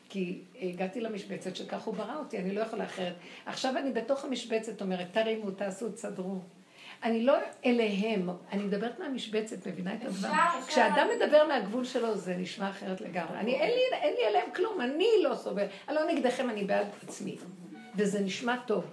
כי 0.09 0.41
הגעתי 0.63 1.01
למשבצת 1.01 1.57
שכך 1.57 1.83
הוא 1.83 1.95
ברא 1.95 2.17
אותי, 2.17 2.39
אני 2.39 2.55
לא 2.55 2.61
יכולה 2.61 2.85
אחרת. 2.85 3.15
עכשיו 3.47 3.77
אני 3.77 3.93
בתוך 3.93 4.25
המשבצת 4.25 4.83
אומרת, 4.83 5.07
תרימו, 5.13 5.51
תעשו, 5.51 5.89
תסדרו. 5.89 6.39
אני 7.03 7.23
לא 7.23 7.35
אליהם, 7.65 8.29
אני 8.53 8.63
מדברת 8.63 8.99
מהמשבצת, 8.99 9.67
מבינה 9.67 9.95
את 9.95 10.05
הדבר? 10.05 10.29
כשאדם 10.67 11.09
מדבר 11.17 11.47
מהגבול 11.49 11.85
שלו, 11.85 12.17
זה 12.17 12.37
נשמע 12.37 12.71
אחרת 12.71 13.01
לגמרי. 13.01 13.39
אני, 13.39 13.55
אין 13.55 13.71
לי, 13.71 13.97
אין 13.97 14.15
לי 14.19 14.27
עליהם 14.27 14.51
כלום, 14.55 14.81
אני 14.81 15.09
לא 15.23 15.35
סובל. 15.35 15.67
אני 15.89 15.97
לא 15.97 16.13
נגדכם, 16.13 16.51
אני 16.51 16.65
בעד 16.65 16.87
עצמי. 17.03 17.37
וזה 17.97 18.21
נשמע 18.21 18.57
טוב. 18.67 18.85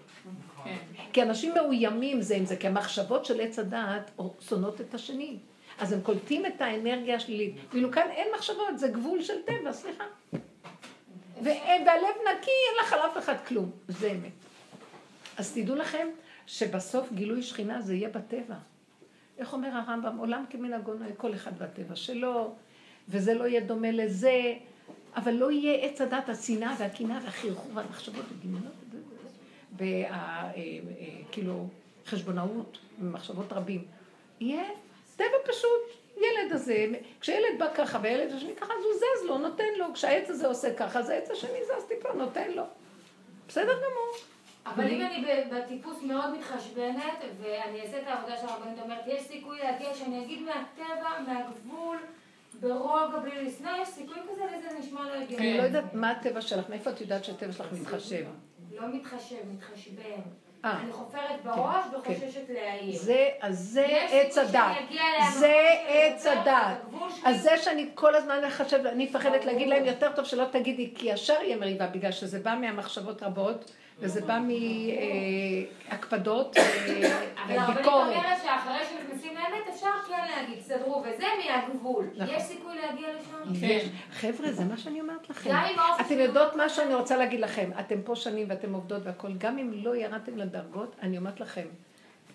כן. 0.64 0.78
כי 1.14 1.24
אנשים 1.24 1.54
מאוימים 1.54 2.22
זה 2.22 2.36
עם 2.36 2.46
זה, 2.46 2.56
כי 2.56 2.68
המחשבות 2.68 3.26
של 3.26 3.42
עץ 3.42 3.60
הדעת 3.60 4.12
שונאות 4.40 4.82
את 4.82 4.94
השני. 4.94 5.38
אז 5.80 5.94
הם 5.94 6.02
קולטים 6.02 6.46
את 6.46 6.62
האנרגיה 6.62 7.16
השלילית. 7.16 7.56
ואילו 7.72 7.92
כאן 7.92 8.08
אין 8.10 8.28
מחשבות, 8.36 8.80
זה 8.80 8.88
גבול 8.88 9.22
של 9.22 9.42
טבע, 9.46 9.74
סליחה. 9.74 10.04
והלב 11.42 12.16
נקי, 12.22 12.52
אין 12.52 12.86
לך 12.86 12.94
על 12.94 13.00
אף 13.00 13.18
אחד 13.18 13.36
כלום. 13.48 13.72
זה 13.88 14.12
אמת. 14.12 14.32
אז 15.38 15.54
תדעו 15.54 15.76
לכם 15.76 16.08
שבסוף 16.48 17.12
גילוי 17.12 17.44
שכינה 17.44 17.82
זה 17.82 17.96
יהיה 17.96 18.10
בטבע. 18.10 18.56
איך 19.38 19.54
אומר 19.54 19.70
הרמב"ם? 19.70 20.18
עולם 20.18 20.46
כמנהגו 20.50 20.94
נוהג 20.94 21.14
כל 21.18 21.34
אחד 21.34 21.60
בטבע 21.60 21.96
שלו, 21.96 22.56
וזה 23.10 23.34
לא 23.34 23.44
יהיה 23.44 23.62
דומה 23.62 23.92
לזה, 23.92 24.54
אבל 25.16 25.34
לא 25.34 25.52
יהיה 25.52 25.86
עץ 25.86 26.02
הדת, 26.02 26.30
השנאה 26.30 26.76
והקנאה 26.78 27.20
והחרחור 27.24 27.72
והמחשבות 27.74 28.26
ודמיונות, 28.32 28.74
וכאילו 29.78 31.68
חשבונאות 32.06 32.78
ומחשבות 33.02 33.54
רבים. 33.54 33.86
יהיה 34.40 34.64
טבע 35.16 35.38
פשוט. 35.46 36.04
ילד 36.18 36.52
הזה, 36.52 36.86
כשילד 37.22 37.60
בא 37.60 37.74
ככה 37.76 38.00
וילד 38.02 38.32
השני 38.32 38.56
ככה, 38.56 38.74
אז 38.74 38.84
הוא 38.84 38.94
זז 38.94 39.26
לו, 39.26 39.38
נותן 39.38 39.74
לו. 39.78 39.86
כשהעץ 39.94 40.30
הזה 40.30 40.48
עושה 40.48 40.74
ככה, 40.74 41.00
אז 41.00 41.10
העץ 41.10 41.30
השני 41.32 41.60
זז 41.64 41.84
טיפה, 41.88 42.14
נותן 42.14 42.52
לו. 42.52 42.64
בסדר 43.48 43.74
גמור. 43.74 44.14
אבל 44.66 44.88
אם 44.88 45.02
אני 45.02 45.26
בטיפוס 45.52 46.02
מאוד 46.02 46.34
מתחשבנת, 46.38 47.24
ואני 47.42 47.82
אעשה 47.82 48.02
את 48.02 48.08
העבודה 48.08 48.38
של 48.38 48.48
הרבנית 48.48 48.80
אומרת, 48.80 49.04
יש 49.08 49.22
סיכוי 49.22 49.60
להגיע 49.60 49.94
שאני 49.94 50.26
אגיד 50.26 50.42
מהטבע, 50.42 51.10
מהגבול, 51.28 51.98
ברוגע, 52.60 53.18
בלי 53.18 53.46
לשנוא, 53.46 53.72
יש 53.82 53.88
סיכוי 53.88 54.18
כזה, 54.32 54.46
לי 54.52 54.62
זה 54.62 54.80
נשמע 54.80 55.08
לא 55.08 55.14
הגיוני. 55.14 55.50
אני 55.50 55.58
לא 55.58 55.64
יודעת 55.64 55.94
מה 55.94 56.12
הטבע 56.12 56.42
שלך, 56.42 56.70
מאיפה 56.70 56.90
את 56.90 57.02
יודעת 57.02 57.24
שהטבע 57.24 57.52
שלך 57.52 57.68
מתחשב? 57.72 58.26
לא 58.80 58.88
מתחשב, 58.94 59.36
מתחשבן. 59.54 60.22
אה. 60.66 60.80
אני 60.82 60.92
חופרת 60.92 61.44
בראש 61.44 61.86
כן. 61.92 61.98
וחוששת 61.98 62.50
להעיר. 62.50 62.96
זה, 62.96 63.30
אז 63.42 63.60
זה 63.60 63.86
עץ 64.10 64.38
הדת. 64.38 64.76
זה 65.34 65.56
עץ 65.88 66.26
הדת. 66.26 66.78
אז 67.26 67.42
זה 67.42 67.58
שאני 67.58 67.90
כל 67.94 68.16
הזמן 68.16 68.44
אחשב, 68.48 68.86
אני 68.86 69.06
מפחדת. 69.06 69.46
להגיד 69.46 69.68
להם 69.68 69.86
יותר 69.86 70.12
טוב 70.16 70.26
שלא 70.26 70.46
תגידי, 70.52 70.94
כי 70.96 71.10
ישר 71.10 71.42
יהיה 71.42 71.58
מריבה, 71.58 71.88
בגלל 71.88 72.12
שזה 72.12 72.40
בא 72.40 72.56
מהמחשבות 72.62 73.24
רבות, 73.24 73.72
וזה 74.04 74.22
בא 74.22 74.40
מהקפדות 75.90 76.58
אבל 76.58 77.58
הרבנית 77.58 77.78
וביקורת. 77.78 78.08
אומרת 78.08 78.38
שאחרי 78.44 78.80
שנכנסים 78.90 79.36
לאמת 79.36 79.74
אפשר 79.74 79.88
כן 80.08 80.28
להגיד, 80.36 80.64
סדרו, 80.64 81.04
וזה 81.08 81.26
מהגבול. 81.46 82.06
נכון. 82.16 82.36
יש 82.36 82.44
סיכוי 82.44 82.76
להגיע 82.76 83.08
לשם? 83.20 83.66
יש. 83.66 83.90
חבר'ה, 84.12 84.52
זה 84.52 84.66
מה 84.66 84.78
שאני 84.78 85.02
אומרת 85.02 85.30
לכם. 85.30 85.52
אתם 86.02 86.20
יודעות 86.20 86.56
מה 86.56 86.70
שאני 86.70 86.94
רוצה 86.94 87.18
להגיד 87.18 87.40
לכם. 87.40 87.70
אתם 87.80 88.02
פה 88.02 88.16
שנים 88.16 88.50
ואתם 88.50 88.74
עובדות 88.74 89.02
והכול. 89.06 89.34
גם 89.38 89.58
אם 89.58 89.72
לא 89.74 89.96
ירדתם 89.96 90.38
לדרגות, 90.38 90.96
אני 91.02 91.18
אומרת 91.18 91.40
לכם, 91.40 91.68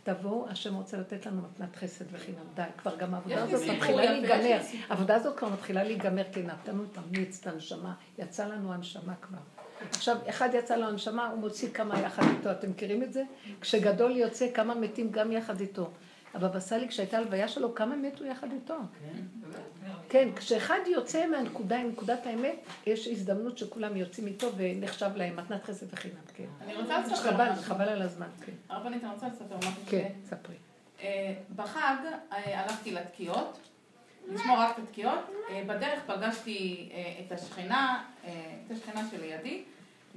תבואו, 0.03 0.47
השם 0.49 0.75
רוצה 0.75 0.97
לתת 0.97 1.27
לנו 1.27 1.43
מתנת 1.43 1.77
חסד 1.77 2.05
וחינם. 2.13 2.39
די, 2.55 2.63
כבר 2.79 2.97
גם 2.97 3.15
העבודה 3.15 3.43
הזאת 3.43 3.69
מתחילה 3.69 4.05
להיגמר. 4.05 4.59
העבודה 4.89 5.15
הזאת 5.15 5.37
כבר 5.37 5.49
מתחילה 5.49 5.83
להיגמר, 5.85 6.25
כי 6.33 6.43
נתנו 6.43 6.85
את 6.93 6.99
המיץ, 6.99 7.41
את 7.41 7.47
הנשמה. 7.47 7.95
יצא 8.19 8.47
לנו 8.47 8.73
הנשמה 8.73 9.15
כבר. 9.23 9.39
עכשיו, 9.91 10.17
אחד 10.29 10.49
יצא 10.53 10.77
לו 10.77 10.87
הנשמה, 10.87 11.29
הוא 11.29 11.39
מוציא 11.39 11.71
כמה 11.71 12.01
יחד 12.01 12.23
איתו. 12.23 12.51
אתם 12.51 12.71
מכירים 12.71 13.03
את 13.03 13.13
זה? 13.13 13.23
כשגדול 13.61 14.17
יוצא, 14.17 14.47
כמה 14.55 14.75
מתים 14.75 15.11
גם 15.11 15.33
יחד 15.33 15.61
איתו. 15.61 15.91
הבבא 16.35 16.61
סאלי, 16.61 16.89
כשהייתה 16.89 17.19
הלוויה 17.19 17.49
שלו, 17.49 17.75
כמה 17.75 17.97
מתו 17.97 18.25
יחד 18.25 18.53
איתו? 18.53 18.75
כן, 20.09 20.29
כשאחד 20.37 20.79
יוצא 20.87 21.27
מהנקודה, 21.27 21.79
עם 21.79 21.89
נקודת 21.89 22.27
האמת, 22.27 22.57
יש 22.87 23.09
הזדמנות 23.09 23.59
שכולם 23.59 23.97
יוצאים 23.97 24.27
איתו 24.27 24.49
ונחשב 24.57 25.11
להם 25.17 25.37
מתנת 25.37 25.65
חסד 25.65 25.87
וחינם, 25.93 26.15
כן. 26.35 26.45
אני 26.61 26.75
רוצה 26.75 27.01
לספר 27.01 27.17
חבל, 27.17 27.51
משהו. 27.51 27.63
חבל 27.63 27.89
על 27.89 28.03
הזמן, 28.03 28.27
כן. 28.47 28.53
הרבנית, 28.69 29.05
אני 29.05 29.13
רוצה 29.13 29.29
לספר 29.29 29.57
משהו. 29.59 29.83
כן, 29.87 30.09
ספרי. 30.25 30.55
אה, 31.01 31.35
בחג 31.57 31.97
אה, 32.33 32.61
הלכתי 32.61 32.93
לתקיעות, 32.93 33.68
לשמור 34.29 34.59
רק 34.59 34.79
את 34.79 34.83
התקיעות. 34.83 35.19
אה, 35.51 35.63
בדרך 35.67 36.01
פגשתי 36.07 36.89
אה, 36.93 37.13
את 37.27 37.33
השכנה, 37.33 38.05
אה, 38.25 38.31
את 38.67 38.71
השכנה 38.71 39.03
שלידי, 39.11 39.63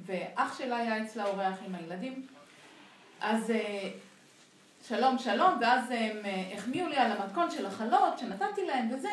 ואח 0.05 0.57
שלה 0.57 0.77
היה 0.77 1.03
אצלה 1.03 1.25
אורח 1.25 1.55
עם 1.65 1.75
הילדים. 1.75 2.27
אז 3.21 3.53
שלום 4.87 5.17
שלום, 5.17 5.57
ואז 5.61 5.91
הם 5.91 6.17
החמיאו 6.55 6.87
לי 6.87 6.97
על 6.97 7.11
המתכון 7.11 7.51
של 7.51 7.65
החלות 7.65 8.19
שנתתי 8.19 8.65
להם 8.67 8.89
וזה, 8.93 9.09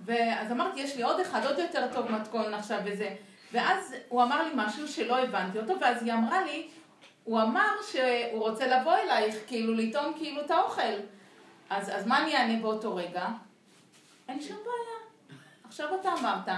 ואז 0.00 0.52
אמרתי, 0.52 0.80
יש 0.80 0.96
לי 0.96 1.02
עוד 1.02 1.20
אחד, 1.20 1.46
עוד 1.46 1.58
יותר 1.58 1.86
טוב 1.92 2.12
מתכון 2.12 2.54
עכשיו 2.54 2.80
וזה. 2.84 3.14
ואז 3.52 3.94
הוא 4.08 4.22
אמר 4.22 4.42
לי 4.42 4.50
משהו 4.54 4.88
שלא 4.88 5.18
הבנתי 5.18 5.58
אותו, 5.58 5.74
ואז 5.80 6.02
היא 6.02 6.12
אמרה 6.12 6.44
לי, 6.44 6.68
הוא 7.24 7.42
אמר 7.42 7.70
שהוא 7.92 8.40
רוצה 8.40 8.66
לבוא 8.66 8.96
אלייך, 8.96 9.36
כאילו 9.46 9.74
לטעום 9.74 10.12
כאילו 10.16 10.40
את 10.40 10.50
האוכל. 10.50 10.94
אז, 11.70 11.90
אז 11.94 12.06
מה 12.06 12.22
אני 12.22 12.36
אענה 12.36 12.60
באותו 12.60 12.96
רגע? 12.96 13.26
אין 14.28 14.40
שום 14.40 14.56
בעיה. 14.56 15.36
עכשיו 15.64 16.00
אתה 16.00 16.12
אמרת, 16.20 16.48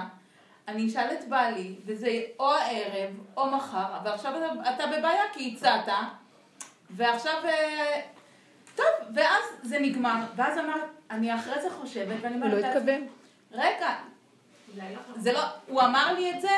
אני 0.68 0.86
אשאל 0.86 1.12
את 1.12 1.28
בעלי, 1.28 1.74
וזה 1.86 2.20
או 2.38 2.52
הערב 2.52 3.10
או 3.36 3.50
מחר, 3.50 3.96
אבל 4.02 4.10
עכשיו 4.10 4.32
אתה, 4.36 4.74
אתה 4.74 4.86
בבעיה 4.86 5.22
כי 5.32 5.54
הצעת, 5.56 5.88
ועכשיו... 6.90 7.34
אה, 7.44 8.00
טוב, 8.76 8.86
ואז 9.14 9.44
זה 9.62 9.78
נגמר, 9.78 10.20
ואז 10.36 10.58
אמרת, 10.58 10.90
אני 11.10 11.34
אחרי 11.34 11.62
זה 11.62 11.70
חושבת, 11.70 12.16
ואני 12.20 12.34
הוא 12.34 12.44
לא 12.44 12.56
אומרת, 12.56 12.76
התכוון. 12.76 13.06
רגע, 13.52 13.94
זה 15.16 15.32
לא, 15.32 15.40
הוא 15.66 15.82
אמר 15.82 16.12
לי 16.12 16.30
את 16.30 16.40
זה, 16.40 16.48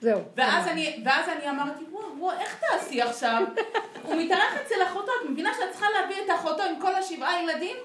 זהו. 0.00 0.20
ואז 0.36 0.68
אני, 0.68 1.02
ואז 1.04 1.28
אני 1.28 1.50
אמרתי, 1.50 1.84
וואו, 1.90 2.18
וואו, 2.18 2.38
איך 2.38 2.60
תעשי 2.60 3.02
עכשיו? 3.02 3.42
הוא 4.04 4.14
מתארח 4.22 4.56
אצל 4.62 4.82
אחותו, 4.86 5.12
את 5.22 5.30
מבינה 5.30 5.50
שאת 5.54 5.70
צריכה 5.70 5.86
להביא 5.90 6.16
את 6.24 6.30
אחותו 6.34 6.62
עם 6.62 6.80
כל 6.80 6.94
השבעה 6.94 7.42
ילדים? 7.42 7.76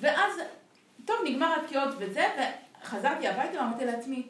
ואז, 0.00 0.40
טוב, 1.10 1.18
נגמר 1.24 1.54
התקיעות 1.60 1.94
וזה, 1.98 2.24
וחזרתי 2.82 3.28
הביתה 3.28 3.58
ואמרתי 3.58 3.84
לעצמי, 3.84 4.22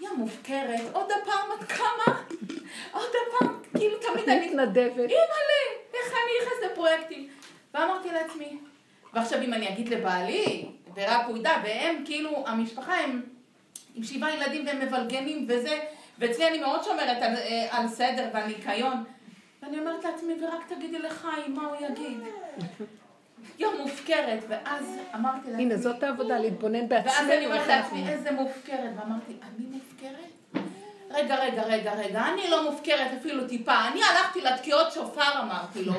יא 0.00 0.08
מופקרת, 0.16 0.80
עוד 0.92 1.10
הפעם 1.10 1.58
את 1.58 1.72
קמה? 1.72 2.22
עוד 2.92 3.10
הפעם, 3.26 3.62
כאילו 3.76 3.98
תמיד 3.98 4.28
אני... 4.28 4.46
מתנדבת. 4.46 4.96
אימא'לה, 4.96 5.62
איך 5.94 6.12
אני 6.12 6.32
נכנסת 6.42 6.72
לפרויקטים? 6.72 7.28
ואמרתי 7.74 8.08
לעצמי, 8.12 8.58
ועכשיו 9.12 9.42
אם 9.42 9.54
אני 9.54 9.68
אגיד 9.68 9.88
לבעלי, 9.88 10.66
ורק 10.94 11.26
הוא 11.26 11.38
ידע, 11.38 11.52
והם 11.64 12.02
כאילו, 12.04 12.44
המשפחה 12.46 12.94
הם 12.94 13.22
עם 13.94 14.04
שבעה 14.04 14.34
ילדים 14.34 14.66
והם 14.66 14.80
מבלגנים 14.80 15.46
וזה, 15.48 15.78
ואצלי 16.18 16.48
אני 16.48 16.58
מאוד 16.58 16.84
שומרת 16.84 17.22
על, 17.22 17.36
אה, 17.36 17.66
על 17.70 17.88
סדר 17.88 18.28
ועל 18.34 18.46
ניקיון. 18.46 19.04
ואני 19.62 19.78
אומרת 19.78 20.04
לעצמי, 20.04 20.32
ורק 20.42 20.72
תגידי 20.72 20.98
לחיים, 20.98 21.54
מה 21.54 21.66
הוא 21.66 21.76
יגיד? 21.86 22.18
יום 23.58 23.74
מופקרת, 23.80 24.44
ואז 24.48 24.96
אמרתי 25.14 25.46
לעצמי... 25.46 25.62
הנה, 25.62 25.76
זאת 25.76 26.02
העבודה, 26.02 26.38
להתבונן 26.38 26.88
בעצמנו. 26.88 27.14
ואז 27.14 27.28
אני 27.28 27.46
אומרת 27.46 27.66
לעצמי, 27.66 28.08
איזה 28.08 28.30
מופקרת, 28.30 28.90
ואמרתי, 28.96 29.32
אני 29.42 29.66
מופקרת? 29.66 30.32
רגע, 31.14 31.36
רגע, 31.36 31.62
רגע, 31.62 31.92
רגע, 31.92 32.22
אני 32.32 32.50
לא 32.50 32.70
מופקרת 32.70 33.10
אפילו 33.20 33.48
טיפה, 33.48 33.88
אני 33.88 34.00
הלכתי 34.04 34.40
לתקיעות 34.40 34.92
שופר, 34.92 35.40
אמרתי 35.42 35.84
לו, 35.84 35.92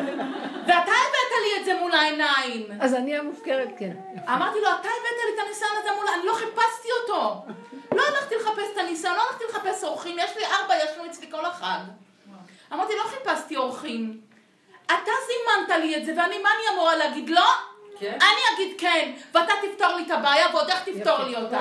ואתה 0.66 0.92
הבאת 0.92 1.32
לי 1.42 1.60
את 1.60 1.64
זה 1.64 1.74
מול 1.80 1.92
העיניים. 1.92 2.66
אז 2.80 2.94
אני 2.94 3.16
המופקרת, 3.16 3.68
כן. 3.78 3.92
אמרתי 4.28 4.58
לו, 4.60 4.68
אתה 4.68 4.88
הבאת 4.88 5.18
לי 5.26 5.34
את 5.34 5.46
הניסיון 5.46 5.70
הזה 5.80 5.88
מול... 5.96 6.06
אני 6.18 6.26
לא 6.26 6.32
חיפשתי 6.32 6.88
אותו. 7.02 7.44
לא 7.94 8.02
הלכתי 8.08 8.34
לחפש 8.34 8.72
את 8.72 8.78
הניסיון, 8.78 9.14
לא 9.14 9.22
הלכתי 9.30 9.44
לחפש 9.50 9.84
אורחים, 9.84 10.16
יש 10.18 10.36
לי 10.36 10.44
ארבע, 10.44 10.74
ישנו 10.76 11.06
אצלי 11.06 11.30
כל 11.30 11.44
החג. 11.44 11.80
אמרתי, 12.72 12.92
לא 12.96 13.02
חיפשתי 13.02 13.56
אורחים. 13.56 14.20
אתה 14.86 15.12
זימנת 15.26 15.80
לי 15.84 15.96
את 15.96 16.06
זה, 16.06 16.12
ואני, 16.16 16.38
מה 16.38 16.48
אני 16.48 16.76
אמורה 16.76 16.96
להגיד? 16.96 17.30
לא? 17.30 17.44
כן. 17.98 18.18
אני 18.20 18.40
אגיד 18.54 18.80
כן, 18.80 19.12
ואתה 19.34 19.52
תפתור 19.62 19.88
לי 19.96 20.02
את 20.06 20.10
הבעיה, 20.10 20.46
ועוד 20.52 20.70
איך 20.70 20.88
תפתור 20.88 21.18
לי 21.18 21.36
אותה. 21.36 21.60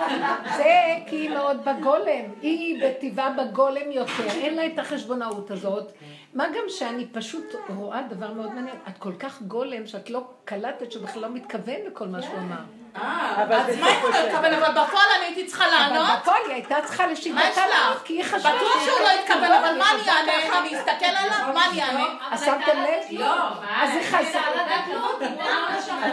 זה 0.56 0.74
כי 1.06 1.16
היא 1.16 1.30
מאוד 1.30 1.64
בגולם. 1.64 2.24
היא 2.42 2.84
בטבעה 2.84 3.30
בגולם 3.30 3.92
יותר. 3.92 4.30
אין 4.30 4.54
לה 4.54 4.66
את 4.66 4.78
החשבונאות 4.78 5.50
הזאת. 5.50 5.92
מה 6.34 6.48
גם 6.48 6.64
שאני 6.68 7.06
פשוט 7.06 7.54
רואה 7.76 8.02
דבר 8.02 8.32
מאוד 8.32 8.54
מעניין. 8.54 8.76
את 8.88 8.98
כל 8.98 9.12
כך 9.18 9.42
גולם 9.42 9.86
שאת 9.86 10.10
לא 10.10 10.24
קלטת 10.44 10.92
שהוא 10.92 11.04
בכלל 11.04 11.22
לא 11.22 11.28
מתכוון 11.28 11.80
לכל 11.86 12.06
מה 12.06 12.22
שהוא 12.22 12.38
אמר. 12.38 12.60
אה, 13.02 13.42
אז 13.42 13.78
מה 13.80 13.88
אם 13.90 14.02
הוא 14.02 14.10
לא 14.10 14.16
התכוון? 14.16 14.52
אבל 14.54 14.70
בפועל 14.70 15.06
אני 15.16 15.24
הייתי 15.24 15.46
צריכה 15.46 15.64
אבל 15.64 15.74
לענות? 15.74 16.18
בפועל 16.22 16.40
היא 16.46 16.54
הייתה 16.54 16.76
צריכה 16.84 17.06
מה 17.06 17.12
לשיטתה 17.12 17.66
לענות, 17.66 17.96
לך? 17.96 18.02
כי 18.04 18.12
היא 18.12 18.24
חשבה 18.24 18.50
בטוח 18.56 18.84
שהוא 18.84 19.00
לא 19.00 19.08
התכוון, 19.20 19.52
אבל 19.52 19.78
מה 19.78 19.90
אני 19.90 20.10
אענה? 20.10 20.58
אני 20.58 20.78
אסתכל 20.78 21.04
עליו? 21.04 21.54
מה 21.54 21.66
אני 21.70 21.82
אענה? 21.82 22.04
אז 22.30 22.44
שמתם 22.44 22.82
לב? 22.82 23.20
לא, 23.20 23.34
אז 23.82 23.90
היא 23.90 24.02
חזרה. 24.02 24.56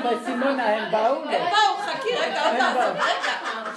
אבל 0.03 0.17
סימונה, 0.25 0.65
הם 0.65 0.91
באו. 0.91 1.15
בואו, 1.23 1.77
חכי 1.85 2.15
רגע, 2.15 2.49
עוד 2.49 2.57
לעשות, 2.57 2.95
רגע. 2.95 3.32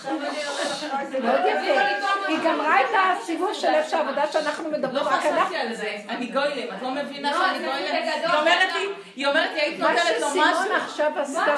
מאוד 1.24 1.40
יפה. 1.46 1.80
היא 2.28 2.38
גמרה 2.44 2.80
את 2.80 2.86
הסיבוב 2.94 3.54
של 3.54 3.66
איפה 3.66 3.90
שהעבודה 3.90 4.26
שאנחנו 4.26 4.70
לא 4.70 4.78
מדברים, 4.78 5.02
רק 5.02 5.26
אנחנו. 5.26 5.40
חשבתי 5.40 5.56
על 5.56 5.74
זה. 5.74 5.96
אני 6.08 6.26
גוילם, 6.26 6.74
את 6.76 6.82
לא 6.82 6.90
מבינה 6.90 7.32
שאני 7.32 7.58
גוילם? 7.58 7.94
היא 7.94 8.38
אומרת 8.38 8.72
לי, 8.72 8.88
היא 9.16 9.26
אומרת 9.26 9.50
לי, 9.54 9.60
היית 9.60 9.80
מה 9.80 9.92
נותנת 9.92 10.20
לו 10.20 10.26
משהו. 10.26 10.40
שסימונה 10.40 10.76
עכשיו 10.76 11.12
עשתה, 11.16 11.56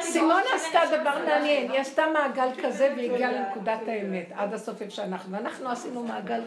סימונה 0.00 0.40
עשתה 0.54 0.80
דבר 1.00 1.18
מעניין, 1.26 1.70
היא 1.70 1.80
עשתה 1.80 2.06
מעגל 2.12 2.48
כזה 2.62 2.94
והגיעה 2.96 3.32
לנקודת 3.32 3.80
האמת, 3.86 4.32
עד 4.34 4.54
הסוף 4.54 4.82
איפה 4.82 4.94
שאנחנו, 4.94 5.32
ואנחנו 5.36 5.70
עשינו 5.70 6.02
מעגל 6.02 6.40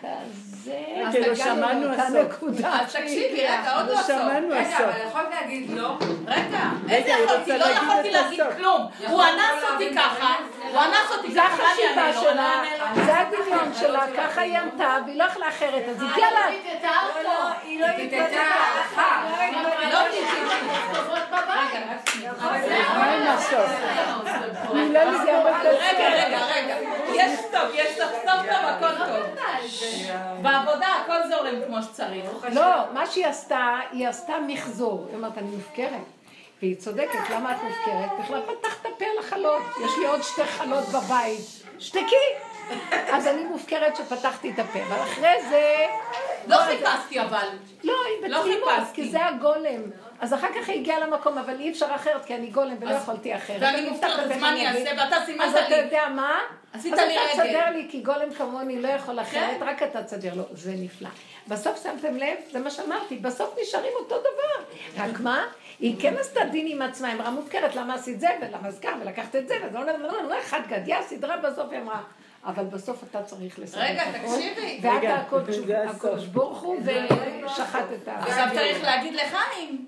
כזה, 0.00 0.84
אז 1.06 1.14
כאילו 1.14 1.36
שמענו 1.36 1.92
הסוף. 1.92 2.52
אז 2.64 2.92
תקשיבי, 2.92 3.42
רגע, 3.42 3.76
עוד 3.76 3.88
לא 3.90 3.96
סוף. 3.96 4.10
רגע, 4.10 4.78
אבל 4.78 5.08
יכולת 5.08 5.28
להגיד 5.30 5.70
לא? 5.70 5.96
רגע, 6.26 6.60
איזה 6.90 7.10
יכולתי? 7.10 7.58
לא 7.58 7.64
יכולתי 7.64 8.10
להגיד 8.10 8.40
כלום. 8.56 8.86
הוא 9.08 9.22
אנס 9.22 9.64
אותי 9.72 9.94
ככה, 9.94 10.34
הוא 10.72 10.80
אנס 10.80 11.16
אותי 11.16 11.32
זה 11.32 11.40
ככה, 11.40 11.62
אני 11.62 11.66
החשיבה 11.66 12.12
לו? 12.12 12.20
שלה. 12.20 12.62
זה 12.94 13.18
הדמיון 13.18 13.74
שלה, 13.80 14.04
ככה 14.16 14.40
היא 14.40 14.58
ענתה, 14.58 14.98
והיא 15.06 15.18
לא 15.18 15.24
יכלה 15.24 15.48
אחרת, 15.48 15.82
אז 15.88 15.96
הגיעה 15.96 16.30
לה... 16.32 16.46
היא 17.62 17.80
לא 17.80 17.86
תתתה 17.86 18.42
הלכה. 18.42 19.24
לא 19.92 19.98
תתתי. 20.08 20.54
מה 22.96 23.04
עם 23.04 23.26
הסוף? 23.28 23.70
לא 24.74 25.00
רגע, 25.80 26.08
רגע, 26.08 26.38
רגע. 26.54 27.03
יש 27.16 27.38
סוף, 27.40 27.74
יש 27.74 27.98
סוף, 27.98 28.10
סוף 28.12 28.42
טוב, 28.46 28.64
הכל 28.64 28.98
טוב. 28.98 29.34
בעבודה 30.42 30.86
הכל 31.04 31.28
זורם 31.28 31.54
כמו 31.66 31.82
שצריך. 31.82 32.26
לא, 32.52 32.92
מה 32.92 33.06
שהיא 33.06 33.26
עשתה, 33.26 33.78
היא 33.92 34.08
עשתה 34.08 34.32
מחזור. 34.46 35.06
היא 35.08 35.16
אומרת, 35.16 35.38
אני 35.38 35.50
מופקרת. 35.56 35.90
והיא 36.62 36.76
צודקת, 36.76 37.30
למה 37.30 37.52
את 37.52 37.56
מופקרת? 37.62 38.10
בכלל 38.24 38.40
פתחת 38.40 38.86
על 39.00 39.18
החלות. 39.20 39.62
יש 39.84 39.90
לי 39.98 40.06
עוד 40.06 40.22
שתי 40.22 40.44
חלות 40.44 40.84
בבית. 40.88 41.40
שתקי! 41.78 42.26
אז 43.12 43.26
אני 43.26 43.44
מופקרת 43.44 43.96
שפתחתי 43.96 44.50
את 44.50 44.58
הפה. 44.58 44.78
אבל 44.88 45.02
אחרי 45.02 45.42
זה... 45.50 45.86
לא 46.46 46.56
חיפשתי 46.56 47.20
אבל. 47.20 47.48
לא, 47.84 47.94
היא 48.22 48.30
לא 48.30 48.42
חיפשתי. 48.42 48.94
כי 48.94 49.08
זה 49.08 49.26
הגולם. 49.26 49.82
אז 50.20 50.34
אחר 50.34 50.46
כך 50.48 50.68
היא 50.68 50.80
הגיעה 50.80 51.00
למקום, 51.00 51.38
אבל 51.38 51.60
אי 51.60 51.70
אפשר 51.70 51.86
אחרת, 51.94 52.24
כי 52.24 52.34
אני 52.34 52.46
גולם 52.46 52.76
ולא 52.80 52.90
יכולתי 52.94 53.36
אחרת. 53.36 53.56
ואני 53.60 53.78
אני 53.78 53.90
מופקרת, 53.90 54.18
אז 54.18 54.40
מה 54.40 54.48
אני 54.48 54.68
אעשה? 54.68 54.90
ואתה 54.98 55.16
סימנת 55.26 55.46
אז 55.48 55.56
אתה 55.56 55.68
לי. 55.68 55.76
יודע 55.76 56.08
מה? 56.08 56.34
עשית 56.74 56.92
אז 56.92 56.98
לי 56.98 57.16
אתה 57.16 57.42
רגל. 57.42 57.42
תסדר 57.44 57.70
לי, 57.70 57.86
כי 57.90 58.00
גולם 58.00 58.34
כמוני 58.38 58.82
לא 58.82 58.88
יכול 58.88 59.20
אחרת, 59.20 59.58
כן. 59.58 59.64
רק 59.66 59.82
אתה 59.82 60.02
תסדר 60.02 60.34
לו. 60.34 60.42
זה 60.52 60.74
נפלא. 60.78 61.08
בסוף 61.48 61.82
שמתם 61.82 62.16
לב? 62.16 62.36
זה 62.52 62.58
מה 62.58 62.70
שאמרתי, 62.70 63.16
בסוף 63.16 63.54
נשארים 63.62 63.92
אותו 64.00 64.16
דבר. 64.20 64.74
רק 65.04 65.20
מה? 65.20 65.44
היא 65.80 65.96
כן 66.00 66.14
עשתה 66.20 66.40
דין 66.44 66.66
עם 66.70 66.82
עצמה, 66.82 67.08
היא 67.08 67.16
אמרה 67.16 67.30
מופקרת, 67.30 67.74
למה 67.74 67.94
עשית 67.94 68.20
זה, 68.20 68.28
ולמה 68.42 68.68
אז 68.68 68.80
כך, 68.80 68.90
ולקחת 69.00 69.36
את 69.36 69.48
זה, 69.48 69.54
וזה 69.66 69.78
לא 69.78 70.22
לא 70.28 70.38
אחד 70.40 70.60
גדיה, 70.68 71.02
סדרה 71.02 71.36
בסוף 71.36 71.66
היא 71.72 71.80
אמרה. 71.80 72.00
אבל 72.46 72.64
בסוף 72.64 73.04
אתה 73.10 73.22
צריך 73.22 73.58
לסדר 73.58 73.80
רגע. 73.82 74.04
תקשיבי. 74.12 74.80
ואתה 74.82 75.14
הקודש 75.90 76.24
ברוך 76.26 76.62
הוא, 76.62 76.76
ושחט 77.46 77.84
את 78.02 78.08
ה... 78.08 78.18
עכשיו 78.18 78.48
צריך 78.54 78.82
להגיד 78.84 79.14
לחיים. 79.14 79.86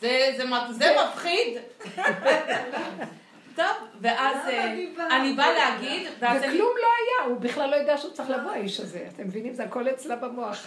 זה- 0.00 0.30
זה 0.36 0.44
מ- 0.44 0.72
זה 0.72 0.96
מפחיד. 1.04 1.58
טוב, 3.54 3.66
ואז 4.00 4.36
אה, 4.48 4.72
אני 5.16 5.32
באה 5.32 5.52
להגיד, 5.52 6.06
ואז 6.18 6.42
אני... 6.42 6.52
וכלום 6.52 6.72
לא 6.82 6.88
היה, 6.98 7.30
הוא 7.30 7.40
בכלל 7.40 7.70
לא 7.70 7.76
יודע 7.76 7.98
שהוא 7.98 8.12
צריך 8.12 8.30
לבוא, 8.30 8.50
האיש 8.50 8.80
הזה. 8.80 9.06
אתם 9.14 9.24
מבינים? 9.24 9.54
זה 9.54 9.64
הכל 9.64 9.88
אצלה 9.88 10.16
במוח. 10.16 10.66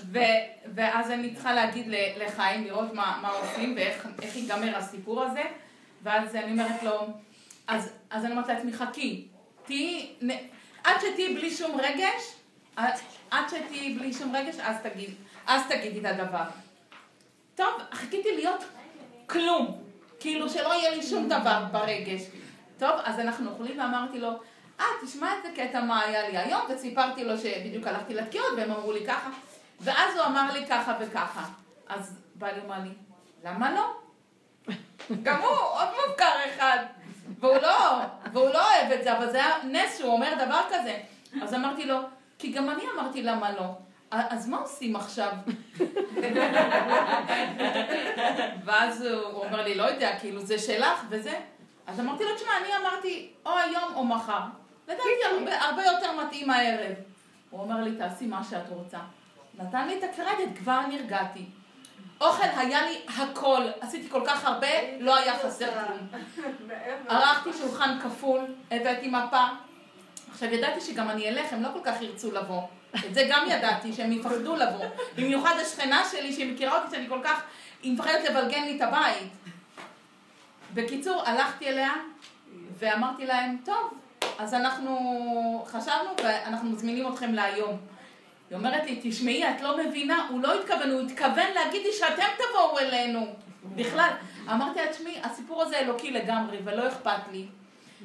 ואז 0.76 1.11
אני 1.11 1.34
צריכה 1.34 1.53
להגיד 1.53 1.85
לחיים, 2.18 2.64
לראות 2.64 2.93
מה, 2.93 3.30
עושים 3.41 3.76
ואיך 3.76 4.07
איך 4.22 4.35
ייגמר 4.35 4.77
הסיפור 4.77 5.23
הזה. 5.23 5.43
ואז 6.03 6.35
אני 6.35 6.51
אומרת 6.51 6.84
לו, 6.84 7.07
אז, 7.68 7.93
אני 8.11 8.31
אומרת 8.31 8.47
לעצמי, 8.47 8.73
חכי, 8.73 9.27
תהיי, 9.65 10.14
עד 10.84 10.95
שתהיי 11.01 11.34
בלי 11.34 11.51
שום 11.51 11.80
רגש, 11.80 12.34
עד, 12.76 12.93
עד 13.31 13.49
שתהיי 13.49 13.93
בלי 13.93 14.14
שום 14.14 14.35
רגש, 14.35 14.55
אז, 14.59 14.76
תגיד, 14.84 15.09
אז 15.47 15.61
תגידי 15.69 15.99
את 15.99 16.05
הדבר. 16.05 16.43
טוב, 17.55 17.73
חיכיתי 17.91 18.35
להיות 18.35 18.64
כלום, 19.26 19.81
כאילו 20.19 20.49
שלא 20.49 20.73
יהיה 20.73 20.95
לי 20.95 21.03
שום 21.03 21.30
דבר 21.30 21.64
ברגש. 21.72 22.22
טוב, 22.80 22.91
אז 23.04 23.20
אנחנו 23.20 23.52
אוכלים 23.52 23.80
ואמרתי 23.80 24.20
לו, 24.20 24.30
אה, 24.80 24.86
תשמע 25.06 25.34
איזה 25.34 25.49
קטע 25.56 25.82
מה 25.82 26.02
היה 26.02 26.30
לי 26.30 26.38
היום, 26.38 26.62
וסיפרתי 26.70 27.24
לו 27.24 27.38
שבדיוק 27.38 27.88
הלכתי 27.88 28.14
לתקיעות 28.14 28.54
והם 28.58 28.72
אמרו 28.72 28.91
לי 28.91 29.06
ככה, 29.06 29.30
ואז 29.82 30.16
הוא 30.16 30.26
אמר 30.26 30.54
לי 30.54 30.66
ככה 30.70 30.98
וככה. 30.99 31.45
אז 31.90 32.22
בעלי 32.36 32.62
אמר 32.66 32.80
לי, 32.84 32.90
למה 33.44 33.72
לא? 33.72 33.94
גם 35.24 35.40
הוא, 35.40 35.49
עוד 35.49 35.88
מופקר 36.08 36.32
אחד. 36.49 36.78
והוא 37.40 37.58
לא, 37.58 37.99
והוא 38.34 38.49
לא 38.49 38.74
אוהב 38.74 38.91
את 38.91 39.04
זה, 39.04 39.18
אבל 39.18 39.32
זה 39.32 39.38
היה 39.38 39.56
נס 39.64 39.98
שהוא 39.98 40.14
אומר 40.14 40.34
דבר 40.45 40.62
כזה. 40.70 40.98
אז 41.41 41.54
אמרתי 41.54 41.86
לו, 41.86 41.98
כי 42.40 42.52
גם 42.52 42.70
אני 42.70 42.84
אמרתי 42.95 43.24
למה 43.24 43.52
לא. 43.52 43.66
אז 44.12 44.48
מה 44.48 44.58
עושים 44.58 44.95
עכשיו? 44.95 45.32
ואז 48.66 49.02
הוא 49.02 49.45
אומר 49.45 49.64
לי, 49.64 49.76
לא 49.76 49.84
יודע, 49.84 50.20
כאילו 50.20 50.41
זה 50.41 50.60
שלך 50.60 51.04
וזה. 51.10 51.40
אז 51.88 51.99
אמרתי 51.99 52.23
לו, 52.23 52.35
תשמע, 52.35 52.57
אני 52.57 52.69
אמרתי 52.77 53.30
או 53.45 53.57
היום 53.57 53.95
או 53.95 54.05
מחר. 54.05 54.39
לדעתי 54.88 55.09
הרבה, 55.31 55.61
הרבה 55.61 55.84
יותר 55.84 56.11
מתאים 56.11 56.49
הערב. 56.49 56.95
הוא 57.49 57.61
אומר 57.61 57.81
לי, 57.81 57.95
תעשי 57.95 58.26
מה 58.26 58.43
שאת 58.43 58.69
רוצה. 58.69 58.97
נתן 59.57 59.88
לי 59.88 59.97
את 59.97 60.03
הקרדיט, 60.03 60.57
כבר 60.57 60.81
נרגעתי. 60.88 61.45
אוכל 62.22 62.47
היה 62.57 62.81
לי 62.81 63.01
הכל, 63.18 63.64
עשיתי 63.81 64.09
כל 64.09 64.22
כך 64.26 64.45
הרבה, 64.45 64.68
לא 64.99 65.15
היה 65.15 65.39
חסר 65.39 65.68
כלום. 65.72 66.22
ערכתי 67.07 67.49
שולחן 67.53 67.99
כפול, 67.99 68.41
הבאתי 68.72 69.07
מפה. 69.07 69.45
עכשיו 70.31 70.53
ידעתי 70.53 70.81
שגם 70.81 71.09
אני 71.09 71.30
אלך, 71.30 71.53
הם 71.53 71.64
לא 71.64 71.69
כל 71.73 71.80
כך 71.84 72.01
ירצו 72.01 72.31
לבוא. 72.31 72.61
את 72.95 73.14
זה 73.14 73.27
גם 73.30 73.45
ידעתי, 73.49 73.93
שהם 73.93 74.11
יפחדו 74.11 74.55
לבוא. 74.55 74.85
במיוחד 75.18 75.55
השכנה 75.61 76.03
שלי, 76.11 76.34
שהיא 76.34 76.53
מכירה 76.53 76.84
אותי, 76.84 76.95
שאני 76.95 77.09
כל 77.09 77.19
כך, 77.23 77.43
היא 77.84 77.93
מפחדת 77.93 78.30
לבלגן 78.30 78.64
לי 78.64 78.77
את 78.77 78.81
הבית. 78.81 79.31
בקיצור, 80.73 81.23
הלכתי 81.26 81.68
אליה, 81.68 81.94
ואמרתי 82.80 83.26
להם, 83.26 83.57
טוב, 83.65 83.94
אז 84.39 84.53
אנחנו 84.53 84.95
חשבנו, 85.68 86.10
ואנחנו 86.23 86.69
מזמינים 86.69 87.14
אתכם 87.14 87.34
להיום. 87.34 87.77
היא 88.49 88.57
אומרת 88.57 88.84
לי, 88.85 88.99
תשמעי, 89.03 89.49
את 89.49 89.61
לא 89.61 89.77
מבינה, 89.77 90.27
הוא 90.30 90.41
לא 90.41 90.60
התכוון, 90.60 90.91
הוא 90.91 91.02
התכוון 91.02 91.52
להגיד 91.56 91.81
לי 91.84 91.91
שאתם 91.91 92.27
תבואו 92.38 92.80
אלינו. 92.80 93.27
בכלל. 93.76 94.10
אמרתי 94.52 94.80
לה, 94.80 94.91
תשמעי, 94.94 95.19
הסיפור 95.23 95.61
הזה 95.61 95.80
אלוקי 95.80 96.11
לגמרי, 96.11 96.57
ולא 96.64 96.88
אכפת 96.88 97.31
לי. 97.31 97.45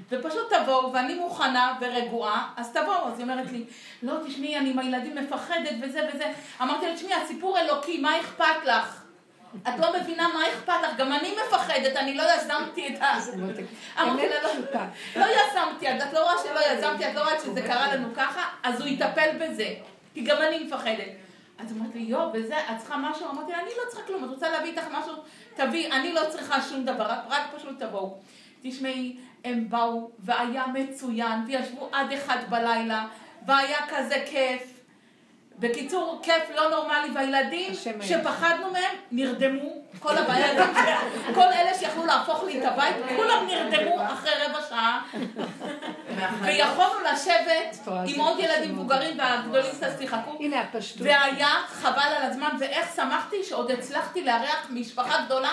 ופשוט 0.09 0.53
תבואו, 0.53 0.93
ואני 0.93 1.15
מוכנה 1.15 1.79
ורגועה, 1.81 2.53
אז 2.57 2.73
תבואו. 2.73 3.09
אז 3.09 3.19
היא 3.19 3.23
אומרת 3.23 3.51
לי, 3.51 3.65
לא, 4.03 4.15
תשמעי, 4.27 4.59
אני 4.59 4.71
עם 4.71 4.79
הילדים 4.79 5.15
מפחדת 5.15 5.75
וזה 5.83 6.09
וזה. 6.15 6.33
אמרתי 6.63 6.87
לה, 6.87 6.95
תשמעי, 6.95 7.15
הסיפור 7.15 7.59
אלוקי, 7.59 7.99
מה 7.99 8.21
אכפת 8.21 8.65
לך? 8.65 9.02
את 9.69 9.79
לא 9.79 10.01
מבינה 10.01 10.29
מה 10.29 10.49
אכפת 10.49 10.73
לך, 10.83 10.97
גם 10.97 11.13
אני 11.13 11.35
מפחדת, 11.47 11.97
אני 11.97 12.15
לא 12.15 12.23
יזמתי 12.37 12.89
את 12.89 13.03
ה... 13.03 13.19
אמרתי 14.03 14.29
לה, 14.29 14.35
לא, 14.43 14.51
לא 15.17 15.27
יזמתי, 15.27 15.91
את 15.91 16.13
לא 16.13 16.23
רואה 16.23 16.35
שלא 16.43 16.61
יזמתי, 16.73 17.11
את 17.11 17.15
לא 17.15 17.21
רואה 17.21 17.41
שזה 17.41 17.63
קרה 17.63 17.95
לנו 17.95 18.09
ככה, 18.15 18.43
אז 18.63 18.81
הוא 18.81 18.89
יטפל 18.89 19.31
בזה. 19.41 19.75
כי 20.15 20.21
גם 20.21 20.37
אני 20.43 20.65
מפחדת. 20.65 21.09
אז 21.59 21.73
אמרתי 21.73 21.99
לי, 21.99 22.05
יואו, 22.05 22.31
וזה, 22.33 22.59
את 22.59 22.79
צריכה 22.79 22.97
משהו? 22.97 23.31
אמרתי 23.31 23.53
לה, 23.53 23.59
אני 23.59 23.71
לא 23.85 23.91
צריכה 23.91 24.07
כלום, 24.07 24.25
את 24.25 24.29
רוצה 24.29 24.51
להביא 24.51 24.71
איתך 24.71 24.85
משהו? 24.93 25.15
תביאי, 25.55 25.93
אני 25.93 26.13
לא 26.13 26.21
צריכה 26.31 26.63
שום 26.63 26.85
דבר, 26.85 27.11
רק 27.29 27.43
פשוט 27.57 27.83
תבואו. 27.83 28.19
תשמעי, 28.63 29.17
הם 29.45 29.69
באו, 29.69 30.11
והיה 30.19 30.67
מצוין, 30.67 31.45
וישבו 31.47 31.89
עד 31.93 32.13
אחד 32.13 32.39
בלילה, 32.49 33.07
והיה 33.47 33.79
כזה 33.89 34.25
כיף. 34.27 34.72
בקיצור, 35.59 36.21
כיף 36.23 36.43
לא 36.55 36.71
נורמלי, 36.71 37.09
והילדים 37.15 37.75
שפחדנו 38.03 38.71
מהם 38.73 38.97
נרדמו, 39.11 39.83
כל 39.99 40.19
הבעיה, 40.19 40.67
כל 41.35 41.41
אלה 41.41 41.75
שיכלו 41.79 42.07
להפוך 42.07 42.45
לי 42.45 42.61
את 42.61 42.65
הבית, 42.65 42.97
כולם 43.17 43.47
נרדמו 43.47 44.03
אחרי 44.07 44.31
רבע 44.47 44.59
שעה, 44.69 45.03
ויכולנו 46.43 46.95
לשבת 47.13 47.89
עם 48.07 48.21
עוד 48.21 48.39
ילדים 48.39 48.73
מבוגרים 48.73 49.19
והגדולים 49.19 49.71
קצת 49.73 49.99
שיחקו, 49.99 50.39
והיה 50.99 51.55
חבל 51.69 52.13
על 52.17 52.31
הזמן, 52.31 52.57
ואיך 52.61 52.97
שמחתי 52.97 53.45
שעוד 53.45 53.71
הצלחתי 53.71 54.25
לארח 54.25 54.67
משפחה 54.71 55.23
גדולה 55.25 55.53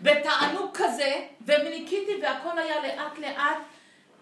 בתענוג 0.00 0.70
כזה, 0.74 1.14
וניקיתי 1.46 2.12
והכל 2.22 2.58
היה 2.58 2.76
לאט 2.82 3.18
לאט. 3.18 3.56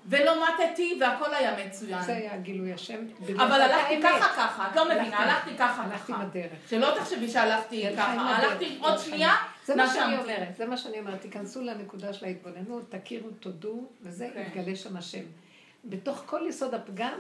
ולא 0.07 0.45
מתתי, 0.45 0.99
והכל 1.01 1.35
היה 1.35 1.67
מצוין. 1.67 2.03
זה 2.03 2.17
היה 2.17 2.37
גילוי 2.37 2.73
השם. 2.73 3.05
אבל 3.37 3.61
הלכתי 3.61 4.03
ככה 4.03 4.29
ככה, 4.37 4.69
את 4.71 4.77
לא 4.77 4.85
מבינה, 4.85 5.19
הלכתי 5.19 5.51
ככה 5.59 5.73
ככה. 5.73 5.85
הלכתי 5.85 6.13
בדרך. 6.13 6.53
שלא 6.69 6.95
תחשבי 6.99 7.29
שהלכתי 7.29 7.87
ככה, 7.97 8.13
הלכתי 8.13 8.79
עוד 8.81 8.99
שנייה, 8.99 9.35
זה 9.65 9.77
מה 9.77 9.89
שאני 9.89 10.19
אומרת, 10.19 10.57
זה 10.57 10.67
מה 10.67 10.77
שאני 10.77 10.99
אומרת, 10.99 11.21
תיכנסו 11.21 11.63
לנקודה 11.63 12.13
של 12.13 12.25
ההתבוננות, 12.25 12.91
תכירו, 12.91 13.31
תודו, 13.31 13.85
וזה 14.03 14.29
כן. 14.35 14.45
יתגלה 14.47 14.77
שם 14.77 14.97
השם. 14.97 15.23
בתוך 15.85 16.23
כל 16.27 16.41
יסוד 16.49 16.75
הפגם, 16.75 17.19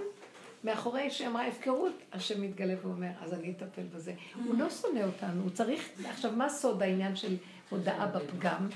מאחורי 0.64 1.10
שאמרה 1.10 1.46
הפקרות, 1.46 1.92
השם 2.12 2.42
מתגלה 2.42 2.74
ואומר, 2.82 3.10
אז 3.20 3.34
אני 3.34 3.52
אטפל 3.56 3.82
בזה. 3.82 4.12
הוא 4.44 4.58
לא 4.58 4.70
שונא 4.70 5.00
אותנו, 5.00 5.42
הוא 5.42 5.50
צריך, 5.50 5.88
עכשיו 6.08 6.32
מה 6.32 6.48
סוד 6.48 6.82
העניין 6.82 7.16
של 7.16 7.36
הודאה 7.70 8.06
בפגם? 8.06 8.68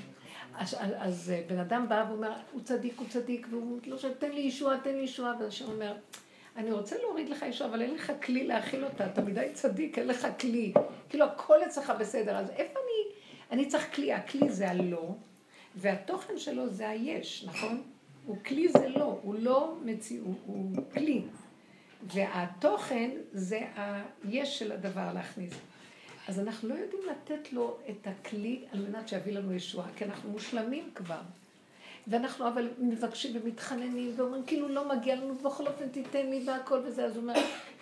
אז, 0.57 0.75
אז 0.97 1.33
אה, 1.35 1.41
בן 1.47 1.59
אדם 1.59 1.89
בא 1.89 2.05
ואומר, 2.09 2.33
הוא 2.51 2.61
צדיק, 2.61 2.93
הוא 2.99 3.07
צדיק, 3.09 3.47
והוא 3.49 3.79
לא 3.85 3.97
שואל, 3.97 4.13
תן 4.13 4.31
לי 4.31 4.41
ישועה, 4.41 4.79
תן 4.79 4.95
לי 4.95 5.03
ישועה, 5.03 5.33
והשם 5.39 5.65
אומר, 5.65 5.95
אני 6.55 6.71
רוצה 6.71 6.95
להוריד 6.97 7.29
לך 7.29 7.41
ישועה, 7.41 7.69
אבל 7.69 7.81
אין 7.81 7.93
לך 7.93 8.11
כלי 8.25 8.47
להכיל 8.47 8.85
אותה, 8.85 9.05
אתה 9.05 9.21
מדי 9.21 9.49
צדיק, 9.53 9.99
אין 9.99 10.07
לך 10.07 10.27
כלי. 10.39 10.73
כאילו, 11.09 11.25
הכל 11.25 11.63
אצלך 11.67 11.93
בסדר, 11.99 12.37
אז 12.37 12.49
איפה 12.49 12.79
אני, 12.79 13.13
אני 13.51 13.65
צריך 13.67 13.95
כלי, 13.95 14.13
הכלי 14.13 14.49
זה 14.49 14.69
הלא, 14.69 15.15
והתוכן 15.75 16.37
שלו 16.37 16.69
זה 16.69 16.89
היש, 16.89 17.45
נכון? 17.47 17.81
הוא 18.25 18.37
כלי 18.43 18.67
זה 18.67 18.89
לא, 18.89 19.19
הוא 19.21 19.35
לא 19.39 19.75
מציאות, 19.85 20.37
הוא 20.45 20.71
כלי. 20.93 21.21
והתוכן 22.03 23.09
זה 23.31 23.59
היש 23.75 24.59
של 24.59 24.71
הדבר 24.71 25.13
להכניס. 25.13 25.53
אז 26.27 26.39
אנחנו 26.39 26.69
לא 26.69 26.73
יודעים 26.73 27.01
לתת 27.11 27.53
לו 27.53 27.77
את 27.89 28.07
הכלי 28.07 28.65
על 28.71 28.79
מנת 28.79 29.07
שיביא 29.07 29.33
לנו 29.33 29.53
ישועה, 29.53 29.87
כי 29.95 30.05
אנחנו 30.05 30.29
מושלמים 30.29 30.89
כבר. 30.95 31.21
ואנחנו 32.07 32.47
אבל 32.47 32.69
מבקשים 32.79 33.41
ומתחננים 33.41 34.13
ואומרים, 34.15 34.43
כאילו 34.45 34.69
לא 34.69 34.89
מגיע 34.89 35.15
לנו, 35.15 35.35
בכל 35.35 35.67
אופן 35.67 35.89
תיתן 35.89 36.27
לי 36.27 36.43
והכל 36.47 36.79
וזה. 36.85 37.05
אז 37.05 37.15
הוא 37.15 37.21
אומר, 37.21 37.33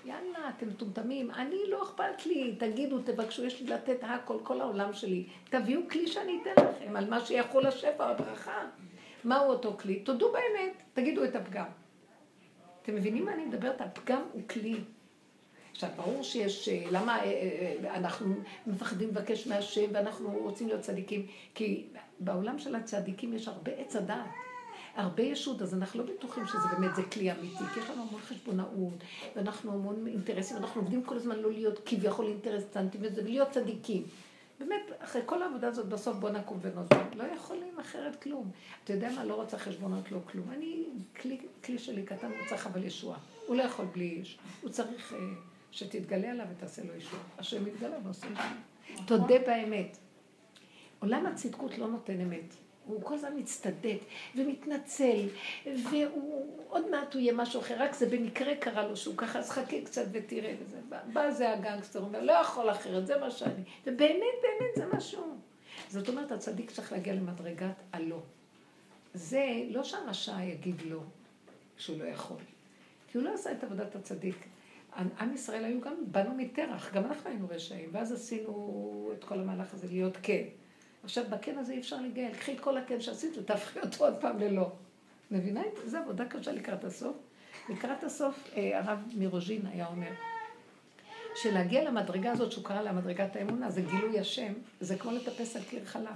יאללה, 0.05 0.49
אתם 0.57 0.67
מטומטמים, 0.67 1.31
אני 1.31 1.57
לא 1.69 1.83
אכפת 1.83 2.25
לי, 2.25 2.55
תגידו, 2.59 2.99
תבקשו, 2.99 3.43
יש 3.43 3.61
לי 3.61 3.67
לתת 3.67 3.97
הכל, 4.01 4.37
כל 4.43 4.61
העולם 4.61 4.93
שלי. 4.93 5.25
תביאו 5.49 5.81
כלי 5.89 6.07
שאני 6.07 6.39
אתן 6.41 6.63
לכם, 6.63 6.95
על 6.95 7.09
מה 7.09 7.25
שיכול 7.25 7.65
השפע, 7.65 8.09
הברכה. 8.09 8.67
מהו 9.23 9.49
אותו 9.49 9.75
כלי? 9.79 9.99
תודו 9.99 10.31
באמת, 10.31 10.73
תגידו 10.93 11.23
את 11.23 11.35
הפגם. 11.35 11.65
אתם 12.81 12.95
מבינים 12.95 13.25
מה 13.25 13.33
אני 13.33 13.45
מדברת? 13.45 13.81
הפגם 13.81 14.21
הוא 14.33 14.41
כלי. 14.49 14.75
עכשיו, 15.75 15.89
ברור 15.95 16.23
שיש, 16.23 16.69
אה, 16.69 16.83
למה 16.91 17.19
אה, 17.19 17.23
אה, 17.23 17.95
אנחנו 17.95 18.35
מפחדים 18.67 19.09
לבקש 19.09 19.47
מהשם 19.47 19.85
ואנחנו 19.93 20.29
רוצים 20.43 20.67
להיות 20.67 20.81
צדיקים? 20.81 21.27
כי 21.55 21.87
בעולם 22.19 22.59
של 22.59 22.75
הצדיקים 22.75 23.33
יש 23.33 23.47
הרבה 23.47 23.71
עץ 23.71 23.95
הדעת. 23.95 24.25
הרבה 24.95 25.23
ישות, 25.23 25.61
אז 25.61 25.73
אנחנו 25.73 26.03
לא 26.03 26.13
בטוחים 26.13 26.47
שזה 26.47 26.67
באמת 26.77 26.95
זה 26.95 27.03
כלי 27.03 27.31
אמיתי, 27.31 27.63
כי 27.73 27.79
יש 27.79 27.89
לנו 27.89 28.01
המון 28.01 28.21
חשבונאות, 28.21 28.93
ואנחנו 29.35 29.71
המון 29.73 30.07
אינטרסים, 30.07 30.57
אנחנו 30.57 30.81
עובדים 30.81 31.03
כל 31.03 31.15
הזמן 31.15 31.39
לא 31.39 31.51
להיות 31.51 31.79
כביכול 31.85 32.27
אינטרסנטים 32.27 33.01
וזה, 33.03 33.21
ולהיות 33.21 33.49
צדיקים. 33.51 34.03
באמת, 34.59 34.81
אחרי 34.99 35.21
כל 35.25 35.43
העבודה 35.43 35.67
הזאת, 35.67 35.85
בסוף 35.85 36.17
בוא 36.17 36.29
נקום 36.29 36.59
ונודה. 36.61 37.03
לא 37.15 37.23
יכולים 37.23 37.79
אחרת 37.79 38.23
כלום. 38.23 38.51
אתה 38.83 38.93
יודע 38.93 39.11
מה? 39.15 39.23
לא 39.23 39.35
רוצה 39.35 39.57
חשבונות, 39.57 40.11
לא 40.11 40.19
כלום. 40.31 40.51
אני, 40.51 40.83
כלי, 41.21 41.37
כלי 41.63 41.77
שלי 41.77 42.03
קטן, 42.03 42.27
הוא 42.27 42.47
צריך 42.49 42.67
אבל 42.67 42.83
ישועה. 42.83 43.17
הוא 43.47 43.55
לא 43.55 43.63
יכול 43.63 43.85
בלי 43.93 44.09
איש. 44.09 44.37
הוא 44.61 44.69
צריך... 44.69 45.15
שתתגלה 45.75 46.31
עליו 46.31 46.45
ותעשה 46.51 46.83
לו 46.83 46.93
אישור. 46.93 47.19
השם 47.37 47.65
מתגלה 47.65 47.97
ועושה 48.03 48.27
אישור. 48.27 49.05
תודה 49.05 49.39
באמת. 49.39 49.97
עולם 50.99 51.25
הצדקות 51.25 51.77
לא 51.77 51.87
נותן 51.87 52.21
אמת. 52.21 52.53
הוא 52.85 53.01
כל 53.03 53.13
הזמן 53.13 53.39
מצטדק 53.39 53.97
ומתנצל, 54.35 55.27
והוא 55.65 56.65
עוד 56.67 56.89
מעט 56.89 57.13
הוא 57.13 57.21
יהיה 57.21 57.33
משהו 57.33 57.61
אחר, 57.61 57.75
רק 57.79 57.93
זה 57.93 58.09
במקרה 58.09 58.55
קרה 58.55 58.87
לו 58.87 58.97
שהוא 58.97 59.17
ככה, 59.17 59.39
אז 59.39 59.49
חכה 59.49 59.81
קצת 59.85 60.05
ותראה 60.11 60.55
וזה. 60.59 60.77
בא 61.13 61.31
זה 61.31 61.53
הגנגסטר, 61.53 62.01
אומר, 62.01 62.21
לא 62.21 62.31
יכול 62.31 62.71
אחרת, 62.71 63.07
זה 63.07 63.17
מה 63.17 63.31
שאני. 63.31 63.63
ובאמת, 63.85 64.35
באמת 64.41 64.75
זה 64.75 64.97
משהו. 64.97 65.37
זאת 65.89 66.09
אומרת, 66.09 66.31
הצדיק 66.31 66.71
צריך 66.71 66.91
להגיע 66.91 67.13
למדרגת 67.13 67.75
הלא. 67.93 68.21
זה 69.13 69.45
לא 69.69 69.83
שהרשע 69.83 70.43
יגיד 70.43 70.81
לא, 70.81 70.99
שהוא 71.77 71.99
לא 71.99 72.03
יכול. 72.03 72.37
כי 73.11 73.17
הוא 73.17 73.25
לא 73.25 73.33
עשה 73.33 73.51
את 73.51 73.63
עבודת 73.63 73.95
הצדיק. 73.95 74.47
עם 74.95 75.33
ישראל 75.33 75.65
היו 75.65 75.81
גם, 75.81 75.93
באנו 76.07 76.35
מטרח, 76.37 76.93
גם 76.93 77.05
אנחנו 77.05 77.29
היינו 77.29 77.47
רשעים, 77.49 77.89
ואז 77.91 78.11
עשינו 78.11 79.11
את 79.17 79.23
כל 79.23 79.39
המהלך 79.39 79.73
הזה 79.73 79.87
להיות 79.87 80.17
כן. 80.23 80.43
עכשיו, 81.03 81.23
בכן 81.29 81.57
הזה 81.57 81.73
אי 81.73 81.79
אפשר 81.79 82.01
להיגאל, 82.01 82.33
קחי 82.33 82.53
את 82.53 82.59
כל 82.59 82.77
הכן 82.77 83.01
שעשית 83.01 83.37
ותהפכי 83.37 83.79
אותו 83.79 84.05
עוד 84.05 84.15
פעם 84.21 84.39
ללא. 84.39 84.71
מבינה? 85.31 85.61
זו 85.85 85.97
עבודה 85.97 86.25
קשה 86.25 86.51
לקראת 86.51 86.83
הסוף. 86.83 87.15
לקראת 87.69 88.03
הסוף, 88.03 88.49
אה, 88.57 88.79
הרב 88.79 88.99
מרוז'ין 89.17 89.65
היה 89.65 89.87
אומר, 89.87 90.11
שלהגיע 91.35 91.83
למדרגה 91.83 92.31
הזאת, 92.31 92.51
שהוא 92.51 92.63
קרא 92.63 92.81
לה 92.81 92.93
מדרגת 92.93 93.35
האמונה, 93.35 93.69
זה 93.69 93.81
גילוי 93.81 94.19
השם, 94.19 94.53
זה 94.79 94.97
כמו 94.97 95.11
לטפס 95.11 95.55
על 95.55 95.63
קיר 95.63 95.85
חלק. 95.85 96.09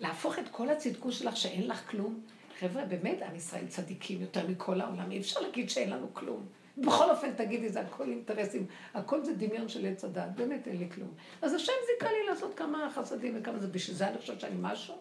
להפוך 0.00 0.38
את 0.38 0.48
כל 0.50 0.70
הצדקות 0.70 1.12
שלך 1.12 1.36
שאין 1.36 1.68
לך 1.68 1.90
כלום. 1.90 2.20
חבר'ה, 2.60 2.84
באמת, 2.84 3.22
עם 3.22 3.36
ישראל 3.36 3.66
צדיקים 3.66 4.20
יותר 4.20 4.46
מכל 4.48 4.80
העולם, 4.80 5.10
אי 5.10 5.18
אפשר 5.18 5.40
להגיד 5.40 5.70
שאין 5.70 5.90
לנו 5.90 6.14
כלום. 6.14 6.46
בכל 6.78 7.10
אופן, 7.10 7.32
תגידי, 7.32 7.68
זה 7.68 7.80
הכל 7.80 8.08
אינטרסים, 8.08 8.66
הכל 8.94 9.24
זה 9.24 9.34
דמיון 9.34 9.68
של 9.68 9.86
עץ 9.86 10.04
הדת, 10.04 10.28
באמת 10.36 10.68
אין 10.68 10.76
לי 10.76 10.90
כלום. 10.90 11.10
אז 11.42 11.54
השם 11.54 11.72
זיכה 11.86 12.12
לי 12.12 12.26
לעשות 12.28 12.54
כמה 12.54 12.90
חסדים 12.94 13.34
וכמה 13.40 13.58
זה, 13.58 13.68
בשביל 13.68 13.96
זה 13.96 14.08
אני 14.08 14.18
חושבת 14.18 14.40
שאני 14.40 14.56
משהו? 14.60 14.94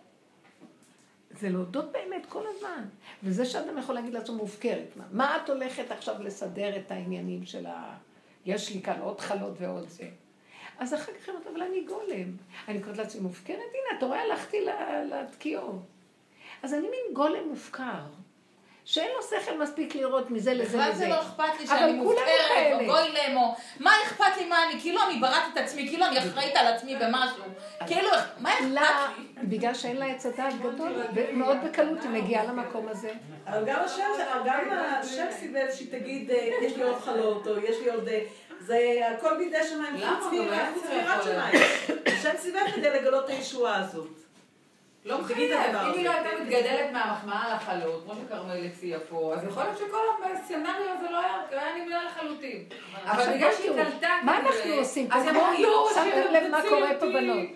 זה 1.40 1.50
להודות 1.50 1.92
באמת 1.92 2.26
כל 2.26 2.44
הזמן. 2.48 2.86
וזה 3.24 3.46
שאדם 3.46 3.78
יכול 3.78 3.96
להגיד 3.96 4.14
לעצמו 4.14 4.36
מופקרת. 4.36 4.88
מה, 4.96 5.04
מה 5.12 5.38
את 5.44 5.50
הולכת 5.50 5.92
עכשיו 5.92 6.24
לסדר 6.24 6.78
את 6.78 6.92
העניינים 6.92 7.46
של 7.46 7.66
ה... 7.66 7.98
יש 8.46 8.76
לי 8.76 8.82
כאן 8.82 9.00
עוד 9.00 9.22
חלות 9.22 9.54
ועוד 9.60 9.90
זה. 9.90 10.10
אז 10.80 10.94
אחר 10.94 11.12
כך 11.14 11.28
היא 11.28 11.36
אומרת, 11.36 11.48
אבל 11.48 11.62
אני 11.62 11.84
גולם. 11.84 12.38
אני 12.68 12.82
קוראת 12.82 12.98
לעצמי 12.98 13.22
מופקרת, 13.22 13.58
הנה, 13.58 13.98
אתה 13.98 14.06
רואה, 14.06 14.22
הלכתי 14.22 14.58
לתקיעות. 15.12 15.82
אז 16.64 16.74
אני 16.74 16.82
מין 16.82 17.14
גולם 17.14 17.50
מופקר. 17.50 18.04
שאין 18.86 19.12
לו 19.16 19.24
שכל 19.24 19.58
מספיק 19.58 19.96
לראות 19.96 20.32
מזה 20.32 20.54
לזה 20.54 20.78
בכלל 20.78 20.90
לזה. 20.90 20.98
זה 20.98 21.08
לא 21.08 21.22
אכפת 21.22 21.60
לי 21.60 21.66
אבל 21.66 21.78
שאני 21.78 21.94
מופקרת. 21.94 22.28
או 22.72 22.86
גוי 22.86 23.10
למו. 23.30 23.56
מה 23.80 23.92
אכפת 24.04 24.38
לי 24.38 24.46
מה 24.46 24.64
אני? 24.66 24.82
כאילו 24.82 25.00
אני 25.08 25.20
בראתי 25.20 25.48
את 25.54 25.58
עצמי, 25.58 25.88
כאילו 25.88 26.06
אני 26.06 26.20
אחראית 26.20 26.56
על 26.56 26.68
עצמי 26.68 26.96
במשהו. 26.96 27.44
כאילו, 27.88 28.10
מה 28.40 28.54
אכפת 28.54 29.18
לי? 29.18 29.44
בגלל 29.44 29.74
שאין 29.74 29.98
לה 29.98 30.06
עץ 30.06 30.26
הדעת 30.26 30.62
גדול, 30.62 30.94
ומאוד 31.14 31.58
בקלות 31.64 32.04
היא 32.04 32.10
מגיעה 32.10 32.44
למקום 32.46 32.88
הזה. 32.88 33.12
אבל 33.48 33.64
גם 33.66 33.80
השם, 33.84 35.26
סיבב 35.32 35.68
שהיא 35.74 35.92
תגיד, 35.92 36.32
אה, 36.32 36.50
יש 36.62 36.78
לי 36.78 36.84
עוד 36.84 37.00
חלות, 37.00 37.48
או 37.48 37.58
יש 37.58 37.80
לי 37.80 37.90
עוד... 37.90 38.08
אה, 38.08 38.20
זה 38.60 39.00
הכל 39.18 39.38
בידי 39.38 39.64
שמיים, 39.70 39.96
למה? 39.96 40.20
חוץ 40.22 40.34
מיראת 40.90 41.24
שמיים. 41.24 41.56
השם 42.06 42.38
סיבב 42.38 42.72
כדי 42.76 42.90
לגלות 42.90 43.26
את 43.26 43.30
הישועה 43.30 43.76
הזאת. 43.76 44.23
לא 45.06 45.22
מחייב, 45.22 45.52
אם 45.52 45.94
היא. 45.96 46.06
לא 46.06 46.12
הייתה 46.12 46.30
מתגדלת 46.42 46.92
מהמחמאה 46.92 47.46
על 47.46 47.52
החלות, 47.52 48.04
כמו 48.04 48.14
שכרמל 48.16 48.66
הציעה 48.66 49.00
פה, 49.10 49.34
אז 49.36 49.44
יכול 49.44 49.64
להיות 49.64 49.78
שכל 49.78 49.98
הסצנריו 50.34 50.98
הזה 50.98 51.10
לא 51.12 51.20
היה 51.20 51.34
היה 51.52 51.84
נמנע 51.84 52.06
לחלוטין. 52.06 52.64
אבל 53.06 53.34
בגלל 53.36 53.52
שהיא 53.58 53.72
קלטה, 53.72 54.10
מה 54.24 54.40
אנחנו 54.40 54.74
עושים 54.74 55.08
פה? 55.08 55.16
לא, 55.60 55.90
שמתם 55.96 56.34
לב 56.34 56.52
מה 56.52 56.62
קורה 56.70 56.90
פה. 57.00 57.06
בנות? 57.06 57.48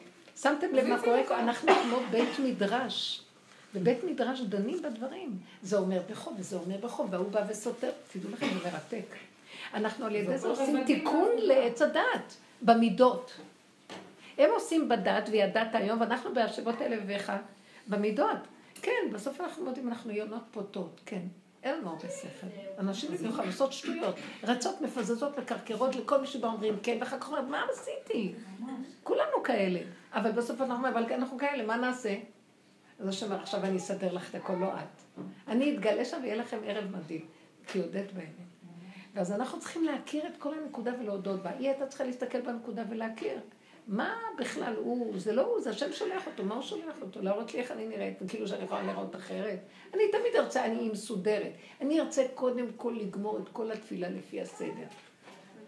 שמתם 0.41 0.67
לב 0.73 0.87
מה 0.87 1.01
קורה. 1.01 1.23
פה? 1.27 1.39
אנחנו 1.39 1.69
כמו 1.83 1.97
בית 2.11 2.39
מדרש. 2.39 3.21
בבית 3.75 4.03
מדרש 4.03 4.41
דנים 4.41 4.81
בדברים. 4.81 5.29
זה 5.61 5.77
אומר 5.77 6.01
בחוב 6.09 6.33
וזה 6.39 6.55
אומר 6.55 6.75
בחוב, 6.81 7.07
וההוא 7.13 7.31
בא 7.31 7.43
וסותר. 7.49 7.89
תדעו 8.13 8.31
לכם, 8.31 8.47
זה 8.47 8.69
מרתק. 8.71 9.15
אנחנו 9.73 10.05
על 10.05 10.15
ידי 10.15 10.37
זה 10.37 10.47
עושים 10.47 10.83
תיקון. 10.83 11.29
לעץ 11.37 11.81
הדת, 11.81 12.35
במידות. 12.61 13.31
הם 14.37 14.49
עושים 14.53 14.89
בדת 14.89 15.29
וידעת 15.31 15.75
היום, 15.75 16.01
ואנחנו 16.01 16.33
בהשבות 16.33 16.81
אלף 16.81 16.99
ואחד 17.07 17.37
במידות. 17.87 18.37
כן, 18.81 19.11
בסוף 19.13 19.41
אנחנו 19.41 19.65
מודים, 19.65 19.87
אנחנו 19.87 20.11
יונות 20.11 20.43
פוטות, 20.51 21.01
כן. 21.05 21.21
אין 21.63 21.75
לנו 21.75 21.89
הרבה 21.89 22.09
שכל. 22.09 22.47
אנשים 22.79 23.13
יכולים 23.13 23.49
לעשות 23.49 23.73
שטויות, 23.73 24.15
רצות, 24.43 24.81
מפזזות, 24.81 25.39
מקרקרות 25.39 25.95
לכל 25.95 26.21
מי 26.21 26.27
שבא 26.27 26.47
אומרים 26.47 26.77
כן, 26.83 26.97
ואחר 26.99 27.19
כך 27.19 27.27
אומרים, 27.27 27.51
מה 27.51 27.63
עשיתי? 27.73 28.33
כולנו 29.03 29.43
כאלה. 29.43 29.79
אבל 30.13 30.31
בסוף 30.31 30.61
אנחנו 30.61 30.75
אומרים, 30.75 30.93
אבל 30.93 31.13
אנחנו 31.13 31.37
כאלה, 31.37 31.65
מה 31.65 31.77
נעשה? 31.77 32.15
אז 32.99 33.07
השם 33.07 33.25
אומר, 33.25 33.41
עכשיו 33.41 33.63
אני 33.63 33.77
אסדר 33.77 34.13
לך 34.13 34.29
את 34.29 34.35
הכל, 34.35 34.53
לא 34.53 34.73
את. 34.73 35.21
אני 35.47 35.75
אתגלה 35.75 36.05
שם 36.05 36.19
ויהיה 36.21 36.35
לכם 36.35 36.57
ערב 36.65 36.91
מדהים, 36.91 37.25
כי 37.67 37.79
הודית 37.79 38.13
באמת. 38.13 38.47
ואז 39.13 39.31
אנחנו 39.31 39.59
צריכים 39.59 39.83
להכיר 39.83 40.27
את 40.27 40.37
כל 40.39 40.53
הנקודה 40.53 40.91
ולהודות 40.99 41.43
בה. 41.43 41.49
היא 41.49 41.69
הייתה 41.69 41.87
צריכה 41.87 42.03
להסתכל 42.03 42.41
בנקודה 42.41 42.83
ולהכיר. 42.89 43.39
מה 43.87 44.15
בכלל 44.37 44.73
הוא, 44.75 45.19
זה 45.19 45.33
לא 45.33 45.41
הוא, 45.41 45.61
זה 45.61 45.69
השם 45.69 45.93
שולח 45.93 46.27
אותו, 46.27 46.43
מה 46.43 46.55
הוא 46.55 46.63
שולח 46.63 46.95
אותו? 47.01 47.21
להראות 47.21 47.53
לי 47.53 47.59
איך 47.59 47.71
אני 47.71 47.87
נראית, 47.87 48.17
כאילו 48.27 48.47
שאני 48.47 48.63
יכולה 48.63 48.83
לראות 48.83 49.15
אחרת. 49.15 49.59
אני 49.93 50.03
תמיד 50.11 50.35
ארצה, 50.35 50.65
אני 50.65 50.89
מסודרת. 50.89 51.51
אני 51.81 52.01
ארצה 52.01 52.25
קודם 52.35 52.65
כל 52.77 52.95
לגמור 53.01 53.39
את 53.39 53.49
כל 53.49 53.71
התפילה 53.71 54.09
לפי 54.09 54.41
הסדר. 54.41 54.87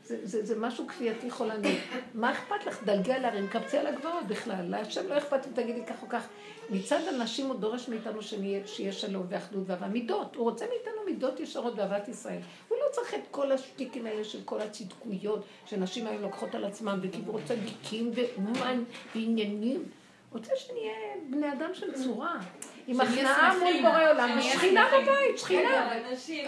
זה, 0.09 0.17
זה, 0.23 0.45
זה 0.45 0.59
משהו 0.59 0.87
כפייתי 0.87 1.31
חולני. 1.31 1.77
מה 2.13 2.31
אכפת 2.31 2.65
לך? 2.65 2.83
דלגי 2.83 3.13
על 3.13 3.25
ההרים, 3.25 3.47
קבצי 3.47 3.77
על 3.77 3.87
הגבעות 3.87 4.27
בכלל. 4.27 4.65
להשם 4.69 5.07
לא 5.09 5.17
אכפת 5.17 5.47
אם 5.47 5.51
תגידי 5.53 5.85
כך 5.85 6.03
או 6.03 6.09
כך. 6.09 6.27
מצד 6.69 6.99
הנשים 7.07 7.45
הוא 7.45 7.55
דורש 7.55 7.89
מאיתנו 7.89 8.21
שנהיה, 8.21 8.67
שיהיה 8.67 8.91
שלום 8.91 9.25
ואחדות 9.29 9.63
ואהבה. 9.67 9.87
מידות. 9.87 10.35
הוא 10.35 10.49
רוצה 10.49 10.65
מאיתנו 10.65 11.01
מידות 11.05 11.39
ישרות 11.39 11.73
ואהבת 11.77 12.07
ישראל. 12.07 12.39
הוא 12.67 12.77
לא 12.77 12.85
צריך 12.91 13.13
את 13.13 13.27
כל 13.31 13.51
השטיקים 13.51 14.05
האלה 14.05 14.23
של 14.23 14.39
כל 14.45 14.61
הצדקויות 14.61 15.45
שנשים 15.65 16.07
היום 16.07 16.21
לוקחות 16.21 16.55
על 16.55 16.65
עצמם 16.65 16.99
בקיבור 17.01 17.39
צדיקים 17.45 18.11
ואומן 18.15 18.83
ועניינים. 19.15 19.83
רוצה 20.31 20.51
שנהיה 20.55 20.93
בני 21.29 21.53
אדם 21.53 21.69
של 21.73 21.93
צורה. 21.93 22.39
עם 22.89 23.01
הכנעה 23.01 23.53
מול 23.59 23.81
בורא 23.81 24.09
עולם, 24.09 24.41
שמחים. 24.41 24.75
בבית, 25.03 25.37
שכינה. 25.39 25.87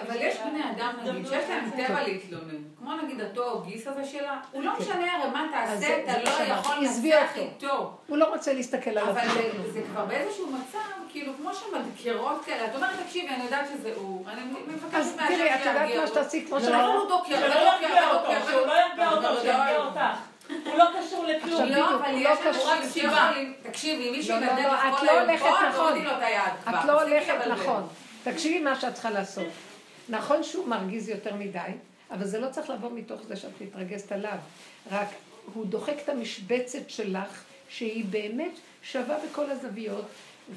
אבל 0.08 0.16
יש 0.22 0.38
בני 0.38 0.62
אדם, 0.72 0.94
נגיד, 1.04 1.26
שיש 1.28 1.50
להם 1.50 1.70
טבע 1.78 2.04
להתלונן. 2.04 2.56
כמו 2.80 2.92
נגיד 3.04 3.22
אותו 3.22 3.62
גיס 3.66 3.88
הזה 3.88 4.06
שלה, 4.06 4.40
הוא 4.52 4.64
לא 4.64 4.72
משנה 4.80 4.94
הרי 5.16 5.32
מה 5.32 5.46
אז 5.64 5.80
תעשה, 5.82 5.98
אתה 6.04 6.18
לא 6.24 6.54
יכול 6.54 6.76
לנצח 6.76 7.38
אותו. 7.38 7.42
איתו. 7.42 7.92
הוא 8.08 8.18
לא 8.18 8.26
רוצה 8.36 8.54
להסתכל 8.54 8.90
על 8.90 8.98
אבל. 9.10 9.22
זה- 9.74 9.82
כבר 9.92 10.06
באיזשהו 10.06 10.48
מצב, 10.52 10.78
כאילו, 11.12 11.34
כמו 11.38 11.50
שמדקרות 11.54 12.46
כאלה, 12.46 12.66
את 12.66 12.76
אומרת, 12.76 12.90
תקשיבי, 13.06 13.28
אני 13.30 13.44
יודעת 13.44 13.66
שזה 13.74 13.92
הוא, 13.96 14.26
אני 14.30 14.42
מבקשת 14.68 14.94
אז 14.96 15.16
מהשם 15.16 15.36
תראי, 15.36 15.56
את 15.56 15.60
יודעת 15.60 15.76
מה 15.90 15.96
אותו. 15.96 16.08
שתעשי 16.08 16.46
כמו 16.48 16.56
לא, 16.56 16.62
שאמרת? 16.64 16.86
לא, 17.30 17.48
לא 17.48 17.56
ירגיע 17.56 18.10
אותו, 18.10 18.20
דוקר, 18.28 18.52
שהוא 18.52 18.68
לא 18.68 18.74
ירגיע 18.74 19.10
אותו, 19.12 19.42
שירגיע. 19.42 19.78
אותך. 19.78 20.31
הוא 20.66 20.78
לא 20.78 20.86
קשור 21.00 21.26
לכלום. 21.26 21.62
עכשיו, 21.62 21.66
לא, 21.66 21.86
בדיוק, 21.86 22.02
אבל 22.02 22.12
הוא 22.12 22.20
יש 22.20 22.26
לא 22.26 22.52
לנו 22.52 22.60
קשור. 22.60 22.72
רק 22.72 22.80
שיכולים, 22.94 23.54
תקשיבי, 23.64 24.10
אם 24.10 24.12
מישהו 24.12 24.36
לא, 24.36 24.46
לא, 24.46 24.52
ינדב 24.52 24.72
את 24.74 25.00
כל 25.00 25.10
היום 25.10 25.38
פה, 25.38 25.48
נכון. 25.48 25.66
תורידי 25.76 26.06
לו 26.06 26.12
את 26.12 26.22
היד 26.22 26.54
כבר. 26.64 26.80
את 26.80 26.86
לא 26.86 27.02
הולכת. 27.02 27.34
נכון. 27.50 27.88
תקשיבי 28.24 28.60
מה 28.60 28.80
שאת 28.80 28.94
צריכה 28.94 29.10
לעשות. 29.10 29.48
נכון 30.10 30.44
שהוא 30.44 30.68
מרגיז 30.68 31.10
יותר 31.10 31.36
מדי, 31.36 31.60
אבל 32.12 32.26
זה 32.26 32.40
לא 32.40 32.48
צריך 32.50 32.70
לבוא 32.70 32.90
מתוך 32.94 33.22
זה 33.28 33.36
שאת 33.36 33.62
מתרגזת 33.62 34.12
עליו. 34.12 34.38
רק 34.92 35.08
הוא 35.54 35.66
דוחק 35.66 35.96
את 36.04 36.10
המשבצת 36.10 36.90
שלך, 36.90 37.44
שהיא 37.70 38.06
באמת 38.10 38.54
שווה 38.84 39.18
בכל 39.30 39.52
הזוויות, 39.52 40.06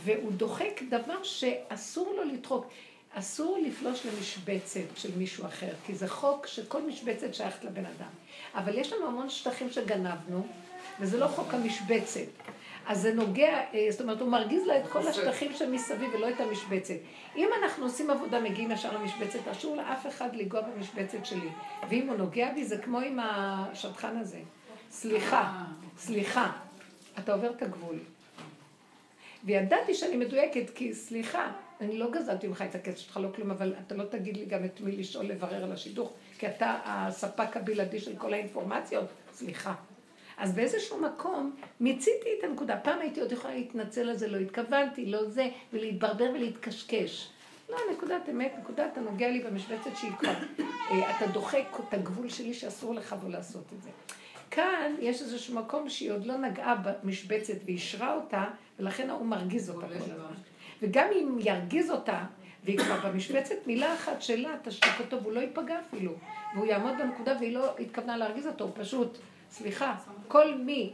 והוא 0.04 0.32
דוחק 0.32 0.82
דבר 0.88 1.22
שאסור 1.22 2.14
לו 2.16 2.24
לדחוק. 2.24 2.66
אסור 3.14 3.58
לפלוש 3.66 4.06
למשבצת 4.06 4.96
של 4.96 5.18
מישהו 5.18 5.46
אחר, 5.46 5.70
כי 5.86 5.94
זה 5.94 6.08
חוק 6.08 6.46
שכל 6.46 6.82
משבצת 6.82 7.34
שייכת 7.34 7.64
לבן 7.64 7.86
אדם. 7.86 8.10
אבל 8.54 8.78
יש 8.78 8.92
לנו 8.92 9.06
המון 9.06 9.30
שטחים 9.30 9.70
שגנבנו, 9.70 10.46
וזה 11.00 11.18
לא 11.18 11.26
חוק 11.26 11.54
המשבצת. 11.54 12.26
אז 12.86 13.00
זה 13.00 13.14
נוגע, 13.14 13.60
אה, 13.74 13.86
זאת 13.90 14.00
אומרת, 14.00 14.20
הוא 14.20 14.28
מרגיז 14.28 14.66
לה 14.66 14.78
את 14.78 14.86
כל 14.86 15.08
השטחים 15.08 15.54
שמסביב 15.54 16.14
ולא 16.14 16.30
את 16.30 16.40
המשבצת. 16.40 16.94
אם 17.36 17.48
אנחנו 17.62 17.84
עושים 17.84 18.10
עבודה, 18.10 18.40
מגיעים 18.40 18.70
ישר 18.70 18.98
למשבצת, 18.98 19.48
אסור 19.48 19.76
לאף 19.76 20.06
אחד 20.06 20.36
לנגוע 20.36 20.60
במשבצת 20.60 21.26
שלי. 21.26 21.48
ואם 21.88 22.08
הוא 22.08 22.16
נוגע 22.16 22.52
בי, 22.54 22.64
זה 22.64 22.78
כמו 22.78 23.00
עם 23.00 23.18
השטחן 23.22 24.16
הזה. 24.16 24.38
סליחה, 24.90 25.64
סליחה, 25.98 26.52
אתה 27.18 27.32
עובר 27.32 27.50
את 27.50 27.62
הגבול. 27.62 27.98
וידעתי 29.44 29.94
שאני 29.94 30.16
מדויקת, 30.16 30.70
כי 30.74 30.94
סליחה, 30.94 31.52
אני 31.80 31.98
לא 31.98 32.10
גזלתי 32.10 32.46
ממך 32.46 32.62
את 32.62 32.74
הכסף 32.74 32.98
שלך, 32.98 33.16
לא 33.16 33.28
כלום, 33.34 33.50
אבל 33.50 33.74
אתה 33.86 33.94
לא 33.94 34.04
תגיד 34.04 34.36
לי 34.36 34.44
גם 34.44 34.64
את 34.64 34.80
מי 34.80 34.96
לשאול 34.96 35.24
לברר 35.24 35.64
על 35.64 35.72
השידוך, 35.72 36.12
כי 36.38 36.46
אתה 36.46 36.78
הספק 36.84 37.56
הבלעדי 37.56 38.00
של 38.00 38.16
כל 38.16 38.32
האינפורמציות, 38.32 39.06
סליחה. 39.32 39.74
אז 40.36 40.54
באיזשהו 40.54 41.00
מקום 41.00 41.56
מיציתי 41.80 42.28
את 42.38 42.44
הנקודה. 42.44 42.76
פעם 42.76 43.00
הייתי 43.00 43.20
עוד 43.20 43.32
יכולה 43.32 43.54
להתנצל 43.54 44.08
על 44.08 44.16
זה, 44.16 44.28
לא 44.28 44.36
התכוונתי, 44.36 45.06
לא 45.06 45.24
זה, 45.24 45.48
ולהתברבר 45.72 46.30
ולהתקשקש. 46.34 47.28
לא, 47.68 47.76
נקודת 47.92 48.28
אמת, 48.30 48.52
נקודה, 48.58 48.86
אתה 48.86 49.00
נוגע 49.00 49.28
לי 49.28 49.40
במשבצת 49.40 49.90
שהיא 49.96 50.12
כבר, 50.18 50.34
אה, 50.90 51.16
אתה 51.16 51.26
דוחק 51.26 51.64
את 51.88 51.94
הגבול 51.94 52.28
שלי 52.28 52.54
שאסור 52.54 52.94
לך 52.94 53.12
בו 53.12 53.28
לעשות 53.28 53.64
את 53.76 53.82
זה. 53.82 53.90
כאן 54.50 54.94
יש 55.00 55.22
איזשהו 55.22 55.54
מקום 55.54 55.88
שהיא 55.88 56.12
עוד 56.12 56.26
לא 56.26 56.36
נגעה 56.36 56.74
במשבצת 56.74 57.56
ואישרה 57.64 58.14
אותה, 58.14 58.44
ולכן 58.78 59.10
ההוא 59.10 59.26
מרגיז 59.26 59.70
אותה 59.70 59.86
כל 59.86 59.94
הזמן. 59.94 60.34
וגם 60.84 61.08
אם 61.12 61.38
ירגיז 61.40 61.90
אותה, 61.90 62.24
והיא 62.64 62.78
כבר 62.78 62.96
במשבצת, 63.08 63.54
מילה 63.66 63.94
אחת 63.94 64.22
שלה 64.22 64.50
תשתיק 64.62 64.92
אותו 65.00 65.22
והוא 65.22 65.32
לא 65.32 65.40
ייפגע 65.40 65.80
אפילו. 65.80 66.12
והוא 66.54 66.66
יעמוד 66.66 66.92
בנקודה 66.98 67.36
והיא 67.40 67.54
לא 67.54 67.78
התכוונה 67.78 68.16
להרגיז 68.16 68.46
אותו, 68.46 68.64
הוא 68.64 68.72
פשוט, 68.74 69.18
סליחה, 69.50 69.94
כל 70.28 70.54
מי 70.54 70.92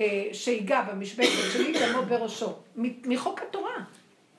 אה, 0.00 0.28
שיגע 0.32 0.82
במשבצת 0.82 1.52
שלי, 1.52 1.72
דמו 1.72 2.02
בראשו. 2.02 2.52
מחוק 3.04 3.40
התורה. 3.48 3.74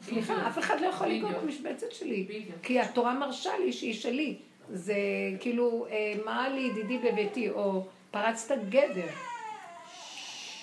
סליחה, 0.01 0.47
אף 0.47 0.59
אחד 0.59 0.81
לא 0.81 0.87
יכול 0.87 1.07
בדיוק. 1.07 1.31
במשבצת 1.43 1.91
שלי. 1.91 2.27
כי 2.63 2.79
התורה 2.79 3.13
מרשה 3.13 3.51
לי 3.65 3.73
שהיא 3.73 3.93
שלי. 3.93 4.35
זה 4.69 4.95
כאילו, 5.39 5.87
אה, 5.91 6.13
מה 6.25 6.49
לי 6.49 6.61
ידידי 6.61 6.97
בביתי, 6.97 7.49
או 7.49 7.85
פרצת 8.11 8.55
גדר. 8.69 9.07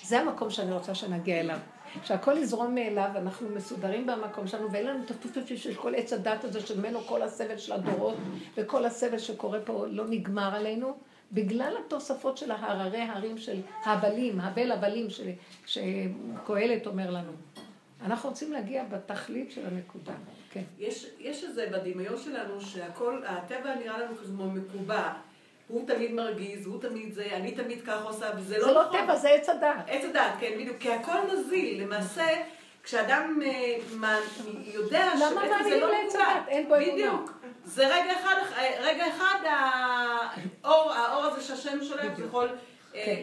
זה 0.03 0.19
המקום 0.19 0.49
שאני 0.49 0.71
רוצה 0.73 0.95
שנגיע 0.95 1.39
אליו. 1.39 1.57
שהכל 2.03 2.37
יזרום 2.37 2.75
מאליו, 2.75 3.09
אנחנו 3.15 3.49
מסודרים 3.49 4.07
במקום 4.07 4.47
שלנו, 4.47 4.71
ואין 4.71 4.85
לנו 4.85 5.03
את 5.03 5.11
הטופטופים 5.11 5.57
של 5.57 5.73
כל 5.73 5.95
עץ 5.95 6.13
הדת 6.13 6.43
הזה, 6.43 6.61
שממנו 6.61 6.99
כל 6.99 7.21
הסבל 7.21 7.57
של 7.57 7.73
הדורות, 7.73 8.15
וכל 8.57 8.85
הסבל 8.85 9.17
שקורה 9.17 9.59
פה 9.59 9.85
לא 9.89 10.07
נגמר 10.07 10.55
עלינו, 10.55 10.97
בגלל 11.31 11.73
התוספות 11.85 12.37
של 12.37 12.51
ההררי 12.51 13.01
הרים 13.01 13.37
של 13.37 13.61
הבלים, 13.85 14.39
הבל 14.39 14.71
הבלים 14.71 15.07
שקהלת 15.65 16.87
אומר 16.87 17.11
לנו. 17.11 17.31
אנחנו 18.05 18.29
רוצים 18.29 18.51
להגיע 18.51 18.83
בתכלית 18.83 19.51
של 19.51 19.65
הנקודה. 19.65 20.13
כן. 20.51 20.63
יש, 20.79 21.07
יש 21.19 21.43
איזה 21.43 21.67
בדמיון 21.71 22.17
שלנו 22.17 22.61
שהכל, 22.61 23.21
הטבע 23.25 23.75
נראה 23.75 23.99
לנו 23.99 24.15
כמו 24.15 24.51
מקובע. 24.51 25.13
הוא 25.71 25.87
תמיד 25.87 26.13
מרגיז, 26.13 26.65
הוא 26.65 26.81
תמיד 26.81 27.13
זה, 27.13 27.27
אני 27.33 27.51
תמיד 27.51 27.81
כך 27.85 28.05
עושה, 28.05 28.29
וזה 28.37 28.57
לא 28.57 28.65
זה 28.65 28.71
לא 28.71 28.85
נכון. 28.85 29.01
טבע, 29.01 29.15
זה 29.15 29.29
עץ 29.29 29.49
הדת. 29.49 29.75
עץ 29.87 30.05
הדעת, 30.05 30.33
כן, 30.39 30.51
בדיוק, 30.59 30.77
כי 30.79 30.91
הכל 30.91 31.17
נזיל. 31.33 31.83
למעשה, 31.83 32.27
כשאדם 32.83 33.39
אה, 33.45 33.77
יודע 34.65 35.11
שבעצם 35.17 35.63
זה 35.69 35.79
לא. 35.79 35.93
הדת? 35.95 36.47
אין 36.47 36.67
בו 36.67 36.75
אמונה. 36.75 36.91
בדיוק. 36.93 37.31
זה 37.65 37.87
רגע 37.87 38.13
אחד, 38.19 38.35
רגע 38.81 39.07
אחד, 39.07 39.39
האור, 40.63 40.91
האור 40.91 41.23
הזה 41.23 41.41
שהשם 41.41 41.83
שולח, 41.83 42.05
בדיוק. 42.05 42.27
יכול... 42.27 42.49
אה, 42.95 43.05
כן. 43.05 43.21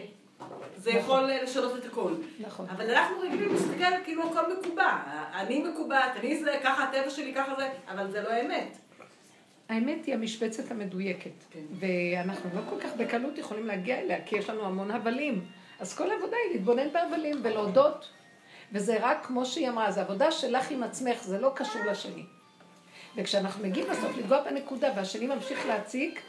זה 0.77 0.91
יכול 0.91 1.29
אה, 1.29 1.43
לשנות 1.43 1.75
את 1.75 1.85
הכל. 1.85 2.13
נכון. 2.39 2.65
אבל 2.69 2.89
אנחנו 2.89 3.19
רגילים 3.19 3.53
להסתכל 3.53 4.03
כאילו 4.03 4.23
הכל 4.23 4.53
מקובע. 4.53 4.97
אני 5.33 5.63
מקובעת, 5.63 6.11
אני 6.15 6.43
זה, 6.43 6.59
ככה 6.63 6.83
הטבע 6.83 7.09
שלי, 7.09 7.33
ככה 7.33 7.55
זה, 7.57 7.69
אבל 7.87 8.11
זה 8.11 8.21
לא 8.21 8.29
אמת. 8.41 8.77
האמת 9.69 10.05
היא 10.05 10.13
המשבצת 10.15 10.71
המדויקת. 10.71 11.31
כן. 11.51 11.59
ואנחנו 11.79 12.49
לא 12.53 12.61
כל 12.69 12.79
כך 12.79 12.89
בקלות 12.97 13.37
יכולים 13.37 13.65
להגיע 13.65 13.99
אליה, 13.99 14.17
כי 14.25 14.35
יש 14.37 14.49
לנו 14.49 14.65
המון 14.65 14.91
הבלים. 14.91 15.45
אז 15.79 15.95
כל 15.95 16.11
העבודה 16.11 16.35
היא 16.45 16.55
להתבונן 16.55 16.89
בהבלים 16.93 17.39
ולהודות. 17.43 18.09
וזה 18.71 18.97
רק, 19.01 19.25
כמו 19.25 19.45
שהיא 19.45 19.69
אמרה, 19.69 19.91
זו 19.91 20.01
עבודה 20.01 20.31
שלך 20.31 20.71
עם 20.71 20.83
עצמך, 20.83 21.23
זה 21.23 21.39
לא 21.39 21.51
קשור 21.55 21.81
לשני. 21.91 22.23
וכשאנחנו 23.15 23.67
מגיעים 23.67 23.87
בסוף 23.89 24.17
לגוע 24.17 24.43
בנקודה 24.43 24.89
והשני 24.95 25.27
ממשיך 25.27 25.67
להציג, 25.67 26.19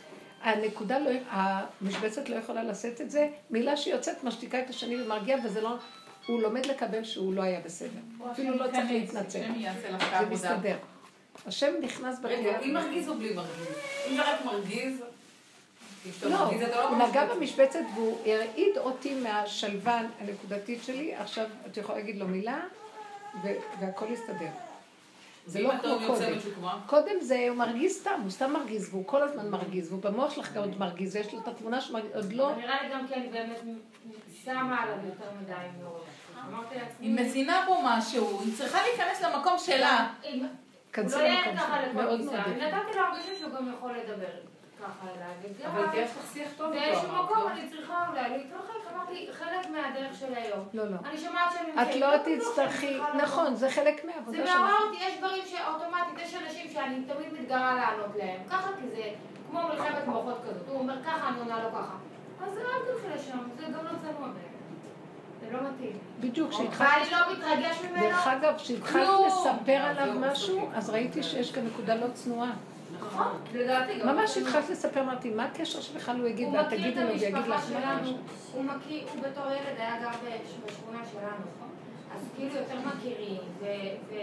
הנקודה 0.43 0.99
לא, 0.99 1.11
המשבצת 1.31 2.29
לא 2.29 2.37
יכולה 2.37 2.63
לשאת 2.63 3.01
את 3.01 3.11
זה, 3.11 3.29
מילה 3.51 3.77
שיוצאת 3.77 4.25
משתיקה 4.25 4.61
את 4.61 4.71
השני 4.71 5.03
ומרגיעה, 5.03 5.39
וזה 5.45 5.61
לא, 5.61 5.77
הוא 6.27 6.43
לומד 6.43 6.67
לקבל 6.67 7.05
שהוא 7.05 7.35
לא 7.35 7.43
היה 7.43 7.61
בסדר. 7.61 8.01
אפילו 8.33 8.57
לא 8.57 8.67
צריך 8.73 8.91
להתנצל. 8.91 9.41
זה. 10.21 10.27
מסתדר. 10.31 10.77
השם 11.47 11.73
נכנס 11.83 12.19
רגע, 12.25 12.37
בתנועה. 12.37 12.61
אם 12.61 12.75
מרגיז 12.75 13.09
או 13.09 13.15
בלי 13.15 13.35
מרגיז? 13.35 13.67
אם 14.09 14.17
זה 14.17 14.23
רק 14.23 14.45
מרגיז, 14.45 15.03
לא, 16.23 16.31
לא 16.31 16.89
הוא 16.89 16.97
נגע. 16.97 17.35
במשבצת 17.35 17.81
והוא 17.95 18.19
הרעיד 18.27 18.79
אותי 18.79 19.15
מהשלווה 19.15 20.01
הנקודתית 20.21 20.85
שלי, 20.85 21.15
עכשיו 21.15 21.47
את 21.67 21.77
יכולה 21.77 21.99
להגיד 21.99 22.17
לו 22.17 22.29
מילה 22.29 22.61
והכל 23.81 24.07
יסתדר. 24.11 24.51
זה 25.47 25.61
לא 25.61 25.73
כמו 25.83 25.97
קודם. 26.07 26.33
קודם 26.87 27.21
זה, 27.21 27.47
הוא 27.49 27.57
מרגיז 27.57 27.93
סתם, 27.93 28.21
הוא 28.23 28.31
סתם 28.31 28.53
מרגיז, 28.53 28.89
והוא 28.91 29.07
כל 29.07 29.23
הזמן 29.23 29.51
מרגיז, 29.51 29.93
והוא 29.93 30.03
במוח 30.03 30.35
שלך 30.35 30.53
גם 30.53 30.63
עוד 30.63 30.79
מרגיז, 30.79 31.17
ויש 31.17 31.33
לו 31.33 31.41
את 31.41 31.49
התמונה 31.49 31.81
שעוד 31.81 32.33
לא... 32.33 32.57
נראה 32.57 32.83
לי 32.83 32.89
גם 32.95 33.07
כי 33.09 33.15
אני 33.15 33.29
באמת 33.29 33.61
שמה 34.45 34.83
עליו 34.83 34.97
יותר 35.07 35.31
מדי 35.41 35.53
מאוד. 35.83 36.01
אמרתי 36.49 36.75
לעצמי... 36.75 37.07
היא 37.07 37.15
מזינה 37.15 37.65
בו 37.67 37.77
משהו, 37.85 38.41
היא 38.45 38.57
צריכה 38.57 38.79
להיכנס 38.83 39.23
למקום 39.23 39.59
שלה. 39.59 40.13
הוא 40.97 41.03
כנסי 41.03 41.19
לא 41.19 42.03
מאוד 42.03 42.21
אני 42.21 42.25
יפה. 42.25 42.37
נתתי 42.51 42.99
לו 42.99 43.05
הרגשה 43.05 43.37
שהוא 43.39 43.51
גם 43.51 43.73
יכול 43.79 43.93
לדבר 43.93 44.27
ככה 44.81 45.07
אליי. 45.17 45.55
אבל 45.67 45.99
יש 45.99 46.11
לך 46.11 46.33
שיח 46.33 46.49
טוב 46.57 46.73
איתו. 46.73 46.85
באיזשהו 46.85 47.25
מקום 47.25 47.39
לא? 47.39 47.51
אני 47.51 47.71
צריכה 47.71 48.07
אולי 48.09 48.39
להתרחק. 48.39 48.71
אמרתי, 48.95 49.29
חלק 49.33 49.71
מהדרך 49.71 50.15
של 50.15 50.35
היום. 50.35 50.69
לא, 50.75 50.85
לא. 50.91 50.97
אני 51.05 51.19
שומעת 51.19 51.53
שהם 51.53 51.79
את 51.79 51.97
לא 51.97 52.17
שאני 52.17 52.39
תצטרכי, 52.39 52.87
צריכה 52.87 53.09
לבוא. 53.09 53.23
נכון, 53.23 53.55
זה 53.55 53.71
חלק 53.71 54.01
זה 54.03 54.09
מהעבודה 54.09 54.39
מעורר 54.39 54.69
שלך. 54.69 54.81
אותי, 54.87 55.05
יש 55.05 55.19
דברים 55.19 55.43
שאוטומטית, 55.47 56.19
יש 56.19 56.35
אנשים 56.35 56.71
שאני 56.71 57.05
תמיד 57.05 57.41
מתגרה 57.41 57.75
לענות 57.75 58.17
להם. 58.17 58.41
ככה, 58.51 58.71
כי 58.81 58.89
זה 58.97 59.03
כמו 59.51 59.69
מלחמת 59.69 60.07
מוחות 60.07 60.39
כזאת. 60.49 60.69
הוא 60.69 60.79
אומר 60.79 61.03
ככה, 61.03 61.29
אני 61.29 61.39
עונה 61.39 61.63
לו 61.65 61.71
ככה. 61.71 61.97
אז 62.43 62.59
אל 62.59 62.63
תלכי 62.87 63.15
לשם, 63.15 63.39
זה 63.59 63.65
גם 63.67 63.85
לא 63.85 63.91
צנוע 63.91 64.29
באמת. 64.29 64.50
לא 65.53 65.59
מתאים. 65.69 65.93
בדיוק, 66.21 66.51
כשהתחלת... 66.51 66.89
ואני 67.01 67.11
לא 67.11 67.33
מתרגש 67.33 67.77
ממנו. 67.85 68.03
דרך 68.07 68.27
אגב, 68.27 68.55
כשהתחלת. 68.57 69.09
לספר 69.27 69.51
אה, 69.73 69.91
עליו 69.91 70.07
זהו, 70.13 70.21
משהו, 70.33 70.61
אוקיי. 70.61 70.79
אז 70.79 70.91
ראיתי 70.91 71.23
שיש 71.23 71.53
כאן 71.53 71.67
נקודה 71.67 71.95
לא 71.95 72.07
צנועה. 72.15 72.51
נכון, 73.01 73.27
לדעתי 73.55 73.99
גם. 73.99 74.09
ממש 74.09 74.37
התחלת 74.37 74.71
לספר, 74.71 75.01
אמרתי, 75.01 75.31
מה 75.31 75.45
הקשר 75.45 75.81
שבכלל 75.81 76.21
הוא 76.21 76.29
יגיד, 76.29 76.47
הוא 76.49 76.57
ואת 76.59 76.69
תגידי 76.69 77.01
לו 77.05 77.09
ויגיד 77.09 77.35
המשפחה 77.35 77.55
לך 77.57 77.63
מה 77.73 77.81
שלנו, 77.81 78.09
יש. 78.09 78.15
הוא 78.53 78.65
מכיר, 78.65 79.05
הוא 79.15 79.23
בתור 79.23 79.45
ילד 79.47 79.77
היה 79.79 79.97
גר 80.03 80.09
בש- 80.09 80.71
בשכונה 80.73 80.99
שלנו, 81.13 81.45
אז 82.17 82.21
כאילו 82.37 82.55
יותר 82.55 82.75
מכירים, 82.89 83.41
ו- 83.61 84.17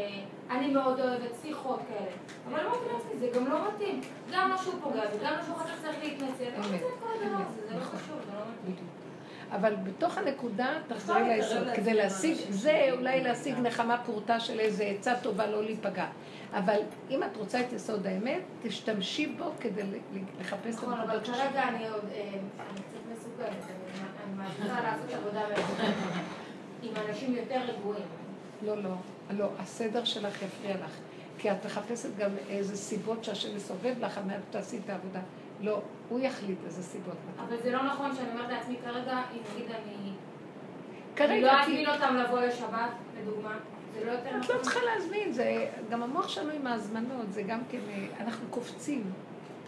ואני 0.50 0.68
מאוד 0.74 1.00
אוהבת 1.00 1.32
שיחות 1.42 1.80
כאלה, 1.90 2.12
אבל 2.50 2.60
אמרתי 2.68 2.86
לעצמי, 2.94 3.20
זה 3.20 3.40
גם 3.40 3.48
לא 3.48 3.60
מתאים, 3.68 4.02
גם 4.34 4.50
מה 4.50 4.58
שהוא 4.58 4.74
פוגע 4.84 5.02
בי, 5.02 5.18
גם 5.26 5.34
מה 5.34 5.44
שהוא 5.46 5.56
חושב 5.56 5.74
שצריך 5.80 5.96
להתנצל, 6.04 6.44
רוצה 6.58 6.76
את 6.76 6.82
כל 7.04 7.10
הדבר 7.26 7.36
הזה, 7.50 7.68
זה 7.70 7.76
לא 7.76 7.84
חשוב, 7.84 8.16
זה 8.26 8.32
לא 8.34 8.44
מתאים. 8.70 8.88
אבל 9.52 9.76
בתוך 9.84 10.18
הנקודה 10.18 10.74
תחזרי 10.88 11.24
ליסוד, 11.38 11.68
כדי 11.76 11.94
להשיג, 11.94 12.38
זה 12.50 12.88
אולי 12.92 13.22
להשיג. 13.24 13.56
נחמה 13.60 13.98
פורטה 14.06 14.40
של 14.40 14.60
איזה 14.60 14.84
עצה 14.84 15.14
טובה 15.22 15.48
לא 15.48 15.64
להיפגע. 15.64 16.06
אבל 16.54 16.78
אם 17.10 17.24
את 17.24 17.38
רוצה 17.38 17.60
את 17.62 17.74
יסוד 17.74 18.08
האמת, 18.08 18.42
תשתמשי 18.64 19.28
בו 19.28 19.52
כדי 19.60 19.82
לחפש 20.42 20.76
את 20.76 20.84
נכון, 20.84 20.94
אבל. 20.94 21.20
כרגע 21.24 21.64
אני 21.68 21.88
עוד, 21.88 22.04
אה, 22.12 22.22
אני 22.32 22.80
קצת 22.82 23.12
מסוכנת, 23.12 23.48
אני- 23.48 24.36
מעדיפה 24.38 24.82
לעשות 24.84 25.14
עבודה 25.14 25.42
עם 26.84 26.92
אנשים 27.08 27.36
יותר 27.36 27.62
רגועים. 27.68 28.06
לא, 28.66 28.84
לא, 28.84 28.90
לא, 29.30 29.50
הסדר 29.60 30.04
שלך 30.04 30.42
יפריע 30.42 30.76
לך. 30.76 30.92
כי 31.40 31.52
את 31.52 31.66
מחפשת 31.66 32.10
גם 32.18 32.30
איזה 32.50 32.78
סיבות 32.78 33.24
שהשם 33.24 33.56
מסובב 33.56 33.94
לך, 34.00 34.18
על 34.18 34.24
מנת 34.24 34.40
שתעשי 34.50 34.80
את 34.86 34.90
העבודה. 34.90 35.20
לא, 35.62 35.82
הוא 36.10 36.20
יחליט 36.20 36.58
איזה 36.66 36.84
סיבות. 36.84 37.18
אבל 37.40 37.58
זה 37.58 37.72
לא 37.72 37.84
נכון 37.84 38.16
שאני 38.16 38.30
אומרת 38.32 38.50
לעצמי 38.50 38.78
כרגע, 38.84 39.22
אם 39.34 39.40
נגיד 39.54 39.72
אני... 39.72 39.96
אני 39.96 40.12
כרגע, 41.16 41.42
לא 41.42 41.52
כי 41.52 41.72
אזמין 41.72 41.90
אותם 41.90 42.16
לבוא 42.16 42.40
לשבת, 42.40 42.92
לדוגמה. 43.22 43.58
זה 43.94 44.06
לא 44.06 44.14
את 44.14 44.20
נכון. 44.40 44.56
לא 44.56 44.62
צריכה 44.62 44.80
להזמין, 44.86 45.34
זה 45.34 45.70
גם 45.90 46.04
המוח 46.04 46.28
שלנו 46.28 46.52
עם 46.52 46.68
ההזמנות, 46.68 47.34
זה 47.34 47.42
גם 47.42 47.60
כן, 47.70 47.80
אה, 47.90 48.06
אנחנו 48.20 48.48
קופצים. 48.50 49.12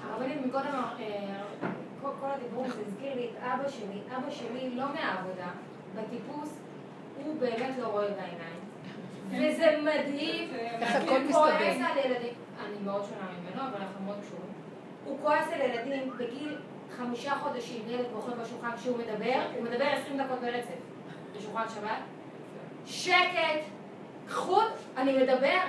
הרבנית 0.03 0.45
מקודם, 0.45 0.83
אה, 0.99 1.69
כל 2.01 2.27
הדיבור 2.35 2.65
הזה 2.65 2.81
הזכיר 2.87 3.15
לי 3.15 3.25
את 3.25 3.43
אבא 3.43 3.69
שלי. 3.69 4.01
אבא 4.17 4.29
שלי 4.29 4.75
לא 4.75 4.85
מהעבודה, 4.93 5.47
בטיפוס, 5.95 6.49
הוא 7.25 7.39
באמת 7.39 7.73
לא 7.79 7.87
רואה 7.87 8.07
בעיניים. 8.07 8.59
וזה 9.29 9.79
מדהים. 9.81 10.49
איך 10.53 10.95
הכל 10.95 11.19
מסתדר. 11.19 11.71
אני 12.65 12.77
מאוד 12.85 13.03
שונה 13.03 13.29
ממנו, 13.39 13.69
אבל 13.69 13.81
אנחנו 13.81 14.05
מאוד 14.05 14.17
קשורים. 14.21 14.58
הוא 15.09 15.17
כועס 15.21 15.47
על 15.53 15.61
ילדים 15.61 16.11
בגיל 16.17 16.57
חמישה 16.97 17.35
חודשים, 17.35 17.81
ילד 17.87 18.05
בוחר 18.13 18.31
בשולחן 18.31 18.77
כשהוא 18.77 18.97
מדבר, 18.97 19.41
הוא 19.55 19.63
מדבר 19.63 19.85
עשרים 19.85 20.17
דקות 20.21 20.39
ברצף. 20.39 20.79
בשולחן 21.37 21.69
שבת. 21.69 22.01
שקט, 22.85 23.61
חוט, 24.29 24.73
אני 24.97 25.23
מדבר, 25.23 25.59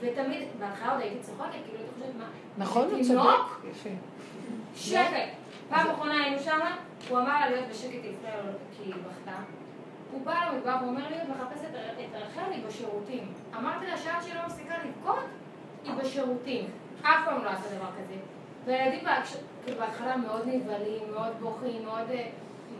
ותמיד, 0.00 0.48
בהתחלה 0.58 0.92
עוד 0.92 1.00
הייתי 1.00 1.18
צוחקת, 1.20 1.50
כאילו 1.52 1.78
הייתי 1.78 1.92
חושבת, 1.94 2.14
מה? 2.18 2.24
נכון, 2.58 2.90
הוא? 2.90 3.02
צודק. 3.02 3.68
יפה. 3.70 3.90
שקט. 4.74 5.28
פעם 5.68 5.90
אחרונה 5.90 6.24
היינו 6.24 6.38
שם, 6.38 6.60
הוא 7.08 7.18
אמר 7.18 7.40
לה 7.40 7.50
להיות 7.50 7.68
בשקט 7.70 7.98
לפני, 7.98 8.30
כי 8.76 8.82
היא 8.82 8.94
בכתה. 8.94 9.36
הוא 10.12 10.24
בא 10.24 10.34
למטבח 10.52 10.76
ואומר 10.82 11.08
לי, 11.08 11.16
את 11.16 11.28
מחפשת 11.28 11.68
את 11.74 12.22
רחלי 12.22 12.60
בשירותים. 12.66 13.32
אמרתי 13.56 13.86
לה 13.86 13.96
שעד 13.96 14.22
שהיא 14.22 14.34
לא 14.34 14.46
מפסיקה 14.46 14.74
לבכות, 14.84 15.24
היא 15.84 15.94
בשירותים. 15.94 16.64
אף 17.02 17.24
פעם 17.24 17.44
לא 17.44 17.50
עשה 17.50 17.76
דבר 17.76 17.86
כזה. 17.86 18.14
והילדים 18.66 19.04
כאילו 19.64 19.78
בהתחלה 19.80 20.16
מאוד 20.16 20.42
נבהלים, 20.46 21.02
מאוד 21.14 21.32
בוכים, 21.40 21.84
מאוד... 21.84 22.10
אה, 22.10 22.28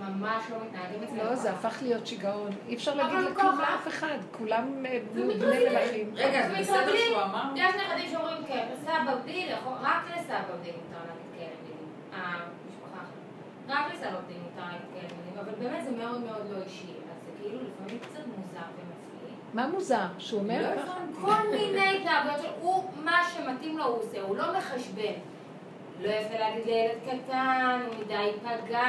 ממש 0.00 0.44
לא 0.50 0.56
מתנהגים 0.66 1.02
אצלנו. 1.02 1.24
לא, 1.30 1.34
זה. 1.34 1.50
הפך 1.50 1.82
להיות 1.82 2.06
שיגעון. 2.06 2.50
אי 2.68 2.74
אפשר 2.74 2.94
להגיד 2.94 3.18
לכלום. 3.18 3.58
לאף 3.60 3.88
אחד. 3.88 4.16
כולם 4.38 4.86
אה, 4.86 4.98
בני. 5.12 5.24
מלכים. 5.24 6.10
רגע, 6.14 6.48
זה 6.48 6.54
בסדר. 6.60 6.96
שהוא 6.96 7.22
אמר? 7.22 7.42
יש 7.56 7.74
נכדים 7.74 8.10
שאומרים 8.10 8.44
כן, 8.46 8.68
סבא 8.82 9.12
יכול- 9.50 9.72
רק 9.82 10.02
לסבא 10.16 10.38
בדי 10.60 10.70
מותר 10.72 11.02
להגיד 11.06 11.26
מילים. 11.32 11.78
המשפחה 12.12 12.98
אחרת. 13.02 13.68
רק 13.68 13.92
לסבא 13.94 14.20
בדי 14.26 14.34
מותר 14.38 14.66
להגיד 14.66 14.88
מילים, 14.92 15.38
אבל 15.38 15.52
באמת 15.58 15.84
זה 15.84 15.90
מאוד 15.90 16.20
מאוד 16.20 16.50
לא 16.50 16.62
אישי. 16.64 16.86
אז 16.86 17.16
זה 17.26 17.42
כאילו 17.42 17.58
לפעמים 17.58 17.98
קצת 17.98 18.26
מוזר 18.26 18.66
ומפליא. 18.76 19.34
מה 19.54 19.66
מוזר? 19.66 20.06
שהוא 20.18 20.40
אומר 20.40 20.74
לא. 20.76 20.82
כל 21.20 21.48
מיני 21.50 21.96
התנהגויות. 21.96 22.54
הוא, 22.60 22.84
מה 23.04 23.18
שמתאים 23.34 23.78
לו 23.78 23.84
הוא 23.84 23.98
עושה, 23.98 24.20
הוא 24.20 24.36
לא 24.36 24.58
מחשבן. 24.58 25.12
לא 26.02 26.10
יפה 26.10 26.38
להגיד 26.38 26.66
לילד 26.66 26.94
קטן, 27.06 27.80
הוא 27.86 28.04
מדי 28.04 28.14
ייפגע, 28.14 28.80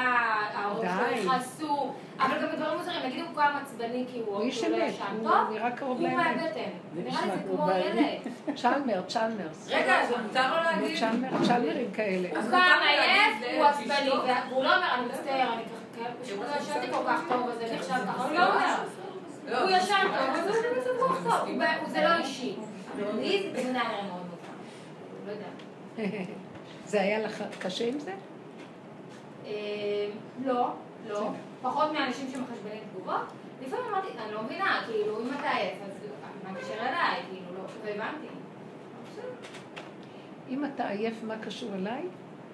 הראש. 0.54 0.88
שלו 1.22 1.32
חסום. 1.32 1.94
אבל 2.20 2.42
גם 2.42 2.52
בדברים 2.52 2.78
מוזרים, 2.78 3.02
נגיד 3.06 3.26
הוא 3.26 3.36
קם 3.36 3.52
עצבני 3.62 4.06
כי 4.12 4.20
הוא 4.20 4.26
הוא 4.28 4.36
הוא 4.36 4.44
לא 4.44 4.48
ישן 4.48 5.04
הוא 5.22 5.30
טוב, 5.32 5.50
נראה 5.54 5.72
קרוב 5.72 5.98
הוא 6.00 6.08
לאמת. 6.08 6.16
מהבטן. 6.36 6.70
זה 6.96 7.02
נראה 7.02 7.26
לי 7.26 7.32
זה 7.32 7.44
כמו. 7.56 7.68
ילד. 7.72 8.56
צ'למר, 8.58 9.02
צ'למרס. 9.08 9.68
רגע, 9.70 9.94
זה 10.10 10.18
מותר 10.18 10.58
לו 10.58 10.64
להגיד? 10.64 11.00
צ'למר, 11.00 11.30
צ'למרים 11.48 11.92
כאלה. 11.94 12.30
הוא 12.30 12.38
אז 12.38 12.46
מותר 12.46 12.58
עייף, 12.88 13.58
הוא? 13.58 13.66
עצבני, 13.66 14.10
והוא 14.50 14.64
לא 14.64 14.76
אומר, 14.76 14.88
אני 14.94 15.06
מצטער, 15.06 15.54
אני 15.54 15.64
ככה, 15.64 16.10
פשוט 16.24 16.40
לא 16.40 16.62
ישנתי 16.62 16.88
כל 16.92 17.04
כך 17.08 17.22
טוב, 17.30 17.50
אז 17.50 17.58
אני 17.62 17.80
עכשיו 17.80 17.98
ככה, 18.08 18.24
הוא 18.24 18.34
לא 18.34 18.46
אומר. 18.48 18.76
לא, 19.48 19.62
הוא 19.62 19.70
ישן. 19.70 19.96
טוב, 20.04 20.36
אז 20.36 20.48
הוא 20.48 20.56
במצב 20.76 20.90
רוח 21.00 21.24
טוב, 21.24 21.50
הוא 21.82 21.90
זה 21.90 22.02
לא 22.02 22.18
אישי. 22.18 22.56
אבל 22.96 23.20
לי 23.20 23.50
זה 23.56 23.72
נראה 23.72 23.84
מאוד 23.84 24.22
מוזר. 24.24 24.52
לא 25.28 25.32
יודעת. 25.32 26.28
זה 26.94 27.02
היה 27.02 27.20
לך 27.20 27.44
קשה 27.60 27.88
עם 27.88 28.00
זה? 28.00 28.14
אה, 29.46 29.52
לא, 30.46 30.74
לא. 31.08 31.30
פחות 31.62 31.92
מאנשים 31.92 32.28
שמחשבנים 32.28 32.84
תגובות. 32.92 33.22
לפעמים 33.66 33.86
אמרתי, 33.92 34.08
אני 34.26 34.34
לא 34.34 34.44
מבינה, 34.44 34.84
כאילו, 34.86 35.22
אם 35.22 35.28
אתה 35.40 35.50
עייף, 35.50 35.74
אז 35.86 35.92
מה 36.44 36.60
קשר 36.60 36.74
אליי? 36.74 37.22
כאילו, 37.30 37.58
לא, 37.58 37.64
והבנתי. 37.86 38.28
בסדר. 39.12 39.24
אם 40.50 40.66
אתה 40.66 40.88
עייף, 40.88 41.24
מה 41.24 41.38
קשור 41.38 41.70
אליי? 41.76 42.02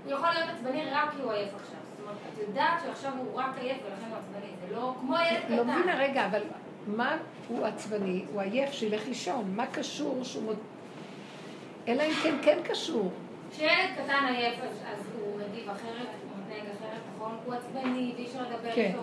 הוא 0.05 0.13
יכול 0.13 0.29
להיות 0.29 0.49
עצבני 0.55 0.91
רק 0.91 1.11
כי 1.15 1.21
הוא 1.21 1.31
עייף 1.31 1.49
עכשיו. 1.55 1.79
זאת 1.97 2.01
אומרת, 2.01 2.17
את 2.33 2.39
יודעת 2.47 2.81
שעכשיו 2.85 3.11
הוא 3.17 3.39
רק 3.39 3.57
עייף 3.57 3.77
ולכן 3.85 4.09
הוא 4.09 4.17
עצבני. 4.17 4.51
זה 4.67 4.75
לא 4.75 4.93
כמו 4.99 5.15
ילד 5.15 5.43
קטן. 5.45 5.55
לא 5.55 5.65
מבינה, 5.65 5.95
רגע, 5.97 6.25
אבל 6.25 6.41
מה 6.87 7.17
הוא 7.47 7.65
עצבני? 7.65 8.25
הוא 8.33 8.41
עייף, 8.41 8.71
שילך 8.71 9.07
לישון. 9.07 9.55
מה 9.55 9.67
קשור 9.67 10.23
שהוא 10.23 10.43
מוד... 10.43 10.57
אלא 11.87 12.03
אם 12.03 12.13
כן 12.23 12.35
כן 12.41 12.59
קשור. 12.63 13.11
כשילד 13.51 13.89
קטן 14.03 14.25
עייף, 14.35 14.59
אז, 14.63 14.97
הוא 15.19 15.39
מגיב 15.41 15.69
אחרת, 15.69 16.07
הוא 16.23 16.31
מתנהג 16.43 16.61
אחרת, 16.77 17.01
נכון? 17.15 17.37
הוא 17.45 17.53
עצבני, 17.55 18.13
ואי 18.15 18.25
אפשר 18.25 18.39
לדבר 18.41 18.75
כן. 18.75 18.81
איתו. 18.81 18.99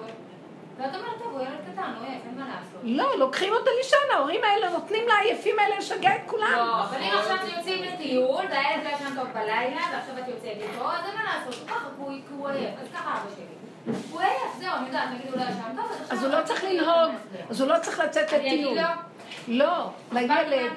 ואת 0.78 0.94
אומרת, 0.94 1.18
טוב, 1.18 1.32
הוא 1.32 1.40
ילד 1.40 1.59
קטן, 1.73 1.93
הוא 1.98 2.06
עייף, 2.09 2.23
אין 2.27 2.39
מה 2.39 2.47
לעשות. 2.48 2.81
לא, 2.82 3.18
לוקחים 3.18 3.52
אותו 3.52 3.70
לישון, 3.78 3.98
ההורים 4.14 4.40
האלה 4.44 4.70
נותנים 4.70 5.05
לעייפים 5.09 5.59
האלה 5.59 5.78
לשגע 5.78 6.14
את 6.16 6.20
כולם. 6.27 6.52
לא, 6.56 6.85
אבל 6.85 6.97
אם 7.02 7.12
עכשיו 7.18 7.36
יוצאים 7.56 7.85
לטיול, 7.85 8.44
והילד 8.51 8.85
לא 8.85 8.89
ישן 8.90 9.14
טוב 9.16 9.28
בלילה, 9.35 9.81
ועכשיו 9.93 10.18
את 10.18 10.28
יוצאת 10.28 10.56
איתו, 10.62 10.90
אז 10.93 11.05
אין 11.09 11.14
מה 11.16 11.23
לעשות, 11.24 11.60
הוא 11.60 11.68
ככה, 11.68 11.89
הוא- 11.98 12.48
עייף, 12.48 12.70
אז 12.82 12.86
ככה 12.94 13.10
אבא 13.12 13.31
שלי. 13.36 13.94
הוא 14.10 14.20
עייף, 14.20 14.56
זהו, 14.59 14.70
אני 14.77 14.86
יודעת, 14.86 15.09
נגיד 15.14 15.27
הוא 15.32 15.36
לא 15.40 15.44
ישן 15.44 15.77
טוב, 15.77 15.93
אז 16.10 16.24
הוא 16.24 16.32
לא 16.32 16.43
צריך 16.44 16.64
לנהוג, 16.64 17.10
אז 17.51 17.60
הוא 17.60 17.68
לא 17.68 17.78
צריך 17.82 17.98
לצאת 18.01 18.32
אני 18.32 18.39
אגיד 18.48 18.60
לטיול. 18.66 18.78
לא, 19.48 19.90
לילד... 20.12 20.73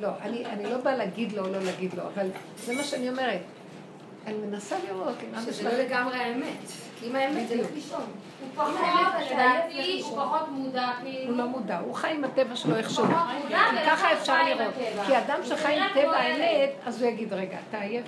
לא, 0.00 0.08
אני, 0.22 0.46
אני 0.46 0.64
לא 0.64 0.76
באה 0.78 0.96
להגיד 0.96 1.32
לו 1.32 1.44
או 1.46 1.52
לא 1.52 1.58
להגיד 1.64 1.94
לו, 1.94 2.02
אבל 2.14 2.26
זה 2.56 2.74
מה 2.74 2.82
שאני 2.84 3.08
אומרת. 3.10 3.40
אני 4.26 4.36
מנסה 4.36 4.76
לראות 4.88 5.14
אם 5.28 5.34
אבא 5.34 5.40
שזה 5.42 5.62
לא 5.62 5.70
שלך... 5.70 5.80
לגמרי 5.80 6.16
האמת. 6.18 6.56
אם 7.02 7.16
האמת 7.16 7.48
זה 7.48 7.56
לך 7.56 7.66
לישון. 7.74 8.00
הוא 8.56 8.64
פחות, 10.16 10.40
הוא 10.48 10.56
מודע, 10.56 10.90
כאילו. 11.02 11.30
הוא 11.30 11.38
לא 11.38 11.46
מודע, 11.46 11.78
הוא 11.78 11.94
חי 11.94 12.10
עם 12.14 12.24
הטבע 12.24 12.56
שלו 12.56 12.76
איכשהו. 12.76 13.04
ככה 13.86 14.12
אפשר 14.12 14.42
לראות. 14.44 14.74
כי 15.06 15.18
אדם 15.18 15.40
שחי 15.44 15.74
עם 15.80 15.88
טבע 15.94 16.16
האמת, 16.16 16.70
אז 16.86 17.02
הוא 17.02 17.10
יגיד, 17.10 17.32
רגע, 17.32 17.56
אתה 17.70 17.80
עייף? 17.80 18.04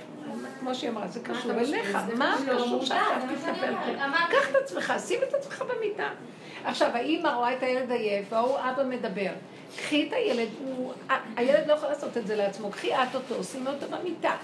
כמו 0.59 0.75
שהיא 0.75 0.89
אמרה, 0.89 1.07
זה 1.07 1.19
קשור 1.19 1.51
אליך. 1.51 1.97
מה 2.17 2.35
לא 2.47 2.53
קשור 2.55 2.85
שעכשיו. 2.85 3.21
בו? 3.27 4.03
אמרתי- 4.05 4.33
קח 4.35 4.49
את 4.49 4.55
עצמך, 4.63 4.93
שים 5.07 5.19
את 5.29 5.33
עצמך 5.33 5.61
במיטה. 5.61 6.07
עכשיו, 6.65 6.89
האמא 6.93 7.27
רואה 7.27 7.53
את 7.53 7.63
הילד 7.63 7.91
עייף, 7.91 8.25
והוא 8.33 8.57
אבא 8.59 8.83
מדבר. 8.83 9.31
קחי 9.77 10.07
את 10.07 10.13
הילד, 10.13 10.47
הוא- 10.65 10.93
הילד 11.35 11.67
לא 11.67 11.73
יכול 11.73 11.89
לעשות 11.89 12.17
את 12.17 12.27
זה 12.27 12.35
לעצמו, 12.35 12.71
קחי 12.71 12.93
את 12.95 13.15
אותו, 13.15 13.43
שימי 13.43 13.67
אותו 13.69 13.85
במיטה. 13.91 14.35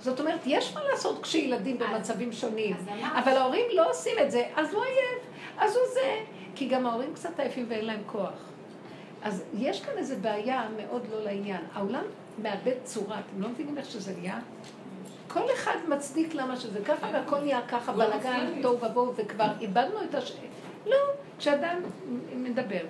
זאת 0.00 0.20
אומרת, 0.20 0.40
יש 0.46 0.74
מה 0.74 0.80
לעשות 0.90 1.22
כשילדים 1.22 1.78
במצבים 1.78 2.32
שונים, 2.32 2.76
אבל 3.14 3.36
ההורים 3.36 3.66
לא 3.74 3.90
עושים 3.90 4.12
את 4.22 4.30
זה, 4.30 4.44
אז 4.56 4.74
הוא 4.74 4.82
עייף, 4.84 5.22
אז 5.58 5.76
הוא 5.76 5.84
זה, 5.94 6.20
כי 6.54 6.68
גם 6.68 6.86
ההורים 6.86 7.14
קצת 7.14 7.40
עייפים 7.40 7.66
ואין 7.68 7.84
להם 7.84 8.00
כוח. 8.06 8.32
אז 9.22 9.42
יש 9.58 9.80
כאן 9.80 9.92
איזו 9.98 10.14
בעיה 10.20 10.68
מאוד 10.76 11.02
לא 11.12 11.24
לעניין. 11.24 11.60
העולם 11.74 12.02
מאבד 12.42 12.72
צורה, 12.84 13.16
אתם 13.18 13.42
לא 13.42 13.48
מבינים 13.48 13.78
איך 13.78 13.90
שזה 13.90 14.12
נהיה? 14.20 14.38
כל 15.28 15.40
אחד 15.54 15.76
מצדיק 15.88 16.34
למה 16.34 16.56
שזה 16.56 16.80
ככה, 16.84 17.06
והכל 17.12 17.40
נהיה 17.40 17.60
ככה, 17.68 17.92
בלאגן, 17.92 18.62
תוהו 18.62 18.78
ובוהו, 18.80 19.12
וכבר 19.16 19.46
איבדנו 19.60 20.02
את 20.10 20.14
הש... 20.14 20.32
לא, 20.86 20.96
כשאדם 21.38 21.76
מדבר, 22.34 22.80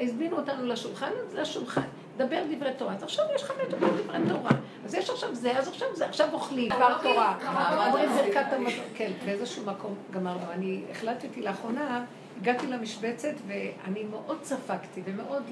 הזמינו 0.00 0.36
אותנו 0.36 0.66
לשולחן, 0.66 1.10
אז 1.26 1.34
לשולחן, 1.34 1.82
דבר 2.16 2.42
דברי 2.50 2.70
תורה. 2.78 2.94
אז 2.94 3.02
עכשיו 3.02 3.24
יש 3.34 3.44
חמש 3.44 3.66
דקות 3.68 3.90
דברי 4.04 4.18
תורה. 4.28 4.50
אז 4.84 4.94
יש 4.94 5.10
עכשיו 5.10 5.34
זה, 5.34 5.58
אז 5.58 5.68
עכשיו 5.68 5.88
זה, 5.94 6.06
עכשיו 6.06 6.28
אוכלים, 6.32 6.68
דבר 6.68 6.98
תורה. 7.02 7.38
אומרים 7.86 8.08
ברכת 8.08 8.52
המזון. 8.52 8.84
כן, 8.94 9.12
באיזשהו 9.24 9.66
מקום 9.66 9.94
גמרנו. 10.10 10.52
אני 10.52 10.82
החלטתי 10.90 11.42
לאחרונה, 11.42 12.04
הגעתי 12.40 12.66
למשבצת 12.66 13.34
ואני 13.46 14.04
מאוד 14.04 14.38
ספגתי, 14.42 15.02
ומאוד, 15.04 15.42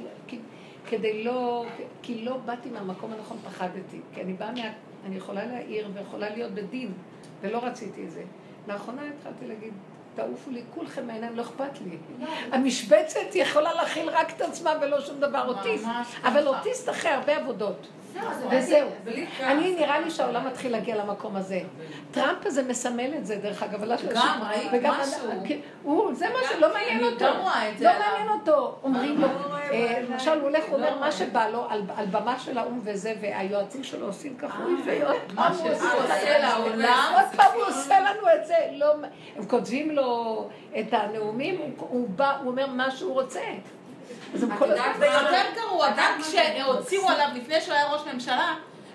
כדי 0.86 1.24
לא, 1.24 1.64
כי 2.02 2.24
לא 2.24 2.36
באתי 2.36 2.70
מהמקום 2.70 3.12
הנכון, 3.12 3.39
פחדתי. 3.44 4.01
כי 4.14 4.23
אני 4.23 4.32
באה 4.32 4.52
מה... 4.52 4.60
אני 5.06 5.16
יכולה 5.16 5.47
להעיר 5.47 5.89
ויכולה 5.94 6.31
להיות 6.31 6.52
בדין, 6.52 6.93
ולא 7.40 7.59
רציתי 7.59 8.05
את 8.05 8.10
זה. 8.10 8.23
לאחרונה 8.68 9.02
התחלתי 9.02 9.47
להגיד, 9.47 9.73
תעופו 10.17 10.51
לי 10.51 10.63
כולכם 10.75 11.07
מהעיניים, 11.07 11.37
לא 11.37 11.43
אכפת 11.43 11.81
לי. 11.85 11.97
המשבצת 12.53 13.35
יכולה 13.35 13.75
להכיל 13.75 14.11
רק 14.11 14.31
את 14.37 14.41
עצמה 14.41 14.73
ולא 14.81 15.01
שום 15.01 15.21
דבר, 15.21 15.49
אוטיסט. 15.49 15.87
אבל. 16.25 16.47
אוטיסט 16.49 16.89
אחרי 16.89 17.11
הרבה 17.11 17.37
עבודות. 17.37 17.87
וזהו. 18.51 18.89
אני, 19.41 19.75
נראה 19.75 20.01
לי 20.01 20.11
שהעולם 20.11 20.47
מתחיל 20.47 20.73
להגיע 20.73 20.97
למקום 20.97 21.37
הזה. 21.37 21.61
טראמפ 22.11 22.47
הזה 22.47 22.63
מסמל 22.63 23.15
את 23.19 23.27
זה, 23.27 23.37
דרך 23.37 23.63
אגב, 23.63 23.83
אבל 23.83 23.97
גם, 24.15 24.43
ראית 24.51 24.83
משהו? 24.85 25.29
כן, 25.49 25.59
הוא, 25.83 26.15
זה 26.15 26.27
מה 26.29 26.39
שלא 26.49 26.73
מעניין 26.75 27.05
אותו. 27.05 27.25
לא 27.25 27.31
עליו. 27.31 27.73
מעניין 27.81 28.29
אותו. 28.29 28.79
אומרים 28.83 29.21
לו, 29.21 29.29
אה, 29.73 30.03
למשל, 30.09 30.31
הוא 30.31 30.43
הולך, 30.43 30.65
הוא 30.69 30.77
אומר 30.77 30.99
מה 30.99 31.13
שבא 31.13 31.49
לו, 31.49 31.67
על 31.71 32.07
במה 32.11 32.39
של 32.39 32.59
האו"ם 32.59 32.81
וזה, 32.85 33.15
והיועצים 33.21 33.85
שלו 33.85 34.07
עושים 34.07 34.37
ככה, 34.37 34.65
אוי 34.65 34.75
ועוד 34.85 35.17
פעם 35.35 35.53
הוא 35.53 35.71
עושה 35.71 36.39
לעולם. 36.39 37.13
עוד 37.15 37.25
פעם 37.37 37.55
הוא 37.55 37.63
עושה 37.63 38.01
לנו 38.01 38.29
את 38.41 38.47
זה. 38.47 38.55
לא, 38.73 38.95
הם 39.37 39.47
כותבים 39.47 39.91
לו 39.91 40.49
את 40.79 40.93
הנאומים, 40.93 41.61
הוא 41.79 42.09
בא, 42.09 42.37
הוא 42.43 42.51
אומר 42.51 42.67
מה 42.67 42.91
שהוא 42.91 43.13
רוצה. 43.13 43.41
אז 44.35 44.43
הם 44.43 44.57
כל 44.59 44.70
הזמן... 44.70 44.93
ויותר 44.98 45.43
גרוע, 45.55 45.89
גם 45.97 46.12
כשהוציאו 46.23 47.09
עליו, 47.09 47.28
לפני 47.35 47.61
שהוא 47.61 47.74
היה 47.74 47.86
ראש 47.86 48.01
ממשלה, 48.15 48.55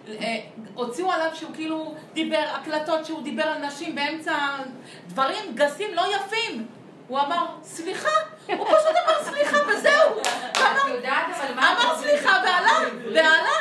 אה, 0.09 0.39
הוציאו 0.73 1.11
עליו 1.11 1.31
שהוא 1.33 1.51
כאילו 1.53 1.95
דיבר, 2.13 2.43
הקלטות 2.55 3.05
שהוא 3.05 3.23
דיבר 3.23 3.43
על 3.43 3.65
נשים 3.65 3.95
באמצע 3.95 4.33
דברים 5.07 5.55
גסים 5.55 5.93
לא 5.93 6.03
יפים. 6.15 6.67
הוא 7.07 7.19
אמר, 7.19 7.45
סליחה, 7.63 8.09
הוא 8.57 8.65
פשוט 8.67 8.95
אמר 9.05 9.23
סליחה 9.23 9.57
וזהו. 9.67 10.21
אמר 11.57 11.95
סליחה 11.97 12.43
ועלה, 12.45 12.89
ועלה. 13.13 13.51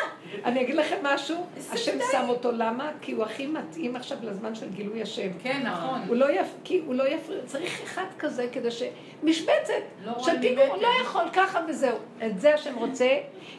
אני 0.45 0.61
אגיד 0.63 0.75
לכם 0.75 0.97
משהו, 1.03 1.47
השם 1.73 1.99
שם 2.13 2.25
אותו, 2.29 2.53
למה? 2.53 2.91
כי 3.01 3.13
הוא 3.13 3.25
הכי 3.25 3.47
מתאים 3.47 3.97
עכשיו 3.97 4.19
לזמן 4.23 4.55
של 4.55 4.69
גילוי 4.69 5.03
השם. 5.03 5.29
כן, 5.43 5.61
נכון. 5.65 6.01
הוא 6.09 6.17
לא 6.17 6.31
יפ... 6.33 6.47
כי 6.65 6.83
הוא 6.87 6.95
לא 6.95 7.09
יפריע, 7.09 7.39
צריך 7.47 7.81
אחד 7.85 8.05
כזה 8.19 8.47
כדי 8.53 8.71
ש... 8.71 8.83
משבצת 9.23 9.73
לא 10.05 10.13
של 10.19 10.41
פיגור, 10.41 10.65
ממטר. 10.67 10.83
לא 10.83 11.03
יכול 11.03 11.23
ככה 11.33 11.61
וזהו. 11.69 11.97
את 12.27 12.41
זה 12.41 12.55
השם 12.55 12.75
רוצה, 12.77 13.09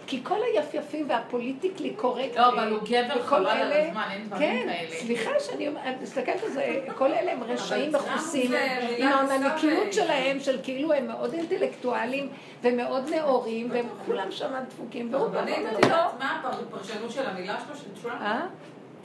כי 0.07 0.19
כל 0.23 0.37
היפיפים 0.43 1.09
והפוליטיקלי 1.09 1.89
קורקט... 1.89 2.37
לא, 2.37 2.47
אבל 2.49 2.71
הוא 2.71 2.79
גבר, 2.89 3.23
חבל 3.23 3.47
על 3.47 3.57
אלה- 3.71 3.87
הזמן, 3.87 4.07
אין 4.11 4.23
דברים 4.27 4.41
כן, 4.67 4.73
כאלה. 4.73 4.99
סליחה 4.99 5.31
שאני 5.39 5.67
אומרת, 5.67 5.95
מסתכלת 6.01 6.43
על 6.43 6.49
זה, 6.49 6.79
כל 6.95 7.11
אלה 7.13 7.31
הם 7.31 7.43
רשעים 7.43 7.91
מכוסים, 7.91 8.47
זה 8.51 8.77
עם 8.97 9.07
העונניקיות 9.07 9.93
שלהם, 9.93 10.39
של 10.39 10.59
כאילו 10.63 10.93
הם 10.93 11.07
מאוד 11.07 11.20
אינטלקטואלים 11.33 12.29
ומאוד 12.63 13.09
נאורים, 13.09 13.71
והם 13.71 13.85
כולם 14.05 14.31
שם 14.31 14.53
דפוקים, 14.69 15.13
והוא 15.13 15.27
בא 15.27 15.37
ואומר 15.37 15.71
לו, 15.81 16.19
מה 16.19 16.41
הפרשנות 16.69 17.11
של 17.11 17.25
המילה 17.29 17.57
שלו, 17.65 17.75
של 17.75 18.01
טראמפ? 18.03 18.21
אה? 18.21 18.41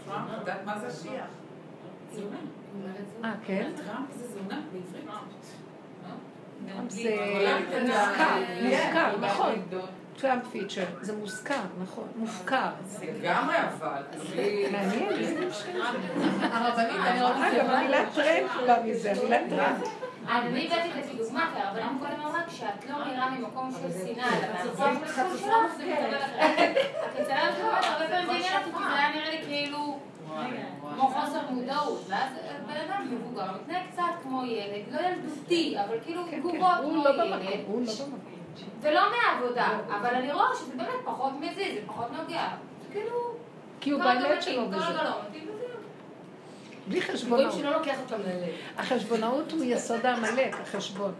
טראמפ, 0.06 0.28
את 0.34 0.40
יודעת 0.40 0.64
מה 0.64 0.78
זה 0.78 0.86
השיח? 0.86 1.26
זונה. 2.12 2.36
אה, 3.24 3.32
כן? 3.46 3.70
tramp 3.76 4.12
זה 4.16 4.26
זונה 4.28 4.60
בעברית. 4.72 4.86
זה 6.88 7.10
באנגלית. 7.40 7.82
מוזכר, 7.82 8.24
כן, 8.46 8.64
מוזכר, 8.64 9.16
נכון. 9.20 9.52
tramp 10.20 10.42
feature, 10.52 10.84
זה 11.00 11.16
מוזכר, 11.16 11.60
נכון, 11.82 12.08
מופקר. 12.16 12.68
לגמרי 13.02 13.56
אבל. 13.58 14.02
בלי- 14.30 14.68
מעניין. 14.72 15.08
הרבנית, 16.42 17.00
אני 17.06 17.22
רוצה... 17.22 17.52
אגב, 17.52 17.70
המילה 17.70 18.04
טרמפ 18.14 18.50
באה 18.66 18.82
מזה, 18.82 19.12
המילה 19.12 19.38
טרמפ. 19.50 20.05
אני 20.28 20.66
הבאתי 20.66 20.90
את 20.90 21.04
זה 21.04 21.12
כדוגמה, 21.12 21.50
כי 21.54 21.62
הרבנים 21.62 21.98
קודם 21.98 22.20
אמרה, 22.20 22.40
כשאת 22.46 22.90
לא 22.90 22.98
מעירה 22.98 23.30
ממקום 23.30 23.70
של 23.72 23.92
שנאה, 23.92 24.38
אלא 24.38 24.54
מהמקום 24.54 25.06
של 25.06 25.38
שלך, 25.38 25.76
זה 25.76 25.86
מתקבל 25.86 26.16
אחרת. 26.16 26.76
אצלנו 27.20 27.56
כמובן, 27.56 27.78
הרבה 27.82 28.08
פעמים 28.08 28.26
זה 28.26 28.32
עניין 28.32 28.62
אותי, 28.62 28.84
זה 28.88 28.94
היה 28.94 29.10
נראה 29.14 29.30
לי 29.30 29.42
כאילו 29.44 29.98
כמו 30.94 31.08
חוסר 31.08 31.40
מודעות. 31.50 32.04
ואז 32.08 32.30
בן 32.66 32.76
אדם 32.76 33.08
מבוגר 33.10 33.46
מתנהג 33.54 33.82
קצת 33.92 34.02
כמו 34.22 34.44
ילד, 34.44 34.82
לא 34.90 35.00
ילדותי, 35.00 35.76
אבל 35.84 35.96
כאילו 36.04 36.24
כן, 36.24 36.30
כן, 36.30 36.38
תגובות 36.38 36.76
כמו 36.82 37.04
לא 37.04 37.24
ילד. 37.24 37.64
הוא 37.66 37.82
לא. 37.86 37.92
ולא 38.80 39.00
מהעבודה, 39.10 39.68
אבל 40.00 40.14
אני 40.14 40.32
רואה 40.32 40.46
שזה 40.54 40.76
באמת 40.76 41.00
פחות 41.04 41.32
מזיז, 41.40 41.74
זה 41.74 41.80
פחות 41.86 42.06
נוגע. 42.12 42.48
כאילו... 42.92 43.16
כי 43.80 43.90
הוא 43.90 44.02
באמת 44.02 44.42
שלו 44.42 44.70
כרגע 44.70 44.76
בזה. 44.76 45.45
לא. 46.86 46.92
בלי 46.92 47.00
רואים 47.00 47.12
חשבונאות. 47.16 47.52
שלא 47.52 47.78
לוקח 47.78 47.96
אותם 48.00 48.22
ללב. 48.22 48.48
החשבונאות 48.76 49.52
הוא 49.52 49.64
יסוד 49.64 50.06
העמלק, 50.06 50.54
החשבון. 50.62 51.12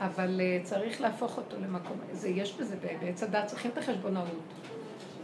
אבל 0.00 0.40
אה, 0.40 0.58
צריך 0.62 1.00
להפוך 1.00 1.36
אותו 1.36 1.56
למקום, 1.62 1.96
זה 2.12 2.28
יש 2.28 2.54
בזה, 2.54 2.76
בעץ 3.00 3.22
הדת 3.22 3.46
צריכים 3.46 3.70
את 3.70 3.78
החשבונאות. 3.78 4.26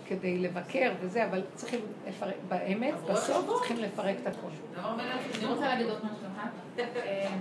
כדי 0.07 0.39
לבקר 0.39 0.93
וזה, 1.01 1.27
אבל 1.27 1.43
צריכים 1.55 1.81
לפרק, 2.09 2.35
באמת, 2.49 2.95
בסוף 3.11 3.47
צריכים 3.59 3.77
לפרק 3.77 4.17
את 4.23 4.27
הכול. 4.27 4.51
דבר 4.73 4.97
מלך. 4.97 5.39
אני 5.39 5.47
רוצה 5.47 5.61
להגיד 5.61 5.87
עוד 5.87 5.99
משהו 6.05 6.27
אחד. 6.37 6.49
אה, 6.97 7.37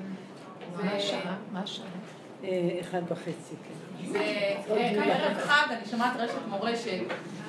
מה 0.84 0.92
השעה? 0.92 1.36
מה 1.52 1.62
השעה? 1.62 1.86
אה, 2.44 2.78
אחד 2.80 3.02
וחצי, 3.08 3.56
כן. 3.68 3.83
וכאן 4.12 5.10
ערב 5.10 5.38
חג 5.38 5.68
אני 5.72 5.86
שומעת 5.92 6.14
רשת 6.18 6.48
מורשת, 6.48 7.00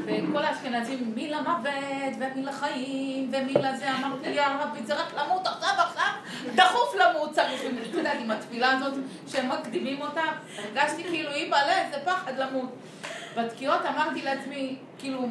וכל 0.05 0.45
האשכנזים 0.45 1.13
מי 1.15 1.31
למוות 1.31 1.71
ומי 2.19 2.43
לחיים 2.43 3.31
ומי 3.33 3.53
לזה, 3.55 3.95
אמרתי 3.95 4.29
יא 4.29 4.47
רבי 4.61 4.83
זה 4.85 4.95
רק 4.95 5.15
למות 5.15 5.47
עכשיו 5.47 5.75
עכשיו, 5.79 6.13
דחוף 6.55 6.95
למות 6.95 7.33
צריך, 7.33 7.63
את 7.91 7.95
יודעת 7.95 8.19
עם 8.21 8.31
התפילה 8.31 8.71
הזאת 8.71 8.95
שהם 9.27 9.49
מקדימים 9.49 10.03
אותה, 10.03 10.23
הרגשתי 10.59 11.05
כאילו 11.05 11.31
אימא'לה 11.31 11.91
זה 11.91 11.97
פחד 12.05 12.39
למות. 12.39 12.71
בתקיעות 13.37 13.81
אמרתי 13.95 14.23
לעצמי, 14.23 14.77
כאילו, 14.99 15.27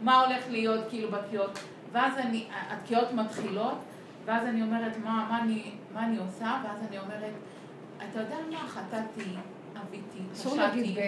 מה 0.00 0.20
הולך 0.20 0.44
להיות 0.50 0.80
כאילו 0.88 1.10
בתקיעות, 1.10 1.58
ואז 1.92 2.18
אני, 2.18 2.46
התקיעות 2.70 3.12
מתחילות, 3.12 3.78
ואז 4.24 4.46
אני 4.46 4.62
אומרת 4.62 4.96
מה, 5.04 5.26
מה, 5.30 5.38
אני, 5.42 5.70
מה 5.94 6.04
אני 6.04 6.16
עושה, 6.16 6.56
ואז 6.64 6.76
אני 6.88 6.98
אומרת, 6.98 7.32
אתה 7.96 8.20
יודע 8.20 8.36
מה 8.50 8.68
חטאתי, 8.68 9.30
אסור 10.34 10.56
להגיד 10.56 10.98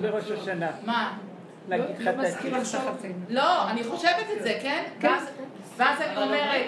בראש 0.00 0.30
השנה. 0.30 0.70
מה? 0.84 1.18
להגיד 1.68 2.00
לא 2.00 2.12
חטאתי. 2.12 2.64
שחצנו. 2.64 3.12
לא, 3.28 3.70
אני 3.70 3.84
חושבת 3.84 4.26
את 4.38 4.42
זה, 4.42 4.58
כן? 4.62 4.84
ואז, 5.78 6.00
אני 6.00 6.16
אומרת, 6.22 6.66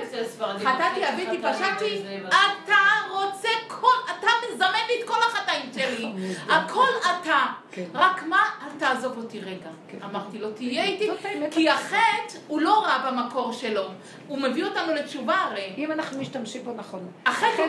חטאתי, 0.58 1.08
אביתי, 1.08 1.38
פשעתי, 1.42 2.02
אתה 2.28 2.76
רוצה 3.10 3.48
כל, 3.68 3.86
אתה 4.18 4.26
מזמן 4.52 4.66
לי 4.88 5.02
את 5.02 5.08
כל 5.08 5.22
החטאים 5.28 5.70
שלי. 5.74 6.06
מתגלה. 6.06 6.56
הכל 6.56 6.86
אתה. 7.02 7.46
כן. 7.72 7.84
רק 7.94 8.22
מה, 8.22 8.42
אל 8.62 8.78
תעזוב 8.78 9.16
אותי 9.16 9.40
רגע. 9.40 9.70
כן. 9.88 9.98
אמרתי 10.04 10.38
לו, 10.38 10.50
תהיה 10.50 10.84
איתי. 10.84 11.10
כי 11.50 11.70
החטא 11.70 12.38
הוא 12.46 12.60
לא 12.60 12.84
רע 12.84 13.10
במקור 13.10 13.52
שלו. 13.52 13.84
הוא 14.26 14.38
מביא 14.38 14.64
אותנו 14.64 14.94
לתשובה 14.94 15.36
הרי. 15.36 15.74
אם 15.78 15.92
אנחנו 15.92 16.20
משתמשים 16.20 16.64
בו 16.64 16.72
נכון. 16.76 17.08
החטא 17.26 17.62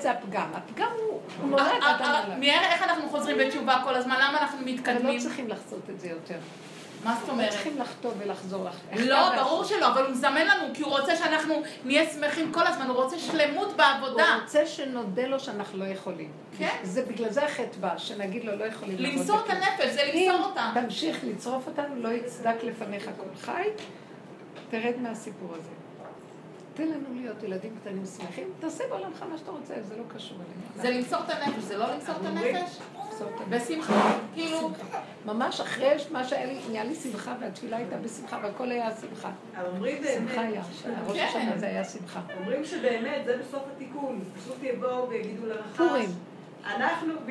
זה- 0.00 0.10
הפגם. 0.10 0.46
הפגם 0.54 0.88
הוא 1.00 1.20
נולד 1.48 1.60
אה, 1.60 1.88
אה, 2.00 2.22
עליו. 2.24 2.42
איך 2.42 2.82
אנחנו 2.82 3.08
חוזרים 3.08 3.38
בתשובה 3.38 3.80
כל 3.84 3.94
הזמן, 3.94 4.14
למה 4.14 4.38
אנחנו 4.40 4.58
אבל 4.58 4.70
מתקדמים? 4.72 5.16
לא 5.16 5.20
צריכים 5.22 5.48
לחצות 5.48 5.90
את 5.90 6.00
זה 6.00 6.08
יותר. 6.08 6.38
מה 7.04 7.16
זאת 7.20 7.28
לא 7.28 7.32
אומרת? 7.32 7.50
צריכים 7.50 7.78
לחטוא 7.78 8.10
ולחזור 8.18 8.64
לך. 8.64 8.74
לא, 8.98 9.42
ברור 9.42 9.64
שלא, 9.64 9.88
אבל 9.88 10.02
הוא 10.02 10.10
מזמן 10.10 10.46
לנו, 10.46 10.74
כי 10.74 10.82
הוא 10.82 10.98
רוצה 10.98 11.16
שאנחנו 11.16 11.62
נהיה 11.84 12.10
שמחים 12.10 12.52
כל 12.52 12.66
הזמן, 12.66 12.86
הוא 12.86 12.96
רוצה 12.96 13.18
שלמות 13.18 13.68
הוא 13.68 13.76
בעבודה. 13.76 14.38
רוצה 14.42 14.66
שנודה 14.66 15.26
לו 15.26 15.40
שאנחנו 15.40 15.78
לא 15.78 15.84
יכולים. 15.84 16.30
כן. 16.58 16.76
זה 16.82 17.04
בגלל 17.04 17.30
זה 17.30 17.44
החטא 17.44 17.78
בא, 17.80 17.98
שנגיד 17.98 18.44
לו 18.44 18.56
לא 18.56 18.64
יכולים 18.64 18.96
לעבוד 18.98 19.18
למסור 19.18 19.40
את. 19.40 19.50
הנפש, 19.50 19.90
זה 19.94 20.02
אם 20.02 20.28
למסור 20.30 20.46
אותה. 20.46 20.70
תמשיך 20.74 21.18
לצרוף 21.24 21.66
אותנו, 21.66 21.94
לא 21.96 22.08
יצדק 22.08 22.56
לפניך 22.62 23.10
כל 23.16 23.36
חי, 23.40 23.68
תרד 24.70 24.94
מהסיפור 25.02 25.54
הזה. 25.54 25.68
תן 26.74 26.86
לנו 26.86 27.20
להיות 27.20 27.42
ילדים 27.42 27.76
קטנים 27.80 28.02
שמחים, 28.18 28.48
תעשה 28.60 28.84
בעולמך 28.90 29.24
מה 29.30 29.38
שאתה 29.38 29.50
רוצה, 29.50 29.74
זה 29.82 29.96
לא 29.96 30.02
קשור 30.16 30.36
אלינו. 30.36 30.82
זה 30.82 30.90
למסור 30.90 31.18
את 31.24 31.30
הנפש, 31.30 31.62
זה 31.62 31.76
לא 31.76 31.86
למסור 31.94 32.14
את 32.14 32.26
הנפש? 32.26 32.78
הנפש. 33.20 33.70
בשמחה, 33.70 34.18
כאילו, 34.34 34.70
ממש 35.24 35.60
אחרי 35.60 35.96
מה 36.10 36.24
שהיה 36.24 36.46
לי, 36.46 36.58
נהיה 36.70 36.84
לי 36.84 36.94
שמחה, 36.94 37.34
והתפילה 37.40 37.76
הייתה 37.76 37.96
בשמחה, 37.96 38.38
והכל 38.42 38.70
היה 38.70 38.90
שמחה. 39.00 39.30
אבל 39.56 39.66
אומרים 39.66 39.96
שמחה 39.96 40.40
באמת, 40.42 40.52
היה, 40.52 40.62
ראש 41.06 41.18
כן. 41.18 41.26
השנה 41.28 41.58
זה 41.58 41.66
היה 41.66 41.84
שמחה. 41.84 42.20
אומרים 42.40 42.64
שבאמת 42.64 43.24
זה 43.24 43.36
בסוף 43.38 43.62
התיקון. 43.76 44.20
פשוט 44.38 44.62
יבואו 44.62 45.08
ויגידו 45.08 45.46
לרחש. 45.46 45.76
פורים. 45.76 46.10
אנחנו, 46.66 47.14